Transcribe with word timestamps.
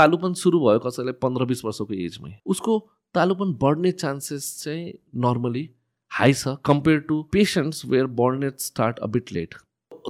तालुपन 0.00 0.34
सुरु 0.42 0.60
भयो 0.66 0.84
कसैलाई 0.88 1.20
पन्ध्र 1.22 1.50
बिस 1.54 1.64
वर्षको 1.64 1.94
एजमै 2.04 2.36
उसको 2.54 2.78
तालुपन 3.14 3.56
बढ्ने 3.62 3.92
चान्सेस 4.04 4.52
चाहिँ 4.60 4.92
नर्मली 5.24 5.64
हाई 6.10 6.32
छ 6.34 6.54
compare 6.66 7.00
to 7.08 7.22
patients 7.32 7.84
where 7.86 8.06
burn 8.20 8.42
at 8.44 8.60
start 8.60 8.98
a 8.98 9.06
bit 9.16 9.32
late. 9.32 9.54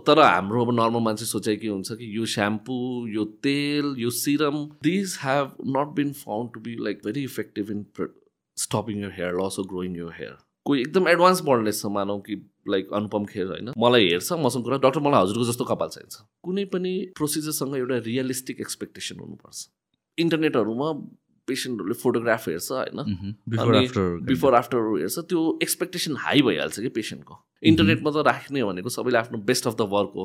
तर 0.06 0.20
हाम्रो 0.20 0.64
अब 0.64 0.70
नर्मल 0.72 1.02
मान्छे 1.02 1.24
सोचाइ 1.26 1.56
के 1.56 1.68
हुन्छ 1.68 1.92
कि 1.92 2.10
यो 2.16 2.26
स्याम्पू 2.34 2.74
यो 3.14 3.24
तेल 3.46 3.94
यो 3.98 4.10
serum 4.18 4.58
these 4.82 5.16
have 5.22 5.56
not 5.76 5.94
been 5.96 6.12
found 6.18 6.52
to 6.54 6.60
be 6.60 6.76
like 6.84 7.00
very 7.06 7.24
effective 7.24 7.70
in 7.70 7.84
stopping 8.56 9.02
your 9.02 9.12
hair 9.16 9.34
loss 9.40 9.56
growing 9.72 9.96
your 9.96 10.12
hair 10.18 10.36
कोही 10.66 10.80
एकदम 10.80 11.08
एडभान्स 11.08 11.40
बर्नेस 11.42 11.82
छ 11.82 11.90
मानौ 11.96 12.18
कि 12.28 12.34
लाइक 12.68 12.92
अनुपम 12.94 13.24
खेर 13.24 13.46
होइन। 13.46 13.72
मलाई 13.78 14.08
हेर्छ 14.08 14.32
मसँग 14.40 14.64
कुरा 14.64 14.78
डक्टर 14.78 15.00
मलाई 15.00 15.22
हजुरको 15.22 15.44
जस्तो 15.50 15.64
कपाल 15.64 15.88
चाहिन्छ। 15.88 16.16
कुनै 16.44 16.64
पनि 16.72 16.92
प्रोसिजरसँग 17.16 17.76
एउटा 17.76 17.98
रियलिस्टिक 18.06 18.60
एक्सपेक्टेसन 18.60 19.20
हुनुपर्छ। 19.20 19.68
इन्टरनेटहरूमा 20.22 20.88
पेसेन्टहरूले 21.48 21.96
फोटोग्राफ 22.00 22.48
हेर्छ 22.48 22.70
होइन? 22.72 22.98
बिफोर 24.26 24.54
आफ्टर 24.54 24.78
हेर्छ 24.96 25.18
त्यो 25.30 25.40
एक्सपेक्टेसन 25.62 26.16
हाई 26.24 26.42
भइहाल्छ 26.48 26.80
कि 26.80 26.88
पेसेन्टको। 26.98 27.34
इन्टरनेटमा 27.70 28.10
त 28.10 28.26
राख्ने 28.26 28.64
भनेको 28.64 28.90
सबैले 28.90 29.18
आफ्नो 29.18 29.38
बेस्ट 29.48 29.66
अफ 29.66 29.74
द 29.76 29.88
वर्क 29.94 30.12
हो। 30.16 30.24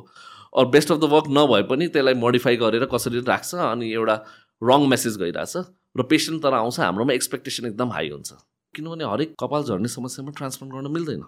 अरू 0.55 0.70
बेस्ट 0.76 0.91
अफ 0.91 1.00
द 1.00 1.09
वर्क 1.13 1.27
नभए 1.38 1.62
पनि 1.70 1.88
त्यसलाई 1.95 2.13
मोडिफाई 2.23 2.55
गरेर 2.58 2.86
कसरी 2.91 3.20
राख्छ 3.27 3.55
अनि 3.70 3.91
एउटा 3.94 4.16
रङ 4.62 4.86
मेसेज 4.88 5.17
गइरहेछ 5.23 5.55
र 5.98 6.03
पेसेन्ट 6.12 6.44
तर 6.44 6.53
आउँछ 6.55 6.80
हाम्रोमा 6.80 7.14
एक्सपेक्टेसन 7.14 7.66
एकदम 7.67 7.89
हाई 7.91 8.09
हुन्छ। 8.09 8.30
किनभने 8.75 9.05
हरेक 9.05 9.36
कपाल 9.39 9.64
झर्ने 9.64 9.89
समस्यामा 9.91 10.31
ट्रान्सप्लान्ट 10.38 10.75
गर्न 10.75 10.91
मिल्दैन। 10.94 11.22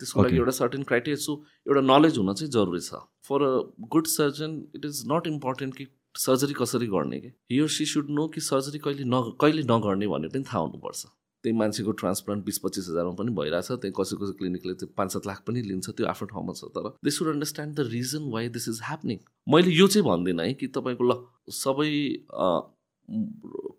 त्यसको 0.00 0.22
लागि 0.22 0.36
एउटा 0.36 0.54
सर्टेन 0.54 0.82
क्राइटेरिया 0.82 1.22
सो 1.22 1.32
एउटा 1.66 1.80
नलेज 1.86 2.18
हुन 2.18 2.32
चाहिँ 2.34 2.50
जरुरी 2.50 2.80
छ। 2.80 3.02
For 3.28 3.42
a 3.42 3.52
good 3.94 4.06
surgeon 4.10 4.50
it 4.76 4.84
is 4.84 5.02
not 5.12 5.26
important 5.28 5.74
कि 5.76 5.86
सर्जरी 6.16 6.54
कसरी 6.54 6.86
गर्ने 6.86 7.18
कि? 7.20 7.28
हियर 7.50 7.68
सी 7.68 7.84
सुड 7.86 8.10
नो 8.10 8.26
कि 8.28 8.40
सर्जरी 8.40 8.78
कहिले 8.78 9.04
न 9.06 9.36
कहिले 9.40 9.62
नगर्ने 9.62 10.06
भन्ने 10.06 10.28
पनि 10.28 10.44
थाहा 10.44 10.58
हुनुपर्छ। 10.58 11.06
त्यही 11.44 11.56
मान्छेको 11.58 11.92
ट्रान्सप्लान्ट 12.00 12.44
बिस 12.44 12.58
पच्चिस 12.58 12.88
हजारमा 12.88 13.12
पनि 13.18 13.30
भइरहेछ 13.36 13.70
त्यही 13.72 13.92
कसै 13.96 14.16
कसै 14.16 14.32
क्लिनिकले 14.38 14.74
त्यो 14.74 14.88
पाँच 14.96 15.12
सात 15.12 15.26
लाख 15.26 15.40
पनि 15.46 15.62
लिन्छ 15.62 15.90
त्यो 15.90 16.06
आफ्नो 16.12 16.26
ठाउँमा 16.28 16.52
छ 16.54 16.70
तर 16.76 16.88
they 17.04 17.10
should 17.10 17.28
understand 17.32 17.74
the 17.76 17.80
reason 17.88 18.30
why 18.32 18.48
this 18.54 18.68
is 18.68 18.80
happening 18.84 19.18
मैले 19.46 19.70
यो 19.70 19.86
चाहिँ 19.86 20.06
भन्दिनँ 20.06 20.44
है 20.44 20.54
कि 20.54 20.66
तपाईँको 20.76 21.04
ल 21.04 21.16
सबै 21.52 21.90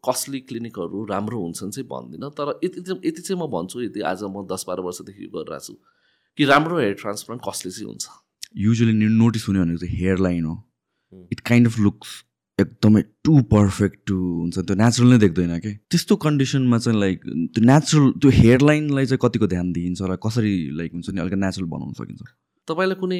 कस्टली 0.05 0.39
क्लिनिकहरू 0.51 1.05
राम्रो 1.09 1.39
हुन्छन् 1.41 1.71
चाहिँ 1.71 1.87
भन्दिनँ 1.89 2.29
तर 2.37 2.53
यति 2.63 2.81
चाहिँ 2.81 3.01
यति 3.05 3.21
चाहिँ 3.21 3.41
म 3.41 3.47
भन्छु 3.55 3.81
यदि 3.81 4.01
आज 4.11 4.23
म 4.29 4.45
दस 4.51 4.65
बाह्र 4.67 4.81
वर्षदेखि 4.85 5.31
गरिरहेको 5.33 5.65
छु 5.65 5.73
कि 6.37 6.45
राम्रो 6.45 6.77
हेयर 6.79 6.93
ट्रान्सप्लान्ट 7.01 7.41
कस्टली 7.47 7.71
चाहिँ 7.71 7.87
हुन्छ। 7.89 8.05
युजली 8.67 8.93
नोटिस 8.93 9.47
हुने 9.47 9.59
भनेको 9.59 9.85
चाहिँ 9.85 9.97
हेयर 9.97 10.17
लाइन 10.27 10.45
हो। 10.45 10.55
इट 11.31 11.39
काइन्ड 11.39 11.67
अफ 11.67 11.79
लुक्स 11.79 12.24
एकदमै 12.59 13.01
टु 13.27 13.33
पर्फेक्ट 13.51 13.97
टु 14.07 14.17
हुन्छ 14.17 14.59
त्यो 14.67 14.75
नेचुरल 14.81 15.09
नै 15.11 15.17
देख्दैन 15.23 15.53
कि? 15.59 15.71
त्यस्तो 15.91 16.15
कन्डिसनमा 16.25 16.77
चाहिँ 16.83 16.99
लाइक 16.99 17.17
त्यो 17.55 17.63
नेचुरल 17.69 18.11
त्यो 18.23 18.29
हेयर 18.35 18.61
लाइनलाई 18.69 19.05
चाहिँ 19.05 19.19
कतिको 19.23 19.47
ध्यान 19.53 19.71
दिइन्छ 19.77 20.01
र 20.01 20.15
कसरी 20.25 20.53
लाइक 20.79 20.91
हुन्छ 20.95 21.09
नि 21.15 21.19
अलिक 21.21 21.39
नेचुरल 21.43 21.67
बनाउन 21.73 21.93
सकिन्छ? 21.99 22.21
तपाईँलाई 22.67 22.97
कुनै 23.01 23.19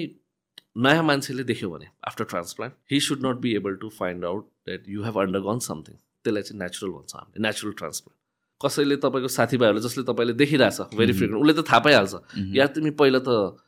नयाँ 0.86 1.04
मान्छेले 1.04 1.44
देख्यो 1.52 1.70
भने 1.72 1.88
after 2.08 2.24
transplant 2.32 2.74
he 2.92 3.00
should 3.08 3.26
not 3.26 3.38
be 3.44 3.56
able 3.60 3.76
to 3.84 3.90
find 4.00 4.26
out 4.32 4.44
that 4.68 4.88
you 4.96 5.04
have 5.04 5.20
undergone 5.22 5.60
something 5.68 5.96
त्यसलाई 6.24 6.44
चाहिँ 6.48 6.60
नेचुरल 6.64 6.92
भन्छ 6.96 7.16
हामीले 7.16 7.48
नेचुरल 7.48 7.74
ट्रान्सप्लान्ट 7.84 8.20
कसैले 8.62 8.96
तपाईँको 9.04 9.30
साथीभाइहरूले 9.36 9.84
जसले 9.88 10.04
तपाईँले 10.12 10.34
देखिरहेछ 10.42 10.96
भेरी 10.96 11.14
फ्रिक्वेन्ट 11.20 11.44
उसले 11.44 11.54
त 11.60 11.68
थाहा 11.70 11.80
पाइहाल्छ। 11.88 12.14
या 12.56 12.68
तिमी 12.72 12.92
पहिला 13.04 13.20
त 13.28 13.60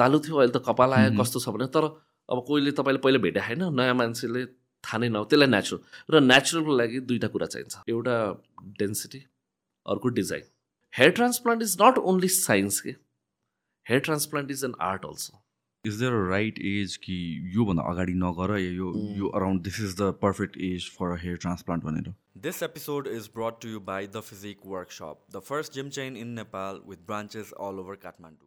तालु 0.00 0.18
थियो 0.24 0.36
अहिले 0.40 0.52
त 0.56 0.64
कपाल 0.64 0.92
आयो 0.96 1.12
कस्तो 1.20 1.44
छ 1.44 1.52
भने 1.52 1.68
तर 1.76 1.84
अब 2.28 2.38
कोहीले 2.48 2.72
तपाईँले 2.80 3.00
पहिला 3.04 3.20
भेटे 3.24 3.40
होइन 3.48 3.62
नयाँ 3.80 3.94
मान्छेले 4.00 4.44
थाहा 4.84 4.98
नै 4.98 5.08
न 5.08 5.24
त्यसलाई 5.30 5.50
नेचुरल 5.54 6.14
र 6.14 6.20
नेचुरलको 6.26 6.76
लागि 6.82 7.00
दुईवटा 7.08 7.28
कुरा 7.34 7.46
चाहिन्छ। 7.56 7.74
एउटा 7.88 8.14
डेन्सिटी 8.84 9.20
अर्को 9.86 10.08
design 10.20 10.44
hair 10.92 11.10
transplant 11.18 11.62
is 11.62 11.76
not 11.82 11.98
only 12.12 12.28
science 12.36 12.80
के। 12.80 12.90
Hair 13.86 14.00
transplant 14.08 14.50
is 14.50 14.64
an 14.64 14.74
art 14.92 15.04
also 15.10 15.42
is 15.84 15.94
there 16.00 16.12
right 16.30 16.58
age 16.68 16.96
कि 17.02 17.16
योभन्दा 17.56 17.82
अगाडि 17.90 18.14
नगर 18.22 18.56
यो 18.58 18.92
यो 19.18 19.28
around 19.40 19.62
this 19.62 19.80
is 19.80 19.94
the 20.00 20.12
perfect 20.22 20.56
age 20.70 20.88
for 20.98 21.16
hair 21.24 21.36
transplant 21.46 21.84
भनेर। 21.84 22.14
This 22.42 22.58
episode 22.64 23.06
is 23.12 23.24
brought 23.36 23.56
to 23.62 23.70
you 23.70 23.80
by 23.86 23.96
The 24.16 24.20
Physique 24.26 24.66
Workshop, 24.74 25.24
the 25.36 25.40
first 25.48 25.78
gym 25.78 25.88
chain 25.96 26.20
in 26.20 26.36
Nepal 26.36 26.78
with 26.92 27.00
branches 27.08 27.50
all 27.66 27.80
over 27.84 27.96
Kathmandu. 28.04 28.46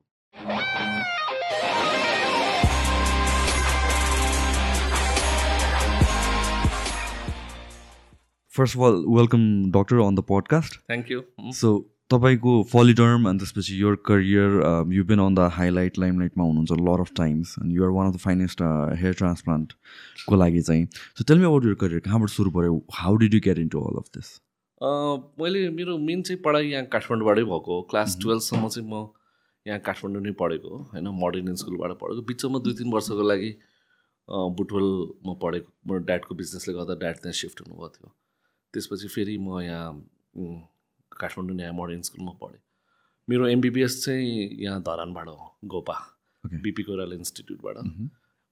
First 8.55 8.75
of 8.75 8.81
all, 8.81 9.05
welcome, 9.07 9.71
Doctor, 9.71 10.01
on 10.01 10.15
the 10.15 10.23
podcast. 10.29 10.73
Thank 10.85 11.09
you. 11.11 11.19
So, 11.59 11.69
तपाईँको 12.11 12.55
फलिटर्म 12.71 13.27
अनि 13.29 13.39
त्यसपछि 13.39 13.75
यो 13.81 13.95
career 14.07 14.57
you 14.93 15.03
been 15.11 15.19
on 15.25 15.35
the 15.35 15.45
highlight 15.57 15.99
लाइमलाइटमा 15.99 16.43
हुनुहुन्छ 16.43 16.79
lot 16.79 16.99
of 17.01 17.13
times 17.17 17.55
अनि 17.61 17.75
you're 17.75 17.89
one 17.97 18.07
of 18.07 18.13
the 18.15 18.19
finest 18.25 18.61
hair 19.01 19.13
ट्रान्सप्लान्टको 19.21 20.35
लागि 20.35 20.61
चाहिँ। 20.61 20.85
So 20.91 21.23
tell 21.31 21.39
me 21.39 21.45
about 21.45 21.65
your 21.65 21.75
career 21.83 21.99
कहाँबाट 22.09 22.29
सुरु 22.35 22.51
पऱ्यो 22.59 22.75
how 22.99 23.15
did 23.23 23.33
you 23.33 23.39
get 23.47 23.59
into 23.71 23.87
all 23.87 24.03
of 24.03 24.11
this 24.17 24.35
मैले 25.39 25.69
मेरो 25.79 25.97
मेन 26.11 26.21
चाहिँ 26.21 26.41
पढाइ 26.43 26.71
यहाँ 26.75 26.85
काठमाडौँबाटै 26.99 27.43
भएको 27.55 27.75
हो। 27.75 27.81
क्लास 27.91 28.17
टुवेल्भसम्म 28.21 28.67
चाहिँ 28.67 28.87
म 28.91 29.07
यहाँ 29.65 29.79
काठमाडौँ 29.87 30.23
नै 30.27 30.31
पढेको 30.43 30.77
होइन 30.93 31.07
मोडर्न 31.23 31.55
स्कुलबाट 31.63 31.99
पढेको। 32.03 32.21
बिचमा 32.33 32.59
दुई 32.67 32.73
तिन 32.83 32.91
वर्षको 32.99 33.29
लागि 33.31 33.57
बुटवलमा 34.59 35.33
पढेको। 35.45 35.69
म 35.87 36.03
ड्याडको 36.09 36.35
बिजनेसले 36.41 36.73
गर्दा 36.81 36.99
ड्याड 37.05 37.23
त्यहाँ 37.23 37.39
सिफ्ट 37.43 37.67
हुनुभएको 37.67 37.95
थियो। 37.95 38.17
त्यसपछि 38.73 39.07
फेरि 39.07 39.37
म 39.37 39.59
यहाँ 39.61 39.91
काठमाडौँ 41.11 41.59
यहाँ 41.59 41.73
मोडर्न 41.73 42.01
स्कुलमा 42.01 42.31
पढेँ। 42.41 42.59
मेरो 43.27 43.47
एमबिबिएस 43.47 44.03
चाहिँ 44.05 44.49
यहाँ 44.63 44.81
धरानबाट 44.81 45.27
हो 45.27 45.55
गोपा। 45.65 45.95
बिपी 46.43 46.83
कोइराला 46.83 47.15
इन्स्टिट्युटबाट। 47.15 47.77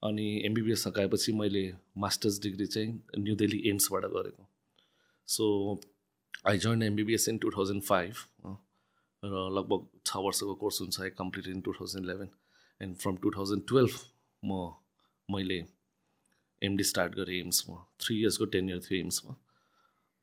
अनि 0.03 0.25
एमबिबिएस 0.45 0.83
सकाएपछि 0.83 1.31
मैले 1.33 1.63
मास्टर्स 1.97 2.39
डिग्री 2.41 2.65
चाहिँ 2.65 2.91
न्यु 3.19 3.35
दिल्ली 3.35 3.61
एम्सबाट 3.69 4.05
गरेको। 4.15 4.47
So 5.27 5.45
I 6.47 6.57
join 6.57 6.83
MBBS 6.83 7.27
in 7.29 7.37
two 7.37 7.49
thousand 7.57 7.83
five 7.83 8.13
र 9.23 9.49
लगभग 9.57 9.87
छ 10.05 10.17
वर्षको 10.25 10.53
कोर्स 10.55 10.81
हुन्छ 10.81 11.01
I 11.01 11.09
complete 11.17 11.47
in 11.47 11.61
two 11.61 11.73
thousand 11.79 12.05
eleven 12.05 12.29
and 12.81 12.95
from 12.97 13.15
two 13.23 13.31
thousand 13.37 13.67
twelve 13.69 13.99
म 14.43 14.71
मैले 15.29 15.59
एमडी 16.61 16.83
स्टार्ट 16.83 17.15
गरेँ 17.15 17.39
एम्समा। 17.39 17.75
थ्री 18.01 18.19
इयर्सको 18.19 18.45
टेन 18.53 18.69
इयर 18.69 18.79
थियो 18.79 18.99
एम्समा। 18.99 19.35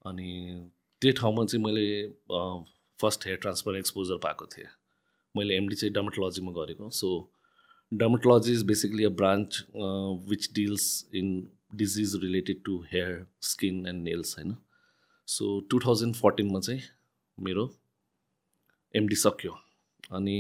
अनि 0.07 0.31
त्यो 1.03 1.13
ठाउँमा 1.21 1.45
चाहिँ 1.45 1.65
मैले 1.65 1.87
फर्स्ट 2.99 3.27
हेयर 3.27 3.39
ट्रान्सफर 3.39 3.77
एक्सपोजर 3.77 4.17
पाएको 4.25 4.47
थिएँ। 4.47 4.69
मैले 5.35 5.57
एमडी 5.57 5.77
चाहिँ 5.77 5.93
डर्माटोलोजीमा 5.95 6.53
गरेको। 6.53 6.91
So 6.91 7.09
dermatology 7.93 8.53
is 8.53 8.63
basically 8.67 9.05
a 9.05 9.09
branch 9.21 9.65
which 10.29 10.51
deals 10.55 10.87
in 11.15 11.27
disease 11.75 12.15
related 12.23 12.63
to 12.65 12.79
hair 12.93 13.27
skin 13.45 13.87
and 13.87 14.03
nails 14.05 14.37
होइन 14.39 14.57
सो 15.29 15.59
टु 15.71 15.79
थाउजन्ड 15.87 16.15
फोर्टिनमा 16.17 16.61
चाहिँ 16.61 16.83
मेरो 17.39 17.65
एमडी 18.95 19.17
सक्यो। 19.17 19.53
अनि 20.13 20.39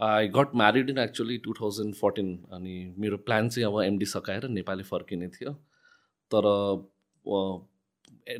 I 0.00 0.28
got 0.28 0.54
married 0.56 0.90
in 0.90 0.98
actually 0.98 1.38
two 1.38 1.52
thousand 1.60 1.94
fourteen 1.94 2.36
अनि 2.52 2.74
मेरो 2.98 3.16
प्लान 3.18 3.48
चाहिँ 3.48 3.66
अब 3.66 3.80
एमडी 3.82 4.06
सकाएर 4.06 4.48
नेपाली 4.48 4.82
फर्किने 4.84 5.28
थियो। 5.28 5.52
तर 6.30 6.44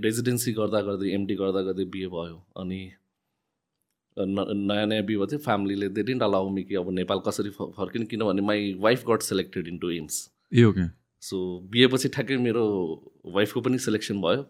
रेजिडेन्सी 0.03 0.53
गर्दा 0.53 0.81
गर्दै 0.83 1.11
एमडी 1.15 1.35
गर्दा 1.37 1.61
गर्दै 1.63 1.85
बिहे 1.97 2.09
भयो। 2.15 2.37
अनि 2.57 2.81
नयाँ 4.17 4.87
नयाँ 4.87 5.05
बिहे 5.05 5.19
भएको 5.19 5.27
थियो 5.31 5.39
फ्यामिलीले 5.45 5.89
दे 5.97 6.03
डिन्ट 6.03 6.23
अलाउ 6.23 6.49
मी 6.51 6.63
कि 6.65 6.75
अब 6.75 6.91
नेपाल 6.99 7.21
कसरी 7.27 7.51
फर्किनु 7.51 8.07
किनभने 8.11 8.43
my 8.43 8.73
wife 8.81 9.05
got 9.09 9.23
selected 9.23 9.69
into 9.79 9.91
AIIMS 9.91 10.15
A 10.53 10.63
okay. 10.65 10.87
So 11.23 11.37
बिहेपछि 11.71 12.09
ठ्याक्कै 12.15 12.37
मेरो 12.39 12.65
वाइफको 13.35 13.61
पनि 13.61 13.79
सेलेक्सन 13.79 14.21
भयो। 14.21 14.43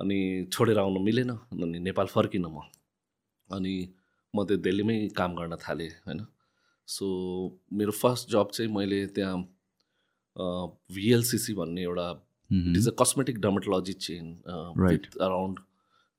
अनि 0.00 0.18
छोडेर 0.52 0.78
आउनु 0.78 1.00
मिलेन 1.04 1.30
अनि 1.30 1.78
नेपाल 1.78 2.06
फर्किनँ 2.08 2.50
म। 2.50 2.60
अनि 3.50 3.74
म 4.34 4.44
त्यो 4.48 4.56
दिल्लीमै 4.66 4.98
काम 5.16 5.34
गर्न 5.36 5.56
थालेँ 5.64 5.88
होइन। 6.06 6.20
सो 6.88 7.06
मेरो 7.72 7.92
फर्स्ट 7.92 8.30
जब 8.30 8.50
चाहिँ 8.50 8.70
मैले 8.72 9.00
त्यहाँ 9.16 9.36
भिएलसिसी 10.92 11.54
भन्ने 11.54 11.82
एउटा. 11.82 12.06
It 12.52 12.76
is 12.76 12.86
a 12.86 12.92
cosmetic 12.92 13.38
dermatology 13.40 13.98
chain 13.98 14.30
uh, 14.46 14.72
Right. 14.76 15.06
with 15.06 15.20
around 15.20 15.60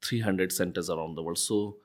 300 0.04 0.52
centers 0.52 0.90
around 0.90 1.16
the 1.16 1.24
world. 1.24 1.38
So 1.38 1.78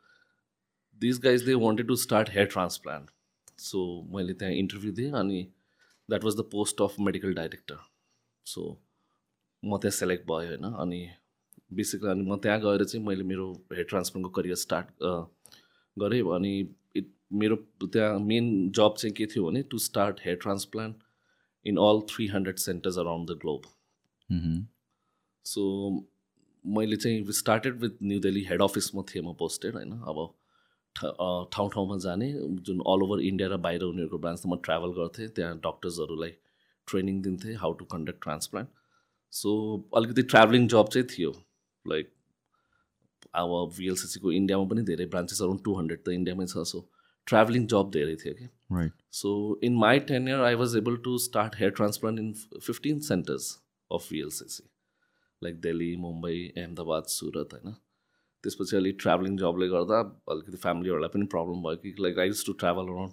these 1.00 1.19
guys 1.19 1.45
they 1.45 1.55
wanted 1.55 1.89
to 1.89 1.97
start 1.97 2.31
hair 2.37 2.47
transplant. 2.47 3.11
So 3.59 3.83
मैले 4.15 4.35
त्यहाँ 4.41 4.55
इन्टरभ्यू 4.55 4.93
दिएँ 5.00 5.11
अनि 5.21 5.43
that 6.09 6.25
was 6.25 6.37
the 6.37 6.45
post 6.53 6.81
of 6.83 6.95
medical 7.09 7.35
director 7.35 7.79
so 8.47 8.67
म 9.62 9.79
त्यहाँ 9.83 9.97
select 9.97 10.27
भयो 10.27 10.49
होइन 10.49 10.65
अनि 10.85 11.00
basically 11.81 12.11
अनि 12.11 12.25
म 12.31 12.37
त्यहाँ 12.45 12.61
गएर 12.61 12.85
चाहिँ 12.85 13.05
मैले 13.06 13.25
मेरो 13.33 13.53
हेयर 13.73 13.87
ट्रान्सप्लान्टको 13.91 14.31
करियर 14.41 14.56
स्टार्ट 14.65 14.87
गरेँ 15.97 16.23
अनि 16.37 16.53
इट 16.97 17.11
मेरो 17.43 17.56
त्यहाँ 17.87 18.19
मेन 18.31 18.47
जब 18.77 18.95
चाहिँ 18.99 19.15
के 19.17 19.27
थियो 19.35 19.45
भने 19.49 19.62
to 19.73 19.79
start 19.89 20.21
hair 20.25 20.37
transplant 20.43 21.03
in 21.67 21.77
all 21.89 22.00
three 22.15 22.27
hundred 22.37 22.59
centres 22.69 22.99
around 22.99 23.31
the 23.31 23.39
globe 23.43 23.62
so 25.44 25.62
मैले 26.64 26.96
चाहिँ 26.96 27.32
started 27.32 27.80
with 27.80 28.02
New 28.02 28.20
Delhi 28.20 28.44
head 28.44 28.62
अफिसमा 28.62 29.02
थिएँ 29.02 29.25
म 29.25 29.32
पोस्टेड 29.38 29.75
होइन? 29.75 29.92
अब 29.92 30.34
ठाउँ 31.52 31.70
ठाउँमा 31.70 31.96
जाने 31.98 32.32
जुन 32.66 32.78
अल 32.86 33.02
ओभर 33.02 33.20
इन्डिया 33.20 33.48
र 33.48 33.56
बाहिर 33.56 33.82
उनीहरूको 33.82 34.19
ब्रान्चमा 34.19 34.54
म 34.54 34.58
ट्राभल 34.64 34.92
गर्थेँ 34.92 35.28
त्यहाँ 35.28 35.56
डक्टर्सहरूलाई 35.58 36.30
ट्रेनिङ 36.88 37.20
दिन्थेँ 37.22 37.54
how 37.54 37.72
to 37.72 37.84
conduct 37.84 38.22
transplant 38.22 38.69
so 39.32 39.50
अलिकति 39.96 40.22
ट्राभलिङ 40.22 40.69
जब 40.69 40.88
चाहिँ 40.88 41.06
थियो 41.10 41.32
लाइक 41.84 42.12
अब 43.34 43.50
भिएलसिसीको 43.78 44.32
इन्डियामा 44.32 44.64
पनि 44.64 44.82
धेरै 44.82 45.06
ब्रान्चेस 45.06 45.42
अराउन्ड 45.42 45.64
टू 45.64 45.75
हन्ड्रेड 45.75 46.02
त 46.04 46.08
इन्डियामै 46.08 46.46
छ 46.46 46.64
सो 46.72 46.80
ट्राभलिङ 47.26 47.66
जब 47.66 47.90
धेरै 47.90 48.16
थियो 48.16 48.34
कि 48.34 48.44
right 48.72 48.92
So 49.10 49.30
in 49.62 49.76
my 49.82 49.98
tenure, 49.98 50.42
I 50.42 50.54
was 50.54 50.75
able 50.76 50.96
to 51.06 51.19
start 51.19 51.54
hair 51.54 51.70
transplant 51.70 52.19
in 52.19 52.34
f- 52.34 52.62
15 52.62 53.00
of 53.90 54.08
VLCC, 54.12 54.62
like 55.43 55.61
Delhi, 55.61 55.90
Mumbai, 55.96 56.38
Ahmedabad 56.56 57.05
Surat 57.19 57.55
होइन 57.55 57.75
त्यसपछि 58.44 58.76
अलिक 58.76 58.96
ट्राभलिङ 59.00 59.37
जबले 59.38 59.69
गर्दा 59.69 59.99
अलिकति 60.32 60.56
फ्यामिलीहरूलाई 60.64 61.11
पनि 61.14 61.26
प्रब्लम 61.35 61.62
भयो 61.62 61.76
कि 61.76 61.94
like 62.00 62.19
I 62.19 62.26
use 62.29 62.44
to 62.46 62.52
travel 62.62 62.93
around 62.93 63.12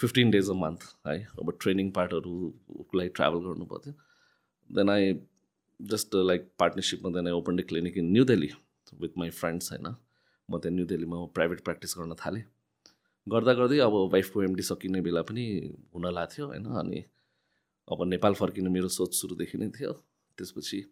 fifteen 0.00 0.30
days 0.30 0.48
a 0.50 0.54
month 0.60 0.82
है? 1.06 1.16
अब 1.40 1.52
ट्रेनिङ 1.60 1.90
पार्टहरूको 1.98 2.98
लागि 2.98 3.08
ट्राभल 3.18 3.38
गर्नु 3.46 3.64
पर्थ्यो। 3.72 3.92
Then 4.70 4.90
I 4.90 5.12
just 5.80 6.14
like 6.14 6.48
पार्टनरसिपमा 6.58 7.10
then 7.16 7.26
I 7.26 7.32
open 7.32 7.56
the 7.56 7.66
clinic 7.68 7.98
in 7.98 8.10
New 8.12 8.24
Delhi 8.24 8.50
with 9.00 9.18
my 9.18 9.30
friends 9.40 9.72
होइन 9.72 9.86
म 9.88 10.58
त्यहाँ 10.58 10.74
न्यू 10.76 10.86
दिल्लीमा 10.86 11.24
प्राइभेट 11.34 11.60
प्र्याक्टिस 11.64 11.94
गर्न 11.98 12.14
थालेँ। 12.24 12.44
गर्दा 13.26 13.52
गर्दै 13.54 13.78
अब 13.78 13.94
वाइफको 14.12 14.42
एमडी 14.42 14.62
सकिने 14.62 15.00
बेला 15.00 15.22
पनि 15.22 15.44
हुन 15.94 16.04
लाग्थ्यो 16.14 16.46
होइन? 16.46 16.64
अनि 16.80 17.04
अब 17.88 18.04
नेपाल 18.06 18.34
फर्किने 18.34 18.70
मेरो 18.70 18.88
सोच 18.88 19.14
सुरुदेखि 19.14 19.58
नै 19.58 19.68
थियो। 19.78 19.92
त्यसपछि 20.42 20.82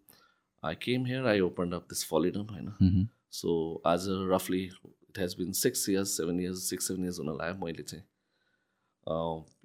I 0.63 0.75
came 0.83 1.07
here 1.07 1.27
I 1.27 1.41
open 1.41 1.73
up 1.73 1.85
this 1.91 2.05
फलिडम 2.07 2.47
होइन? 2.55 3.09
सो 3.33 3.51
आज 3.87 4.07
रफली 4.33 4.63
it 4.65 5.19
has 5.19 5.35
been 5.39 5.53
six 5.59 5.89
years 5.89 6.17
seven 6.17 6.41
years 6.41 6.69
six 6.71 6.89
seven 6.89 7.05
years 7.05 7.19
हुन 7.21 7.37
लाग्यो 7.39 7.65
मैले 7.65 7.83
चाहिँ 7.83 8.05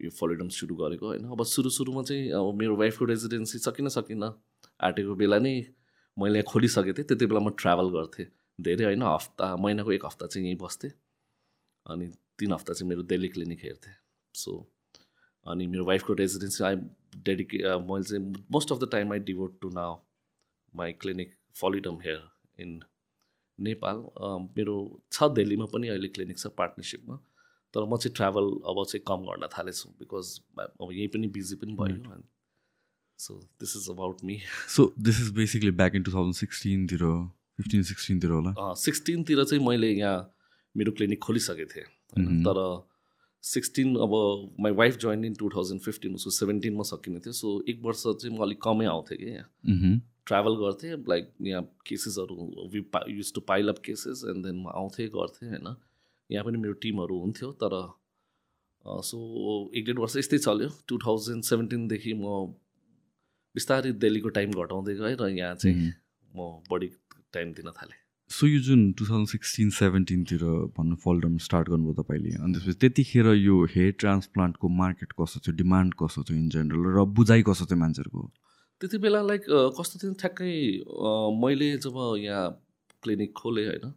यो 0.01 0.09
फलिडम 0.11 0.49
सुरु 0.49 0.75
गरेको 0.75 1.07
होइन? 1.07 1.25
अब 1.31 1.43
सुरु 1.45 1.69
सुरुमा 1.69 2.03
चाहिँ 2.03 2.29
अब 2.31 2.53
मेरो 2.59 2.75
वाइफको 2.75 3.05
रेजिडेन्सी 3.05 3.57
सकिन 3.59 3.89
सकिन 3.89 4.23
आँटेको 4.23 5.15
बेला 5.15 5.39
नै 5.39 5.53
मैले 6.17 6.39
यहाँ 6.39 6.51
खोलिसकेको 6.51 6.93
थिएँ। 6.97 7.07
त्यति 7.07 7.25
बेला 7.25 7.39
म 7.39 7.49
ट्राभल 7.59 7.89
गर्थेँ। 7.95 8.25
धेरै 8.59 8.85
होइन? 8.85 9.01
हप्ता 9.03 9.55
महिनाको 9.55 9.91
एक 9.91 10.05
हप्ता 10.05 10.27
चाहिँ 10.27 10.45
यहीँ 10.47 10.57
बस्थेँ। 10.61 10.91
अनि 11.85 12.07
तिन 12.39 12.53
हप्ता 12.53 12.73
चाहिँ 12.73 12.89
मेरो 12.89 13.03
दिल्ली 13.03 13.27
क्लिनिक 13.27 13.59
हेर्थेँ। 13.63 13.95
सो 14.35 14.51
अनि 15.45 15.68
मेरो 15.68 15.86
वाइफको 15.86 16.13
रेजिडेन्सी 16.13 16.63
आई 16.63 16.75
डेडिके 17.25 17.57
मैले 17.89 18.03
चाहिँ 18.03 18.44
most 18.51 18.71
of 18.71 18.80
the 18.80 18.89
time 18.92 19.13
I 19.13 19.19
devote 19.30 19.59
to 19.62 19.69
now 19.69 19.95
my 20.74 20.94
clinic 21.01 21.33
फलिडम 21.62 22.00
here 22.06 22.21
in 22.59 22.80
Nepal 23.59 24.03
मेरो 24.57 24.75
छ 25.12 25.30
दिल्लीमा 25.33 25.65
पनि 25.74 25.88
अहिले 25.88 26.07
क्लिनिक 26.18 26.38
छ 26.39 26.47
पार्टनरसिपमा 26.57 27.19
तर 27.74 27.86
म 27.86 27.97
चाहिँ 27.97 28.15
ट्राभल 28.15 28.50
अब 28.71 28.83
चाहिँ 28.86 29.03
कम 29.07 29.25
गर्न 29.30 29.47
थालेछु 29.57 29.89
बिकज 30.00 30.39
अब 30.59 30.92
यहीँ 30.92 31.07
पनि 31.07 31.27
बिजी 31.38 31.56
पनि 31.56 31.74
भयो 31.74 32.21
so 33.19 33.33
this 33.62 33.75
is 33.77 33.89
about 33.89 34.24
me 34.24 34.39
so 34.75 34.94
this 35.00 35.21
is 35.21 35.30
basically 35.36 35.71
back 35.81 35.95
in 35.95 36.03
two 36.03 36.12
thousand 36.13 36.36
सिक्सटिनतिर 36.36 37.03
fifteen 37.57 37.83
सिक्सटिनतिर 37.83 38.30
होला? 38.31 38.74
सिक्सटिनतिर 38.74 39.44
चाहिँ 39.44 39.65
मैले 39.68 39.91
यहाँ 39.91 40.18
मेरो 40.75 40.91
क्लिनिक 40.91 41.19
खोलिसकेको 41.24 41.74
थिएँ 41.75 41.86
Mhm. 42.18 42.44
तर 42.48 42.57
सिक्सटिन 43.45 43.95
अब 44.01 44.13
my 44.59 44.71
wife 44.74 44.97
join 44.97 45.25
in 45.25 45.33
two 45.39 45.50
thousand 45.56 45.81
fifteen 45.81 46.13
उसको 46.15 46.30
सेभेन्टिनमा 46.31 46.83
सकिने 46.89 47.19
थियो। 47.25 47.33
सो 47.33 47.50
एक 47.69 47.81
वर्ष 47.83 48.03
चाहिँ 48.03 48.38
म 48.38 48.42
अलिक 48.44 48.62
कमै 48.63 48.86
आउँथेँ 48.86 49.18
कि 49.18 49.25
यहाँ. 49.25 49.50
ट्राभल 50.27 50.56
गर्थेँ 50.57 50.95
लाइक 51.09 51.30
यहाँ 51.42 51.63
केसेसहरू 51.88 52.36
we 52.74 52.80
use 53.09 53.33
to 53.33 53.42
pile 53.50 53.69
up 53.69 53.80
cases 53.86 54.24
and 54.30 54.45
then 54.45 54.56
म 54.62 54.68
आउँथेँ 54.75 55.07
गर्थेँ 55.15 55.50
होइन। 55.50 55.75
यहाँ 56.30 56.45
पनि 56.45 56.57
मेरो 56.57 56.74
टिमहरू 56.81 57.19
हुन्थ्यो 57.19 57.51
तर 57.63 57.75
सो 59.06 59.18
एक 59.75 59.86
डेढ 59.86 60.00
वर्ष 60.00 60.15
यस्तै 60.18 60.38
चल्यो। 60.38 60.69
टु 60.88 60.98
थाउजन्ड 61.06 61.44
सेभेन्टिनदेखि 61.44 62.13
म 62.13 62.25
बिस्तारै 63.56 63.91
दिल्लीको 64.01 64.30
टाइम 64.38 64.51
घटाउँदै 64.51 64.95
गएँ 64.95 65.15
र 65.21 65.30
यहाँ 65.30 65.56
चाहिँ 65.56 65.75
मह्म. 65.75 65.91
म 66.31 66.63
बढी 66.71 66.89
टाइम 67.33 67.53
दिन 67.53 67.69
थालेँ। 67.77 68.00
सो 68.30 68.48
यो 68.48 68.60
जुन 68.60 68.81
टु 68.98 69.06
थाउजन्ड 69.06 69.27
सिक्सटिन 69.30 69.69
सेभेन्टिनतिर 69.69 70.44
भन्नु 70.77 70.95
फोल्डरमा 71.04 71.38
स्टार्ट 71.44 71.69
गर्नुभयो 71.69 71.94
तपाईँले। 72.01 72.30
अनि 72.36 72.54
त्यसपछि 72.54 72.77
त्यतिखेर 72.81 73.27
यो 73.38 73.56
हेयर 73.74 73.92
ट्रान्सप्लान्टको 74.00 74.68
मार्केट 74.77 75.12
कस्तो 75.19 75.39
थियो 75.45 75.56
डिमान्ड 75.56 75.94
कस्तो 76.00 76.24
थियो 76.30 76.38
इन 76.38 76.50
जेनरल 76.50 76.98
र 76.98 77.06
बुझाइ 77.13 77.44
कस्तो 77.50 77.66
थियो 77.66 77.80
मान्छेहरूको? 77.80 78.22
त्यति 78.81 78.98
बेला 78.98 79.22
लाइक 79.22 79.45
कस्तो 79.77 80.00
थियो 80.01 80.13
ठ्याक्कै 80.19 80.54
मैले 81.44 81.69
जब 81.86 81.95
यहाँ 82.19 82.50
क्लिनिक 83.04 83.31
खोलेँ 83.38 83.66
होइन 83.68 83.94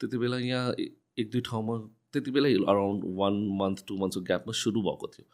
त्यति 0.00 0.16
बेला 0.22 0.38
यहाँ 0.38 0.72
एक 1.18 1.30
दुई 1.32 1.40
ठाउँमा 1.50 1.76
त्यति 2.14 2.30
बेला 2.30 2.48
अराउन्ड 2.70 3.04
वान 3.18 3.34
मन्थ 3.60 3.84
टू 3.88 3.98
मन्थको 3.98 4.20
ग्यापमा 4.30 4.52
सुरु 4.54 4.80
भएको 4.86 5.06
थियो. 5.12 5.26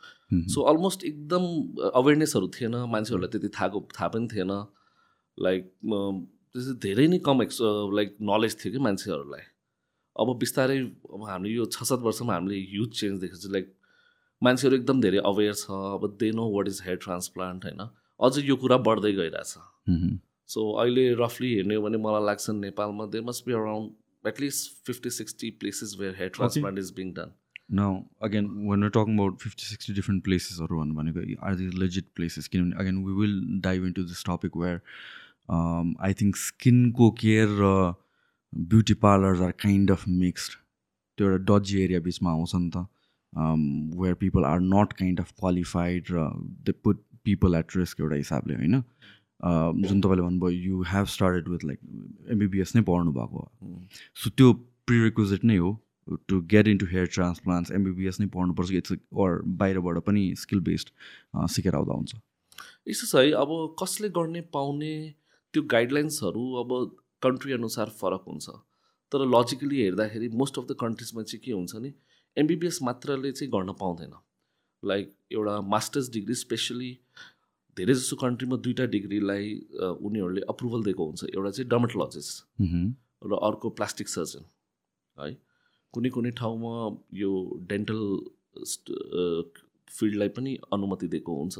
सो 0.49 0.61
अलमोस्ट 0.73 1.05
एकदम 1.05 1.45
अवेरनेसहरू 1.93 2.49
थिएन 2.57 2.77
मान्छेहरूलाई 2.89 3.31
त्यति 3.37 3.49
थाहा 3.53 3.69
थाहा 3.97 4.09
पनि 4.17 4.29
थिएन। 4.33 4.53
लाइक 5.39 5.63
त्यस्तो 6.55 6.75
धेरै 6.82 7.06
नै 7.08 7.19
कम 7.26 7.43
एक्स 7.43 7.58
लाइक 7.97 8.17
नलेज 8.31 8.56
थियो 8.62 8.73
कि 8.73 8.81
मान्छेहरूलाई। 8.87 9.44
अब 10.17 10.29
बिस्तारै 10.38 10.79
अब 11.14 11.20
हामीले 11.29 11.55
यो 11.55 11.67
छ 11.75 11.87
सात 11.91 12.00
वर्षमा 12.06 12.35
हामीले 12.35 12.56
ह्युज 12.70 12.91
चेन्ज 13.00 13.20
देखेको 13.20 13.41
छ। 13.43 13.52
लाइक 13.56 13.67
मान्छेहरू 14.43 14.76
एकदम 14.76 15.00
धेरै 15.05 15.20
अवेर 15.31 15.55
छ। 15.55 15.79
अब 15.99 16.17
they 16.23 16.31
know 16.38 16.49
what 16.56 16.69
is 16.69 16.81
hair 16.87 16.99
transplant 17.06 17.64
होइन? 17.64 17.81
अझ 18.20 18.32
यो 18.50 18.56
कुरा 18.64 18.76
बढ्दै 18.88 19.12
गइरहेछ. 19.20 19.52
सो 20.50 20.61
अहिले 20.82 21.05
रफली 21.19 21.52
हेर्ने 21.55 21.75
हो 21.75 21.82
भने 21.82 21.99
मलाई 22.06 22.25
लाग्छ 22.26 22.56
नेपालमा 22.58 23.06
they 23.14 23.20
must 23.29 23.46
be 23.46 23.53
around 23.58 24.26
at least 24.29 24.87
fifty 24.87 25.11
sixty 25.17 25.50
places 25.61 25.96
where 26.00 26.14
hair 26.17 26.31
transplant 26.37 26.79
is 26.79 26.91
being 26.96 27.12
done 27.19 27.32
now 27.79 28.03
again 28.26 28.50
when 28.70 28.88
talking 28.96 29.14
about 29.19 29.38
fifty 29.43 29.67
sixty 29.67 29.93
different 30.00 30.25
प्लेसेसहरू 30.25 30.81
भन्नु 30.81 30.94
भनेको 30.94 31.20
आर 31.46 31.55
दि 31.62 31.70
लेजिट 31.85 32.11
प्लेसेस 32.17 32.49
किनभने 32.49 32.76
again 32.85 33.03
we 33.06 33.12
will 33.20 33.41
dive 33.69 33.87
into 33.99 34.05
this 34.11 34.25
topic 34.29 34.56
where 34.64 34.81
I 35.49 36.13
think 36.21 36.37
स्किनको 36.37 37.11
care 37.21 37.49
र 37.61 37.73
beauty 38.53 38.95
parlours 39.05 39.41
are 39.41 39.53
kind 39.65 39.91
of 39.91 40.09
mixed 40.09 40.59
त्यो 41.19 41.31
एउटा 41.31 41.45
dodgy 41.53 41.83
area 41.83 42.01
बिचमा 42.01 42.31
आउँछ 42.31 42.55
नि 42.55 42.71
त। 42.71 42.87
Where 44.01 44.15
people 44.25 44.45
are 44.45 44.61
not 44.61 44.93
kind 45.01 45.21
of 45.21 45.33
qualified 45.41 46.13
र 46.13 46.29
they 46.67 46.73
put 46.85 47.03
people 47.25 47.55
at 47.55 47.77
risk 47.77 48.01
एउटा 48.01 48.17
हिसाबले 48.17 48.55
होइन? 48.55 48.83
Um, 49.41 49.85
जुन 49.85 50.01
तपाईँले 50.01 50.23
भन्नुभयो 50.23 50.71
you 50.71 50.83
have 50.89 51.07
started 51.09 51.47
with 51.49 51.63
like 51.65 51.79
MBBS 52.31 52.75
नै 52.77 52.83
पढ्नु 52.89 53.13
भएको 53.13 53.44
सो 54.23 54.31
त्यो 54.31 54.53
प्रिरिक्विजिट 54.87 55.44
नै 55.44 55.56
हो 55.56 55.70
to 56.29 56.41
get 56.51 56.69
into 56.69 56.87
hair 56.87 57.06
transplants 57.15 57.73
MBBS 57.79 58.20
नै 58.20 58.27
पढ्नुपर्छ। 58.35 58.70
इट्स 58.73 58.93
अर 58.93 59.41
बाहिरबाट 59.63 59.99
पनि 60.06 60.25
स्किल 60.37 60.61
बेस्ड 60.67 60.89
सिकेर 61.55 61.75
आउँदा 61.75 61.93
हुन्छ। 61.94 62.13
यस्तो 62.89 63.06
छ 63.06 63.25
है 63.25 63.31
अब 63.41 63.55
कसले 63.82 64.09
गर्ने 64.19 64.41
पाउने 64.53 64.93
त्यो 65.53 65.63
गाइडलाइन्सहरू 65.71 66.45
अब 66.63 66.71
कन्ट्री 67.23 67.53
अनुसार 67.53 67.89
फरक 68.01 68.25
हुन्छ। 68.29 68.51
तर 69.13 69.27
लजिकली 69.27 69.83
हेर्दाखेरि 69.83 70.29
मोस्ट 70.41 70.59
अफ 70.59 70.65
द 70.67 70.77
कन्ट्रिजमा 70.81 71.23
चाहिँ 71.23 71.43
के 71.45 71.53
हुन्छ 71.53 71.77
नि 71.77 71.93
एमबिबिएस 72.37 72.79
मात्रले 72.83 73.33
चाहिँ 73.33 73.51
गर्न 73.53 73.73
पाउँदैन। 73.81 74.15
लाइक 74.83 75.13
एउटा 75.33 75.61
मास्टर्स 75.75 76.11
डिग्री 76.13 76.35
स्पेसली 76.35 76.91
धेरै 77.77 77.95
जसो 77.95 78.17
कन्ट्रीमा 78.17 78.57
दुईवटा 78.57 78.85
डिग्रीलाई 78.95 79.55
उनीहरूले 80.07 80.41
अप्रुभल 80.49 80.83
दिएको 80.85 81.05
हुन्छ। 81.07 81.25
एउटा 81.25 81.51
चाहिँ 81.51 81.69
डर्मेटोलोजिस्ट. 81.71 82.35
र 83.27 83.39
अर्को 83.49 83.71
प्लास्टिक 83.79 84.09
सर्जन 84.09 84.45
है? 85.17 85.37
कुनै 85.95 86.11
कुनै 86.15 86.31
ठाउँमा 86.39 86.73
यो 87.15 87.31
डेन्टल 87.71 88.01
फिल्डलाई 89.91 90.29
पनि 90.39 90.57
अनुमति 90.73 91.07
दिएको 91.09 91.33
हुन्छ। 91.41 91.59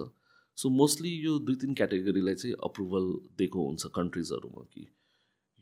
सो 0.61 0.69
मोस्टली 0.71 1.11
यो 1.25 1.39
दुई 1.41 1.55
तिन 1.57 1.75
क्याटेगोरीलाई 1.75 2.35
चाहिँ 2.35 2.55
अप्रुभल 2.65 3.05
दिएको 3.39 3.67
हुन्छ 3.67 3.87
कन्ट्रिजहरूमा 3.95 4.63
कि 4.75 4.87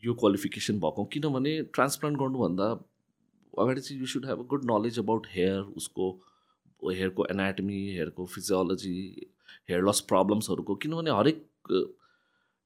यो 0.02 0.14
क्वालिफिकेसन 0.23 0.78
भएको। 0.81 1.05
किनभने 1.12 1.52
ट्रान्सप्लान्ट 1.75 2.19
गर्नुभन्दा 2.19 2.67
अगाडि 3.55 3.81
चाहिँ 3.81 4.00
you 4.00 4.07
should 4.12 4.26
have 4.26 4.38
a 4.38 4.47
good 4.50 4.64
knowledge 4.71 4.99
about 4.99 5.26
hair 5.31 5.61
उसको 5.78 6.11
हेयरको 6.83 7.26
एनाटमी 7.31 7.78
हेयरको 7.93 8.26
फिजियोलोजी 8.35 8.97
हेयर 9.71 9.88
लस 9.88 10.00
प्रब्लम्सहरूको 10.11 10.75
किनभने 10.83 11.11
हरेक 11.19 11.47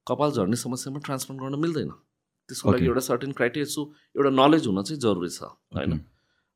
कपाल 0.07 0.31
झर्ने 0.31 0.55
समस्यामा 0.57 0.99
ट्रान्सप्लान्ट 1.05 1.43
गर्न 1.43 1.59
मिल्दैन। 1.61 1.89
त्यसको 1.89 2.71
लागि. 2.71 2.85
एउटा 2.85 2.99
सर्टेन 3.01 3.31
क्राइटेरिया 3.31 3.71
सो 3.71 3.81
एउटा 4.15 4.29
नलेज 4.43 4.67
हुन 4.67 4.83
चाहिँ 4.83 4.99
जरुरी 5.01 5.29
छ 5.29 5.43
होइन? 5.77 5.99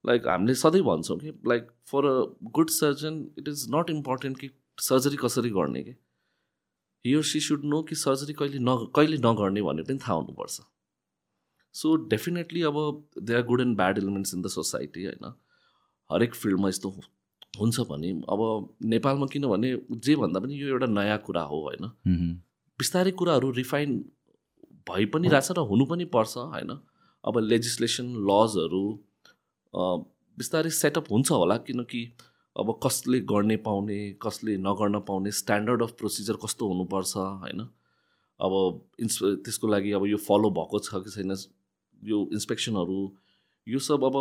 लाइक 0.06 0.28
हामीले 0.28 0.56
सधैँ 0.56 0.82
भन्छौँ 0.84 1.18
कि 1.20 1.40
like 1.48 1.72
for 1.88 2.06
a 2.06 2.16
good 2.58 2.70
surgeon 2.76 3.28
it 3.40 3.48
is 3.48 3.68
not 3.76 3.90
important 3.92 4.40
कि 4.40 4.50
सर्जरी 4.78 5.18
कसरी 5.18 5.50
गर्ने 5.50 5.84
कि? 5.84 5.96
हियर 7.06 7.24
सी 7.24 7.40
सुड 7.40 7.64
नो 7.66 7.82
कि 7.84 7.96
सर्जरी 7.96 8.34
कहिले 8.34 8.60
न 8.62 8.76
कहिले 8.96 9.18
नगर्ने 9.20 9.62
भन्ने 9.62 9.84
पनि 9.84 10.00
थाहा 10.00 10.16
हुनुपर्छ। 10.16 10.62
सो 11.76 11.96
डेफिनेटली 12.12 12.62
अब 12.64 12.78
they 13.20 13.36
are 13.36 13.44
good 13.46 13.62
and 13.62 13.78
bad 13.78 13.98
elements 13.98 14.34
in 14.34 14.42
the 14.42 14.48
society 14.50 15.06
होइन? 15.06 15.34
हरेक 16.10 16.36
फिल्डमा 16.36 16.70
यस्तो 16.70 16.90
हुन्छ 17.60 17.80
भने 17.90 18.10
अब 18.30 18.42
नेपालमा 18.94 19.26
किनभने 19.34 19.70
जे 20.06 20.16
भन्दा 20.16 20.40
पनि 20.40 20.62
यो 20.62 20.68
एउटा 20.68 20.86
नयाँ 20.88 21.18
कुरा 21.26 21.42
हो 21.52 21.62
होइन. 21.62 21.84
बिस्तारै 22.80 23.12
कुराहरू 23.20 23.52
रिफाइन 23.52 23.98
भइ 24.90 25.06
पनि 25.14 25.28
रहेछ 25.28 25.52
र 25.52 25.60
हुनु 25.70 25.86
पनि 25.86 26.06
पर्छ 26.14 26.38
होइन? 26.38 26.72
अब 27.24 27.38
लेजिस्लेसन 27.44 28.08
लजहरू 28.30 28.84
बिस्तारै 30.38 30.70
सेटअप 30.76 31.12
हुन्छ 31.12 31.32
होला 31.32 31.58
किनकि 31.68 32.02
अब 32.58 32.80
कसले 32.84 33.20
गर्ने 33.30 33.58
पाउने 33.66 33.98
कसले 34.22 34.58
नगर्न 34.58 35.00
पाउने 35.08 35.32
स्ट्यान्डर्ड 35.32 35.84
अफ 35.84 35.92
प्रोसिजर 35.92 36.36
कस्तो 36.44 36.68
हुनुपर्छ 36.68 37.18
होइन? 37.18 37.62
अब 38.40 38.54
इन्स 39.00 39.20
त्यसको 39.46 39.68
लागि 39.68 39.92
अब 39.92 40.06
यो 40.06 40.18
फलो 40.18 40.50
भएको 40.58 40.80
छ 40.80 41.02
कि 41.06 41.10
छैन 41.10 41.36
यो 42.02 42.18
इन्सपेक्सनहरू 42.34 43.00
यो 43.68 43.80
सब 43.80 44.04
अब 44.04 44.18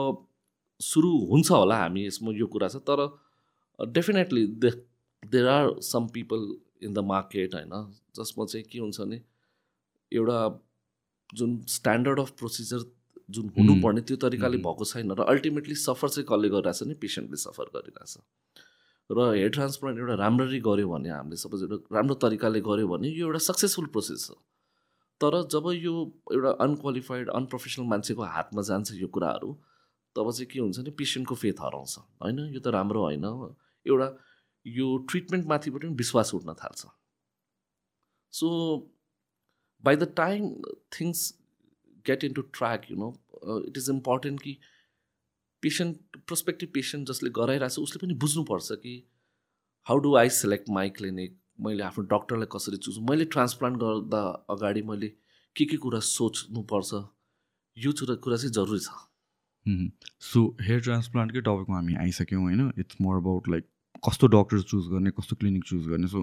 सुरु 0.81 1.11
हुन्छ 1.31 1.51
होला 1.51 1.77
हामी 1.77 2.07
यसमा 2.07 2.33
यो 2.37 2.47
कुरा 2.47 2.69
छ 2.69 2.77
तर 2.91 3.03
definitely 3.81 4.47
they 4.65 4.71
there 5.23 5.49
are 5.49 5.81
some 5.81 6.07
people 6.15 6.41
in 6.83 6.93
the 6.93 6.99
market 7.13 7.55
होइन? 7.55 7.75
जसमा 8.17 8.45
चाहिँ 8.45 8.67
के 8.73 8.79
हुन्छ 8.79 9.01
भने 9.01 9.23
एउटा 10.13 10.39
जुन 11.35 11.61
स्ट्यान्डर्ड 11.69 12.21
अफ 12.21 12.31
प्रोसिजर 12.31 12.85
जुन 13.31 13.49
हुनुपर्ने 13.59 14.01
त्यो 14.01 14.17
तरिकाले 14.17 14.59
भएको 14.59 14.85
छैन 14.85 15.13
र 15.13 15.25
अल्टिमेटली 15.25 15.75
सफर 15.75 16.09
चाहिँ 16.09 16.27
कसले 16.29 16.49
गरिरहेछ 16.49 16.83
नि 16.83 16.95
पेसेन्टले 16.95 17.37
सफर 17.37 17.71
गरिरहेछ। 17.77 18.19
र 19.11 19.19
हेयर 19.35 19.51
ट्रान्सप्लान्ट 19.51 19.99
एउटा 19.99 20.15
राम्ररी 20.15 20.61
गऱ्यो 20.61 20.89
भने 20.89 21.09
हामीले 21.11 21.37
सपोज 21.37 21.63
एउटा 21.63 21.97
राम्रो 21.97 22.15
तरिकाले 22.15 22.61
गऱ्यो 22.61 22.89
भने 22.89 23.09
यो 23.09 23.27
एउटा 23.27 23.39
सक्सेसफुल 23.39 23.87
प्रोसेस 23.87 24.27
हो। 24.31 24.37
तर 25.21 25.43
जब 25.49 25.71
यो 25.75 25.95
एउटा 26.33 26.51
अनक्वालिफाइड 26.65 27.31
अनप्रोफेसनल 27.31 27.87
मान्छेको 27.87 28.23
हातमा 28.23 28.63
जान्छ 28.63 28.93
यो 28.93 29.09
कुराहरू 29.09 29.53
तब 30.17 30.31
चाहिँ 30.31 30.47
के 30.47 30.61
हुन्छ 30.61 30.79
भने 30.79 30.91
पेसेन्टको 30.91 31.35
फेथ 31.35 31.61
हराउँछ। 31.61 31.99
होइन? 32.23 32.39
यो 32.55 32.61
त 32.61 32.67
राम्रो 32.69 33.01
होइन। 33.03 33.25
एउटा 33.87 34.09
यो 34.67 34.87
ट्रिटमेन्टमाथिबाट 35.11 35.83
पनि 35.83 35.95
विश्वास 35.95 36.35
उठ्न 36.35 36.55
थाल्छ। 36.55 36.87
So 38.33 38.47
by 39.85 39.97
the 39.97 40.05
time 40.17 40.63
things 40.95 41.21
get 42.07 42.25
into 42.33 42.43
track 42.59 42.91
you 42.91 42.97
know 42.97 43.11
it 43.69 43.77
is 43.77 43.91
important 43.91 44.43
कि 44.43 44.57
पेसेन्ट 45.63 46.17
प्रोस्पेक्टिभ 46.27 46.71
पेसेन्ट 46.75 47.09
जसले 47.09 47.31
गराइरहेको 47.41 47.75
छ 47.75 47.89
उसले 47.89 48.07
पनि 48.07 48.15
बुझ्नुपर्छ 48.25 48.79
कि 48.83 48.95
how 49.87 49.99
do 50.07 50.17
I 50.17 50.29
select 50.39 50.71
my 50.79 50.91
clinic 51.01 51.37
मैले 51.61 51.83
आफ्नो 51.83 52.05
डक्टरलाई 52.07 52.49
कसरी 52.57 52.77
चुज 52.87 52.99
मैले 53.11 53.25
ट्रान्सप्लान्ट 53.37 53.77
गर्दा 53.83 54.23
अगाडि 54.51 54.83
मैले 54.89 55.09
के 55.57 55.65
के 55.65 55.77
कुरा 55.83 56.01
सोच्नुपर्छ? 56.07 56.91
यो 57.77 57.93
कुरा 58.25 58.37
चाहिँ 58.37 58.53
जरुरी 58.53 58.81
छ। 58.81 58.89
सो 60.23 60.41
हेयर 60.61 60.81
ट्रान्सप्लान्टकै 60.81 61.41
टपिकमा 61.47 61.77
हामी 61.77 61.95
आइसक्यौँ 62.03 62.43
होइन? 62.43 62.73
इट्स 62.79 62.97
मोर 63.01 63.17
अबाउट 63.17 63.49
लाइक 63.49 63.65
कस्तो 64.09 64.27
डक्टर 64.35 64.61
चुज 64.73 64.89
गर्ने 64.93 65.11
कस्तो 65.19 65.37
क्लिनिक 65.37 65.65
चुज 65.65 65.87
गर्ने। 65.89 66.09
So 66.09 66.21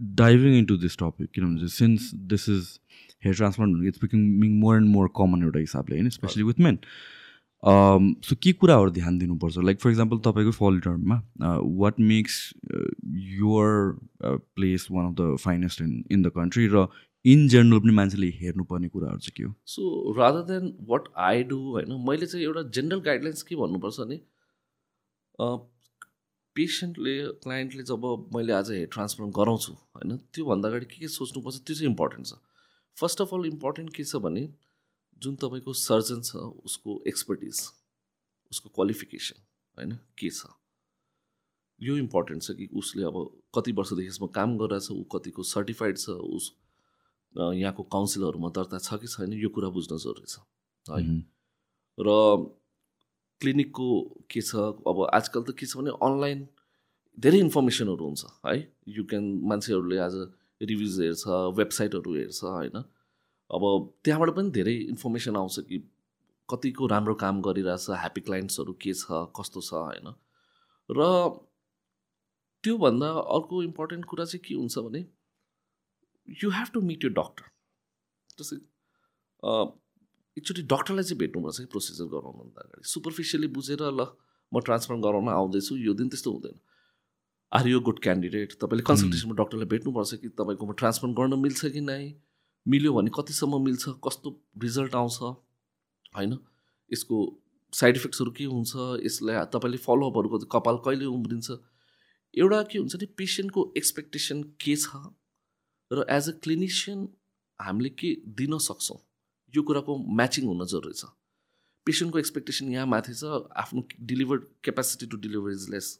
diving 0.00 0.58
into 0.58 0.76
this 0.76 0.96
topic 0.98 1.30
किनभने 1.34 1.56
चाहिँ 1.56 1.68
since 1.70 2.10
this 2.32 2.48
is 2.48 2.78
hair 3.24 3.36
transplant 3.36 3.86
it's 3.88 4.00
becoming 4.02 4.58
more 4.60 4.76
and 4.76 4.88
more 4.90 5.08
common 5.16 5.42
एउटा 5.42 5.58
हिसाबले 5.58 5.96
होइन 5.96 6.08
स्पेसली 6.16 6.42
विथ 6.42 6.60
मेन 6.60 6.78
सो 8.24 8.36
के 8.42 8.52
कुराहरू 8.52 8.90
ध्यान 8.90 9.18
दिनुपर्छ? 9.18 9.58
लाइक 9.58 9.80
फर 9.80 9.90
इक्जाम्पल 9.90 10.18
तपाईँको 10.24 10.50
फल 10.52 10.80
टर्ममा 10.80 11.20
what 11.82 12.00
makes 12.00 12.38
your 13.38 13.98
place 14.26 14.86
one 14.90 15.06
of 15.06 15.14
the 15.20 15.36
finest 15.40 15.80
in 15.82 16.02
in 16.10 16.22
the 16.22 16.32
country 16.36 16.68
र 16.72 16.86
इन 17.24 17.46
जेनरल 17.48 17.78
पनि 17.80 17.92
मान्छेले 17.92 18.26
हेर्नुपर्ने 18.40 18.88
कुराहरू 18.88 19.18
चाहिँ 19.18 19.32
के 19.36 19.42
हो? 19.42 19.54
So 19.66 20.12
rather 20.18 20.42
than 20.50 20.72
what 20.90 21.08
I 21.28 21.42
do 21.44 21.56
होइन 21.70 21.92
मैले 22.08 22.26
चाहिँ 22.26 22.44
एउटा 22.46 22.62
जेनरल 22.74 23.00
गाइडलाइन्स 23.08 23.42
के 23.42 23.56
भन्नुपर्छ 23.56 24.00
भने 24.00 24.16
पेसेन्टले 26.56 27.14
क्लाइन्टले 27.44 27.82
जब 27.84 28.04
मैले 28.34 28.52
आज 28.52 28.70
हेयर 28.70 28.88
ट्रान्सप्लान्ट 28.92 29.34
गराउँछु 29.36 29.72
होइन 29.72 30.16
त्योभन्दा 30.34 30.68
अगाडि 30.68 30.86
के 30.86 31.00
के 31.00 31.08
सोच्नुपर्छ 31.14 31.56
त्यो 31.66 31.74
चाहिँ 31.76 31.90
इम्पोर्टेन्ट 31.90 32.26
छ। 32.26 32.38
फर्स्ट 32.96 33.20
अफ 33.20 33.34
अल 33.34 33.46
इम्पोर्टेन्ट 33.46 33.94
के 33.96 34.04
छ 34.04 34.16
भने 34.26 34.48
जुन 35.22 35.36
तपाईँको 35.42 35.72
सर्जन 35.80 36.20
छ 36.22 36.36
उसको 36.64 37.02
एक्सपर्टिज 37.08 37.60
उसको 38.52 38.68
क्वालिफिकेसन 38.74 39.42
होइन 39.76 39.92
के 40.18 40.30
छ? 40.30 40.46
यो 41.80 41.96
इम्पोर्टेन्ट 41.98 42.42
छ 42.42 42.50
कि 42.58 42.68
उसले 42.74 43.04
अब 43.04 43.16
कति 43.54 43.72
वर्षदेखि 43.78 44.08
यसमा 44.08 44.28
काम 44.34 44.56
गरिरहेछ 44.58 44.90
ऊ 44.90 45.02
कतिको 45.14 45.42
सर्टिफाइड 45.44 45.98
छ 45.98 46.16
उस 46.36 46.52
यहाँको 47.34 47.82
काउन्सिलहरूमा 47.94 48.48
दर्ता 48.56 48.78
छ 48.78 49.00
कि 49.00 49.08
छैन 49.14 49.32
यो 49.34 49.48
कुरा 49.56 49.68
बुझ्न 49.76 49.98
जरुरी 49.98 50.26
छ 50.26 50.40
है। 50.86 51.02
र 51.98 52.08
क्लिनिकको 53.40 53.88
के 54.30 54.40
छ 54.40 54.56
अब 54.90 55.06
आजकल 55.14 55.42
त 55.42 55.56
के 55.58 55.66
छ 55.66 55.76
भने 55.76 55.90
अनलाइन 56.02 56.46
धेरै 57.18 57.38
इन्फर्मेसनहरू 57.38 58.04
हुन्छ 58.04 58.24
है? 58.46 58.56
यु 58.88 59.04
क्यान 59.10 59.24
मान्छेहरूले 59.50 59.98
आज 60.06 60.14
रिभ्युज 60.62 61.00
हेर्छ 61.00 61.24
वेबसाइटहरू 61.58 62.14
हेर्छ 62.14 62.44
होइन? 62.44 62.76
अब 63.50 63.62
त्यहाँबाट 64.04 64.30
पनि 64.36 64.50
धेरै 64.50 64.74
इन्फर्मेसन 64.92 65.36
आउँछ 65.36 65.60
कि 65.68 65.78
कतिको 66.48 66.86
राम्रो 66.86 67.14
काम 67.24 67.40
गरिरहेछ 67.42 67.86
ह्याप्पी 67.90 68.20
क्लाइन्ट्सहरू 68.28 68.72
के 68.82 68.94
छ 68.94 69.26
कस्तो 69.36 69.60
छ 69.60 69.74
होइन? 69.74 70.14
र 70.90 71.00
त्योभन्दा 72.64 73.08
अर्को 73.36 73.62
इम्पोर्टेन्ट 73.62 74.04
कुरा 74.10 74.24
चाहिँ 74.24 74.42
के 74.44 74.54
हुन्छ 74.54 74.78
भने 74.78 75.04
you 76.28 76.50
have 76.50 76.68
to 76.74 76.80
meet 76.82 77.04
you 77.04 77.10
doctor 77.18 77.44
जस्तै 78.38 78.56
एकचोटि 80.38 80.62
डक्टरलाई 80.62 81.04
चाहिँ 81.04 81.18
भेट्नुपर्छ 81.18 81.58
कि 81.58 81.64
प्रोसिजर 81.64 82.04
गराउनुभन्दा 82.04 82.60
अगाडि? 82.60 82.88
सुपरफिसियली 82.88 83.48
बुझेर 83.48 83.82
ल 83.82 84.06
म 84.52 84.60
ट्रान्सफर 84.60 84.94
गराउन 85.00 85.28
आउँदैछु। 85.28 85.76
यो 85.76 85.94
दिन 85.94 86.08
त्यस्तो 86.08 86.30
हुँदैन। 86.32 86.60
आर 87.52 87.68
यु 87.68 87.80
गुड 87.80 87.98
क्यान्डिडेट 88.02 88.52
तपाईँले 88.60 88.82
कन्सल्टेसनमा 88.82 89.34
डक्टरलाई 89.34 89.66
भेट्नुपर्छ 89.66 90.14
कि 90.14 90.28
तपाईँकोमा 90.28 90.72
ट्रान्सफर 90.72 91.08
गर्न 91.08 91.38
मिल्छ 91.40 91.66
कि 91.66 91.80
नै? 91.80 92.14
मिल्यो 92.66 92.92
भने 92.92 93.10
कतिसम्म 93.14 93.64
मिल्छ? 93.64 93.88
कस्तो 94.04 94.28
रिजल्ट 94.62 94.94
आउँछ? 94.94 95.18
होइन? 96.16 96.38
यसको 96.92 97.16
साइड 97.72 97.96
इफेक्ट्सहरू 97.96 98.30
के 98.30 98.44
हुन्छ? 98.44 98.72
यसलाई 99.04 99.44
तपाईँले 99.54 99.78
फलोअपहरूको 99.78 100.38
कपाल 100.52 100.76
कहिले 100.84 101.04
उम्रिन्छ? 101.04 101.50
एउटा 102.34 102.62
के 102.62 102.78
हुन्छ 102.78 102.96
नि 102.96 103.06
पेसेन्टको 103.06 103.72
एक्सपेक्टेसन 103.76 104.42
के 104.60 104.76
छ? 104.76 104.86
र 105.90 106.06
एज 106.10 106.28
अ 106.28 106.32
क्लिनिसियन 106.42 107.08
हामीले 107.60 107.88
के 107.88 108.10
दिन 108.28 108.58
सक्छौँ? 108.58 108.98
यो 109.54 109.62
कुराको 109.62 109.96
म्याचिङ 110.18 110.46
हुन 110.46 110.66
जरुरी 110.66 110.94
छ। 110.94 111.04
पेसेन्टको 111.86 112.18
एक्सपेक्टेसन 112.18 112.72
यहाँ 112.72 112.86
माथि 112.86 113.14
छ 113.14 113.24
आफ्नो 113.62 113.80
delivered 114.12 114.42
capacity 114.64 115.06
to 115.06 115.16
deliver 115.24 115.50
is 115.52 115.68
less 115.70 115.90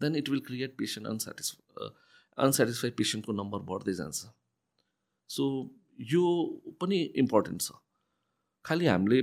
than 0.00 0.16
it 0.16 0.28
will 0.28 0.40
create 0.46 0.76
patient 0.78 1.06
unsatisfy 1.08 1.90
unsatisfied 2.38 2.94
पेसेन्टको 2.96 3.32
number 3.32 3.58
बढ्दै 3.68 3.94
जान्छ। 3.94 4.18
सो 5.30 5.44
यो 6.12 6.24
पनि 6.80 6.98
इम्पोर्टेन्ट 7.22 7.62
छ। 7.62 7.78
खालि 8.64 8.86
हामीले 8.86 9.20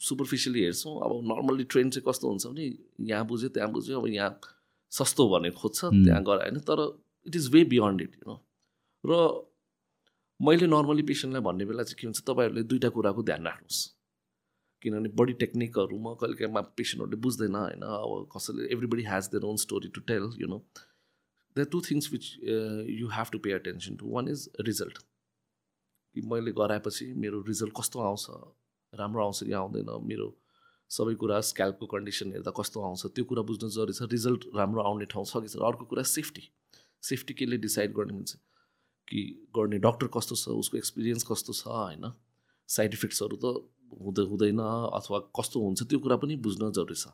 सुपरफिसियली 0.00 0.62
हेर्छौँ 0.62 0.94
अब 1.04 1.12
नर्मल्ली 1.30 1.64
ट्रेन 1.72 1.90
चाहिँ 1.90 2.04
कस्तो 2.08 2.28
हुन्छ 2.28 2.46
भने 2.46 2.66
यहाँ 3.10 3.26
बुझ्यो 3.26 3.48
त्यहाँ 3.54 3.70
बुझ्यो 3.72 4.00
अब 4.00 4.06
यहाँ 4.08 4.40
सस्तो 4.92 5.28
भनेर 5.28 5.52
खोज्छ 5.60 5.78
त्यहाँ 5.84 6.22
गएर 6.24 6.38
होइन 6.42 6.58
तर 6.68 6.80
it 7.26 7.36
is 7.36 7.48
way 7.54 7.64
beyond 7.72 8.02
it 8.02 8.12
you 8.16 8.24
know 8.30 8.36
र 9.04 9.12
मैले 10.40 10.66
नर्मली 10.66 11.02
पेसेन्टलाई 11.02 11.42
भन्ने 11.42 11.64
बेला 11.66 11.82
चाहिँ 11.82 11.98
के 12.00 12.06
हुन्छ 12.06 12.22
तपाईँहरूले 12.26 12.62
दुइटा 12.70 12.88
कुराको 12.94 13.22
ध्यान 13.26 13.42
राख्नुहोस्। 13.46 13.78
किनभने 14.82 15.08
बडी 15.18 15.34
कहिले 15.34 16.34
काहीँमा 16.38 16.60
पेसेन्टहरूले 16.78 17.18
बुझ्दैन 17.22 17.54
होइन? 17.54 17.82
अब 17.82 18.28
कसैले 18.30 18.70
everybody 18.74 19.02
has 19.10 19.24
their 19.34 19.44
own 19.50 19.56
story 19.58 19.88
to 19.94 20.00
tell 20.06 20.30
you 20.38 20.46
know 20.46 20.58
the 21.56 21.66
two 21.72 21.80
things 21.90 22.12
which 22.12 22.24
you 23.00 23.08
have 23.18 23.28
to 23.32 23.38
pay 23.42 23.52
attention 23.52 23.96
to 23.98 24.06
one 24.14 24.28
is 24.30 24.48
result 24.62 24.98
कि 26.14 26.20
मैले 26.30 26.52
गराएपछि 26.54 27.06
मेरो 27.18 27.42
रिजल्ट 27.48 27.72
कस्तो 27.80 27.98
आउँछ 28.00 28.26
राम्रो 28.92 29.24
आउँछ 29.24 29.42
कि 29.44 29.52
आउँदैन? 29.52 29.90
मेरो 30.06 30.28
सबै 30.90 31.14
कुरा 31.20 31.40
स्क्याल्पको 31.50 31.86
कन्डिसन 31.86 32.32
हेर्दा 32.32 32.52
कस्तो 32.56 32.78
आउँछ? 32.80 33.06
त्यो 33.14 33.24
कुरा 33.26 33.42
बुझ्नु 33.42 33.68
जरुरी 33.68 33.92
छ। 33.92 34.06
रिजल्ट 34.14 34.54
राम्रो 34.54 34.82
आउने 34.86 35.06
ठाउँ 35.10 35.26
छ 35.26 35.42
कि 35.42 35.48
छ 35.50 35.58
अर्को 35.66 35.84
कुरा 35.90 36.02
सेफ्टी 36.14 36.44
सेफ्टी 37.02 37.34
केले 37.34 37.56
डिसाइड 37.58 37.92
गर्ने 37.98 38.14
हुन्छ? 38.14 38.38
कि 39.08 39.20
गर्ने 39.56 39.78
डक्टर 39.80 40.06
कस्तो 40.16 40.34
छ 40.36 40.56
उसको 40.62 40.76
एक्सपिरियन्स 40.78 41.22
कस्तो 41.30 41.52
छ 41.52 41.66
होइन? 41.68 42.12
साइड 42.68 42.94
इफेक्ट्सहरू 42.94 43.36
त 43.44 43.46
हुँदै 44.00 44.24
हुँदैन 44.30 44.60
अथवा 44.94 45.18
कस्तो 45.36 45.60
हुन्छ 45.60 45.82
त्यो 45.82 45.98
कुरा 45.98 46.16
पनि 46.22 46.36
बुझ्न 46.44 46.70
जरुरी 46.76 46.96
छ। 46.96 47.06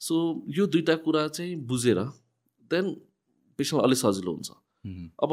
सो 0.00 0.14
यो 0.56 0.66
दुइटा 0.68 0.94
कुरा 1.04 1.26
चाहिँ 1.28 1.56
बुझेर 1.66 1.98
देन 2.70 2.92
पेसेन्ट 3.58 3.82
अलिक 3.82 3.98
सजिलो 3.98 4.32
हुन्छ। 4.32 4.50
अब 5.24 5.32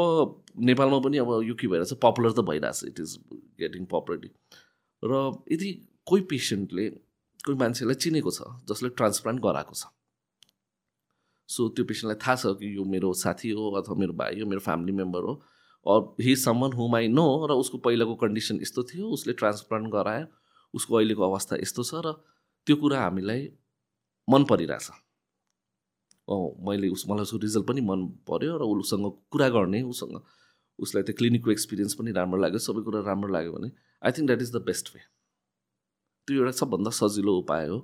नेपालमा 0.64 1.00
पनि 1.06 1.18
अब 1.18 1.32
यो 1.44 1.56
के 1.60 1.68
भइरहेछ 1.68 1.94
पपुलर 2.04 2.32
त 2.32 2.48
भइरहेछ 2.50 2.84
इट 2.88 3.00
इज 3.00 3.18
गेटिङ 3.60 3.86
पपुलरिटी 3.92 4.30
र 5.04 5.14
यदि 5.52 5.70
कोही 6.08 6.22
पेसेन्टले 6.32 6.90
कोही 7.46 7.58
मान्छेलाई 7.58 7.96
चिनेको 8.06 8.32
छ 8.32 8.48
जसले 8.72 8.90
ट्रान्सप्लान्ट 8.96 9.42
गराएको 9.44 9.76
छ 9.76 9.92
सो 11.52 11.68
त्यो 11.78 11.86
पेसेन्टलाई 11.86 12.20
थाहा 12.26 12.36
छ 12.36 12.54
कि 12.60 12.76
यो 12.76 12.84
मेरो 12.92 13.14
साथी 13.22 13.50
हो 13.60 13.70
अथवा 13.80 13.96
मेरो 14.02 14.14
भाइ 14.20 14.40
हो 14.40 14.46
मेरो 14.50 14.62
फ्यामिली 14.68 14.94
मेम्बर 15.00 15.30
हो। 15.30 15.34
Or 15.86 16.24
he 16.24 16.36
someone 16.40 16.74
whom 16.74 16.96
I 16.96 17.08
know 17.10 17.26
र 17.50 17.58
उसको 17.62 17.78
पहिलाको 17.86 18.16
कन्डिसन 18.24 18.62
यस्तो 18.62 18.84
थियो 18.92 19.08
उसले 19.18 19.34
ट्रान्सप्लान्ट 19.40 19.88
गरायो 19.94 20.26
उसको 20.74 20.96
अहिलेको 20.98 21.24
अवस्था 21.30 21.56
यस्तो 21.62 21.84
छ 21.84 22.02
र 22.06 22.14
त्यो 22.68 22.76
कुरा 22.84 23.00
हामीलाई 23.02 23.48
मन 24.28 24.44
परिरहेछ। 24.50 24.90
मैले 26.68 26.88
उस 26.90 27.04
मलाई 27.10 27.24
उसको 27.28 27.38
रिजल्ट 27.44 27.66
पनि 27.68 27.82
मन 27.84 28.06
पऱ्यो 28.30 28.58
र 28.58 28.64
उसँग 28.74 29.06
कुरा 29.32 29.48
गर्ने 29.56 29.82
उसँग 29.94 30.20
उसलाई 30.80 31.04
त्यो 31.04 31.16
क्लिनिकको 31.18 31.52
एक्सपिरियन्स 31.52 31.94
पनि 31.94 32.12
राम्रो 32.18 32.40
लाग्यो 32.42 32.60
सबै 32.66 32.82
कुरा 32.84 33.00
राम्रो 33.08 33.32
लाग्यो 33.34 33.52
भने 33.54 33.70
I 34.02 34.12
think 34.18 34.28
that 34.28 34.42
is 34.42 34.52
the 34.56 34.62
best 34.68 34.94
way 34.96 35.02
त्यो 36.28 36.38
एउटा 36.38 36.54
सबभन्दा 36.60 36.92
सजिलो 37.00 37.34
उपाय 37.40 37.68
हो। 37.68 37.78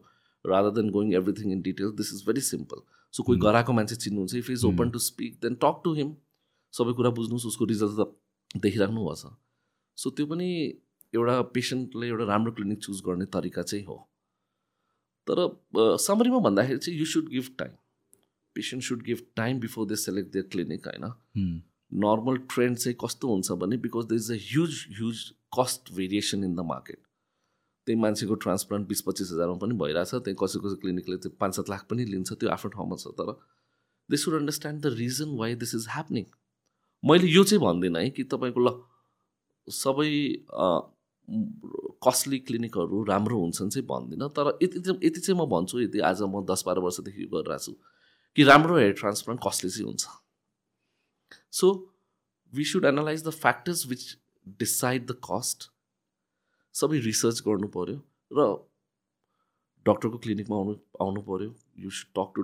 Rather 0.46 0.72
than 0.78 0.90
going 0.92 1.14
everything 1.20 1.52
in 1.52 1.62
detail 1.62 1.92
this 1.98 2.14
is 2.14 2.24
very 2.28 2.42
simple 2.50 2.80
so 3.14 3.24
कोही. 3.24 3.40
गराएको 3.40 3.74
मान्छे 3.74 3.96
चिन्नुहुन्छ 3.98 4.36
if 4.36 4.50
is 4.50 4.66
open 4.66 4.90
to 4.90 5.00
speak 5.02 5.40
then 5.42 5.56
talk 5.62 5.82
to 5.84 5.94
him 5.94 6.16
सबै 6.74 6.94
कुरा 6.94 7.10
बुझ्नुहोस् 7.20 7.46
उसको 7.48 7.66
रिजल्ट 7.66 8.00
त 8.00 8.60
देखिराख्नुपर्छ 8.62 9.34
सो 9.98 10.10
त्यो 10.10 10.26
पनि 10.26 10.50
एउटा 11.16 11.42
पेसेन्टले 11.56 12.08
एउटा 12.08 12.26
राम्रो 12.26 12.52
क्लिनिक 12.54 12.80
चुज 12.84 13.02
गर्ने 13.06 13.26
तरिका 13.34 13.62
चाहिँ 13.64 13.86
हो। 13.86 13.98
तर 15.28 15.38
समरीमा 16.02 16.40
भन्दाखेरि 16.42 16.80
चाहिँ 16.80 17.00
you 17.00 17.06
should 17.06 17.30
give 17.30 17.50
time 17.60 17.72
patient 18.56 18.84
should 18.84 19.02
give 19.06 19.26
time 19.36 19.60
before 19.60 19.88
they 19.88 19.96
select 19.98 20.32
their 20.34 20.46
clinic 20.52 20.88
होइन. 20.88 21.06
नर्मल 21.92 22.38
ट्रेन्ड 22.54 22.78
चाहिँ 22.78 22.96
कस्तो 23.04 23.28
हुन्छ 23.28 23.52
भने 23.64 23.78
because 23.84 24.06
the 24.08 24.14
is 24.14 24.32
a 24.32 24.38
huge 24.44 24.86
huge 24.92 25.24
cost 25.60 25.94
variation 25.96 26.44
in 26.44 26.56
the 26.56 26.66
market 26.70 27.00
त्यही 27.88 28.00
मान्छेको 28.00 28.36
ट्रान्सप्लान्ट 28.44 28.88
बिस 28.88 29.02
पच्चिस 29.08 29.32
हजारमा 29.32 29.58
पनि 29.64 29.76
भइरहेछ। 29.80 30.12
त्यही 30.28 30.36
कसै 30.40 30.60
कसै 30.64 30.76
क्लिनिकले 30.82 31.18
चाहिँ 31.18 31.38
पाँच 31.40 31.56
सात 31.56 31.70
लाख 31.70 31.86
पनि 31.90 32.06
लिन्छ 32.06 32.34
त्यो 32.34 32.50
आफ्नो 32.52 32.70
ठाउँमा 32.76 32.96
छ। 33.00 33.16
तर 33.16 33.32
they 34.10 34.18
should 34.18 34.34
understand 34.36 34.82
the 34.84 34.94
reason 34.98 35.30
why 35.38 35.56
this 35.64 35.76
is 35.76 35.88
happening 35.90 36.26
मैले 37.04 37.28
यो 37.28 37.44
चाहिँ 37.44 37.62
भन्दिनँ 37.64 38.00
है 38.00 38.10
कि 38.10 38.24
तपाईँको 38.34 38.60
ल 38.60 38.70
सबै 39.68 40.12
कस्टली 42.04 42.40
क्लिनिकहरू 42.48 43.04
राम्रो 43.04 43.40
हुन्छन् 43.40 43.70
चाहिँ 43.70 43.86
भन्दिनँ। 43.88 44.30
तर 44.36 44.58
यति 44.64 44.80
यति 45.06 45.20
चाहिँ 45.20 45.40
म 45.40 45.46
भन्छु 45.50 45.80
यति 45.82 46.00
आज 46.10 46.22
म 46.28 46.44
दस 46.46 46.64
बाह्र 46.68 46.80
वर्षदेखि 46.86 47.26
गरिरहेको 47.34 47.64
छु 47.64 47.74
कि 48.38 48.44
राम्रो 48.44 48.78
हेयर 48.78 48.94
ट्रान्सप्लान्ट 49.00 49.42
कस्टली 49.48 49.70
चाहिँ 49.70 49.88
हुन्छ। 49.88 50.06
So 51.52 51.68
we 52.54 52.64
should 52.66 52.86
analyse 52.86 53.24
the 53.28 53.30
factors 53.36 53.86
which 53.88 54.04
decide 54.60 55.06
the 55.08 55.20
cost 55.26 55.70
सबै 56.80 57.00
रिसर्च 57.06 57.42
गर्नु 57.48 57.68
पऱ्यो 57.76 57.98
र 58.32 58.48
डक्टरको 59.86 60.18
क्लिनिकमा 60.24 60.56
आउनु 60.58 60.74
आउनु 61.04 61.22
पऱ्यो 61.28 61.50
you 61.84 61.90
should 62.00 62.10
talk 62.20 62.34
to 62.36 62.44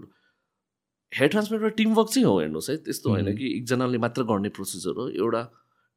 hair 1.12 1.30
transplant 1.30 1.63
एउटा 1.63 1.75
टिमवर्क 1.78 2.10
चाहिँ 2.10 2.25
हो 2.28 2.40
हेर्नुहोस् 2.40 2.70
है 2.70 2.75
त्यस्तो 2.86 3.10
होइन. 3.10 3.36
कि 3.38 3.50
एकजनाले 3.58 3.98
मात्र 4.06 4.24
गर्ने 4.32 4.50
प्रोसिजर 4.58 5.02
हो 5.02 5.08
एउटा 5.10 5.42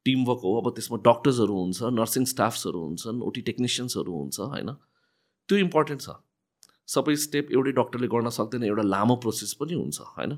टिमवर्क 0.06 0.40
हो। 0.44 0.50
अब 0.60 0.68
त्यसमा 0.76 0.98
डक्टर्सहरू 1.06 1.54
हुन्छ 1.60 1.92
नर्सिङ 1.98 2.24
स्टाफ्सहरू 2.32 2.80
हुन्छन् 2.82 3.22
ओटी 3.28 3.40
टेक्निसियन्सहरू 3.48 4.12
हुन्छ 4.16 4.40
होइन? 4.52 4.70
त्यो 5.48 5.58
इम्पोर्टेन्ट 5.58 6.02
छ। 6.02 6.16
सबै 6.88 7.14
स्टेप 7.22 7.52
एउटै 7.52 7.72
डक्टरले 7.78 8.08
गर्न 8.08 8.30
सक्दैन 8.38 8.64
एउटा 8.64 8.84
लामो 8.88 9.16
प्रोसेस 9.24 9.52
पनि 9.62 9.74
हुन्छ 9.74 10.10
होइन? 10.16 10.36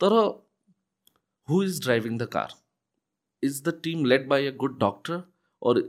तर 0.00 0.16
who 1.48 1.62
is 1.62 1.80
driving 1.82 2.16
the 2.18 2.30
car 2.32 2.56
is 3.42 3.62
the 3.62 3.76
team 3.84 4.04
led 4.12 4.28
by 4.28 4.46
a 4.46 4.56
good 4.64 4.78
doctor 4.80 5.20
or 5.62 5.82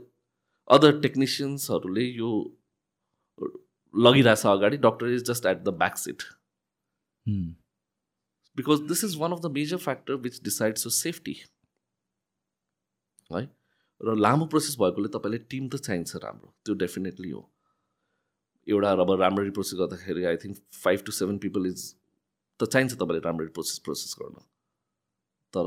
other 0.70 1.00
टेक्निसियन्सहरूले 1.00 2.04
यो 2.04 2.30
लगिरहेछ 3.94 4.46
अगाडि 4.46 4.76
doctor 4.78 5.06
is 5.08 5.22
just 5.30 5.46
at 5.46 5.58
the 5.58 5.68
back 5.82 5.96
seat. 5.98 6.22
Because 8.56 8.80
this 8.88 9.04
is 9.04 9.16
one 9.18 9.32
of 9.32 9.40
the 9.40 9.50
major 9.52 9.76
factor 9.84 10.14
which 10.24 10.42
decides 10.44 10.86
यो 10.86 10.90
safety 10.92 11.34
है 13.32 13.42
र 14.00 14.14
लामो 14.16 14.46
process 14.46 14.76
भएकोले 14.80 15.08
तपाईँले 15.12 15.38
team 15.50 15.68
त 15.68 15.76
चाहिन्छ 15.84 16.16
राम्रो। 16.24 16.48
त्यो 16.64 16.74
डेफिनेटली 16.80 17.30
हो। 17.30 17.42
एउटा 18.66 18.90
अब 18.92 19.10
राम्ररी 19.20 19.50
प्रोसेस 19.56 19.78
गर्दाखेरि 19.78 20.24
I 20.24 20.36
think 20.42 20.56
five 20.74 20.98
to 21.06 21.12
seven 21.12 21.38
people 21.44 21.66
is 21.66 21.80
त 22.60 22.68
चाहिन्छ 22.72 22.92
तपाईँले 22.94 23.22
राम्ररी 23.24 23.52
प्रोसेस 23.56 23.78
प्रोसेस 23.86 24.14
गर्न। 24.20 24.36
तर 25.54 25.66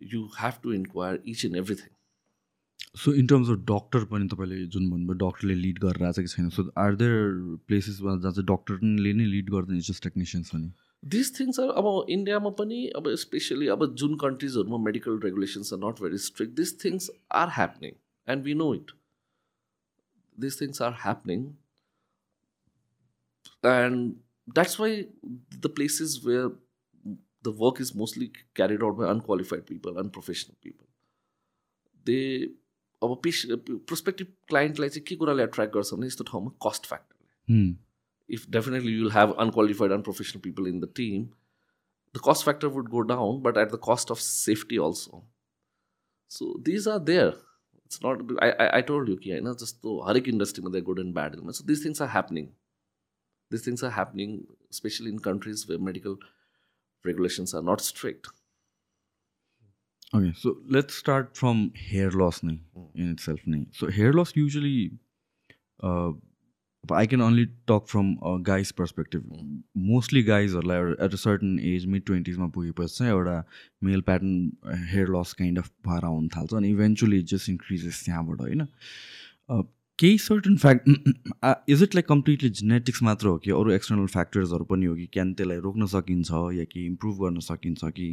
you 0.00 0.20
have 0.38 0.54
to 0.62 0.72
inquire 0.72 1.22
each 1.26 1.44
and 1.44 1.56
everything 1.56 1.90
so 2.94 3.12
in 3.14 3.26
terms 3.26 3.48
of 3.48 3.58
doctor 3.66 4.04
पनि 4.04 4.26
तपाईँले 4.28 4.64
जुन 4.66 4.90
भन्नुभयो 4.90 5.14
डक्टरले 5.20 5.54
लिड 5.56 5.78
गरेर 5.78 6.04
आएको 6.04 6.22
कि 6.22 6.28
छैन 6.28 6.48
सो 6.50 6.62
आर 6.78 6.96
देयर 6.96 7.56
प्लेसेसमा 7.68 8.16
जहाँ 8.16 8.32
चाहिँ 8.32 8.46
डक्टरले 8.46 9.12
नै 9.12 9.24
लिड 9.26 9.50
गर्दैन 9.50 9.80
जस्ट 9.82 10.02
टेक्निसियन्स 10.04 10.50
पनि 10.50 10.72
दिस 11.02 11.32
थिङ्स 11.38 11.60
आर 11.60 11.70
अब 11.76 11.88
इन्डियामा 12.10 12.50
पनि 12.58 12.84
अब 12.96 13.08
स्पेसली 13.22 13.68
अब 13.68 13.86
जुन 13.94 14.16
कन्ट्रिजहरूमा 14.18 14.78
medical 14.84 15.18
regulations 15.24 15.72
are 15.72 15.78
not 15.78 16.02
very 16.02 16.18
strict 16.26 16.54
this 16.56 16.78
things 16.84 17.10
are 17.34 17.48
happening 17.52 17.94
and 18.28 18.44
we 18.44 18.54
know 18.54 18.74
it 18.74 18.92
this 20.38 20.60
things 20.60 20.82
are 20.82 20.92
happening 21.00 21.50
and 23.72 24.14
that's 24.48 24.80
why 24.80 25.02
the 25.56 25.74
places 25.74 26.20
where 26.24 26.48
the 27.44 27.58
work 27.58 27.80
is 27.80 27.92
mostly 27.96 28.32
carried 28.56 28.82
out 28.82 28.96
by 28.96 29.08
unqualified 29.10 29.62
people 29.66 30.02
unprofessional 30.02 30.56
people 30.62 30.86
they 32.06 32.18
अब 33.04 33.20
pace 33.24 33.44
prospective 33.90 34.26
क्लाइन्टलाई 34.48 34.88
चाहिँ 34.88 35.04
के 35.08 35.16
कुराले 35.22 35.42
attract 35.42 35.74
गर्छ 35.74 35.92
भने 35.94 36.06
यस्तो 36.06 36.24
ठाउँमा 36.32 36.50
cost 36.68 36.86
फ्याक्टरले 36.92 37.20
Hmm. 37.52 37.70
if 38.36 38.42
definitely 38.56 38.90
you'll 38.96 39.14
have 39.14 39.32
unqualified 39.44 39.92
unprofessional 39.94 40.42
people 40.42 40.66
in 40.72 40.76
the 40.82 40.88
team 40.98 41.22
the 42.16 42.20
cost 42.26 42.44
factor 42.48 42.68
would 42.74 42.90
go 42.92 43.00
down 43.08 43.40
but 43.46 43.56
at 43.62 43.72
the 43.72 43.80
cost 43.86 44.12
of 44.14 44.20
safety 44.26 44.78
also 44.84 45.18
so 46.30 46.46
these 46.68 46.86
are 46.92 47.00
there 47.08 47.32
it's 47.84 48.00
not 48.04 48.22
i 48.46 48.50
i, 48.64 48.68
I 48.78 48.80
told 48.90 49.10
you 49.12 49.16
कि 49.24 49.30
होइन 49.32 49.52
जस्तो 49.62 49.96
हरेक 50.08 50.28
इन्डस्ट्रीमा 50.34 50.70
they 50.76 50.80
good 50.90 51.00
and 51.04 51.14
bad 51.14 51.36
so 51.58 51.66
these 51.72 51.82
things 51.86 52.02
are 52.06 52.10
happening 52.14 52.46
these 53.50 53.66
things 53.68 53.84
are 53.88 53.92
happening 53.98 54.38
especially 54.76 55.14
in 55.16 55.18
countries 55.28 55.66
where 55.70 55.82
medical 55.90 56.16
regulations 57.04 57.56
are 57.60 57.64
not 57.72 57.84
strict 57.88 58.30
okay 60.16 60.32
so 60.32 60.50
let's 60.72 60.98
start 60.98 61.26
from 61.36 61.70
hair 61.76 62.12
loss 62.22 62.40
नै 62.44 62.58
in 62.96 63.10
it 63.12 63.20
self 63.20 63.48
नै 63.48 63.64
so 63.72 63.88
hair 63.88 64.14
loss 64.14 64.32
usually 64.36 64.76
I 66.94 67.06
can 67.06 67.20
only 67.22 67.44
talk 67.70 67.84
from 67.88 68.14
guys 68.46 68.72
perspective 68.72 69.28
mostly 69.90 70.22
गाइजहरूलाई 70.22 70.78
एउटा 70.78 71.04
at 71.04 71.12
a 71.12 71.16
certain 71.16 71.58
age 71.74 71.86
mid 71.86 72.04
ट्वेन्टिजमा 72.06 72.46
पुगेपछि 72.56 72.94
चाहिँ 72.96 73.12
एउटा 73.12 73.36
male 73.84 74.00
pattern 74.08 74.74
hair 74.92 75.08
loss 75.16 75.32
kind 75.32 75.58
of 75.58 75.70
भएर 75.88 76.04
आउनु 76.04 76.28
थाल्छ 76.36 76.54
अनि 76.54 76.70
इभेन्चुली 76.70 77.22
जस्ट 77.34 77.50
इन्क्रिजेस 77.50 78.04
त्यहाँबाट 78.04 78.40
होइन? 78.40 78.66
केही 80.02 80.18
certain 80.18 80.56
fact 80.56 81.68
is 81.70 81.82
it 81.82 81.94
like 81.94 82.06
completely 82.06 82.48
genetics 82.60 83.02
मात्र 83.02 83.26
हो 83.26 83.36
कि 83.38 83.50
अरू 83.58 83.72
एक्सटर्नल 83.72 84.06
फ्याक्टर्सहरू 84.14 84.64
पनि 84.70 84.86
हो 84.86 84.94
कि 84.94 85.06
क्यान 85.12 85.32
त्यसलाई 85.34 85.58
रोक्न 85.66 85.86
सकिन्छ 85.92 86.30
या 86.56 86.64
कि 86.70 86.84
इम्प्रुभ 86.86 87.18
गर्न 87.24 87.38
सकिन्छ 87.48 87.90
कि 87.98 88.06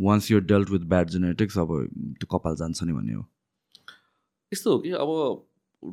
once 0.00 0.30
you're 0.30 0.44
dealt 0.44 0.70
with 0.70 0.84
bad 0.92 1.10
genetics 1.10 1.58
अब 1.58 1.72
त्यो 2.20 2.26
कपाल 2.36 2.56
जान्छ 2.56 2.82
नि 2.82 2.92
भन्ने 2.92 3.14
हो? 3.14 3.24
यस्तो 4.52 4.72
हो 4.72 4.78
कि 4.78 4.90
अब 4.90 5.10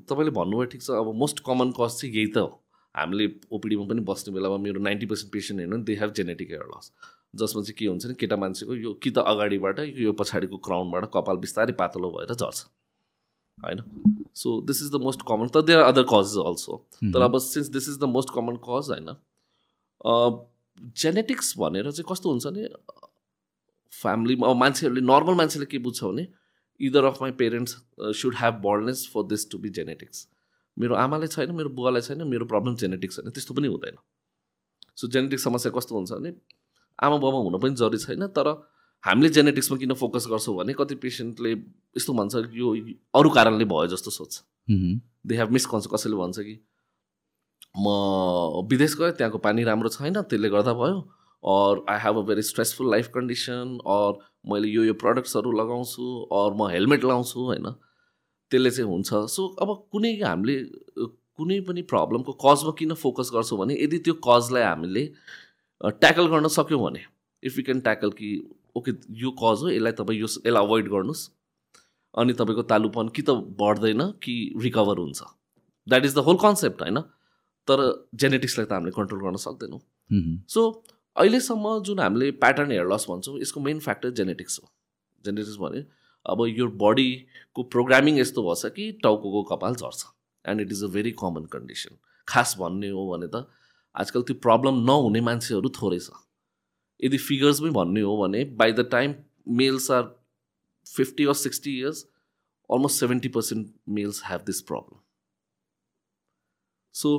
तपाईँले 0.09 0.31
भन्नुभयो 0.31 0.65
ठिक 0.73 0.81
छ 0.81 0.99
अब 0.99 1.13
मोस्ट 1.21 1.39
कमन 1.45 1.71
कज 1.79 1.97
चाहिँ 2.01 2.13
यही 2.15 2.27
त 2.27 2.37
हो। 2.37 2.49
हामीले 2.95 3.27
ओपिडीमा 3.51 3.85
पनि 3.89 4.01
बस्ने 4.07 4.33
बेलामा 4.33 4.57
मेरो 4.63 4.79
नाइन्टी 4.81 5.05
पर्सेन्ट 5.05 5.33
पेसेन्ट 5.33 5.59
हेर्नु 5.59 5.77
they 5.89 5.95
have 6.01 6.13
genetic 6.19 6.49
hair 6.51 6.67
loss 6.75 6.91
जसमा 7.41 7.61
चाहिँ 7.63 7.75
के 7.79 7.85
हुन्छ 7.85 8.05
नि 8.05 8.13
केटा 8.19 8.37
मान्छेको 8.43 8.75
यो 8.75 8.93
कि 9.03 9.09
त 9.09 9.25
अगाडिबाट 9.33 9.79
यो 10.05 10.13
पछाडिको 10.21 10.57
क्राउनबाट 10.69 11.09
कपाल 11.13 11.37
बिस्तारै 11.45 11.73
पातलो 11.81 12.11
भएर 12.17 12.33
झर्छ। 12.35 12.59
होइन 13.57 13.81
so 14.35 14.59
this 14.61 14.81
is 14.81 14.91
the 14.91 15.01
most 15.01 15.21
common 15.27 15.47
त 15.47 15.63
देयर 15.65 15.79
अदर 15.79 16.03
कजेस 16.13 16.37
अल्सो 16.45 16.77
तर 17.03 17.21
अब 17.21 17.37
since 17.37 17.67
this 17.69 17.89
is 17.89 17.97
the 17.99 18.09
most 18.15 18.29
common 18.35 18.55
cause 18.69 18.91
होइन 18.91 19.09
जेनेटिक्स 20.97 21.53
भनेर 21.57 21.91
चाहिँ 21.91 22.05
कस्तो 22.11 22.29
हुन्छ 22.29 22.45
भने 22.47 22.67
फ्यामिलीमा 23.93 24.49
अब 24.49 24.57
मान्छेहरूले 24.57 25.01
नर्मल 25.01 25.35
मान्छेले 25.35 25.65
के 25.65 25.79
बुझ्छ 25.79 26.03
भने 26.03 26.27
either 26.79 27.03
of 27.05 27.21
my 27.21 27.31
parents 27.39 27.75
should 28.21 28.35
have 28.37 28.61
baldness 28.61 29.09
for 29.13 29.23
this 29.23 29.49
to 29.51 29.57
be 29.57 29.69
genetics 29.79 30.27
मेरो 30.77 30.95
आमालाई 30.95 31.27
छैन 31.27 31.51
मेरो 31.55 31.69
बुवालाई 31.77 32.01
छैन 32.01 32.27
मेरो 32.27 32.45
प्रब्लम 32.45 32.75
जेनेटिक्स 32.83 33.15
छैन 33.15 33.29
त्यस्तो 33.29 33.53
पनि 33.53 33.67
हुँदैन. 33.67 33.97
सो 34.95 35.07
जेनेटिक 35.07 35.39
समस्या 35.39 35.71
कस्तो 35.71 35.95
हुन्छ 35.95 36.11
भने 36.11 36.33
आमा 36.99 37.17
बाबा 37.17 37.37
हुन 37.37 37.59
पनि 37.59 37.75
जरुरी 37.75 37.97
छैन 37.97 38.27
तर 38.37 38.49
हामीले 39.03 39.29
जेनेटिक्समा 39.29 39.77
किन 39.77 39.93
फोकस 39.93 40.27
गर्छौँ 40.29 40.55
भने 40.57 40.73
कति 40.73 40.95
पेसेन्टले 40.95 41.51
यस्तो 41.51 42.13
भन्छ 42.13 42.35
यो 42.53 42.75
अरू 43.15 43.29
कारणले 43.29 43.65
भयो 43.65 43.87
जस्तो 43.93 44.11
सोध्छ 44.11 44.41
दे 45.27 45.37
हेभ 45.37 45.51
मिसकन्स 45.51 45.87
कसैले 45.93 46.15
भन्छ 46.15 46.39
कि 46.39 46.55
म 47.77 47.87
विदेश 48.69 48.95
गएँ 48.99 49.11
त्यहाँको 49.11 49.37
पानी 49.37 49.63
राम्रो 49.63 49.89
छैन 49.89 50.21
त्यसले 50.21 50.49
गर्दा 50.49 50.73
भयो 50.73 50.99
or 51.43 51.83
I 51.89 51.99
have 51.99 52.17
a 52.17 52.21
very 52.27 52.41
stressful 52.41 52.91
life 52.91 53.07
condition 53.15 53.77
or 53.87 54.19
मैले 54.51 54.67
यो 54.67 54.83
यो 54.83 54.93
प्रडक्ट्सहरू 54.93 55.51
लगाउँछु 55.51 56.05
अर 56.33 56.53
म 56.53 56.69
हेलमेट 56.69 57.03
लाउँछु 57.03 57.39
होइन। 57.39 57.67
त्यसले 58.51 58.71
चाहिँ 58.71 58.89
हुन्छ। 58.91 59.09
सो 59.13 59.47
अब 59.61 59.69
कुनै 59.91 60.11
हामीले 60.21 60.55
कुनै 61.37 61.59
पनि 61.67 61.81
प्रब्लमको 61.89 62.33
कजमा 62.45 62.71
किन 62.79 62.93
फोकस 62.93 63.31
गर्छौँ 63.33 63.59
भने 63.59 63.73
यदि 63.83 63.97
त्यो 64.05 64.13
कजलाई 64.27 64.63
हामीले 64.63 65.03
ट्याकल 65.81 66.27
गर्न 66.27 66.47
सक्यौँ 66.47 66.81
भने 66.83 67.05
इफ 67.43 67.57
यु 67.57 67.63
क्यान 67.63 67.79
ट्याकल 67.79 68.09
कि 68.11 68.29
ओके 68.75 68.91
यो 69.21 69.31
कज 69.39 69.63
हो 69.63 69.69
यसलाई 69.69 69.91
तपाईँ 69.99 70.19
यो 70.19 70.25
यसलाई 70.25 70.63
अभोइड 70.63 70.89
गर्नुहोस्। 70.89 71.29
अनि 72.13 72.33
तपाईँको 72.33 72.63
तालुपन 72.69 73.07
कि 73.15 73.21
त 73.21 73.29
बढ्दैन 73.59 74.01
कि 74.23 74.35
रिकभर 74.57 74.97
हुन्छ। 74.97 75.21
That 75.87 76.05
is 76.05 76.15
the 76.15 76.19
whole 76.27 76.37
concept 76.41 76.81
होइन? 76.81 76.99
तर 77.67 77.77
जेनेटिक्सलाई 78.15 78.65
त 78.65 78.71
हामीले 78.71 78.91
कन्ट्रोल 78.91 79.21
गर्न 79.21 79.37
सक्दैनौँ। 79.37 79.79
सो 80.49 80.61
अहिलेसम्म 81.15 81.79
जुन 81.83 81.99
हामीले 81.99 82.31
प्याटर्न 82.39 82.71
हेयर 82.71 82.87
लस 82.87 83.05
भन्छौँ 83.09 83.39
यसको 83.39 83.59
मेन 83.61 83.79
फ्याक्टर 83.79 84.09
जेनेटिक्स 84.11 84.59
हो। 84.59 84.69
जेनेटिक्स 85.23 85.57
भने 85.61 85.85
अब 86.25 86.45
यो 86.49 86.67
बडीको 86.79 87.63
प्रोग्रामिङ 87.71 88.19
यस्तो 88.19 88.43
भएछ 88.43 88.73
कि 88.75 88.91
टाउको 89.03 89.43
कपाल 89.51 89.75
झर्छ। 89.75 90.03
And 90.45 90.61
it 90.61 90.71
is 90.71 90.83
a 90.83 90.87
very 90.87 91.11
common 91.19 91.45
condition 91.53 91.97
खास 92.27 92.55
भन्ने 92.59 92.89
हो 92.89 93.07
भने 93.11 93.27
त 93.27 93.47
आजकल 93.95 94.21
त्यो 94.23 94.35
प्रब्लम 94.41 94.75
नहुने 94.85 95.21
मान्छेहरू 95.21 95.69
थोरै 95.69 95.99
छ। 95.99 96.11
यदि 97.01 97.17
फिगर्समै 97.17 97.71
भन्ने 97.71 98.01
हो 98.01 98.15
भने 98.17 98.43
by 98.61 98.71
the 98.71 98.87
time 98.91 99.15
males 99.59 99.91
are 99.91 100.03
fifty 100.87 101.25
or 101.25 101.33
sixty 101.41 101.77
years 101.79 102.05
almost 102.69 102.99
seventy 102.99 103.29
percent 103.37 103.71
males 103.89 104.21
have 104.25 104.41
this 104.45 104.61
problem 104.71 104.99
so 106.95 107.11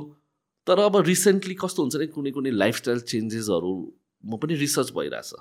तर 0.67 0.79
अब 0.79 0.97
रिसेन्टली 1.07 1.55
कस्तो 1.61 1.83
हुन्छ 1.83 1.95
नि 1.95 2.07
कुनै 2.07 2.31
कुनै 2.31 2.51
लाइफस्टाइल 2.51 2.99
चेन्जेसहरूमा 3.11 4.37
पनि 4.43 4.55
रिसर्च 4.55 4.91
भइरहेछ। 4.97 5.33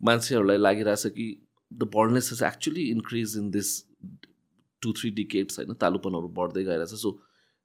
मान्छेहरूलाई 0.00 0.58
लागिरहेछ 0.58 1.06
कि 1.16 1.26
the 1.70 1.88
baldness 1.94 2.32
is 2.32 2.42
actually 2.42 2.88
increase 2.90 3.36
in 3.38 3.50
this 3.50 3.70
two 4.82 4.92
three 5.00 5.10
decades 5.20 5.58
होइन 5.58 5.74
तालुपनहरू 5.84 6.28
बढ्दै 6.38 6.64
गइरहेछ। 6.64 6.94
सो 7.04 7.12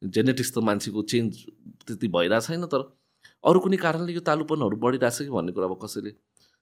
जेनेटिक्स 0.02 0.52
त 0.54 0.58
मान्छेको 0.70 1.02
चेन्ज 1.14 1.44
त्यति 1.88 2.08
भइरहेको 2.08 2.46
छैन 2.48 2.66
तर 2.74 2.82
अरू 3.44 3.60
कुनै 3.66 3.78
कारणले 3.84 4.14
यो 4.14 4.22
तालुपनहरू 4.30 4.78
बढिरहेछ 4.86 5.18
कि 5.20 5.30
भन्ने 5.36 5.52
कुरा 5.58 5.68
अब 5.68 5.78
कसैले 5.84 6.12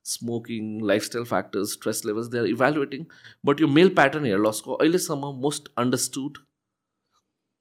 smoking 0.06 0.68
lifestyle 0.90 1.26
factors 1.32 1.72
stress 1.78 2.04
levels 2.06 2.28
they 2.34 2.40
are 2.40 2.48
evaluating 2.48 3.06
but 3.46 3.62
यो 3.62 3.68
मेल 3.78 3.90
प्याटर्न 4.02 4.26
हेयर 4.26 4.44
लसको 4.48 4.78
अहिलेसम्म 4.84 5.32
मोस्ट 5.48 5.72
अन्डरस्टुड 5.84 6.38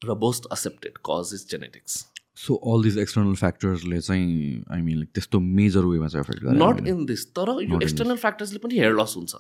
र 0.03 0.19
most 0.27 0.53
accepted 0.53 0.99
cause 1.11 1.35
is 1.35 1.49
genetics 1.51 2.05
so 2.45 2.55
all 2.71 2.83
this 2.83 2.97
external 3.03 3.35
फ्याक्टर्सले 3.43 4.01
चाहिँ 4.01 4.65
आई 4.77 4.83
मिन 4.89 4.97
लाइक 4.97 5.11
त्यस्तो 5.19 5.41
मेजर 5.61 5.85
वेमा 5.93 6.09
चाहिँ 6.15 6.25
एफेक्ट 6.25 6.43
गर्छ 6.45 6.63
नट 6.63 6.89
इन 6.89 7.05
दिस 7.07 7.27
तर 7.39 7.53
यो 7.63 7.81
एक्सटर्नल 7.83 8.17
फ्याक्टर्सले 8.25 8.59
पनि 8.65 8.79
हेयर 8.79 8.97
लस 9.01 9.15
हुन्छ। 9.17 9.35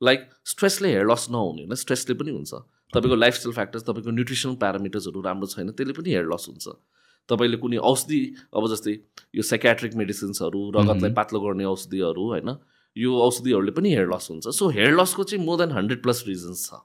लाइक 0.00 0.28
स्ट्रेसले 0.46 0.88
हेयर 0.88 1.06
लस 1.10 1.26
नहुने 1.30 1.62
होइन 1.62 1.74
स्ट्रेसले 1.82 2.14
पनि 2.20 2.30
हुन्छ। 2.36 2.52
तपाईँको 2.94 3.16
लाइफस्टाइल 3.16 3.54
फ्याक्टर्स 3.54 3.84
तपाईँको 3.88 4.10
न्युट्रिसनल 4.18 4.54
प्यारामिटर्सहरू 4.62 5.22
राम्रो 5.26 5.46
छैन 5.54 5.70
त्यसले 5.72 5.98
पनि 5.98 6.10
हेयर 6.10 6.30
लस 6.32 6.46
हुन्छ। 6.50 6.76
तपाईँले 7.28 7.56
कुनै 7.56 7.76
औषधि 7.90 8.20
अब 8.54 8.66
जस्तै 8.70 8.92
यो 9.34 9.42
साइकेट्रिक 9.42 9.94
मेडिसिन्सहरू 9.96 10.60
रगतलाई 10.76 11.12
पातलो 11.12 11.40
गर्ने 11.40 11.64
औषधिहरू 11.64 12.24
होइन? 12.32 12.50
यो 12.96 13.10
औषधिहरूले 13.20 13.72
पनि 13.76 13.88
हेयर 13.94 14.08
लस 14.08 14.30
हुन्छ। 14.30 14.48
सो 14.48 14.68
हेयर 14.68 14.94
लसको 15.00 15.24
चाहिँ 15.24 15.44
more 15.44 15.58
than 15.58 15.72
hundred 15.72 16.02
plus 16.02 16.24
reasons 16.28 16.66
छ। 16.68 16.80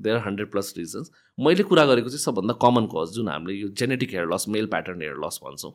There 0.00 0.16
are 0.16 0.22
hundred 0.26 0.50
plus 0.50 0.74
reasons 0.76 1.10
मैले 1.38 1.62
कुरा 1.62 1.84
गरेको 1.86 2.08
चाहिँ 2.08 2.24
सबभन्दा 2.24 2.54
कमन 2.62 2.86
कज 2.94 3.14
जुन 3.14 3.28
हामीले 3.28 3.54
यो 3.60 3.68
genetic 3.76 4.10
hair 4.10 4.26
loss 4.32 4.48
male 4.48 4.66
pattern 4.66 5.00
hair 5.02 5.16
loss 5.24 5.40
भन्छौँ। 5.44 5.72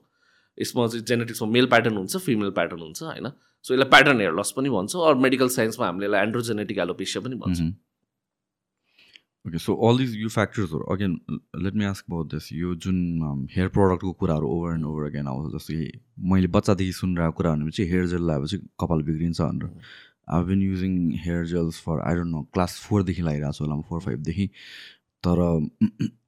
यसमा 0.58 0.88
चाहिँ 0.88 1.06
जेनेटिक्समा 1.06 1.48
मेल 1.52 1.66
प्याटर्न 1.68 1.98
हुन्छ 1.98 2.18
फिमेल 2.18 2.50
प्याटर्न 2.58 2.82
हुन्छ 2.82 3.04
होइन? 3.04 3.28
सो 3.66 3.74
यसलाई 3.74 3.90
प्याटर्न 3.90 4.20
हेयर 4.20 4.34
लस 4.34 4.52
पनि 4.58 4.70
भन्छौँ 4.70 5.08
अरू 5.08 5.20
मेडिकल 5.20 5.50
साइन्समा 5.56 5.86
हामीले 5.86 6.06
यसलाई 6.06 6.22
एन्ड्रोजेनेटिक 6.26 6.78
एलोपेसिया 6.80 7.24
पनि 7.24 7.36
भन्छौँ। 7.36 7.70
ओके 9.46 9.58
सो 9.58 9.74
अल 9.88 9.98
दिज 9.98 10.16
यो 10.18 10.30
फ्याक्टर्सहरू 10.30 10.86
again 10.94 11.12
let 11.64 11.74
me 11.76 11.86
ask 11.86 12.06
about 12.10 12.32
this 12.34 12.52
यो 12.54 12.74
जुन 12.86 13.48
हेयर 13.56 13.68
प्रडक्टको 13.76 14.12
कुराहरू 14.22 14.48
ओभर 14.50 14.74
एन्ड 14.74 14.86
ओभर 14.86 15.04
अगेन 15.06 15.28
आउँछ 15.28 15.54
जस्तै 15.56 15.92
मैले 16.32 16.48
बच्चादेखि 16.56 16.94
सुनिरहेको 17.00 17.38
कुरा 17.38 17.52
भनेपछि 17.54 17.84
हेयर 17.92 18.08
जेल 18.14 18.24
लगाएपछि 18.30 18.58
कपाल 18.80 19.02
बिग्रिन्छ 19.10 19.42
भनेर। 19.42 19.70
I 20.34 20.44
been 20.44 20.62
using 20.62 20.94
hair 21.26 21.46
gels 21.48 21.80
for 21.86 22.00
I 22.08 22.16
don't 22.16 22.32
know 22.32 22.42
class 22.54 22.80
फोरदेखि 22.84 23.22
लगाइरहेको 23.22 23.54
छु 23.54 23.64
होला 23.64 23.76
म 23.76 23.82
फोर 23.90 24.00
फाइभदेखि 24.02 24.48
तर 25.24 25.42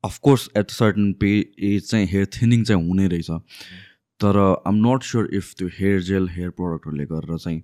अफकोर्स 0.05 0.49
एट 0.57 0.69
सर्टन 0.71 1.11
पे 1.21 1.33
एज 1.71 1.89
चाहिँ 1.89 2.07
हेयर 2.13 2.25
थिनिङ 2.35 2.63
चाहिँ 2.63 2.87
हुने 2.87 3.07
रहेछ। 3.07 3.31
तर 4.19 4.37
आम 4.67 4.75
नट 4.85 5.03
स्योर 5.03 5.29
इफ 5.35 5.53
त्यो 5.57 5.67
हेयर 5.73 6.01
जेल 6.03 6.29
हेयर 6.37 6.49
प्रडक्टहरूले 6.59 7.05
गरेर 7.05 7.37
चाहिँ 7.37 7.59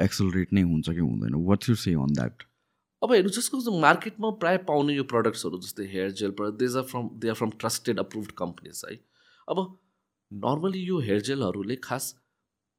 एक्सलरेट 0.00 0.52
नै 0.52 0.62
हुन्छ 0.62 0.90
कि 0.90 0.98
हुँदैन। 1.00 1.34
What's 1.48 1.68
you 1.68 1.74
say 1.74 1.92
on 2.06 2.14
that 2.14 2.42
अब 3.02 3.12
हेर्नु 3.12 3.30
जसको 3.30 3.78
मार्केटमा 3.80 4.30
प्रायः 4.42 4.58
पाउने 4.66 4.94
यो 4.94 5.04
प्रडक्ट्सहरू 5.12 5.58
जस्तै 5.60 5.86
hair 5.92 6.10
gel 6.18 6.30
product 6.40 6.58
these 6.58 6.76
are 6.76 6.82
from 6.90 7.08
they 7.18 7.28
are 7.28 7.34
from 7.34 7.50
trusted 7.60 7.98
approved 7.98 8.32
companies 8.38 8.82
है। 8.88 8.94
अब 9.48 9.58
नर्मली 10.30 10.82
यो 10.84 10.98
हेयर 11.00 11.20
जेलहरूले 11.28 11.76
खास 11.84 12.14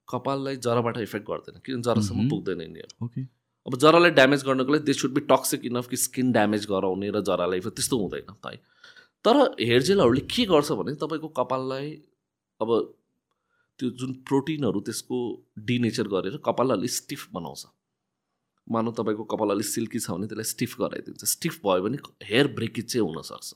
कपाललाई 0.08 0.56
जराबाट 0.64 0.98
इफेक्ट 1.00 1.28
गर्दैन 1.28 1.60
किन 1.66 1.82
जरासम्म 1.82 2.30
पुग्दैन 2.30 2.62
यिनीहरू। 2.62 3.06
ओके। 3.06 3.22
अब 3.66 3.78
जरालाई 3.80 4.12
ड्यामेज 4.12 4.44
गर्नको 4.46 4.74
लागि 4.74 4.84
they 4.86 4.94
should 4.94 5.14
be 5.14 5.22
toxic 5.28 5.66
enough 5.66 5.88
कि 5.88 5.98
स्किन 5.98 6.32
ड्यामेज 6.32 6.66
गराउने 6.72 7.10
र 7.10 7.22
जरालाई 7.24 7.58
इफेक्ट 7.58 7.76
त्यस्तो 7.76 8.00
हुँदैन 8.00 8.36
है। 8.46 8.56
तर 9.26 9.38
हेयर 9.60 9.82
जेलहरूले 9.82 10.22
के 10.32 10.46
गर्छ 10.46 10.72
भने 10.80 10.96
तपाईँको 11.04 11.28
कपाललाई 11.38 11.92
अब 12.62 12.70
त्यो 13.80 13.90
जुन 14.00 14.14
प्रोटिनहरू 14.28 14.80
त्यसको 14.88 15.20
डिनेचर 15.70 16.08
गरेर 16.10 16.38
कपाललाई 16.46 16.78
अलिक 16.78 16.92
स्टिफ 16.92 17.28
बनाउँछ। 17.34 17.66
मानव 18.68 18.92
तपाईँको 18.98 19.24
कपाल 19.28 19.50
अलिक 19.52 19.66
सिल्की 19.68 20.00
छ 20.00 20.12
भने 20.12 20.28
त्यसलाई 20.28 20.50
स्टिफ 20.50 20.76
गराइदिन्छ। 20.80 21.26
स्टिफ 21.26 21.60
भयो 21.66 21.82
भने 21.84 21.98
हेयर 22.26 22.48
ब्रेकेज 22.56 22.86
चाहिँ 22.92 23.08
हुनसक्छ। 23.08 23.54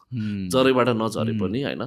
जरैबाट 0.53 0.89
नझरे 0.97 1.33
पनि 1.39 1.63
होइन 1.63 1.83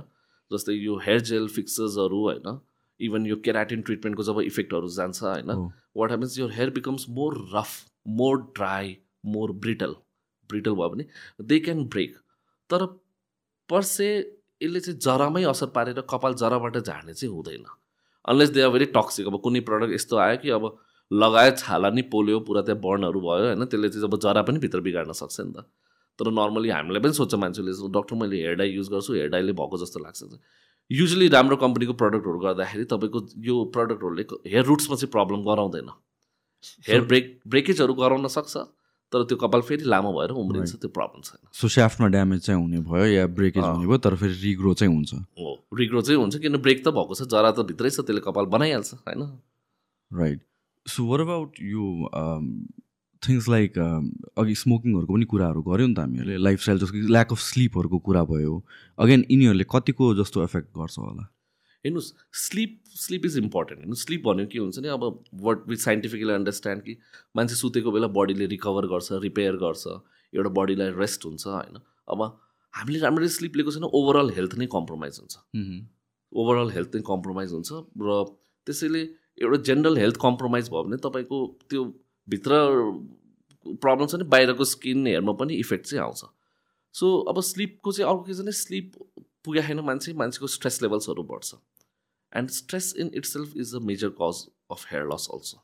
जस्तै 0.51 0.75
यो 0.75 0.97
हेयर 0.99 1.21
जेल 1.29 1.49
फिक्सर्सहरू 1.51 2.21
होइन 2.25 2.59
इभन 3.01 3.27
यो 3.27 3.37
केराटिन 3.45 3.83
ट्रिटमेन्टको 3.83 4.23
जब 4.23 4.41
इफेक्टहरू 4.43 4.89
जान्छ 4.91 5.23
होइन 5.23 5.51
वाट 5.97 6.11
हेपन्स 6.11 6.39
यो 6.39 6.49
hair 6.49 6.71
becomes 6.73 7.07
more 7.11 7.39
rough 7.55 7.71
more 8.09 8.41
dry 8.57 8.97
more 9.27 9.53
brittle. 9.61 9.95
Brittle 10.51 10.75
भयो 10.75 10.89
भने 10.89 11.05
दे 11.45 11.59
क्यान 11.61 11.85
ब्रेक। 11.87 12.17
तर 12.71 12.87
पर्से 13.69 14.09
यसले 14.63 14.81
चाहिँ 14.81 14.99
जरामै 15.01 15.43
असर 15.47 15.67
पारेर 15.75 16.01
कपाल 16.11 16.35
जराबाट 16.35 16.77
झार्ने 16.79 17.15
चाहिँ 17.15 17.35
हुँदैन। 17.35 17.65
Unless 18.25 18.51
they 18.51 18.63
are 18.63 18.71
very 18.71 18.87
toxic. 18.97 19.27
अब 19.27 19.41
कुनै 19.41 19.61
प्रडक्ट 19.69 19.93
यस्तो 19.95 20.17
आयो 20.17 20.37
कि 20.43 20.51
अब 20.51 20.65
लगायो 21.11 21.51
छाला 21.59 21.91
नि 21.91 22.03
पोल्यो 22.13 22.41
पुरा 22.47 22.63
त्यहाँ 22.63 22.81
बर्नहरू 22.81 23.21
भयो 23.21 23.47
होइन? 23.47 23.65
त्यसले 23.65 23.89
चाहिँ 23.89 24.03
जब 24.07 24.19
जरा 24.21 24.43
पनि 24.43 24.59
भित्र 24.59 24.81
बिगार्न 24.81 25.13
सक्छ 25.13 25.41
नि 25.41 25.53
त। 25.53 25.67
तर 26.19 26.31
नर्मली 26.31 26.69
हामीलाई 26.71 27.03
पनि 27.03 27.13
सोध्छ 27.15 27.35
मान्छेले 27.35 27.73
डक्टर 27.91 28.17
मैले 28.17 28.37
हेयर 28.37 28.55
डाई 28.61 28.69
युज 28.71 28.89
गर्छु 28.91 29.13
हेयर 29.15 29.29
डाईले 29.31 29.53
भएको 29.59 29.77
जस्तो 29.85 30.01
लाग्छ 30.01 30.39
युजली 30.91 31.29
राम्रो 31.29 31.57
कम्पनीको 31.57 31.93
प्रडक्टहरू 31.95 32.39
गर्दाखेरि 32.41 32.85
तपाईँको 32.91 33.19
यो 33.47 33.55
प्रडक्टहरूले 33.75 34.25
हेयर 34.47 34.65
रुट्समा 34.67 34.97
चाहिँ 34.97 35.11
प्रब्लम 35.11 35.43
गराउँदैन। 35.47 35.89
हेयर 36.89 37.01
ब्रेक 37.07 37.27
ब्रेकेजहरू 37.47 37.95
गराउन 37.95 38.27
सक्छ 38.27 38.57
तर 39.13 39.23
त्यो 39.25 39.37
कपाल 39.39 39.61
फेरि 39.69 39.85
लामो 39.87 40.11
भएर 40.13 40.31
उम्रिन्छ 40.35 40.75
त्यो 40.83 40.91
प्रब्लम 40.91 41.23
छैन। 41.23 41.41
सो 41.55 41.69
स्याफ्टमा 41.69 42.09
ड्यामेज 42.15 42.41
चाहिँ 42.47 42.61
हुने 42.61 42.81
भयो 42.91 43.07
या 43.07 43.27
ब्रेकेज 43.39 43.65
हुने 43.65 43.87
भयो 43.87 43.99
तर 43.99 44.15
फेरि 44.19 44.35
रिग्रो 44.43 44.75
चाहिँ 44.75 44.95
हुन्छ। 44.95 45.15
हो 45.15 45.55
रिग्रो 45.79 46.03
चाहिँ 46.03 46.21
हुन्छ 46.21 46.37
किन 46.43 46.57
ब्रेक 46.59 46.85
त 46.85 46.89
भएको 46.91 47.15
छ 47.15 47.31
जरा 47.31 47.51
त 47.51 47.67
भित्रै 47.71 47.91
छ 47.91 48.03
त्यसले 48.03 48.23
कपाल 48.27 48.51
बनाइहाल्छ 48.55 48.95
होइन? 49.07 49.23
राइट 50.11 50.41
सो 50.91 51.05
वर 51.07 51.21
अबाउट 51.21 51.61
यो 51.71 51.85
थिङ्स 53.23 53.49
लाइक 53.49 53.79
अघि 53.79 54.55
स्मोकिङहरूको 54.59 55.13
पनि 55.15 55.27
कुराहरू 55.33 55.63
गऱ्यो 55.63 55.87
नि 55.87 55.95
त 55.95 55.99
हामीहरूले 55.99 56.37
लाइफस्टाइल 56.47 56.79
जस्तो 56.81 57.09
ल्याक 57.09 57.33
अफ 57.33 57.41
स्लिपहरूको 57.47 57.99
कुरा 58.07 58.23
भयो। 58.31 58.55
अगेन 58.99 59.25
यिनीहरूले 59.31 59.67
कतिको 59.75 60.15
जस्तो 60.21 60.45
एफेक्ट 60.45 60.69
गर्छ 60.79 60.99
होला? 60.99 61.25
हेर्नुहोस् 61.85 62.09
स्लिप 62.37 62.73
स्लिप 63.03 63.27
इज 63.27 63.37
इम्पोर्टेन्ट 63.39 63.81
हेर्नु 63.81 63.97
स्लिप 63.99 64.25
भनेको 64.25 64.51
के 64.53 64.59
हुन्छ 64.59 64.79
नि 64.79 64.89
अब 64.95 65.05
वर्ड 65.45 65.61
विथ 65.69 65.81
साइन्टिफिकली 65.85 66.33
अन्डरस्ट्यान्ड 66.33 66.83
कि 66.83 66.97
मान्छे 67.37 67.55
सुतेको 67.61 67.93
बेला 67.93 68.09
बडीले 68.17 68.47
रिकभर 68.53 68.87
गर्छ 68.91 69.21
रिपेयर 69.23 69.57
गर्छ 69.63 69.85
एउटा 70.33 70.51
बडीलाई 70.59 70.91
रेस्ट 70.99 71.25
हुन्छ 71.27 71.47
होइन। 71.47 71.81
अब 72.09 72.21
हामीले 72.75 72.99
राम्ररी 73.01 73.29
स्लिप 73.37 73.57
लिएको 73.57 73.71
छैन 73.73 73.89
ओभरअल 73.93 74.31
हेल्थ 74.37 74.59
नै 74.59 74.67
कम्प्रोमाइज 74.75 75.15
हुन्छ। 75.21 75.35
ओभरअल 76.33 76.71
हेल्थ 76.73 76.97
नै 76.97 77.03
कम्प्रोमाइज 77.07 77.53
हुन्छ 77.53 77.71
र 78.09 78.21
त्यसैले 78.67 79.03
एउटा 79.43 79.57
जेनरल 79.69 79.97
हेल्थ 79.99 80.17
कम्प्रोमाइज 80.23 80.69
भयो 80.71 80.83
भने 80.85 80.97
तपाईँको 81.05 81.39
त्यो 81.71 81.85
भित्र 82.29 82.61
प्रब्लम 83.67 84.07
छ 84.07 84.15
नि 84.15 84.25
बाहिरको 84.35 84.65
स्किन 84.65 85.07
हेयरमा 85.07 85.33
पनि 85.41 85.55
इफेक्ट 85.57 85.87
चाहिँ 85.87 86.03
आउँछ। 86.05 86.25
सो 86.95 87.17
अब 87.31 87.41
स्लिपको 87.49 87.93
चाहिँ 87.93 88.11
अर्को 88.11 88.23
के 88.25 88.35
छ 88.35 88.41
भने 88.41 88.53
स्लिप 88.59 88.93
पुगे 89.45 89.63
छैन 89.63 89.81
मान्छे 89.89 90.13
मान्छेको 90.21 90.47
स्ट्रेस 90.57 90.83
लेभल्सहरू 90.83 91.23
बढ्छ। 91.33 91.55
And 92.33 92.51
stress 92.51 92.95
in 92.99 93.11
itself 93.27 93.57
is 93.57 93.75
a 93.75 93.79
major 93.91 94.09
cause 94.21 94.47
of 94.71 94.85
hair 94.93 95.07
loss 95.13 95.29
also 95.35 95.57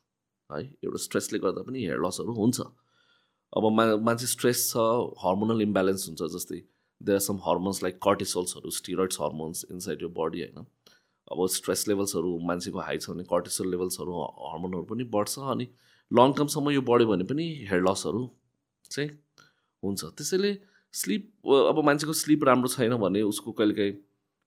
है? 0.49 0.63
एउटा 0.83 0.97
स्ट्रेसले 1.03 1.39
गर्दा 1.39 1.61
पनि 1.67 1.83
हेयर 1.83 1.99
लसहरू 2.05 2.33
हुन्छ। 2.33 2.59
अब 3.53 3.69
मा 3.73 3.85
मान्छे 4.05 4.27
स्ट्रेस 4.27 4.65
छ 4.71 4.87
हर्मोनल 5.23 5.61
इम्ब्यालेन्स 5.61 6.07
हुन्छ 6.07 6.31
जस्तै 6.33 6.61
they 7.01 7.13
are 7.13 7.19
some 7.25 7.37
hormones 7.45 7.83
like 7.83 7.99
कर्टिसोल्सहरू 8.03 8.69
steroids 8.77 9.21
hormones 9.21 9.65
inside 9.71 10.01
यो 10.01 10.09
बडी 10.17 10.41
होइन? 10.41 10.65
अब 11.31 11.45
स्ट्रेस 11.55 11.87
लेभल्सहरू 11.87 12.37
मान्छेको 12.47 12.79
हाई 12.79 12.97
छ 12.97 13.09
भने 13.09 13.23
कर्टिसोल 13.31 13.71
लेभल्सहरू 13.71 14.11
हर्मोनहरू 14.51 14.83
पनि 14.91 15.03
बढ्छ 15.15 15.39
अनि 15.53 15.67
लङ 16.11 16.33
टर्मसम्म 16.33 16.71
यो 16.71 16.81
बढ्यो 16.89 17.07
भने 17.07 17.23
पनि 17.31 17.45
हेयर 17.69 17.81
लसहरू 17.87 18.21
चाहिँ 18.91 19.09
हुन्छ। 19.83 20.01
त्यसैले 20.17 20.51
स्लिप 20.93 21.23
अब 21.71 21.83
मान्छेको 21.85 22.13
स्लिप 22.19 22.43
राम्रो 22.49 22.69
छैन 22.75 22.95
भने 22.97 23.21
उसको 23.31 23.51
कहिलेकाहीँ 23.57 23.95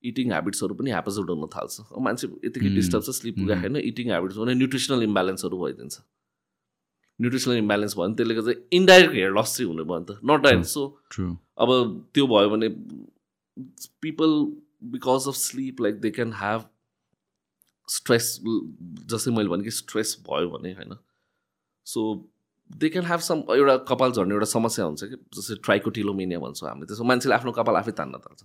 इटिङ 0.04 0.32
हेबिट्सहरू 0.32 0.74
पनि 0.74 0.90
ह्यापजोड 0.90 1.30
हुन 1.30 1.46
थाल्छ। 1.54 1.80
अब 1.92 2.00
मान्छे 2.06 2.26
यतिकै 2.44 2.68
डिस्टर्ब 2.76 3.02
छ 3.04 3.10
स्लिप 3.18 3.34
पुगेको 3.38 3.60
छैन 3.62 3.76
इटिङ 3.76 4.10
हेबिट्स 4.12 4.36
भने 4.38 4.54
न्युट्रिसनल 4.54 5.02
इम्ब्यालेन्सहरू 5.04 5.58
भइदिन्छ। 5.62 6.00
न्युट्रिसनल 7.18 7.56
इम्ब्यालेन्स 7.56 7.96
भयो 7.96 8.06
भने 8.06 8.16
त्यसले 8.16 8.34
गर्दा 8.34 8.52
इन्डाइरेक्ट 8.72 9.14
हेयर 9.14 9.32
लस 9.38 9.56
चाहिँ 9.56 9.68
हुने 9.70 9.84
भयो 9.84 9.98
नि 10.00 10.06
त। 10.08 10.18
नट 10.24 10.40
डाइरेक्ट 10.48 10.68
सो 10.72 10.84
अब 11.60 11.68
त्यो 12.14 12.26
भयो 12.32 12.48
भने 12.56 12.68
people 14.02 14.30
because 14.82 15.28
of 15.28 15.34
sleep 15.36 15.80
like 15.80 16.00
they 16.00 16.10
can 16.10 16.32
have 16.34 16.68
stress 17.88 18.38
जस्तै 19.10 19.30
मैले 19.30 19.48
भने 19.48 19.64
कि 19.64 19.70
स्ट्रेस 19.70 20.16
भयो 20.28 20.48
भने 20.50 20.72
होइन? 20.72 20.96
So 21.86 22.00
they 22.70 22.88
can 22.88 23.06
have 23.06 23.20
some 23.20 23.42
एउटा 23.56 23.76
कपाल 23.88 24.12
झर्ने 24.12 24.34
एउटा 24.34 24.46
समस्या 24.46 24.84
हुन्छ 24.84 25.04
कि 25.04 25.16
जस्तै 25.36 25.54
ट्राइकोटिलोमेनिया 25.64 26.38
भन्छौँ 26.40 26.68
हामीले 26.68 26.86
त्यसो 26.86 27.04
मान्छेले 27.12 27.34
आफ्नो 27.34 27.52
कपाल 27.52 27.76
आफै 27.76 27.92
तान्न 28.00 28.18
थाल्छ। 28.26 28.42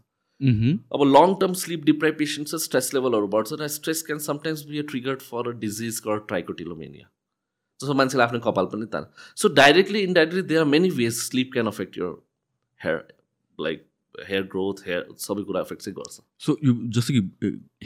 अब 0.93 1.03
लङ 1.07 1.33
टर्म 1.41 1.53
स्लिप 1.59 1.83
डिप्राइभेसन 1.85 2.43
छ 2.45 2.55
स्ट्रेस 2.61 2.93
लेभलहरू 2.93 3.27
बढ्छ 3.35 3.59
र 3.59 3.67
stress 3.73 4.01
can 4.07 4.19
sometimes 4.23 4.63
be 4.69 4.79
a 4.79 4.87
triggered 4.89 5.21
for 5.21 5.49
a 5.49 5.51
disease 5.59 5.99
call 6.07 6.17
trichotillomania 6.31 7.09
जस्तो 7.79 7.93
मान्छेले 7.99 8.23
आफ्नो 8.23 8.39
कपाल 8.41 8.65
पनि 8.73 8.85
तान 8.91 9.07
so 9.37 9.49
directly 9.55 9.99
indirectly 10.01 10.41
there 10.49 10.61
are 10.61 10.67
many 10.67 10.89
ways 10.97 11.13
sleep 11.19 11.49
can 11.53 11.67
affect 11.67 11.97
your 11.97 12.11
hair 12.79 12.97
like 13.59 13.87
hair 14.30 14.43
growth 14.51 14.82
hair 14.88 15.01
सबै 15.19 15.43
कुरा 15.43 15.62
एफेक्ट 15.62 15.82
चाहिँ 15.82 15.95
गर्छ। 15.95 16.19
सो 16.45 16.58
यो 16.63 16.73
जस्तो 16.95 17.13
कि 17.13 17.21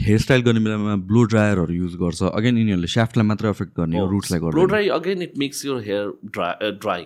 हेयर 0.04 0.18
स्टाइल 0.20 0.42
गर्ने 0.42 0.60
बेलामा 0.64 0.96
ब्लो 1.10 1.24
ड्रायरहरू 1.32 1.74
युज 1.74 1.94
गर्छ। 2.02 2.22
अगेन 2.30 2.58
यिनीहरूले 2.58 2.90
स्याफ्टलाई 2.94 3.26
मात्र 3.26 3.46
अफेक्ट 3.48 3.76
गर्ने 3.76 4.00
हो 4.00 4.06
रुट्सलाई 4.10 4.40
ब्लो 4.40 4.50
गर्दैन 4.50 4.68
dry 4.68 4.88
again 4.98 5.22
it 5.22 5.36
makes 5.38 5.64
your 5.66 5.82
hair 5.88 6.12
dry 6.26 6.70
dry 6.72 7.02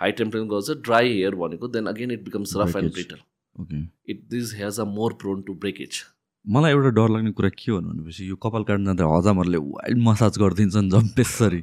high 0.00 0.12
temperature 0.18 0.46
गर्छ 0.48 0.78
ड्राई 0.82 1.12
हेयर 1.12 1.34
भनेको 1.44 1.68
then 1.76 1.86
again 1.86 2.10
it 2.10 2.24
becomes 2.24 2.56
rough 2.56 2.76
and. 2.76 2.92
Brittle 2.92 3.20
okay 3.56 3.84
it 4.12 4.26
these 4.30 4.54
hairs 4.56 4.80
are 4.80 4.86
more 4.96 5.12
prone 5.22 5.42
to 5.42 5.54
breakage 5.64 6.02
मलाई 6.44 6.72
एउटा 6.72 6.90
डर 6.96 7.08
लाग्ने 7.08 7.30
कुरा 7.32 7.48
के 7.48 7.70
हो 7.72 7.80
भनेपछि 7.80 8.28
यो 8.28 8.36
कपाल 8.42 8.62
काट्न 8.64 8.84
जाँदा 8.84 9.04
हजामहरूले 9.16 9.58
वाइल्ड 9.58 10.02
मसाज 10.08 10.38
गरिदिन्छन् 10.38 10.90
जम्पेसरी 10.90 11.60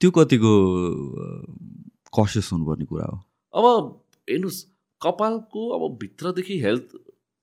त्यो 0.00 0.10
कतिको 0.10 0.52
कसियस 2.18 2.48
हुनुपर्ने 2.52 2.84
कुरा 2.84 3.04
हो। 3.04 3.16
अब 3.54 3.84
हेर्नुहोस् 4.30 4.60
कपालको 5.02 5.68
अब 5.68 5.98
भित्रदेखि 5.98 6.58
हेल्थ 6.60 6.96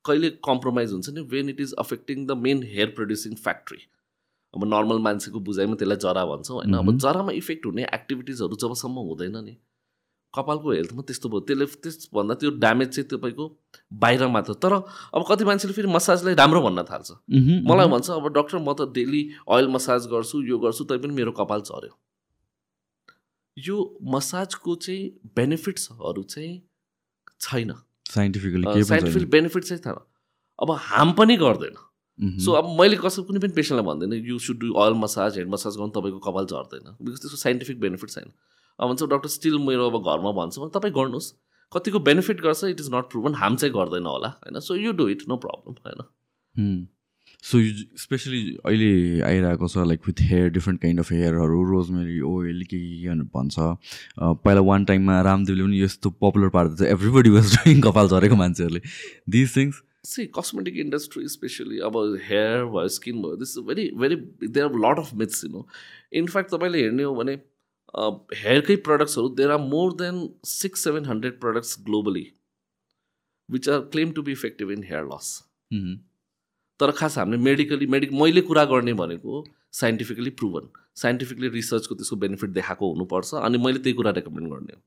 कहिले 0.05 0.29
कम्प्रोमाइज 0.45 0.91
हुन्छ 0.91 1.09
नि? 1.09 1.21
When 1.21 1.49
it 1.49 1.61
is 1.61 1.73
affecting 1.79 2.25
the 2.27 2.37
main 2.37 2.63
hair 2.63 2.93
producing 2.97 3.35
factory 3.37 3.79
अब 4.53 4.63
नर्मल 4.65 4.99
मान्छेको 4.99 5.39
बुझाइमा 5.39 5.75
त्यसलाई 5.75 5.97
जरा 5.97 6.25
भन्छौँ 6.25 6.55
होइन? 6.55 6.73
अब। 6.73 6.97
जरामा 6.97 7.31
इफेक्ट 7.31 7.65
हुने 7.65 7.83
एक्टिभिटिजहरू 7.93 8.55
जबसम्म 8.55 9.03
हुँदैन 9.09 9.37
नि। 9.45 9.57
कपालको 10.33 10.71
हेल्थमा 10.71 11.01
त्यस्तो 11.01 11.29
भयो। 11.29 11.39
त्यसले 11.41 11.65
त्यसभन्दा 11.83 12.33
त्यो 12.41 12.49
ड्यामेज 12.63 12.89
चाहिँ 12.89 13.07
तपाईँको 13.09 13.45
बाहिर 13.93 14.27
मात्र। 14.27 14.53
तर 14.53 14.73
अब 14.73 15.25
कति 15.29 15.43
मान्छेले 15.45 15.73
फेरि 15.73 15.87
मसाजलाई 15.87 16.33
राम्रो 16.35 16.61
भन्न 16.61 16.83
थाल्छ। 16.83 17.11
मलाई। 17.65 17.87
भन्छ 17.89 18.09
अब 18.09 18.27
डक्टर 18.33 18.57
म 18.57 18.73
त 18.73 18.89
डेली 18.93 19.21
अयल 19.49 19.67
मसाज 19.67 20.07
गर्छु 20.07 20.41
यो 20.45 20.57
गर्छु 20.59 20.83
तै 20.85 20.97
पनि 20.97 21.13
मेरो 21.13 21.31
कपाल 21.31 21.61
झऱ्यो। 21.61 21.93
यो 23.57 23.77
मसाजको 24.05 24.75
चाहिँ 24.75 25.09
बेनिफिट्सहरू 25.35 26.23
चाहिँ 26.23 26.53
छैन। 27.41 27.73
साइन्टिफिकली 28.09 28.83
साइन्टिफिक 28.83 29.29
बेनिफिट 29.31 29.63
चाहिँ 29.63 29.81
छैन 29.83 29.95
अब 30.59 30.71
हार्म 30.87 31.11
पनि 31.19 31.37
गर्दैन। 31.37 31.75
सो 32.39 32.51
अब 32.51 32.65
मैले 32.79 32.95
कसै 32.99 33.21
कुनै 33.23 33.39
पनि 33.39 33.53
पेसेन्टलाई 33.55 33.85
भन्दैन 33.87 34.13
you 34.27 34.39
should 34.45 34.59
do 34.59 34.73
oil 34.83 34.93
massage 35.01 35.37
head 35.37 35.49
massage 35.49 35.77
गर्नु 35.77 35.91
तपाईँको 35.97 36.19
कपाल 36.25 36.45
झर्दैन। 36.45 36.95
बिकज 37.01 37.19
त्यसको 37.21 37.37
साइन्टिफिक 37.37 37.79
बेनिफिट 37.79 38.09
छैन। 38.09 38.31
अब 38.79 38.89
भन्छ 38.89 39.03
डक्टर 39.13 39.29
स्टिल 39.29 39.57
मेरो 39.67 39.89
अब 39.89 39.95
घरमा 40.03 40.31
भन्छु 40.35 40.61
भने 40.61 40.71
तपाईँ 40.75 40.93
गर्नुहोस्। 40.93 41.29
कतिको 41.71 41.99
बेनिफिट 42.01 42.41
गर्छ 42.41 42.63
it 42.65 42.79
is 42.81 42.89
not 42.93 43.09
proven 43.11 43.35
harm 43.35 43.55
चाहिँ 43.55 43.73
गर्दैन 43.73 44.05
होला। 44.05 44.27
होइन? 44.39 44.59
So 44.59 44.75
you 44.75 44.91
do 44.99 45.07
it 45.09 45.23
no 45.29 45.37
problem 45.37 45.73
होइन। 45.85 46.87
सो 47.43 47.59
यो 47.59 47.97
स्पेसली 47.97 48.39
अहिले 48.65 49.21
आइरहेको 49.25 49.67
छ 49.67 49.83
like 49.87 50.07
with 50.07 50.21
hair 50.29 50.49
different 50.55 50.81
kind 50.81 50.99
of 50.99 51.11
हेयरहरू 51.11 51.63
rosemary 51.69 52.19
oil 52.29 52.63
के 52.63 52.79
के 52.79 53.01
के 53.03 53.13
भन्छ। 53.35 53.55
पहिला 54.19 54.61
वान 54.69 54.85
टाइममा 54.85 55.21
रामदेवले 55.27 55.63
पनि 55.63 55.81
यस्तो 55.81 56.09
पपुलर 56.23 56.49
पार्दै 56.55 56.75
थियो 56.79 56.91
एभ्रिबडी 56.95 57.29
वाज 57.35 57.53
डुइङ 57.55 57.81
कपाल 57.81 58.07
झरेको 58.07 58.35
मान्छेहरूले। 58.41 58.81
This 59.35 59.55
things 59.57 59.81
see 60.05 60.25
cosmetic 60.35 60.77
industry 60.79 61.27
specially 61.29 61.79
अब 61.85 61.95
हेयर 62.25 62.65
भयो 62.75 62.87
स्किन 62.97 63.21
भयो 63.21 63.35
this 63.35 63.57
very 63.69 63.85
very 64.01 64.15
there 64.41 64.65
are 64.65 64.75
lot 64.85 64.99
of 64.99 65.13
myths 65.21 65.43
you 65.43 65.49
know 65.51 65.65
in fact 66.21 66.51
तपाईँले 66.53 66.83
हेर्ने 66.83 67.03
हो 67.03 67.15
भने 67.15 67.33
हेयरकै 68.41 68.75
प्रडक्ट्सहरू 68.85 69.29
there 69.39 69.51
are 69.51 69.63
more 69.65 69.93
than 70.01 70.21
six 70.47 70.83
seven 70.83 71.05
hundred 71.05 71.39
products 71.41 71.75
globally 71.87 72.25
which 73.49 73.69
are 73.69 73.79
claim 73.95 74.11
to 74.11 74.21
be 74.21 74.31
effective 74.31 74.71
in 74.71 74.83
hair 74.91 75.09
loss 75.13 75.33
तर 76.79 76.91
खास 76.97 77.17
हामीले 77.17 77.41
medically 77.43 77.85
medic 77.93 78.11
मैले 78.21 78.41
कुरा 78.49 78.63
गर्ने 78.65 78.93
भनेको 78.99 79.43
साइन्टिफिकली 79.79 80.29
प्रुभन 80.41 80.69
साइन्टिफिकली 80.95 81.47
रिसर्चको 81.49 81.95
त्यसको 81.95 82.15
बेनिफिट 82.17 82.49
देखाएको 82.51 82.91
हुनुपर्छ 82.93 83.33
अनि 83.41 83.57
मैले 83.65 83.79
त्यही 83.79 83.95
कुरा 83.95 84.11
रेकमेन्ड 84.17 84.49
गर्ने 84.49 84.73
हो। 84.73 84.81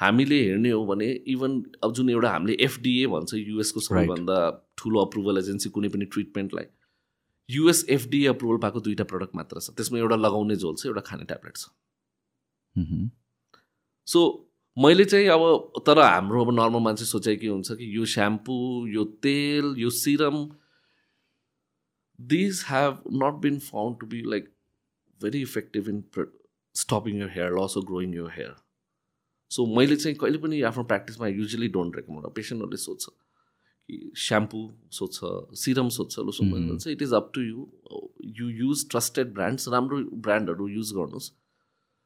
हामीले 0.00 0.42
हेर्ने 0.42 0.70
हो 0.70 0.84
भने 0.86 1.06
इभन 1.34 1.62
अब 1.84 1.92
जुन 1.94 2.10
एउटा 2.10 2.30
हामीले 2.30 2.56
एफडिए 2.64 3.06
भन्छ 3.14 3.34
युएसको 3.34 3.80
सबैभन्दा 3.80 4.36
ठुलो 4.78 5.00
अप्रुभल 5.00 5.38
एजेन्सी 5.38 5.70
कुनै 5.70 5.88
पनि 5.94 6.04
ट्रिटमेन्टलाई 6.14 6.66
युएस 7.48 7.84
एफडिए 7.90 8.26
अप्रुभल 8.28 8.58
पाएको 8.62 8.80
दुईवटा 8.80 9.04
प्रडक्ट 9.04 9.36
मात्र 9.36 9.60
छ। 9.60 9.70
त्यसमा 9.76 9.98
एउटा 9.98 10.16
लगाउने 10.16 10.56
झोल 10.56 10.74
छ 10.74 10.86
एउटा 10.86 11.00
खाने 11.08 11.24
ट्याब्लेट 11.24 11.56
छ। 11.56 11.64
सो 14.08 14.20
मैले 14.76 15.04
चाहिँ 15.04 15.28
अब 15.28 15.82
तर 15.86 15.98
हाम्रो 15.98 16.44
अब 16.44 16.50
नर्मल 16.54 16.82
मान्छे 16.82 17.04
सोचाइ 17.04 17.36
के 17.36 17.46
हुन्छ 17.48 17.72
कि 17.72 17.96
यो 17.96 18.04
स्याम्पू 18.14 18.56
यो 18.94 19.04
तेल 19.24 19.74
यो 19.78 19.90
serum 19.96 20.36
these 22.20 22.64
have 22.68 23.02
not 23.12 23.34
been 23.34 23.58
found 23.58 24.00
to 24.00 24.06
be 24.06 24.22
like 24.22 24.48
very 25.22 25.42
effective 25.42 25.88
in 25.88 26.04
stopping 26.74 27.18
your 27.18 27.30
hair 27.30 27.52
loss 27.52 27.74
or 27.78 27.86
growing 27.86 28.14
your 28.14 28.30
hair 28.36 28.54
so 29.50 29.66
मैले 29.76 29.96
चाहिँ 29.96 30.16
कहिले 30.16 30.38
पनि 30.38 30.62
आफ्नो 30.62 30.84
प्र्याक्टिसमा 30.84 31.26
युजली 31.26 31.68
डोन्ट 31.68 31.96
रेकमेन्ड 31.96 32.26
पेसेन्टहरूले 32.26 32.76
सोध्छ 32.76 33.06
कि 33.90 34.12
स्याम्पू 34.16 34.74
सोध्छ 34.90 35.20
सिरम 35.58 35.88
सोध्छ 35.88 36.18
Mhm. 36.18 36.52
भन्छ 36.52 36.86
it 36.86 37.02
is 37.02 37.12
up 37.12 37.32
to 37.34 37.40
you 37.40 37.70
you 38.24 38.48
use 38.48 38.90
trusted 38.90 39.34
brands 39.34 39.68
राम्रो 39.68 39.98
ब्रान्डहरू 39.98 40.68
युज 40.68 40.92
गर्नुहोस्। 40.92 41.32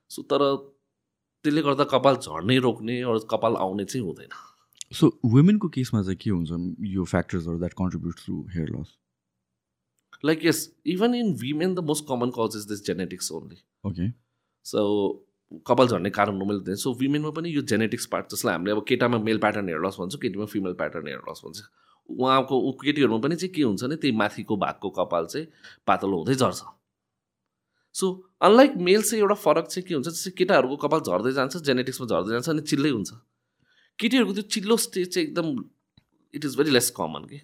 सो 0.09 0.23
तर 0.23 0.57
त्यसले 1.45 1.63
गर्दा 1.63 1.85
कपाल 1.85 2.17
झर्ने 2.17 2.59
रोक्ने 2.59 3.03
अरू 3.03 3.19
कपाल 3.19 3.55
आउने 3.57 3.85
चाहिँ 3.85 4.07
हुँदैन। 4.07 4.29
सो 4.93 5.21
वुमेनको 5.25 5.69
केसमा 5.69 6.03
चाहिँ 6.03 6.17
के 6.17 6.31
हुन्छ? 6.31 6.77
यो 6.81 7.05
फ्याक्टर्सहरू 7.05 7.59
that 7.59 7.73
contribute 7.73 8.15
to 8.27 8.47
hair 8.55 8.69
loss 8.69 8.99
like 10.25 10.45
yes 10.45 10.59
even 10.87 11.15
in 11.15 11.33
women 11.41 11.75
the 11.75 11.85
most 11.85 12.05
common 12.09 12.31
cause 12.39 12.57
is 12.57 12.65
this 12.69 12.85
genetics 12.87 13.33
only 13.33 13.63
okay 13.85 14.11
so 14.67 14.83
कपाल 15.67 15.89
झर्ने 15.89 16.11
कारण 16.11 16.41
हो 16.41 16.47
मैले 16.47 16.65
दिएँ 16.65 16.77
सो 16.77 16.93
विमेनमा 16.99 17.31
पनि 17.37 17.55
यो 17.55 17.63
जेनेटिक्स 17.71 18.07
पार्ट 18.13 18.31
जसलाई 18.35 18.55
हामीले 18.55 18.73
अब 18.73 18.85
केटामा 18.89 19.19
मेल 19.19 19.39
प्याटर्न 19.39 19.69
हेयर 19.69 19.87
लस 19.87 19.97
भन्छौँ 20.01 20.21
केटीमा 20.21 20.45
फिमेल 20.53 20.73
प्याटर्न 20.75 21.07
हेयर 21.07 21.31
लस 21.31 21.43
भन्छ। 21.45 21.63
उहाँको 22.09 22.73
केटीहरूमा 22.83 23.19
पनि 23.21 23.37
चाहिँ 23.37 23.53
के 23.55 23.63
हुन्छ 23.63 23.83
भने 23.85 23.97
त्यही 23.97 24.17
माथिको 24.17 24.57
भागको 24.57 24.91
कपाल 24.91 25.27
चाहिँ 25.27 25.47
पातलो 25.87 26.17
हुँदै 26.17 26.35
झर्छ। 26.35 26.63
सो 27.95 28.07
अनलाइक 28.43 28.77
मेल 28.89 29.03
चाहिँ 29.03 29.23
एउटा 29.23 29.35
फरक 29.35 29.67
चाहिँ 29.67 29.87
के 29.89 29.95
हुन्छ 29.95 30.09
जस्तै 30.09 30.31
केटाहरूको 30.39 30.77
कपाल 30.87 31.01
झर्दै 31.01 31.33
जान्छ 31.33 31.57
जेनेटिक्समा 31.69 32.07
झर्दै 32.07 32.33
जान्छ 32.33 32.49
अनि 32.49 32.63
चिल्लै 32.73 32.91
हुन्छ। 32.91 33.13
केटीहरूको 33.99 34.35
त्यो 34.35 34.43
चिल्लो 34.57 34.77
स्टेज 34.85 35.15
चाहिँ 35.15 35.29
एकदम 35.29 35.57
it 36.35 36.45
is 36.45 36.57
very 36.57 36.71
less 36.71 36.91
common 36.97 37.25
कि 37.31 37.41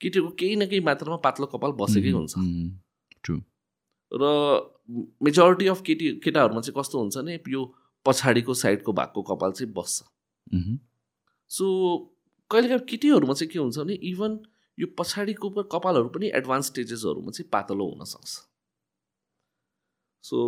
केटीहरूको 0.00 0.34
केही 0.40 0.56
न 0.56 0.66
केही 0.70 0.80
मात्रामा 0.88 1.16
पातलो 1.26 1.46
कपाल 1.52 1.72
बसेकै 1.80 2.10
हुन्छ। 2.10 2.34
ट्रु 3.24 3.36
र 4.12 4.24
मेजोरिटी 5.26 5.66
अफ 5.68 5.80
केटी 5.86 6.10
केटाहरूमा 6.24 6.60
चाहिँ 6.60 6.80
कस्तो 6.80 6.98
हुन्छ 6.98 7.16
भने 7.18 7.38
यो 7.48 7.62
पछाडिको 8.06 8.54
साइडको 8.54 8.92
भागको 8.92 9.22
कपाल 9.30 9.52
चाहिँ 9.52 9.72
बस्छ। 9.72 9.96
सो 11.50 11.64
कहिलेकाहीँ 12.50 12.86
केटीहरूमा 12.90 13.34
चाहिँ 13.34 13.50
के 13.52 13.58
हुन्छ 13.58 13.78
भने 13.78 13.94
इभन 14.10 14.38
यो 14.78 14.86
पछाडिको 14.98 15.50
कपालहरू 15.72 16.08
पनि 16.14 16.26
एडभान्स 16.38 16.66
स्टेजेसहरूमा 16.66 17.30
चाहिँ 17.36 17.48
पातलो 17.52 17.84
हुनसक्छ 17.90 18.32
सो 20.24 20.38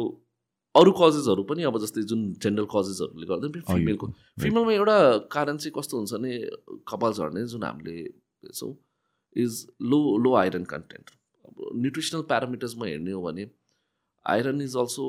अरू 0.74 0.90
कजेसहरू 0.98 1.42
पनि 1.50 1.62
अब 1.64 1.78
जस्तै 1.82 2.02
जुन 2.10 2.20
जेनरल 2.42 2.66
कजेसहरूले 2.74 3.26
गर्दा 3.26 3.48
पनि 3.48 3.62
फिमेलको 3.72 4.06
फिमेलमा 4.38 4.72
एउटा 4.72 4.96
कारण 5.32 5.56
चाहिँ 5.56 5.72
कस्तो 5.78 5.96
हुन्छ 5.96 6.12
भने 6.14 6.32
कपाल 6.86 7.12
झर्ने 7.12 7.46
जुन 7.54 7.62
हामीले 7.64 7.96
हेर्छौँ 8.44 8.72
is 9.36 9.66
low 9.82 10.00
low 10.18 10.34
iron 10.36 10.64
content 10.72 11.10
अब 11.44 11.70
न्युट्रिसनल 11.74 12.22
प्यारामिटर्समा 12.32 12.86
हेर्ने 12.86 13.12
हो 13.12 13.22
भने 13.22 13.50
iron 14.26 14.60
is 14.62 14.76
also 14.76 15.04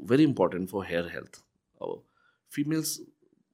very 0.00 0.24
important 0.24 0.68
for 0.70 0.86
hair 0.86 1.08
health 1.14 1.42
अब 1.80 2.02
females 2.52 3.00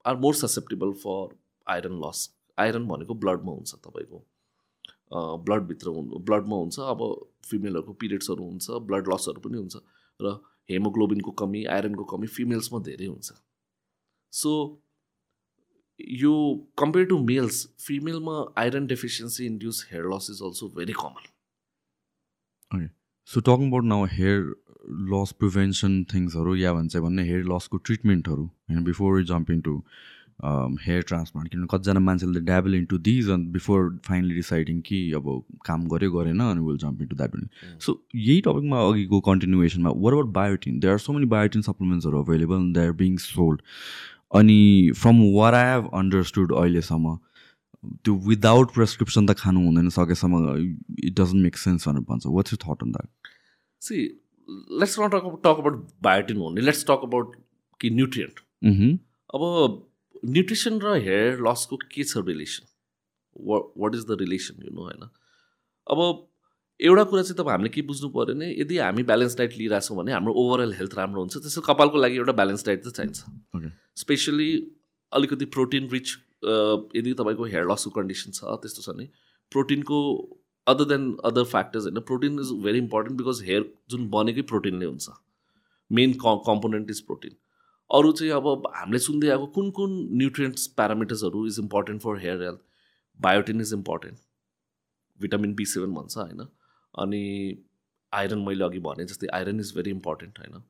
are 0.04 0.16
more 0.16 0.34
susceptible 0.34 0.92
for 1.04 1.36
iron 1.66 2.00
loss 2.04 2.28
iron 2.58 2.86
भनेको 2.88 3.14
ब्लडमा 3.14 3.52
हुन्छ 3.52 3.74
तपाईँको। 3.86 4.24
ब्लडभित्र 5.46 5.88
हुनु 5.90 6.18
ब्लडमा 6.26 6.56
हुन्छ 6.56 6.78
अब 6.80 7.00
फिमेलहरूको 7.50 7.92
पिरियड्सहरू 8.00 8.44
हुन्छ 8.44 8.70
ब्लड 8.88 9.08
लसहरू 9.12 9.40
पनि 9.40 9.58
हुन्छ 9.58 9.76
र 10.20 10.34
हेमोग्लोबिनको 10.70 11.30
कमी 11.40 11.64
आइरनको 11.76 12.04
कमी 12.12 12.26
फिमेल्समा 12.34 12.80
धेरै 12.88 13.06
हुन्छ। 13.06 13.32
सो 14.32 14.52
यो 16.18 16.32
compare 16.78 17.06
to 17.06 17.18
males 17.24 17.66
फिमेलमा 17.80 18.36
iron 18.58 18.86
deficiency 18.86 19.46
induce 19.46 19.86
hair 19.90 20.04
loss 20.06 20.30
is 20.30 20.42
also 20.44 20.68
very 20.76 20.92
common 20.98 22.88
so 23.28 23.40
talking 23.42 23.68
about 23.68 23.84
now 23.86 24.04
hair 24.12 24.38
loss 25.10 25.32
prevention 25.38 26.04
थिङ्सहरू 26.14 26.54
या 26.56 26.72
भन्छ 26.72 26.96
भने 26.98 27.24
हेयर 27.24 27.44
लसको 27.46 27.76
ट्रिटमेन्टहरू 27.80 28.44
होइन 28.44 28.84
before 28.84 29.22
jumping 29.26 29.60
to 29.62 29.74
hair 30.80 31.02
transplant 31.02 31.50
किनभने 31.50 31.68
कतिजना 31.70 32.00
मान्छेले 32.00 32.40
dabble 32.42 32.74
into 32.74 32.98
these 33.00 33.28
on 33.30 33.44
before 33.52 33.88
finally 34.04 34.34
deciding 34.34 34.80
कि 34.80 35.00
अब 35.12 35.28
काम 35.66 35.86
गऱ्यो 35.88 36.10
गरेन 36.12 36.40
अनि 36.42 36.60
will 36.60 36.78
jump 36.78 37.02
into 37.02 37.16
that 37.16 37.36
so 37.80 38.00
यही 38.16 38.40
टपिकमा 38.42 38.80
अघिको 38.84 39.20
कन्टिन्युएसनमा 39.22 39.90
what 39.96 40.12
about 40.12 40.32
biotin 40.34 40.78
they 40.80 40.88
are 40.88 40.98
so 40.98 41.12
many 41.12 41.26
biotin 41.28 41.62
सप्लिमेन्ट्सहरू 41.62 42.22
available 42.22 42.72
they 42.72 42.86
are 42.86 42.92
being 43.02 43.16
sold 43.24 43.62
अनि 44.32 44.60
from 44.96 45.22
what 45.34 45.54
I 45.54 45.66
have 45.70 45.90
understood 45.94 46.52
अहिलेसम्म 46.54 47.16
त्यो 48.04 48.14
विदाउट 48.28 48.74
प्रेसक्रिप्सन 48.74 49.26
त 49.26 49.36
खानु 49.38 49.64
हुँदैन 49.66 49.88
सकेसम्म 49.90 50.40
इट 51.04 51.12
डजन्ट 51.20 51.42
मेक 51.42 51.56
सेन्स 51.56 51.88
भनेर 51.88 52.04
भन्छ। 52.10 52.26
What's 52.38 52.52
you 52.52 52.58
that 52.64 52.82
on 52.82 52.92
that 52.92 53.08
see 53.82 54.02
let's 54.80 54.98
not 55.00 55.10
talk 55.14 55.28
talk 55.44 55.62
about 55.64 55.86
biotin 56.02 56.42
only 56.48 56.62
let's 56.62 56.84
talk 56.90 57.00
about 57.04 57.36
कि 57.80 57.90
न्युट्रियन्ट 57.90 58.40
अब 59.34 59.42
न्युट्रिसन 60.30 60.80
र 60.80 60.96
हेयर 61.04 61.40
लसको 61.48 61.76
के 61.92 62.04
छ 62.04 62.24
relation 62.26 62.64
what 63.36 63.94
is 63.94 64.04
the 64.06 64.16
relation 64.20 64.64
you 64.64 64.74
know 64.74 64.82
होइन? 64.82 65.08
अब 65.86 66.26
एउटा 66.80 67.02
कुरा 67.04 67.22
चाहिँ 67.22 67.36
तपाईँ 67.36 67.52
हामीले 67.52 67.70
के 67.70 67.82
बुझ्नु 67.88 68.08
पऱ्यो 68.10 68.34
भने 68.34 68.46
यदि 68.60 68.78
हामी 68.78 69.02
ब्यालेन्स 69.08 69.36
डाइट 69.38 69.56
लिइरहेछौँ 69.58 69.96
भने 69.96 70.12
हाम्रो 70.12 70.32
ओभरअल 70.42 70.72
हेल्थ 70.74 70.94
राम्रो 70.96 71.20
हुन्छ 71.20 71.36
त्यसो 71.36 71.60
कपालको 71.68 71.98
लागि 71.98 72.16
एउटा 72.16 72.32
ब्यालेन्स 72.40 72.66
डाइट 72.66 72.84
चाहिँ 72.84 73.12
चाहिन्छ। 73.12 73.72
स्पेसली 74.00 74.50
अलिकति 75.12 75.44
प्रोटिन 75.56 75.88
रिच 75.92 76.12
यदि 76.96 77.12
तपाईँको 77.18 77.44
हेयर 77.54 77.64
लसको 77.70 77.90
कन्डिसन 77.96 78.30
छ 78.32 78.54
त्यस्तो 78.62 78.82
छ 78.82 78.94
भने 78.94 79.08
प्रोटिनको 79.52 79.98
अदर 80.66 80.84
देन 80.92 81.04
अदर 81.30 81.44
फ्याक्टर्स 81.50 81.84
होइन 81.84 82.00
protein 82.10 82.40
is 82.40 82.52
very 82.64 82.78
important 82.78 83.18
because 83.18 83.42
hair 83.48 83.66
जुन 83.90 84.08
बनेकै 84.10 84.42
प्रोटिनले 84.52 84.86
हुन्छ। 84.86 85.18
मेन 85.90 86.12
कम्पोनेन्ट 86.22 86.90
इज 86.90 87.00
प्रोटिन 87.10 87.36
अरू 87.90 88.12
चाहिँ 88.12 88.32
अब 88.32 88.70
हामीले 88.74 88.98
सुन्दै 89.06 89.28
आएको 89.34 89.46
कुन 89.58 89.70
कुन 89.78 89.98
nutrients 90.22 90.66
प्यारामिटर्सहरू 90.80 91.46
is 91.46 91.58
important 91.60 92.02
for 92.02 92.18
hair 92.24 92.42
health 92.42 92.60
biotin 93.20 93.60
is 93.60 93.72
important 93.74 94.18
vitamin 95.20 95.54
B 95.54 95.64
seven 95.74 95.94
भन्छ 95.94 96.16
होइन? 96.16 96.46
अनि 96.94 97.22
आइरन 98.12 98.38
मैले 98.46 98.64
अघि 98.64 98.78
भने 98.86 99.04
जस्तै 99.04 99.26
आइरन 99.34 99.60
इज 99.60 99.72
भेरी 99.76 99.90
इम्पोर्टेन्ट 99.90 100.38
होइन? 100.38 100.62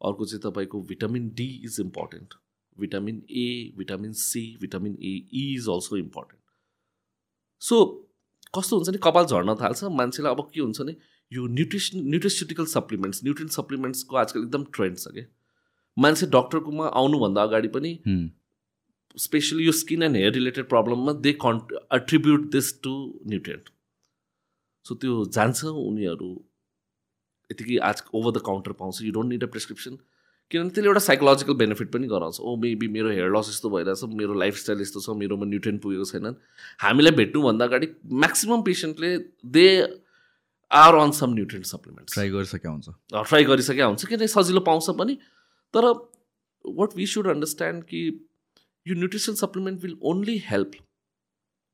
अर्को 0.00 0.24
चाहिँ 0.26 0.40
तपाईँको 0.42 0.82
vitamin 0.88 1.28
D 1.36 1.48
is 1.64 1.76
important. 1.80 2.34
Vitamin 2.76 3.22
A 3.30 3.72
vitamin 3.78 4.12
C 4.22 4.42
vitamin 4.60 4.96
A 5.02 5.14
is 5.44 5.68
also 5.68 5.96
important. 5.96 6.42
So 7.62 7.84
कस्तो 8.54 8.76
हुन्छ 8.76 8.90
नि 8.90 8.98
कपाल 9.02 9.24
झर्न 9.26 9.54
थाल्छ 9.60 9.84
मान्छेलाई 10.00 10.32
अब 10.34 10.50
के 10.54 10.60
हुन्छ 10.60 10.80
नि 10.80 10.96
यो 11.32 11.46
न्युट्रिसन 11.46 11.98
न्युट्रिस्युटिकल 12.10 12.66
सप्लिमेन्ट्स 12.66 13.24
न्युट्रिन 13.24 13.48
सप्लिमेन्ट्सको 13.54 14.16
आजकल 14.16 14.42
एकदम 14.42 14.64
ट्रेन्ड 14.74 14.98
छ 14.98 15.08
क्या 15.14 15.24
मान्छे 15.96 16.26
डक्टरकोमा 16.34 16.86
आउनुभन्दा 17.00 17.42
अगाडि 17.42 17.68
पनि 17.68 17.90
स्पेसली 19.16 19.64
यो 19.66 19.72
skin 19.78 20.02
and 20.02 20.16
hair 20.16 20.32
related 20.32 20.68
प्रब्लममा 20.68 21.12
they 21.26 21.32
can 21.44 21.60
attribute 21.96 22.50
this 22.52 22.72
to 22.82 22.94
nutrient 23.26 23.68
so 24.88 24.94
त्यो 25.00 25.24
जान्छ 25.36 25.64
उनीहरू 25.64 26.30
यतिकै 27.50 27.76
आज 27.88 28.02
ओभर 28.14 28.32
द 28.32 28.42
काउन्टर 28.46 28.72
पाउँछ। 28.78 29.02
You 29.02 29.12
don't 29.12 29.30
need 29.32 29.44
a 29.44 29.46
prescription 29.52 29.98
किनभने 30.50 30.70
त्यसले 30.74 30.88
एउटा 30.88 31.00
साइकोलोजिकल 31.04 31.54
बेनिफिट 31.60 31.88
पनि 31.92 32.06
गराउँछ। 32.08 32.40
ओ 32.40 32.56
मेबी 32.56 32.88
मेरो 32.88 33.08
हेयर 33.10 33.30
लस 33.36 33.48
यस्तो 33.48 33.70
भइरहेछ 33.70 34.16
मेरो 34.20 34.34
लाइफस्टाइल 34.42 34.80
यस्तो 34.80 35.00
छ 35.00 35.16
मेरोमा 35.22 35.46
न्युट्रियन 35.46 35.78
पुगेको 35.78 36.04
छैनन् 36.10 36.36
हामीलाई 36.84 37.12
भेट्नुभन्दा 37.18 37.64
अगाडि 37.68 37.88
maximum 38.22 38.62
पेसेन्टले 38.68 39.10
they 39.56 39.66
are 40.70 40.94
on 40.94 41.10
some 41.18 41.34
nutrient 41.34 41.68
supplement 41.72 42.14
try 42.14 42.30
गरिसकेका 42.30 42.70
हुन्छ। 42.70 42.88
ट्राई 43.28 43.44
गरिसकेका 43.44 43.84
हुन्छ 43.84 44.04
किनभने 44.06 44.28
सजिलो 44.28 44.60
पाउँछ 44.70 44.90
पनि। 44.98 45.14
तर 45.74 45.84
वाट 46.64 46.96
वी 46.96 47.06
सुड 47.12 47.26
अन्डरस्ट्यान्ड 47.28 47.84
कि 47.84 48.00
यो 48.86 48.94
nutrition 48.94 49.34
supplement 49.44 49.82
will 49.82 49.96
only 50.10 50.38
help 50.46 50.80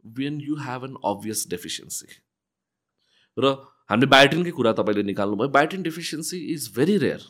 when 0.05 0.41
you 0.41 0.55
have 0.67 0.85
an 0.85 0.95
obvious 1.07 1.47
deficiency 1.51 2.07
र 3.39 3.45
हामीले 3.91 4.07
बायोटिनकै 4.07 4.53
कुरा 4.59 4.73
तपाईँले 4.79 5.03
निकाल्नुभयो। 5.03 5.49
Biotin 5.57 5.83
deficiency 5.83 6.39
is 6.55 6.71
very 6.77 6.97
rare 7.05 7.23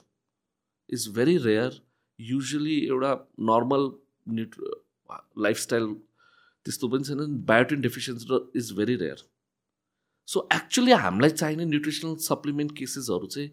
is 0.91 1.09
very 1.17 1.37
rare 1.45 1.81
usually 2.19 2.77
एउटा 2.87 3.13
नर्मल 3.51 3.83
न्युट् 4.37 4.57
लाइफस्टाइल 5.45 5.85
त्यस्तो 6.67 6.89
पनि 6.89 7.05
छैन। 7.05 7.21
Biotin 7.45 7.81
deficiency 7.81 8.27
is 8.59 8.73
very 8.77 8.97
rare 9.03 9.19
so 10.29 10.49
actually 10.55 10.93
हामीलाई 11.05 11.31
चाहिने 11.31 11.65
न्युट्रिसनल 11.65 12.15
सप्लिमेन्ट 12.27 12.77
केसेसहरू 12.79 13.27
चाहिँ 13.27 13.51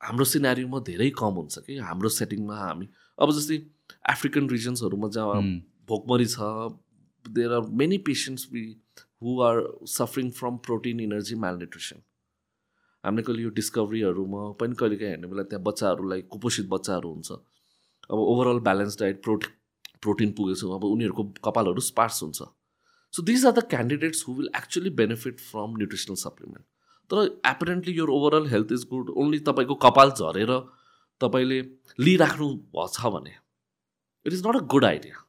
हाम्रो 0.00 0.24
सिनारीमा 0.32 0.78
धेरै 0.88 1.10
कम 1.18 1.34
हुन्छ 1.40 1.58
कि। 1.66 1.78
हाम्रो 1.84 2.08
सेटिङमा 2.16 2.56
हामी 2.56 2.88
अब 3.18 3.30
जस्तै 3.38 3.56
अफ्रिकन 4.12 4.48
रिजन्सहरूमा 4.48 5.08
जहाँ 5.16 5.40
भोकमरी 5.88 6.26
छ 6.26 6.38
there 7.24 7.52
are 7.52 7.64
many 7.80 7.98
patients 8.08 8.48
be 8.52 8.62
who 9.22 9.40
are 9.42 9.62
suffering 9.88 10.30
from 10.32 10.56
protein 10.66 11.00
energy 11.00 11.34
malnutrition 11.44 12.02
हामीले 13.04 13.22
कहिले 13.22 13.42
यो 13.42 13.50
डिस्कभरीहरूमा 13.56 14.42
पनि 14.60 14.74
कहिले 14.80 14.96
काहीँ 14.96 15.10
हेर्ने 15.10 15.28
बेला 15.28 15.42
त्यहाँ 15.50 15.64
बच्चाहरूलाई 15.64 16.22
कुपोषित 16.34 16.68
बच्चाहरू 16.70 17.12
हुन्छ। 17.12 17.30
अब 18.10 18.18
overall 18.32 18.58
balance 18.68 18.98
diet 19.00 19.22
protein 19.24 19.52
protein 20.02 20.32
पुगेको 20.38 20.70
अब 20.76 20.84
उनीहरूको 20.84 21.24
कपालहरू 21.44 21.80
स्पार्स 21.82 22.22
हुन्छ। 22.22 22.42
So 23.14 23.22
these 23.22 23.46
are 23.46 23.52
the 23.52 23.64
candidates 23.70 24.24
who 24.28 24.34
will 24.34 24.50
actually 24.56 24.90
benefit 24.96 25.40
from 25.40 25.76
nutritional 25.76 26.16
supplement 26.22 26.64
तर 27.10 27.16
एपरेन्टली 27.50 27.92
यो 27.98 28.06
overall 28.16 28.46
health 28.48 28.72
is 28.72 28.86
good 28.90 29.10
only 29.18 29.38
तपाईँको 29.46 29.74
कपाल 29.84 30.10
झरेर 30.12 30.52
तपाईँले 31.20 31.60
लिइराख्नु 31.98 32.48
छ 32.88 33.12
भने। 33.14 33.34
It 34.26 34.32
is 34.32 34.46
not 34.46 34.56
a 34.56 34.64
good 34.74 34.84
idea 34.84 35.22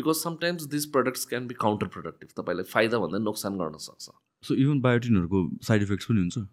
because 0.00 0.22
sometimes 0.22 0.64
this 0.72 0.86
products 0.96 1.24
can 1.28 1.46
be 1.46 1.54
counter 1.60 1.94
productive 1.94 2.28
तपाईँलाई 2.38 2.72
फाइदा 2.72 2.98
भन्दा 2.98 3.18
नोक्सान 3.20 3.58
गर्न 3.58 3.84
सक्छ। 3.84 4.10
सो 4.44 4.54
इभन 4.56 4.80
बायोटिनहरूको 4.80 5.46
साइड 5.68 5.82
इफेक्ट्स 5.82 6.06
पनि 6.06 6.20
हुन्छ? 6.20 6.48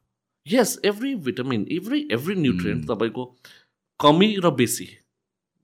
यस 0.46 0.80
every 0.86 1.16
vitamin 1.26 1.68
every 1.72 2.08
every 2.12 2.36
nutrient 2.36 2.88
तपाईँको 2.88 3.26
कमी 4.00 4.36
र 4.46 4.50
बेसी। 4.56 4.86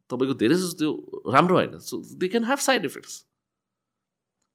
तपाईँको 0.09 0.33
धेरै 0.39 0.55
जस्तो 0.55 0.77
त्यो 0.79 1.31
राम्रो 1.33 1.55
होइन। 1.55 1.77
So 1.79 2.01
they 2.19 2.27
can 2.27 2.43
have 2.45 2.59
side 2.59 2.85
effects 2.85 3.15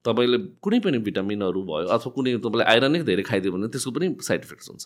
तपाईँले 0.05 0.39
कुनै 0.63 0.81
पनि 0.81 0.99
भिटामिनहरू 1.07 1.63
भयो 1.65 1.87
अथवा 1.97 2.13
कुनै 2.15 2.37
तपाईँले 2.39 2.65
आइरन 2.65 3.03
धेरै 3.05 3.23
खाइदियो 3.31 3.53
भने 3.53 3.69
त्यसको 3.69 3.91
पनि 3.91 4.15
साइड 4.23 4.45
इफेक्ट्स 4.45 4.69
हुन्छ। 4.69 4.85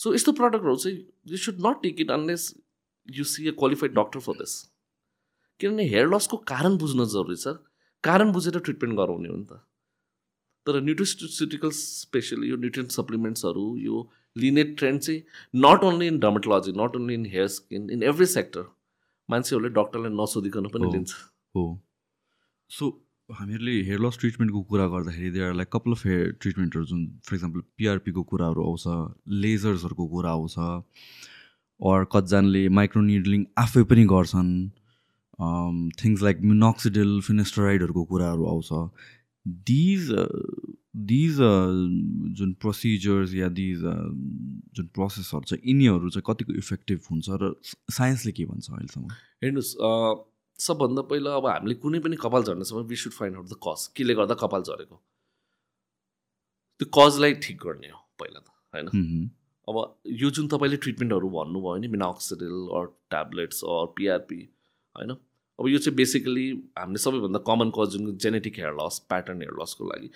सो 0.00 0.14
यस्तो 0.14 0.32
प्रडक्टहरू 0.32 0.76
चाहिँ 0.76 0.98
you 1.28 1.36
should 1.36 1.66
not 1.66 1.82
take 1.82 2.00
it 2.00 2.10
unless 2.10 2.54
you 3.08 3.24
see 3.24 3.48
a 3.48 3.52
qualified 3.58 3.92
doctor 3.94 4.20
for 4.20 4.38
this 4.40 4.54
किनभने 5.60 5.84
हेयर 5.88 6.06
लसको 6.14 6.36
कारण 6.52 6.76
बुझ्न 6.78 7.04
जरुरी 7.14 7.36
छ। 7.36 7.54
कारण 8.04 8.32
बुझेर 8.32 8.58
ट्रिटमेन्ट 8.60 8.96
गराउने 8.98 9.28
हो 9.28 9.36
नि 9.36 9.44
त। 9.44 9.60
तर 10.66 10.80
न्युट्रिस्युटिकल 10.82 11.70
स्पेसली 11.74 12.48
यो 12.48 12.56
न्युट्रियन 12.56 12.88
सप्लिमेन्ट्सहरू 12.94 13.66
यो 13.80 14.00
लिने 14.36 14.64
ट्रेन्ड 14.80 15.00
चाहिँ 15.00 15.20
not 15.56 15.84
only 15.84 16.06
in 16.06 16.18
dermatology 16.20 16.72
not 16.80 16.96
only 16.96 17.14
in 17.14 17.26
hair 17.26 17.46
skin 17.54 17.90
in 17.90 18.02
every 18.10 18.26
sector 18.32 18.64
मान्छेहरूले 19.28 19.70
डक्टरलाई 19.76 20.12
नसोधिकन 20.14 20.66
पनि 20.74 20.92
लिन्छ। 20.92 21.12
हो। 21.56 21.64
सो 22.70 22.88
हामीहरूले 23.28 23.76
हेयर 23.86 24.00
लस 24.00 24.18
ट्रिटमेन्टको 24.20 24.62
कुरा 24.70 24.86
गर्दाखेरि 24.94 25.30
दे 25.30 25.40
आर 25.46 25.54
लाइक 25.54 25.68
कपाल 25.72 25.92
अफ 25.92 26.06
हेयर 26.06 26.30
ट्रिटमेन्टहरू 26.40 26.84
जुन 26.92 27.06
फर 27.26 27.34
इक्जाम्पल 27.34 27.60
पिआरपीको 27.78 28.22
कुराहरू 28.30 28.60
आउँछ 28.64 28.84
लेजर्सहरूको 29.44 30.06
कुरा 30.14 30.30
आउँछ 30.30 30.58
अर 31.80 32.04
कतिजनाले 32.12 32.68
माइक्रोनिडलिङ 32.78 33.46
आफै 33.58 33.82
पनि 33.92 34.04
गर्छन्। 34.12 34.50
थिङ्स 36.00 36.22
लाइक 36.22 36.40
मिनोक्सिडिल 36.44 37.20
फिनेस्टराइडहरूको 37.26 38.04
कुराहरू 38.04 38.44
आउँछ। 38.46 38.68
दिज 39.70 40.10
दिज 41.10 41.36
जुन 42.38 42.52
प्रोसिजर्स 42.60 43.34
या 43.34 43.48
दिज 43.58 43.80
जुन 44.76 44.86
प्रोसेसहरू 44.94 45.44
छ 45.50 45.52
यिनीहरू 45.64 46.10
चाहिँ 46.10 46.24
कतिको 46.26 46.52
इफेक्टिभ 46.62 47.00
हुन्छ 47.10 47.28
र 47.42 47.54
साइन्सले 47.98 48.32
के 48.32 48.44
भन्छ 48.44 48.70
अहिलेसम्म? 48.70 49.08
हेर्नुहोस् 49.44 49.72
सबभन्दा 50.58 51.02
पहिला 51.10 51.30
अब 51.36 51.46
हामीले 51.46 51.74
कुनै 51.84 52.00
पनि 52.04 52.16
कपाल 52.20 52.42
झर्नेसम्म 52.44 52.82
we 52.90 52.96
should 53.02 53.12
find 53.12 53.36
out 53.36 53.48
the 53.48 53.56
cause 53.66 53.86
केले 53.96 54.14
गर्दा 54.20 54.34
कपाल 54.44 54.62
झरेको? 54.62 54.96
त्यो 56.80 56.86
कजलाई 56.98 57.32
ठिक 57.46 57.56
गर्ने 57.64 57.88
हो 57.88 58.00
पहिला 58.20 58.40
त 58.40 58.48
होइन? 58.74 58.86
अब 59.68 59.76
यो 60.20 60.30
जुन 60.36 60.46
तपाईँले 60.52 60.76
ट्रिटमेन्टहरू 60.84 61.28
भन्नुभयो 61.30 61.76
नि 61.80 61.88
minoxidil 61.96 62.56
or 62.76 62.84
tablets 63.10 63.64
or 63.64 63.86
PRP 63.96 64.40
होइन? 64.94 65.16
अब 65.60 65.68
यो 65.68 65.78
चाहिँ 65.78 65.96
बेसिकली 65.96 66.44
हामीले 66.78 66.98
सबैभन्दा 66.98 67.38
कमन 67.46 67.70
कज 67.78 67.88
जुन 67.90 68.16
genetic 68.16 68.58
hair 68.58 68.74
loss 68.74 68.98
pattern 69.08 69.42
hair 69.42 69.62
लसको 69.62 69.84
लागि 69.86 70.10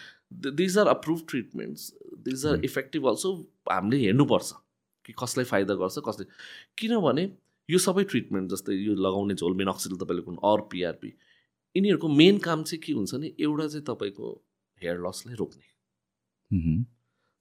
these 0.51 0.78
are 0.78 0.86
approve 0.86 1.24
treatments 1.28 1.92
these 2.18 2.47
are 2.47 2.64
effective 2.64 3.09
also 3.09 3.32
हामीले 3.70 3.97
हेर्नुपर्छ 3.97 4.53
कि 5.05 5.12
कसलाई 5.22 5.45
फाइदा 5.45 5.74
गर्छ 5.74 5.99
कसले 6.09 6.26
किनभने 6.78 7.24
यो 7.68 7.78
सबै 7.78 8.05
ट्रिटमेन्ट 8.05 8.51
जस्तै 8.51 8.74
यो 8.74 8.95
लगाउने 8.95 9.34
झोल 9.34 9.55
मेनोक्सिल 9.55 9.97
तपाईँले 9.97 10.22
कुन 10.22 10.36
अर 10.45 10.61
पिआरपी 10.72 11.12
यिनीहरूको 11.76 12.09
मेन 12.09 12.38
काम 12.38 12.62
चाहिँ 12.62 12.80
के 12.82 12.92
हुन्छ 12.92 13.14
नि 13.14 13.34
एउटा 13.40 13.66
चाहिँ 13.66 13.84
तपाईँको 13.84 14.30
हेयर 14.82 14.97
लसलाई 15.07 15.34
रोक्ने। 15.34 15.66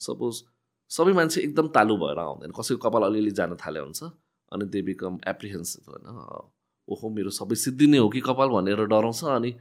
सपोज 0.01 0.43
सबै 0.89 1.14
मान्छे 1.14 1.41
एकदम 1.41 1.68
तालु 1.68 1.97
भएर 1.97 2.20
आउँदैन 2.20 2.51
कसैको 2.60 2.89
कपाल 2.89 3.04
अलिअलि 3.04 3.32
जान 3.32 3.56
थाले 3.56 3.80
हुन्छ 3.80 4.04
अनि 4.04 4.66
दे 4.66 4.82
बिकम 4.82 5.20
एप्रिहेन्सिभ 5.28 5.89
होइन? 5.89 6.53
ओहो 6.88 7.09
मेरो 7.09 7.29
सबै 7.29 7.55
सिद्धि 7.55 7.88
नै 7.88 7.97
हो 7.97 8.09
कि 8.09 8.21
कपाल 8.21 8.49
भनेर 8.49 8.86
डराउँछ 8.86 9.23
अनि 9.25 9.51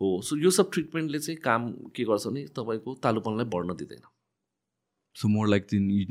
हो। 0.00 0.20
सो 0.22 0.36
यो 0.36 0.50
सब 0.50 0.70
ट्रिटमेन्टले 0.72 1.18
चाहिँ 1.18 1.40
काम 1.40 1.70
के 1.96 2.04
गर्छ 2.04 2.26
भने 2.26 2.46
तपाईँको 2.56 2.94
तालुपनलाई 3.02 3.46
बढ्न 3.54 3.76
दिँदैन। 3.76 4.04
सो 5.16 5.28
मोर 5.28 5.48
लाइक 5.48 5.64
चाहिँ 5.66 6.04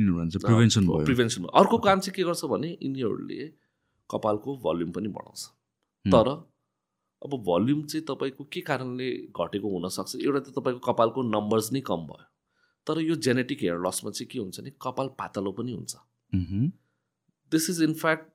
प्रिभेन्सन 0.43 0.87
भयो। 0.87 1.05
प्रिभेन्सन 1.05 1.45
अर्को 1.55 1.77
काम 1.79 1.99
चाहिँ 1.99 2.15
के 2.15 2.23
गर्छ 2.23 2.45
भने 2.45 2.69
यिनीहरूले 2.81 3.47
कपालको 4.09 4.57
भल्युम 4.65 4.91
पनि 4.91 5.07
बढाउँछ। 5.09 5.43
तर 6.05 6.27
अब 7.21 7.31
भल्युम 7.43 7.83
चाहिँ 7.83 8.05
तपाईँको 8.05 8.43
के 8.53 8.61
कारणले 8.61 9.11
घटेको 9.31 9.67
हुनसक्छ 9.69 10.15
एउटा 10.15 10.39
त 10.39 10.53
तपाईँको 10.57 10.81
कपालको 10.91 11.23
नम्बर्स 11.29 11.71
नै 11.73 11.81
कम 11.87 12.01
भयो। 12.07 12.25
तर 12.87 12.99
यो 13.01 13.15
जेनेटिक 13.15 13.61
हेयर 13.61 13.79
लसमा 13.85 14.11
चाहिँ 14.11 14.27
के 14.31 14.39
हुन्छ 14.39 14.59
भने 14.59 14.71
कपाल 14.81 15.07
पातलो 15.19 15.51
पनि 15.51 15.71
हुन्छ. 15.73 15.95
This 17.51 17.69
is 17.69 17.81
in fact 17.83 18.27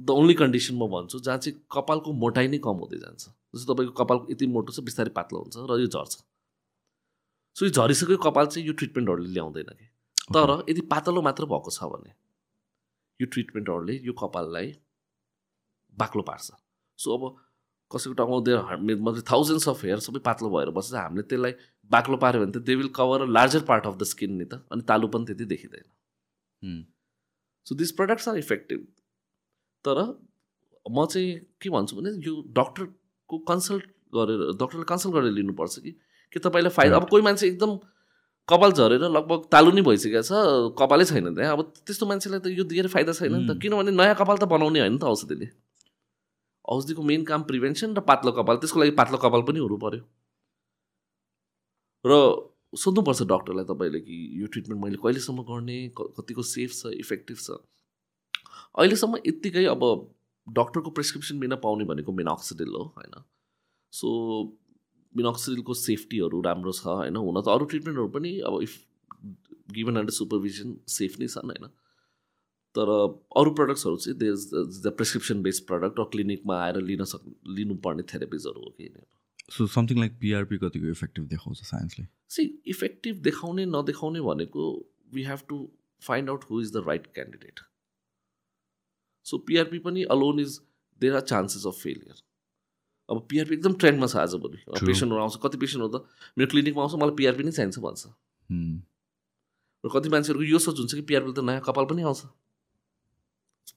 the 0.00 0.10
only 0.10 0.34
condition 0.34 0.74
म 0.74 0.86
भन्छु 0.90 1.18
जहाँ 1.20 1.38
चाहिँ 1.38 1.60
कपालको 1.72 2.12
मोटाइ 2.22 2.48
नै 2.48 2.58
कम 2.64 2.76
हुँदै 2.82 2.98
जान्छ। 2.98 3.24
जस्तो 3.54 3.74
तपाईँको 3.74 3.94
कपाल 3.98 4.18
यति 4.30 4.46
मोटो 4.46 4.72
छ 4.72 4.80
बिस्तारै 4.86 5.10
पातलो 5.14 5.38
हुन्छ 5.40 5.56
र 5.70 5.80
यो 5.80 5.88
झर्छ। 5.88 6.14
सो 7.56 7.64
यो 7.66 7.70
झरिसकेको 7.70 8.22
कपाल 8.22 8.46
चाहिँ 8.46 8.66
यो 8.66 8.72
ट्रिटमेन्टहरूले 8.78 9.32
ल्याउँदैन 9.32 9.70
कि। 9.74 9.86
तर 10.30 10.50
यदि 10.68 10.82
पातलो 10.92 11.22
मात्र 11.22 11.44
भएको 11.50 11.70
छ 11.70 11.90
भने 11.94 12.12
यो 13.20 13.26
ट्रिटमेन्टहरूले 13.26 13.94
यो 14.06 14.12
कपाललाई 14.22 14.66
बाक्लो 15.94 16.22
पार्छ। 16.22 16.46
सो 16.98 17.08
अब 17.16 17.22
कसैको 17.90 18.40
देयर 18.46 18.60
मतलब 18.78 19.22
थाउजन्ड्स 19.30 19.68
अफ 19.68 19.84
हेयर 19.84 19.98
सबै 20.06 20.20
पातलो 20.24 20.48
भएर 20.50 20.70
बस्छ 20.76 20.94
हामीले 20.94 21.22
त्यसलाई 21.26 21.52
बाक्लो 21.90 22.16
पाऱ्यो 22.22 22.40
भने 22.40 22.52
त 22.52 22.62
they 22.62 22.74
will 22.76 22.90
cover 22.94 23.22
a 23.22 23.26
larger 23.32 23.62
part 23.64 23.86
of 23.86 23.96
the 23.96 24.04
skin 24.12 24.32
नि 24.38 24.44
त 24.44 24.62
अनि 24.70 24.82
तालु 24.88 25.08
पनि 25.08 25.24
त्यति 25.26 25.44
देखिँदैन. 25.52 25.86
So 27.66 27.74
this 27.74 27.92
products 27.98 28.28
are 28.28 28.36
effective 28.38 28.86
तर 29.88 30.00
म 30.86 31.06
चाहिँ 31.06 31.34
के 31.60 31.70
भन्छु 31.70 31.96
भने 31.96 32.10
यो 32.24 32.34
डक्टरको 32.56 33.38
कन्सल्ट 33.52 33.84
गरेर 34.14 34.40
डक्टरले 34.60 34.86
कन्सल्ट 34.88 35.14
गरेर 35.14 35.32
लिनुपर्छ 35.38 35.78
कि 35.84 35.90
कि 36.32 36.38
तपाईँलाई 36.40 36.72
फाइदा 36.76 36.96
अब 36.96 37.08
कोही 37.08 37.22
मान्छे 37.24 37.46
एकदम 37.46 37.78
कपाल 38.48 38.72
झरेर 38.72 39.02
लगभग 39.12 39.40
तालु 39.52 39.70
नै 39.76 39.82
भइसकेको 39.84 40.22
छ 40.24 40.32
कपालै 40.76 41.04
छैन 41.04 41.34
त्यहाँ। 41.36 41.56
अब 41.56 41.60
त्यस्तो 41.84 42.06
मान्छेलाई 42.08 42.40
त 42.40 42.46
यो 42.48 42.64
दिएर 42.64 42.88
फाइदा 42.88 43.12
छैन 43.12 43.32
नि 43.34 43.44
त. 43.44 43.60
किनभने 43.60 43.92
नयाँ 43.92 44.16
कपाल 44.16 44.36
त 44.40 44.44
बनाउने 44.48 44.80
होइन 44.80 44.92
नि 44.92 44.98
त 44.98 45.04
औषधिले। 45.04 45.48
औषधिको 46.64 47.02
मेन 47.04 47.24
काम 47.28 47.42
प्रिभेन्सन 47.44 47.92
र 47.92 48.00
पातलो 48.08 48.32
कपाल 48.38 48.56
त्यसको 48.64 48.80
लागि 48.80 48.92
पातलो 48.96 49.18
कपाल 49.20 49.42
पनि 49.48 49.60
हुनु 49.60 49.76
पऱ्यो 49.84 50.02
र 52.04 52.12
सोध्नुपर्छ 52.72 53.20
डक्टरलाई 53.28 53.64
तपाईँले 53.68 54.00
कि 54.00 54.16
यो 54.40 54.46
ट्रिटमेन्ट 54.48 54.80
मैले 54.84 54.96
कहिलेसम्म 55.04 55.44
गर्ने 55.44 55.78
कतिको 55.92 56.42
सेफ 56.48 56.70
छ 56.72 56.96
इफेक्टिभ 57.04 57.36
छ। 57.36 57.60
अहिलेसम्म 58.74 59.20
यत्तिकै 59.26 59.64
अब 59.72 59.84
डक्टरको 60.46 60.90
प्रेसक्रिप्सन 60.98 61.38
बिना 61.40 61.56
पाउने 61.64 61.84
भनेको 61.84 62.12
मिनअक्सिडिल 62.20 62.78
हो 62.78 62.84
होइन? 62.96 63.24
सो 63.92 64.08
मिनअक्सिडिलको 65.14 65.74
सेफ्टीहरू 65.74 66.40
राम्रो 66.46 66.72
छ 66.72 66.86
होइन? 66.86 67.16
हुन 67.16 67.42
त 67.42 67.48
अरू 67.56 67.64
ट्रिटमेन्टहरू 67.74 68.08
पनि 68.16 68.38
अब 68.50 68.62
if 68.62 68.78
given 69.76 69.96
under 69.96 70.18
supervision 70.20 70.76
safe 70.96 71.20
नै 71.20 71.28
छन् 71.28 71.52
होइन? 71.52 71.70
तर 72.74 72.90
अरू 73.40 73.50
प्रडक्ट्सहरू 73.58 73.96
चाहिँ 73.96 74.18
they're 74.18 74.34
the 74.82 74.92
prescription 74.96 75.42
based 75.42 75.66
product 75.68 76.00
र 76.00 76.04
क्लिनिकमा 76.14 76.58
आएर 76.64 76.80
लिन 76.90 77.04
सक् 77.12 77.30
लिनुपर्ने 77.58 78.02
थेरापिजहरू 78.12 78.64
हो 78.64 78.74
कि 78.80 78.90
सो 79.56 79.66
समथिङ 79.74 79.98
लाइक 79.98 80.18
पिआरपी 80.20 80.58
कतिको 80.64 80.90
इफेक्टिभ 80.90 81.28
देखाउँछ 81.28 81.62
साइन्सले 81.66 82.06
सी 82.36 82.44
इफेक्टिभ 82.74 83.22
देखाउने 83.28 83.64
नदेखाउने 83.74 84.20
भनेको 84.26 84.68
we 85.14 85.24
have 85.24 85.46
to 85.48 85.58
find 86.02 86.30
out 86.30 86.44
who 86.50 86.60
is 86.60 86.72
the 86.72 86.84
right 86.86 87.06
candidate 87.14 87.60
so 89.28 89.38
PRP 89.48 89.78
पनि 89.86 90.02
alone 90.16 90.40
is 90.40 90.58
there 91.00 91.14
are 91.14 91.24
chances 91.30 91.66
of 91.66 91.76
failure 91.82 92.16
अब 93.08 93.26
पिआरपी 93.28 93.54
एकदम 93.54 93.74
ट्रेन्डमा 93.82 94.06
छ 94.06 94.16
आजभोलि. 94.18 94.58
पेसेन्टहरू 94.68 95.20
आउँछ 95.20 95.36
कति 95.42 95.56
पेसेन्टहरू 95.58 95.98
त 95.98 96.38
मेरो 96.38 96.48
क्लिनिकमा 96.50 96.82
आउँछ 96.82 96.94
मलाई 97.02 97.14
पिआरपी 97.20 97.42
नै 97.44 97.52
चाहिन्छ 97.52 97.78
भन्छ। 97.78 98.02
Hmm. 98.48 98.76
र 99.84 99.88
कति 99.94 100.08
मान्छेहरूको 100.10 100.44
यो 100.50 100.58
सोच 100.58 100.78
हुन्छ 100.78 100.94
कि 100.94 101.02
पिआरपी 101.08 101.32
त 101.32 101.44
नयाँ 101.48 101.62
कपाल 101.64 101.84
पनि 101.88 102.02
आउँछ। 102.02 102.20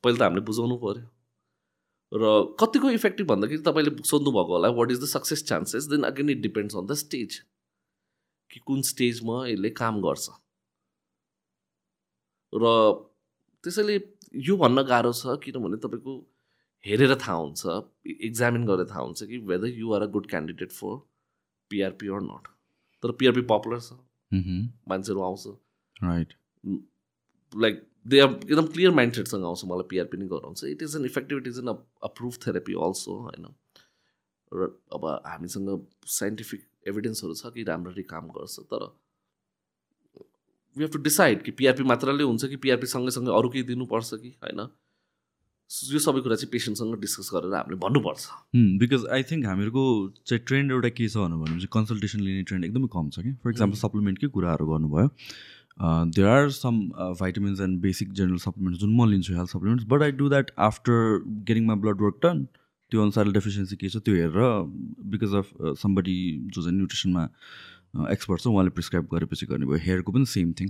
पहिला 0.04 0.18
त 0.18 0.22
हामीले 0.24 0.43
बुझाउनु 0.47 0.76
पऱ्यो 0.84 1.06
र 2.12 2.24
कतिको 2.60 2.89
इफेक्टिभ 2.91 3.28
भन्दाखेरि 3.28 3.62
तपाईँले 3.64 3.91
सोध्नु 4.04 4.32
भएको 4.36 4.52
होला 4.56 4.70
what 4.76 4.91
is 4.91 4.99
the 5.04 5.08
success 5.12 5.43
chances 5.47 5.84
then 5.91 6.04
again 6.04 6.30
it 6.30 6.41
depends 6.41 6.76
on 6.76 6.86
the 6.88 6.93
stage 7.02 7.39
कि 8.52 8.60
कुन 8.68 8.82
स्टेजमा 8.84 9.38
यसले 9.47 9.70
काम 9.80 10.02
गर्छ। 10.02 10.26
र 12.54 12.66
त्यसैले 13.64 13.95
यो 14.34 14.58
भन्न 14.58 14.84
गाह्रो 14.84 15.12
छ 15.14 15.38
किनभने 15.44 15.78
तपाईँको 15.78 16.14
हेरेर 16.86 17.16
थाहा 17.16 17.38
हुन्छ 17.38 17.62
इक्जामिन 18.28 18.66
गरेर 18.66 18.86
थाहा 18.86 19.02
हुन्छ 19.02 19.24
कि 19.24 19.38
whether 19.50 19.68
you 19.80 19.94
are 19.94 20.02
a 20.02 20.08
good 20.08 20.30
candidate 20.30 20.72
for 20.72 20.96
PRP 21.72 22.08
or 22.08 22.22
not 22.22 22.48
तर 23.04 23.12
पिआरपी 23.12 23.42
पपुलर 23.52 23.80
छ। 23.80 23.94
Mhm. 24.32 24.58
मान्छेहरू 24.90 25.22
आउँछ। 25.22 25.48
Right. 26.04 26.34
लाइक 27.54 27.82
दे 28.08 28.20
आर 28.20 28.30
एकदम 28.30 28.68
क्लियर 28.68 28.92
माइन्डसेटसँग 28.92 29.44
आउँछ 29.46 29.66
मलाई 29.66 29.88
पिआरपी 29.90 30.18
नै 30.18 30.28
गराउँछ। 30.28 30.64
It 30.64 30.82
is 30.82 30.96
an 30.96 31.06
effective 31.06 31.38
it 31.38 31.48
is 31.48 31.58
an 31.60 31.68
approve 32.04 32.34
therapy 32.48 32.74
also 32.88 33.18
होइन। 33.22 33.46
र 34.52 34.68
अब 34.94 35.06
हामीसँग 35.26 35.88
साइन्टिफिक 36.06 36.68
एभिडेन्सहरू 36.88 37.34
छ 37.34 37.54
कि 37.54 37.64
राम्ररी 37.64 38.04
काम 38.04 38.28
गर्छ 38.30 38.60
तर 38.72 38.86
वी 40.78 40.84
हेभ 40.84 40.91
टु 40.93 40.99
डिसाइड 41.03 41.41
कि 41.43 41.51
पिआरपी 41.59 41.84
मात्रले 41.91 42.24
हुन्छ 42.24 42.45
कि 42.45 42.55
पिआरपी 42.63 42.88
सँगैसँगै 42.88 43.32
अरू 43.38 43.49
केही 43.49 43.63
दिनुपर्छ 43.69 44.09
कि 44.13 44.30
होइन? 44.43 44.67
यो 45.91 45.99
सबै 46.03 46.22
कुरा 46.22 46.36
चाहिँ 46.36 46.51
पेसेन्टसँग 46.51 46.95
डिस्कस 47.01 47.30
गरेर 47.34 47.53
हामीले 47.55 47.78
भन्नुपर्छ। 47.80 48.22
बिकज 48.80 49.05
आई 49.17 49.24
थिङ्क 49.30 49.45
हामीहरूको 49.45 49.84
चाहिँ 50.28 50.43
ट्रेन्ड 50.47 50.72
एउटा 50.72 50.89
के 50.99 51.07
छ 51.07 51.17
भनेपछि 51.17 51.67
कन्सल्टेसन 51.76 52.19
लिने 52.28 52.43
ट्रेन्ड 52.51 52.65
एकदमै 52.65 52.88
कम 52.95 53.09
छ 53.09 53.24
कि। 53.24 53.32
फर 53.43 53.49
इक्जाम्पल 53.51 53.78
सप्लिमेन्टकै 53.84 54.28
कुराहरू 54.36 54.65
गर्नुभयो। 54.72 55.07
There 56.15 56.28
are 56.28 56.49
some 56.55 56.80
vitamins 57.19 57.61
and 57.67 57.80
basic 57.82 58.11
general 58.13 58.41
supplements 58.45 58.80
जुन 58.82 58.95
म 58.95 59.09
लिन्छु 59.11 59.34
health 59.36 59.49
supplements 59.51 59.86
but 59.93 60.01
I 60.07 60.11
do 60.19 60.30
that 60.30 60.51
after 60.67 61.24
getting 61.47 61.65
my 61.65 61.78
blood 61.86 62.01
work 62.01 62.19
done 62.24 62.45
त्यो 62.91 63.01
अनुसारले 63.01 63.32
डेफिसियन्सी 63.34 63.76
के 63.76 63.89
छ 63.89 64.03
त्यो 64.05 64.15
हेरेर 64.15 64.49
बिकज 65.11 65.36
अफ 65.41 65.53
समबडी 65.84 66.17
जो 66.53 66.61
चाहिँ 66.61 66.78
न्युट्रिसनमा 66.78 67.24
एक्सपर्ट 67.94 68.42
छ 68.42 68.48
उहाँले 68.48 68.70
प्रिस्क्राइब 68.72 69.08
गरेपछि 69.12 69.46
गर्ने 69.46 69.66
भयो 69.66 69.78
हेयरको 69.80 70.12
पनि 70.12 70.26
same 70.28 70.54
thing 70.54 70.70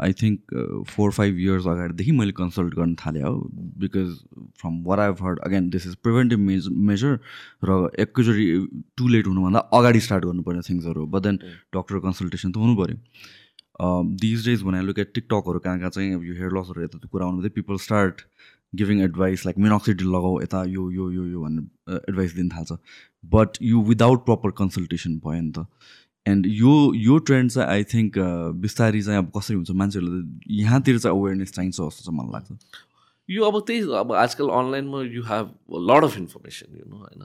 I 0.00 0.12
think 0.12 0.54
four 0.88 1.10
five 1.12 1.38
years 1.38 1.66
अगाडिदेखि 1.66 2.12
मैले 2.12 2.32
कन्सल्ट 2.34 2.74
गर्न 2.74 2.94
थालेँ 2.96 3.22
हो 3.22 3.32
because 3.78 4.14
from 4.60 4.82
what 4.84 4.98
I've 5.00 5.22
heard 5.22 5.40
again 5.44 5.68
this 5.70 5.86
is 5.86 5.94
preventive 5.98 6.38
मेज 6.42 6.68
मेजर 6.84 7.18
र 7.64 7.80
एकैचोटि 8.00 8.46
टु 8.96 9.08
लेट 9.08 9.26
हुनुभन्दा 9.26 9.66
अगाडि 9.74 10.00
स्टार्ट 10.00 10.24
गर्नुपर्ने 10.24 10.62
थिङ्सहरू 10.70 11.06
बट 11.08 11.22
देन 11.22 11.38
डक्टर 11.74 11.98
कन्सल्टेसन 12.00 12.52
त 12.52 12.56
हुनु 12.58 12.76
पऱ्यो 12.76 14.06
दिज 14.20 14.46
डेज 14.46 14.62
भने 14.62 14.80
लुक 14.82 14.98
एट 14.98 15.12
टिकटकहरू 15.14 15.58
कहाँ 15.58 15.78
कहाँ 15.78 15.90
चाहिँ 15.90 16.14
अब 16.14 16.24
यो 16.24 16.34
हेयर 16.34 16.58
लसहरू 16.58 16.82
यता 16.82 17.06
कुरा 17.06 17.26
आउनु 17.26 17.48
people 17.50 17.76
start 17.80 18.22
giving 18.74 19.00
advice 19.00 19.46
like 19.46 19.58
minoxidil 19.58 20.06
लगाऊ 20.06 20.40
यता 20.42 20.64
यो 20.64 20.90
यो 20.90 21.10
यो 21.10 21.26
यो 21.26 21.40
भनेर 21.40 22.00
एडभाइस 22.08 22.34
दिन 22.34 22.48
थाल्छ 22.48 22.72
बट 23.24 23.48
यो 23.62 23.80
विदाउट 23.82 24.24
प्रपर 24.24 24.50
कन्सल्टेसन 24.50 25.16
भयो 25.18 25.40
नि 25.40 25.50
त 25.50 25.66
एन्ड 26.26 26.46
यो 26.46 26.94
यो 26.94 27.18
ट्रेन्ड 27.18 27.50
चाहिँ 27.50 27.68
आई 27.68 27.84
थिङ्क 27.84 28.18
बिस्तारी 28.60 29.02
चाहिँ 29.02 29.18
अब 29.18 29.32
कसरी 29.36 29.56
हुन्छ 29.56 29.70
मान्छेहरूले 29.70 30.54
यहाँतिर 30.54 30.98
चाहिँ 30.98 31.18
अवेरनेस 31.18 31.52
चाहिन्छ 31.52 31.76
जस्तो 31.76 32.04
चाहिँ 32.04 32.18
मलाई 32.18 32.32
लाग्छ 32.32 32.52
यो 33.30 33.44
अब 33.44 33.60
त्यही 33.66 33.80
अब 33.80 34.12
आजकल 34.12 34.48
अनलाइनमा 34.48 35.02
you 35.02 35.22
have 35.22 35.54
lot 35.90 36.04
of 36.04 36.18
information 36.18 36.78
you 36.78 36.84
know 36.90 36.96
होइन 36.96 37.22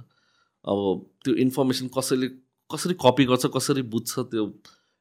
अब 0.66 1.06
त्यो 1.26 1.36
इन्फर्मेसन 1.36 1.88
कसैले 1.98 2.28
कसरी 2.74 2.94
कपी 2.94 3.26
गर्छ 3.26 3.46
कसरी 3.46 3.82
बुझ्छ 3.82 4.20
त्यो 4.20 4.46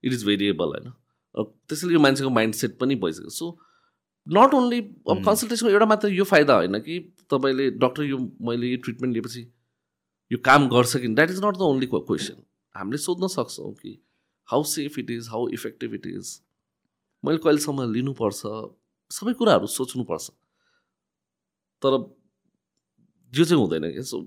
इट 0.05 0.12
इज 0.12 0.24
भेरिएबल 0.26 0.64
होइन 0.64 0.92
त्यसैले 1.68 1.95
यो 1.95 2.01
मान्छेको 2.01 2.30
माइन्ड 2.30 2.55
सेट 2.55 2.78
पनि 2.78 2.95
भइसक्यो। 2.95 3.28
सो 3.28 3.59
नट 4.29 4.55
ओन्ली 4.55 4.81
अब 4.81 5.25
कन्सल्टेसनको 5.25 5.72
एउटा 5.72 5.87
मात्र 5.87 6.09
यो 6.09 6.25
फाइदा 6.25 6.55
होइन 6.55 6.79
कि 6.79 6.99
तपाईँले 7.31 7.70
डक्टर 7.70 8.03
यो 8.03 8.18
मैले 8.41 8.66
यो 8.66 8.77
ट्रिटमेन्ट 8.77 9.14
लिएपछि 9.14 9.53
यो 10.33 10.39
काम 10.45 10.68
गर्छ 10.68 10.97
कि 10.97 11.09
that 11.09 11.31
is 11.31 11.45
not 11.45 11.57
the 11.57 11.61
only 11.61 11.87
question 11.87 12.43
हामीले 12.75 12.99
सोध्न 12.99 13.27
सक्छौँ 13.27 13.72
कि 13.75 13.99
how 14.49 14.62
safe 14.62 14.99
it 14.99 15.11
is 15.11 15.29
how 15.29 15.49
effective 15.49 15.95
it 15.95 16.07
is 16.07 16.41
मैले 17.25 17.39
कहिलेसम्म 17.39 17.93
लिनुपर्छ? 17.93 18.43
सबै 19.11 19.33
कुराहरू 19.33 19.66
सोच्नुपर्छ। 19.66 20.31
तर 21.83 21.93
यो 23.33 23.45
चाहिँ 23.45 23.61
हुँदैन 23.61 23.91
क्या। 23.91 24.03
सो 24.03 24.20